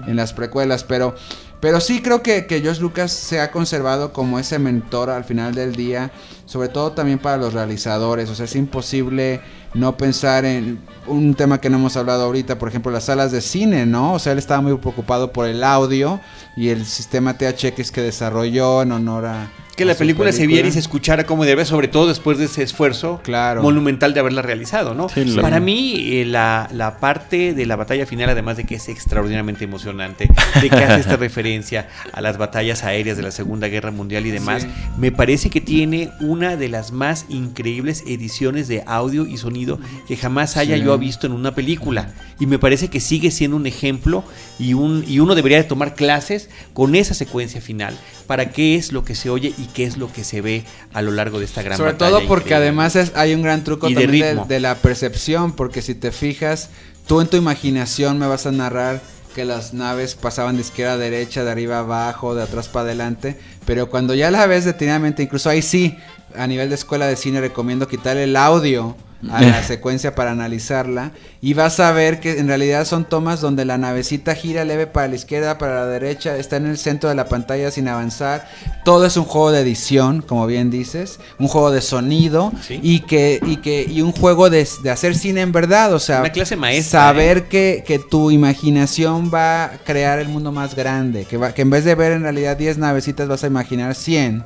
En 0.07 0.15
las 0.15 0.33
precuelas, 0.33 0.83
pero 0.83 1.15
Pero 1.63 1.79
sí 1.79 2.01
creo 2.01 2.21
que, 2.21 2.45
que 2.45 2.59
George 2.59 2.81
Lucas 2.81 3.13
se 3.13 3.39
ha 3.39 3.49
conservado 3.49 4.11
como 4.11 4.37
ese 4.37 4.59
mentor 4.59 5.09
al 5.09 5.23
final 5.23 5.55
del 5.55 5.73
día, 5.73 6.11
sobre 6.45 6.67
todo 6.67 6.91
también 6.91 7.19
para 7.19 7.37
los 7.37 7.53
realizadores. 7.53 8.29
O 8.29 8.35
sea, 8.35 8.43
es 8.43 8.55
imposible 8.57 9.39
no 9.73 9.95
pensar 9.95 10.43
en 10.43 10.81
un 11.07 11.35
tema 11.35 11.61
que 11.61 11.69
no 11.69 11.77
hemos 11.77 11.95
hablado 11.95 12.25
ahorita, 12.25 12.59
por 12.59 12.67
ejemplo, 12.67 12.91
las 12.91 13.05
salas 13.05 13.31
de 13.31 13.39
cine, 13.39 13.85
¿no? 13.85 14.11
O 14.11 14.19
sea, 14.19 14.33
él 14.33 14.39
estaba 14.39 14.59
muy 14.59 14.75
preocupado 14.75 15.31
por 15.31 15.47
el 15.47 15.63
audio 15.63 16.19
y 16.57 16.67
el 16.67 16.85
sistema 16.85 17.37
THX 17.37 17.91
que 17.93 18.01
desarrolló 18.01 18.81
en 18.81 18.91
honor 18.91 19.27
a... 19.27 19.49
Que 19.75 19.85
la 19.85 19.95
película, 19.95 20.31
se 20.31 20.45
viera 20.45 20.67
y 20.67 20.71
se 20.71 20.79
escuchara 20.79 21.25
como 21.25 21.45
debe, 21.45 21.65
sobre 21.65 21.87
todo 21.87 22.07
después 22.07 22.37
de 22.37 22.45
ese 22.45 22.61
esfuerzo 22.61 23.19
Claro. 23.23 23.63
monumental 23.63 24.13
de 24.13 24.19
haberla 24.19 24.41
realizado, 24.43 24.93
¿no? 24.93 25.09
Sí, 25.09 25.23
Para 25.41 25.59
mí, 25.59 25.95
eh, 26.19 26.25
la, 26.25 26.69
la 26.71 26.99
parte 26.99 27.53
de 27.55 27.65
la 27.65 27.75
batalla 27.75 28.05
final, 28.05 28.29
además 28.29 28.57
de 28.57 28.65
que 28.65 28.75
es 28.75 28.87
extraordinariamente 28.87 29.63
emocionante, 29.63 30.29
de 30.61 30.69
que 30.69 30.75
hace 30.75 31.01
esta 31.01 31.15
referencia 31.17 31.87
a 32.11 32.21
las 32.21 32.37
batallas 32.37 32.83
aéreas 32.83 33.17
de 33.17 33.23
la 33.23 33.31
Segunda 33.31 33.67
Guerra 33.67 33.89
Mundial 33.91 34.25
y 34.27 34.31
demás, 34.31 34.63
Sí. 34.63 34.67
me 34.97 35.11
parece 35.11 35.49
que 35.49 35.59
tiene 35.61 36.11
una 36.21 36.55
de 36.55 36.69
las 36.69 36.91
más 36.91 37.25
increíbles 37.29 38.03
ediciones 38.07 38.67
de 38.67 38.83
audio 38.85 39.25
y 39.25 39.37
sonido 39.37 39.79
que 40.07 40.15
jamás 40.17 40.55
haya 40.57 40.77
yo 40.77 40.95
visto 40.99 41.25
en 41.25 41.33
una 41.33 41.55
película. 41.55 42.13
Y 42.39 42.45
me 42.45 42.59
parece 42.59 42.89
que 42.89 42.99
sigue 42.99 43.31
siendo 43.31 43.57
un 43.57 43.65
ejemplo 43.65 44.23
y, 44.59 44.73
un, 44.73 45.03
y 45.07 45.19
uno 45.19 45.33
debería 45.35 45.57
de 45.57 45.63
tomar 45.63 45.95
clases 45.95 46.49
con 46.73 46.93
esa 46.95 47.13
secuencia 47.13 47.59
final 47.61 47.97
para 48.27 48.51
qué 48.51 48.75
es 48.75 48.91
lo 48.91 49.03
que 49.03 49.15
se 49.15 49.29
oye 49.29 49.53
y 49.57 49.65
qué 49.73 49.83
es 49.85 49.97
lo 49.97 50.11
que 50.11 50.23
se 50.23 50.41
ve 50.41 50.63
a 50.93 51.01
lo 51.01 51.11
largo 51.11 51.39
de 51.39 51.45
esta 51.45 51.61
gran 51.61 51.77
Sobre 51.77 51.91
batalla 51.93 52.11
todo 52.11 52.27
porque 52.27 52.49
increíble. 52.49 52.67
además 52.67 52.95
es- 52.95 53.11
hay 53.15 53.33
un 53.33 53.41
gran 53.41 53.63
truco 53.63 53.89
Y 53.89 53.93
de 53.95 54.01
también 54.03 54.23
de, 54.23 54.29
ritmo. 54.31 54.45
de 54.45 54.59
la 54.59 54.75
percepción, 54.75 55.51
porque 55.53 55.81
si 55.81 55.95
te 55.95 56.11
fijas, 56.11 56.69
tú 57.07 57.21
en 57.21 57.27
tu 57.27 57.37
imaginación 57.37 58.17
me 58.19 58.27
vas 58.27 58.45
a 58.45 58.51
narrar 58.51 59.01
que 59.35 59.45
las 59.45 59.73
naves 59.73 60.13
pasaban 60.13 60.55
de 60.57 60.61
izquierda 60.61 60.93
a 60.93 60.97
derecha, 60.97 61.43
de 61.43 61.49
arriba 61.51 61.77
a 61.77 61.79
abajo, 61.79 62.35
de 62.35 62.43
atrás 62.43 62.69
para 62.69 62.85
adelante, 62.85 63.35
pero 63.65 63.89
cuando 63.89 64.13
ya 64.13 64.29
la 64.29 64.45
ves 64.45 64.63
detenidamente, 64.63 65.23
incluso 65.23 65.49
ahí 65.49 65.63
sí, 65.63 65.97
a 66.37 66.47
nivel 66.47 66.69
de 66.69 66.75
escuela 66.75 67.07
de 67.07 67.15
cine 67.15 67.41
recomiendo 67.41 67.87
quitar 67.87 68.17
el 68.17 68.35
audio 68.35 68.95
a 69.31 69.41
la 69.41 69.63
secuencia 69.67 70.15
para 70.15 70.31
analizarla 70.31 71.11
y 71.41 71.53
vas 71.53 71.79
a 71.79 71.93
ver 71.93 72.19
que 72.19 72.39
en 72.39 72.47
realidad 72.49 72.83
son 72.85 73.05
tomas 73.05 73.39
donde 73.39 73.63
la 73.63 73.77
navecita 73.77 74.35
gira 74.35 74.65
leve 74.65 74.85
para 74.85 75.07
la 75.07 75.15
izquierda, 75.15 75.57
para 75.57 75.75
la 75.75 75.85
derecha, 75.85 76.35
está 76.35 76.57
en 76.57 76.65
el 76.67 76.77
centro 76.77 77.07
de 77.07 77.15
la 77.15 77.29
pantalla 77.29 77.71
sin 77.71 77.87
avanzar. 77.87 78.45
Todo 78.83 79.05
es 79.05 79.15
un 79.15 79.23
juego 79.23 79.51
de 79.51 79.61
edición, 79.61 80.21
como 80.21 80.45
bien 80.45 80.69
dices, 80.71 81.21
un 81.39 81.47
juego 81.47 81.71
de 81.71 81.79
sonido 81.79 82.51
Sí. 82.61 82.81
y 82.83 82.99
que 82.99 83.39
y 83.45 83.57
que 83.57 83.85
y 83.89 84.01
un 84.01 84.11
juego 84.11 84.49
de, 84.49 84.67
de 84.83 84.89
hacer 84.89 85.15
cine 85.15 85.39
en 85.39 85.53
verdad, 85.53 85.93
o 85.93 85.99
sea, 85.99 86.19
Una 86.19 86.31
clase 86.33 86.57
maestra, 86.57 86.99
¿eh? 86.99 87.03
saber 87.07 87.43
que, 87.47 87.85
que 87.87 87.99
tu 87.99 88.29
imaginación 88.29 89.31
va 89.33 89.63
a 89.65 89.69
crear 89.85 90.19
el 90.19 90.27
mundo 90.27 90.51
más 90.51 90.75
grande, 90.75 91.23
que 91.23 91.37
va, 91.37 91.53
que 91.53 91.61
en 91.61 91.69
vez 91.69 91.85
de 91.85 91.95
ver 91.95 92.11
en 92.11 92.23
realidad 92.23 92.57
10 92.57 92.77
navecitas 92.77 93.29
vas 93.29 93.45
a 93.45 93.47
imaginar 93.47 93.95
100 93.95 94.43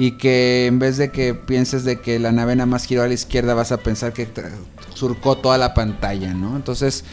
y 0.00 0.12
que 0.12 0.64
en 0.64 0.78
vez 0.78 0.96
de 0.96 1.10
que 1.10 1.34
pienses 1.34 1.84
de 1.84 2.00
que 2.00 2.18
la 2.18 2.32
nave 2.32 2.56
nada 2.56 2.64
más 2.64 2.86
giró 2.86 3.02
a 3.02 3.06
la 3.06 3.12
izquierda 3.12 3.52
vas 3.52 3.70
a 3.70 3.76
pensar 3.76 4.14
que 4.14 4.26
surcó 4.94 5.36
toda 5.36 5.58
la 5.58 5.74
pantalla, 5.74 6.32
¿no? 6.32 6.56
Entonces, 6.56 7.04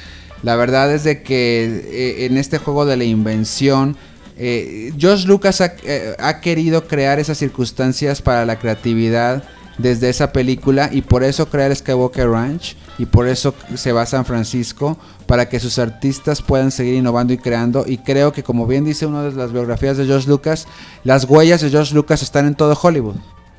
la 0.42 0.56
verdad 0.56 0.94
es 0.94 1.04
de 1.04 1.22
que 1.22 1.66
eh, 1.66 2.26
en 2.28 2.38
este 2.38 2.60
juego 2.60 2.86
de 2.86 2.96
la 2.96 3.04
invención 3.04 3.98
eh, 4.38 4.94
George 4.98 5.28
Lucas 5.28 5.60
ha, 5.60 5.74
eh, 5.84 6.16
ha 6.18 6.40
querido 6.40 6.88
crear 6.88 7.20
esas 7.20 7.38
circunstancias 7.38 8.22
para 8.22 8.46
la 8.46 8.58
creatividad 8.58 9.44
desde 9.78 10.08
esa 10.08 10.32
película 10.32 10.90
y 10.90 11.02
por 11.02 11.26
eso 11.26 11.50
crea 11.50 11.68
el 11.68 11.76
Skywalker 11.76 12.30
Ranch 12.30 12.78
y 12.98 13.06
por 13.06 13.28
eso 13.28 13.54
se 13.76 13.92
va 13.92 14.04
a 14.04 14.06
San 14.06 14.26
Francisco 14.26 14.98
para 15.26 15.50
que 15.50 15.60
sus 15.60 15.80
artistas 15.80 16.42
puedan 16.42 16.72
seguir 16.72 16.96
innovando 16.96 17.34
y 17.34 17.38
creando. 17.38 17.86
Y 17.88 17.98
creo 17.98 18.32
que 18.32 18.44
como 18.44 18.66
bien 18.68 18.86
dice 18.86 19.06
una 19.06 19.24
de 19.24 19.32
las 19.34 19.52
biografías 19.52 19.98
de 19.98 20.06
George 20.06 20.28
Lucas 20.28 20.68
las 21.04 21.26
huellas 21.26 21.62
de 21.62 21.70
George 21.70 21.94
Lucas 21.94 22.22
están 22.22 22.48
en 22.48 22.56
todo 22.56 22.78
Hollywood 22.82 23.16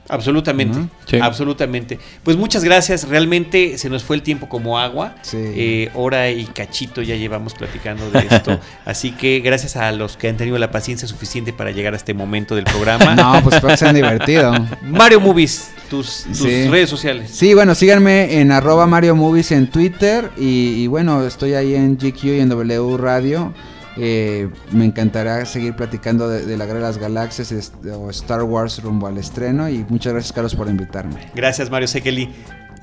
Absolutamente. 0.09 0.79
Sí. 1.07 1.19
absolutamente. 1.21 1.99
Pues 2.23 2.37
muchas 2.37 2.65
gracias, 2.65 3.09
realmente 3.09 3.79
se 3.79 3.89
nos 3.91 4.03
fue 4.05 4.17
el 4.17 4.23
tiempo 4.23 4.49
como 4.49 4.79
agua. 4.79 5.15
Sí. 5.23 5.37
Eh, 5.41 5.91
hora 5.95 6.31
y 6.31 6.45
cachito 6.47 7.03
ya 7.03 7.17
llevamos 7.17 7.55
platicando 7.55 8.11
de 8.11 8.27
esto. 8.31 8.59
Así 8.85 9.13
que 9.13 9.41
gracias 9.41 9.77
a 9.77 9.93
los 9.93 10.17
que 10.17 10.29
han 10.29 10.37
tenido 10.37 10.59
la 10.59 10.71
paciencia 10.71 11.07
suficiente 11.09 11.53
para 11.53 11.71
llegar 11.71 11.95
a 11.95 11.97
este 11.97 12.15
momento 12.15 12.55
del 12.55 12.65
programa. 12.65 13.15
no 13.17 13.41
pues 13.43 13.57
espero 13.57 13.73
que 13.73 13.77
sean 13.79 13.95
divertido 13.95 14.53
Mario 14.83 15.21
Movies, 15.21 15.71
tus, 15.91 16.25
tus 16.25 16.39
Sí. 16.39 16.69
redes 16.69 16.89
sociales. 16.91 17.31
Sí, 17.33 17.55
bueno, 17.55 17.75
síganme 17.75 18.41
en 18.41 18.53
arroba 18.53 18.87
Mario 18.87 19.15
Movies 19.15 19.53
en 19.53 19.67
Twitter 19.71 20.31
y, 20.39 20.83
y 20.83 20.87
bueno, 20.87 21.27
estoy 21.27 21.55
ahí 21.55 21.75
en 21.75 21.97
GQ 21.97 22.25
y 22.25 22.41
en 22.41 22.49
W 22.49 22.97
Radio. 22.97 23.53
Eh, 23.99 24.49
me 24.73 24.85
encantará 24.85 25.45
seguir 25.45 25.75
platicando 25.75 26.29
de, 26.29 26.47
de 26.47 26.57
la 26.57 26.67
Guerra 26.67 26.79
de 26.79 26.85
las 26.87 26.99
Galaxias 26.99 27.51
es- 27.53 27.73
o 27.93 28.11
Star 28.11 28.43
Wars 28.45 28.83
rumbo 28.83 29.07
al 29.09 29.19
estreno 29.19 29.69
y 29.69 29.85
muchas 29.89 30.13
gracias 30.13 30.33
Carlos 30.33 30.55
por 30.55 30.69
invitarme. 30.69 31.17
Gracias, 31.35 31.69
Mario 31.71 31.89
Sekeli. 31.89 32.31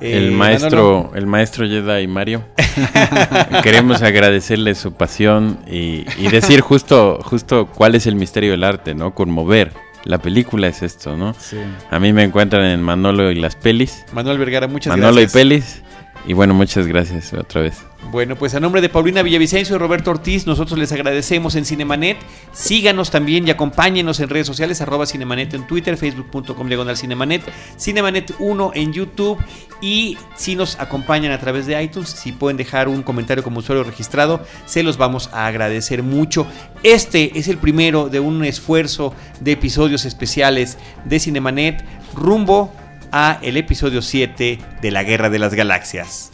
Eh, 0.02 0.18
el 0.18 0.32
maestro, 0.34 1.12
el 1.16 1.26
maestro 1.26 1.66
Jedi 1.66 2.06
Mario. 2.08 2.44
Queremos 3.64 4.02
agradecerle 4.02 4.76
su 4.76 4.94
pasión 4.94 5.60
y, 5.68 6.06
y 6.18 6.28
decir 6.30 6.62
justo, 6.62 7.20
justo 7.24 7.68
cuál 7.68 7.96
es 7.96 8.06
el 8.08 8.16
misterio 8.16 8.52
del 8.52 8.64
arte, 8.64 8.94
¿no? 8.94 9.14
Conmover. 9.16 9.72
La 10.04 10.20
película 10.20 10.68
es 10.68 10.84
esto, 10.84 11.16
¿no? 11.18 11.34
Sí. 11.40 11.58
A 11.90 11.98
mí 12.00 12.14
me 12.14 12.24
encuentran 12.24 12.64
en 12.66 12.82
Manolo 12.84 13.32
y 13.32 13.36
las 13.36 13.56
pelis. 13.56 14.06
Manuel 14.14 14.38
Vergara, 14.38 14.68
muchas 14.68 14.92
Manolo 14.92 15.16
gracias. 15.22 15.32
y 15.32 15.34
pelis. 15.34 15.82
Y 16.28 16.34
bueno, 16.34 16.54
muchas 16.56 16.88
gracias 16.88 17.34
otra 17.34 17.62
vez. 17.62 17.86
Bueno, 18.12 18.36
pues 18.36 18.56
a 18.56 18.60
nombre 18.60 18.82
de 18.82 18.90
Paulina 18.90 19.22
Villavicencio 19.22 19.76
y 19.76 19.80
Roberto 19.80 20.12
Ortiz, 20.12 20.48
nosotros 20.48 20.80
les 20.80 20.92
agradecemos 20.92 21.56
en 21.56 21.66
Cinemanet. 21.66 22.18
Síganos 22.52 23.12
también 23.12 23.48
y 23.48 23.52
acompáñenos 23.52 24.20
en 24.20 24.30
redes 24.30 24.48
sociales, 24.48 24.82
arroba 24.82 25.06
Cinemanet 25.06 25.54
en 25.54 25.68
Twitter, 25.68 25.98
facebook.com 25.98 26.68
diagonal 26.68 26.98
Cinemanet, 26.98 27.44
Cinemanet 27.78 28.34
1 28.40 28.72
en 28.74 28.94
YouTube 28.94 29.38
y 29.82 30.18
si 30.36 30.56
nos 30.56 30.80
acompañan 30.80 31.32
a 31.32 31.40
través 31.40 31.68
de 31.68 31.82
iTunes, 31.82 32.10
si 32.10 32.32
pueden 32.32 32.58
dejar 32.58 32.88
un 32.88 33.04
comentario 33.04 33.44
como 33.44 33.60
usuario 33.60 33.84
registrado, 33.84 34.44
se 34.66 34.82
los 34.82 34.98
vamos 34.98 35.30
a 35.34 35.48
agradecer 35.48 36.02
mucho. 36.02 36.48
Este 36.84 37.38
es 37.38 37.48
el 37.48 37.58
primero 37.58 38.10
de 38.10 38.20
un 38.20 38.44
esfuerzo 38.46 39.14
de 39.42 39.52
episodios 39.52 40.06
especiales 40.06 40.78
de 41.06 41.20
Cinemanet 41.20 41.84
rumbo 42.16 42.72
a 43.12 43.40
el 43.42 43.58
episodio 43.58 44.02
7 44.02 44.60
de 44.82 44.92
la 44.92 45.04
Guerra 45.04 45.30
de 45.30 45.40
las 45.40 45.54
Galaxias. 45.54 46.32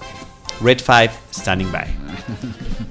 Red 0.62 0.80
5 0.80 1.14
standing 1.32 1.72
by. 1.72 1.88